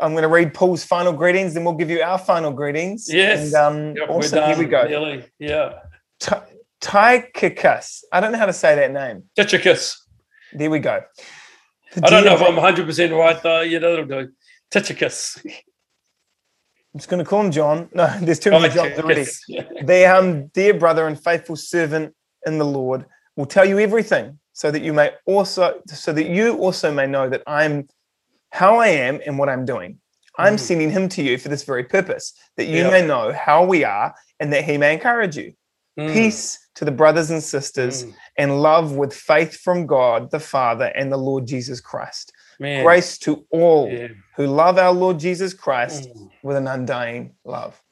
I'm 0.00 0.12
going 0.12 0.22
to 0.22 0.28
read 0.28 0.54
Paul's 0.54 0.84
final 0.84 1.12
greetings, 1.12 1.54
then 1.54 1.64
we'll 1.64 1.74
give 1.74 1.90
you 1.90 2.00
our 2.02 2.18
final 2.18 2.52
greetings. 2.52 3.06
Yes. 3.08 3.46
And 3.46 3.54
um, 3.54 3.96
Yep, 3.96 4.08
we're 4.08 4.14
awesome. 4.16 4.38
done. 4.38 4.48
Here 4.50 4.58
we 4.58 4.64
go. 4.70 4.84
Nearly. 4.86 5.24
Yeah. 5.38 5.72
Ty- 6.20 6.44
Tychicus. 6.80 8.04
I 8.12 8.20
don't 8.20 8.32
know 8.32 8.38
how 8.38 8.46
to 8.46 8.52
say 8.52 8.74
that 8.74 8.92
name. 8.92 9.24
Tychicus. 9.36 9.96
There 10.52 10.70
we 10.70 10.78
go. 10.78 11.02
I 12.02 12.10
don't 12.10 12.24
know 12.24 12.34
if 12.34 12.42
I'm 12.42 12.54
100% 12.56 13.18
right 13.18 13.42
though. 13.42 13.60
You 13.60 13.80
know, 13.80 13.90
that'll 13.90 14.24
do. 14.24 14.32
Tychicus. 14.70 15.40
I'm 15.44 16.98
just 16.98 17.08
going 17.08 17.22
to 17.22 17.28
call 17.28 17.40
him 17.42 17.50
John. 17.50 17.88
No, 17.94 18.06
there's 18.22 18.38
too 18.38 18.50
many 18.50 18.68
Johns 18.72 18.98
already. 18.98 19.26
The 19.84 20.04
um, 20.06 20.46
dear 20.48 20.74
brother 20.74 21.06
and 21.06 21.22
faithful 21.22 21.56
servant 21.56 22.14
in 22.46 22.58
the 22.58 22.64
Lord 22.64 23.06
will 23.36 23.46
tell 23.46 23.64
you 23.64 23.78
everything, 23.78 24.38
so 24.52 24.70
that 24.70 24.82
you 24.82 24.92
may 24.92 25.12
also, 25.26 25.80
so 25.86 26.12
that 26.12 26.26
you 26.28 26.56
also 26.58 26.92
may 26.92 27.06
know 27.06 27.28
that 27.28 27.42
I'm 27.46 27.88
how 28.52 28.76
I 28.76 28.88
am 28.88 29.20
and 29.26 29.38
what 29.38 29.48
I'm 29.48 29.64
doing. 29.64 29.98
I'm 30.38 30.56
Mhm. 30.56 30.60
sending 30.60 30.90
him 30.90 31.08
to 31.10 31.22
you 31.22 31.38
for 31.38 31.48
this 31.48 31.64
very 31.64 31.84
purpose, 31.84 32.32
that 32.56 32.66
you 32.66 32.84
Yeah. 32.84 32.90
may 32.90 33.06
know 33.06 33.32
how 33.32 33.64
we 33.64 33.82
are 33.84 34.14
and 34.40 34.52
that 34.52 34.64
he 34.64 34.78
may 34.78 34.92
encourage 34.94 35.36
you. 35.36 35.54
Mm, 35.98 36.12
Peace 36.12 36.58
to 36.74 36.84
the 36.86 36.90
brothers 36.90 37.30
and 37.30 37.42
sisters, 37.42 38.04
mm, 38.04 38.14
and 38.38 38.62
love 38.62 38.92
with 38.96 39.12
faith 39.14 39.56
from 39.60 39.86
God 39.86 40.30
the 40.30 40.40
Father 40.40 40.86
and 40.86 41.12
the 41.12 41.18
Lord 41.18 41.46
Jesus 41.46 41.80
Christ. 41.80 42.32
man. 42.58 42.84
Grace 42.84 43.18
to 43.18 43.44
all 43.50 43.90
Yeah. 43.90 44.08
who 44.36 44.46
love 44.46 44.78
our 44.78 44.92
Lord 44.92 45.18
Jesus 45.18 45.52
Christ 45.52 46.08
Mm. 46.08 46.30
with 46.42 46.56
an 46.56 46.68
undying 46.68 47.34
love. 47.44 47.82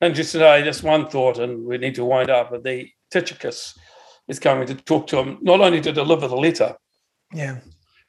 And 0.00 0.14
just 0.14 0.32
today, 0.32 0.62
just 0.62 0.82
one 0.82 1.08
thought, 1.10 1.38
and 1.38 1.66
we 1.66 1.76
need 1.78 1.94
to 1.96 2.04
wind 2.04 2.30
up. 2.30 2.50
But 2.50 2.62
the 2.62 2.88
Tychicus 3.10 3.76
is 4.28 4.38
coming 4.38 4.66
to 4.68 4.74
talk 4.76 5.06
to 5.08 5.18
him, 5.18 5.38
not 5.42 5.60
only 5.60 5.80
to 5.80 5.92
deliver 5.92 6.28
the 6.28 6.36
letter, 6.36 6.76
Yeah. 7.34 7.58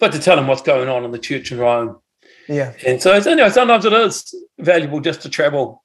But 0.01 0.11
to 0.11 0.19
tell 0.19 0.35
them 0.35 0.47
what's 0.47 0.63
going 0.63 0.89
on 0.89 1.05
in 1.05 1.11
the 1.11 1.19
church 1.19 1.51
in 1.51 1.59
Rome. 1.59 2.01
Yeah. 2.49 2.73
And 2.85 3.01
so, 3.01 3.13
anyway, 3.13 3.51
sometimes 3.51 3.85
it 3.85 3.93
is 3.93 4.35
valuable 4.59 4.99
just 4.99 5.21
to 5.21 5.29
travel 5.29 5.83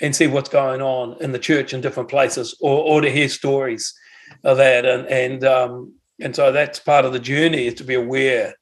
and 0.00 0.16
see 0.16 0.26
what's 0.26 0.48
going 0.48 0.80
on 0.80 1.22
in 1.22 1.30
the 1.30 1.38
church 1.38 1.74
in 1.74 1.80
different 1.80 2.08
places, 2.08 2.56
or, 2.60 2.82
or 2.82 3.00
to 3.02 3.10
hear 3.10 3.28
stories 3.28 3.94
of 4.42 4.56
that. 4.56 4.84
And 4.84 5.06
and 5.06 5.44
um, 5.44 5.94
and 6.18 6.34
so 6.34 6.50
that's 6.50 6.80
part 6.80 7.04
of 7.04 7.12
the 7.12 7.20
journey 7.20 7.66
is 7.66 7.74
to 7.74 7.84
be 7.84 7.94
aware 7.94 8.54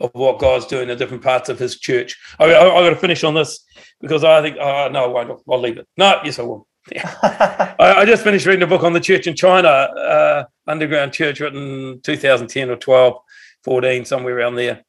of 0.00 0.10
what 0.12 0.38
God's 0.38 0.66
doing 0.66 0.90
in 0.90 0.98
different 0.98 1.22
parts 1.22 1.48
of 1.48 1.58
His 1.58 1.80
church. 1.80 2.16
I, 2.38 2.44
I, 2.44 2.76
I 2.76 2.82
got 2.82 2.90
to 2.90 2.96
finish 2.96 3.24
on 3.24 3.34
this 3.34 3.64
because 4.00 4.22
I 4.22 4.42
think, 4.42 4.58
oh 4.60 4.88
no, 4.92 5.04
I 5.04 5.24
won't. 5.24 5.42
I'll 5.50 5.58
leave 5.58 5.78
it. 5.78 5.88
No, 5.96 6.20
yes, 6.22 6.38
I 6.38 6.42
will. 6.42 6.68
I, 6.94 7.74
I 7.78 8.04
just 8.04 8.22
finished 8.22 8.44
reading 8.44 8.62
a 8.62 8.66
book 8.66 8.82
on 8.82 8.92
the 8.92 9.00
church 9.00 9.26
in 9.26 9.34
China, 9.34 9.68
uh, 9.68 10.44
underground 10.66 11.14
church, 11.14 11.40
written 11.40 12.00
2010 12.02 12.68
or 12.68 12.76
12, 12.76 13.16
14, 13.64 14.04
somewhere 14.04 14.36
around 14.36 14.56
there. 14.56 14.84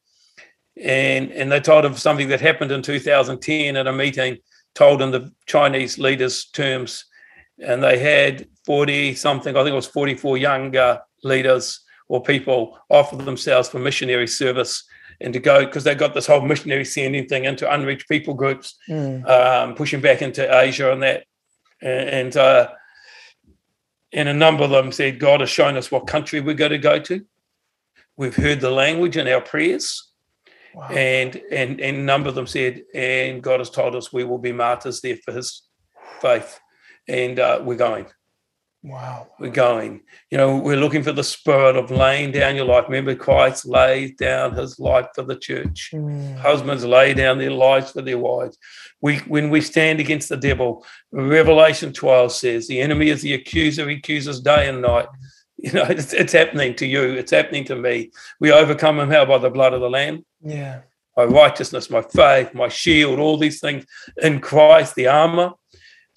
And 0.82 1.32
and 1.32 1.52
they 1.52 1.62
told 1.62 1.86
of 1.86 2.00
something 2.00 2.28
that 2.30 2.42
happened 2.42 2.72
in 2.72 2.82
2010 2.82 3.78
at 3.78 3.88
a 3.88 3.94
meeting, 3.94 4.38
told 4.74 5.02
in 5.02 5.12
the 5.12 5.32
Chinese 5.46 5.98
leaders' 5.98 6.46
terms, 6.46 7.06
and 7.66 7.82
they 7.82 7.98
had 7.98 8.48
40 8.66 9.16
something, 9.16 9.56
I 9.56 9.60
think 9.64 9.72
it 9.72 9.76
was 9.76 9.88
44 9.88 10.38
younger 10.38 11.02
leaders 11.24 11.82
or 12.08 12.22
people 12.22 12.78
offer 12.90 13.16
themselves 13.16 13.70
for 13.70 13.80
missionary 13.80 14.28
service 14.28 14.84
and 15.22 15.34
to 15.34 15.40
go 15.40 15.66
because 15.66 15.84
they 15.86 15.96
got 15.96 16.14
this 16.14 16.28
whole 16.28 16.42
missionary 16.42 16.84
sending 16.86 17.26
thing 17.26 17.46
into 17.46 17.72
unreached 17.72 18.10
people 18.10 18.34
groups 18.34 18.76
Mm. 18.90 19.28
um, 19.30 19.76
pushing 19.76 20.02
back 20.02 20.22
into 20.22 20.44
Asia 20.60 20.92
and 20.92 21.02
that. 21.04 21.24
And, 21.82 22.10
and, 22.10 22.38
uh, 22.38 22.70
and 24.12 24.30
a 24.30 24.34
number 24.34 24.64
of 24.64 24.72
them 24.72 24.92
said, 24.92 25.20
God 25.20 25.40
has 25.40 25.50
shown 25.50 25.78
us 25.78 25.92
what 25.92 26.08
country 26.08 26.42
we're 26.42 26.54
going 26.54 26.72
to 26.72 26.78
go 26.78 27.00
to. 27.00 27.26
We've 28.18 28.36
heard 28.36 28.62
the 28.62 28.72
language 28.72 29.18
in 29.18 29.28
our 29.28 29.42
prayers. 29.42 30.12
Wow. 30.74 30.90
And, 30.90 31.36
and, 31.52 31.80
and 31.80 31.98
a 31.98 32.02
number 32.02 32.30
of 32.30 32.36
them 32.36 32.48
said, 32.48 32.84
and 32.94 33.42
God 33.42 33.60
has 33.60 33.70
told 33.70 33.96
us 33.96 34.12
we 34.12 34.24
will 34.24 34.38
be 34.38 34.52
martyrs 34.52 35.02
there 35.02 35.18
for 35.24 35.32
his 35.32 35.64
faith. 36.22 36.60
And 37.08 37.40
uh, 37.40 37.62
we're 37.64 37.76
going 37.76 38.08
Wow. 38.86 39.30
we're 39.40 39.50
going. 39.50 40.02
You 40.30 40.38
know, 40.38 40.58
we're 40.58 40.78
looking 40.78 41.02
for 41.02 41.12
the 41.12 41.24
spirit 41.24 41.76
of 41.76 41.90
laying 41.90 42.32
down 42.32 42.56
your 42.56 42.66
life. 42.66 42.86
Remember, 42.88 43.16
Christ 43.16 43.66
laid 43.66 44.18
down 44.18 44.54
his 44.54 44.78
life 44.78 45.08
for 45.16 45.24
the 45.24 45.36
church. 45.36 45.90
Mm. 45.92 46.38
Husbands 46.38 46.86
lay 46.86 47.16
down 47.16 47.40
their 47.40 47.52
lives 47.52 47.92
for 47.92 48.04
their 48.04 48.20
wives. 48.20 48.60
We, 49.02 49.18
when 49.20 49.50
we 49.50 49.62
stand 49.62 50.00
against 50.00 50.30
the 50.30 50.38
devil, 50.38 50.86
Revelation 51.12 51.94
12 51.94 52.32
says 52.32 52.68
the 52.68 52.80
enemy 52.80 53.10
is 53.10 53.24
the 53.24 53.34
accuser. 53.34 53.90
He 53.90 53.96
accuses 53.96 54.40
day 54.40 54.70
and 54.70 54.84
night. 54.84 55.08
You 55.66 55.72
know, 55.72 55.84
it's, 55.84 56.14
it's 56.14 56.34
happening 56.34 56.76
to 56.76 56.86
you. 56.86 57.14
It's 57.14 57.32
happening 57.32 57.64
to 57.66 57.76
me. 57.76 58.12
We 58.42 58.52
overcome 58.52 59.00
him 59.00 59.10
how 59.10 59.26
by 59.26 59.38
the 59.38 59.50
blood 59.50 59.74
of 59.74 59.80
the 59.82 59.90
Lamb, 59.90 60.26
Yeah. 60.44 60.82
my 61.16 61.24
righteousness, 61.24 61.90
my 61.90 62.02
faith, 62.02 62.54
my 62.54 62.68
shield, 62.68 63.20
all 63.20 63.38
these 63.38 63.62
things 63.62 63.86
in 64.22 64.42
Christ, 64.42 64.96
the 64.96 65.08
armor, 65.08 65.52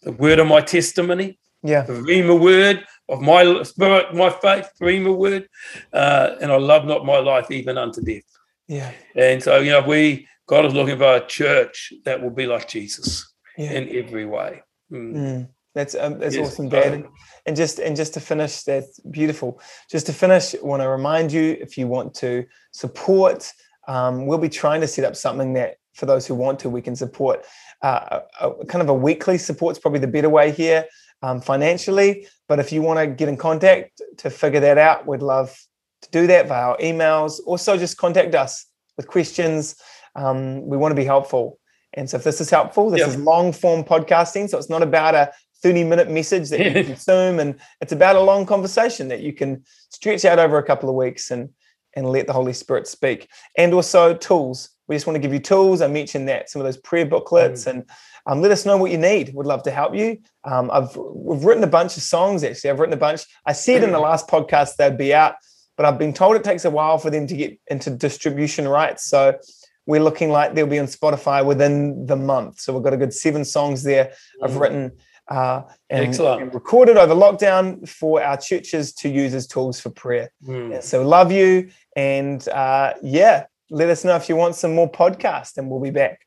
the 0.02 0.12
word 0.12 0.38
of 0.40 0.48
my 0.48 0.60
testimony 0.60 1.38
Yeah. 1.62 1.82
the 1.82 1.92
Rhema 1.92 2.38
word 2.38 2.84
of 3.08 3.20
my 3.20 3.62
spirit, 3.62 4.12
my 4.14 4.30
faith, 4.30 4.68
Rhema 4.82 5.16
word, 5.16 5.48
uh, 5.92 6.34
and 6.40 6.50
I 6.52 6.56
love 6.56 6.84
not 6.84 7.06
my 7.06 7.18
life 7.18 7.50
even 7.50 7.78
unto 7.78 8.00
death. 8.02 8.22
Yeah. 8.66 8.90
And 9.14 9.42
so, 9.42 9.60
you 9.60 9.70
know, 9.70 9.82
we 9.82 10.26
God 10.48 10.64
is 10.66 10.74
looking 10.74 10.98
for 10.98 11.14
a 11.16 11.26
church 11.26 11.92
that 12.04 12.20
will 12.22 12.30
be 12.30 12.46
like 12.46 12.66
Jesus. 12.68 13.32
yeah. 13.56 13.72
in 13.72 13.88
every 13.96 14.24
way. 14.26 14.62
Mm. 14.92 15.14
Mm. 15.14 15.48
That's 15.78 15.94
um, 15.94 16.18
that's 16.18 16.34
yes. 16.34 16.48
awesome, 16.48 16.68
Dad. 16.68 17.06
And 17.46 17.56
just 17.56 17.78
and 17.78 17.94
just 17.94 18.12
to 18.14 18.20
finish, 18.20 18.64
that's 18.64 18.98
beautiful. 18.98 19.60
Just 19.88 20.06
to 20.06 20.12
finish, 20.12 20.56
I 20.56 20.58
want 20.62 20.82
to 20.82 20.88
remind 20.88 21.30
you 21.30 21.56
if 21.60 21.78
you 21.78 21.86
want 21.86 22.14
to 22.14 22.44
support, 22.72 23.52
um, 23.86 24.26
we'll 24.26 24.38
be 24.38 24.48
trying 24.48 24.80
to 24.80 24.88
set 24.88 25.04
up 25.04 25.14
something 25.14 25.52
that 25.52 25.76
for 25.94 26.06
those 26.06 26.26
who 26.26 26.34
want 26.34 26.58
to, 26.60 26.68
we 26.68 26.82
can 26.82 26.96
support. 26.96 27.46
Uh, 27.80 28.22
a, 28.40 28.50
a 28.50 28.66
kind 28.66 28.82
of 28.82 28.88
a 28.88 28.94
weekly 28.94 29.38
support's 29.38 29.78
probably 29.78 30.00
the 30.00 30.08
better 30.08 30.28
way 30.28 30.50
here 30.50 30.84
um, 31.22 31.40
financially. 31.40 32.26
But 32.48 32.58
if 32.58 32.72
you 32.72 32.82
want 32.82 32.98
to 32.98 33.06
get 33.06 33.28
in 33.28 33.36
contact 33.36 34.02
to 34.16 34.30
figure 34.30 34.58
that 34.58 34.78
out, 34.78 35.06
we'd 35.06 35.22
love 35.22 35.56
to 36.02 36.10
do 36.10 36.26
that 36.26 36.48
via 36.48 36.70
our 36.70 36.76
emails. 36.78 37.38
Also, 37.46 37.78
just 37.78 37.98
contact 37.98 38.34
us 38.34 38.66
with 38.96 39.06
questions. 39.06 39.76
Um, 40.16 40.66
we 40.66 40.76
want 40.76 40.90
to 40.90 40.96
be 40.96 41.04
helpful. 41.04 41.60
And 41.94 42.10
so, 42.10 42.16
if 42.16 42.24
this 42.24 42.40
is 42.40 42.50
helpful, 42.50 42.90
this 42.90 43.00
yep. 43.00 43.10
is 43.10 43.16
long 43.16 43.52
form 43.52 43.84
podcasting. 43.84 44.48
So, 44.48 44.58
it's 44.58 44.68
not 44.68 44.82
about 44.82 45.14
a 45.14 45.30
30 45.62 45.84
minute 45.84 46.10
message 46.10 46.50
that 46.50 46.60
you 46.60 46.84
consume, 46.84 47.40
and 47.40 47.58
it's 47.80 47.92
about 47.92 48.16
a 48.16 48.20
long 48.20 48.46
conversation 48.46 49.08
that 49.08 49.20
you 49.20 49.32
can 49.32 49.64
stretch 49.90 50.24
out 50.24 50.38
over 50.38 50.58
a 50.58 50.62
couple 50.62 50.88
of 50.88 50.94
weeks 50.94 51.30
and, 51.30 51.50
and 51.94 52.08
let 52.08 52.26
the 52.26 52.32
Holy 52.32 52.52
Spirit 52.52 52.86
speak. 52.86 53.28
And 53.56 53.74
also, 53.74 54.14
tools. 54.14 54.70
We 54.86 54.96
just 54.96 55.06
want 55.06 55.16
to 55.16 55.20
give 55.20 55.34
you 55.34 55.38
tools. 55.38 55.82
I 55.82 55.86
mentioned 55.86 56.28
that 56.28 56.48
some 56.48 56.62
of 56.62 56.66
those 56.66 56.78
prayer 56.78 57.04
booklets 57.04 57.64
mm. 57.64 57.70
and 57.70 57.90
um, 58.26 58.42
let 58.42 58.50
us 58.50 58.64
know 58.66 58.76
what 58.76 58.90
you 58.90 58.98
need. 58.98 59.32
We'd 59.34 59.46
love 59.46 59.62
to 59.64 59.70
help 59.70 59.94
you. 59.94 60.18
Um, 60.44 60.70
I've 60.72 60.96
we've 60.96 61.44
written 61.44 61.64
a 61.64 61.68
bunch 61.68 61.96
of 61.96 62.02
songs 62.02 62.44
actually. 62.44 62.70
I've 62.70 62.78
written 62.78 62.94
a 62.94 62.98
bunch. 62.98 63.22
I 63.46 63.52
said 63.52 63.82
in 63.82 63.92
the 63.92 63.98
last 63.98 64.28
podcast 64.28 64.76
they'd 64.76 64.98
be 64.98 65.14
out, 65.14 65.34
but 65.76 65.86
I've 65.86 65.98
been 65.98 66.12
told 66.12 66.36
it 66.36 66.44
takes 66.44 66.64
a 66.64 66.70
while 66.70 66.98
for 66.98 67.10
them 67.10 67.26
to 67.26 67.36
get 67.36 67.58
into 67.68 67.90
distribution 67.90 68.68
rights. 68.68 69.04
So 69.04 69.38
we're 69.86 70.02
looking 70.02 70.30
like 70.30 70.54
they'll 70.54 70.66
be 70.66 70.78
on 70.78 70.86
Spotify 70.86 71.44
within 71.44 72.04
the 72.04 72.16
month. 72.16 72.60
So 72.60 72.74
we've 72.74 72.82
got 72.82 72.92
a 72.92 72.98
good 72.98 73.14
seven 73.14 73.44
songs 73.44 73.82
there. 73.82 74.12
I've 74.42 74.50
mm. 74.50 74.60
written 74.60 74.92
uh, 75.28 75.62
and, 75.90 76.18
and, 76.18 76.54
recorded 76.54 76.96
over 76.96 77.14
lockdown 77.14 77.86
for 77.88 78.22
our 78.22 78.36
churches 78.36 78.92
to 78.94 79.08
use 79.08 79.34
as 79.34 79.46
tools 79.46 79.80
for 79.80 79.90
prayer. 79.90 80.30
Mm. 80.46 80.82
So 80.82 81.06
love 81.06 81.30
you, 81.30 81.70
and 81.96 82.46
uh, 82.48 82.94
yeah, 83.02 83.46
let 83.70 83.90
us 83.90 84.04
know 84.04 84.16
if 84.16 84.28
you 84.28 84.36
want 84.36 84.54
some 84.54 84.74
more 84.74 84.90
podcast, 84.90 85.58
and 85.58 85.70
we'll 85.70 85.80
be 85.80 85.90
back. 85.90 86.26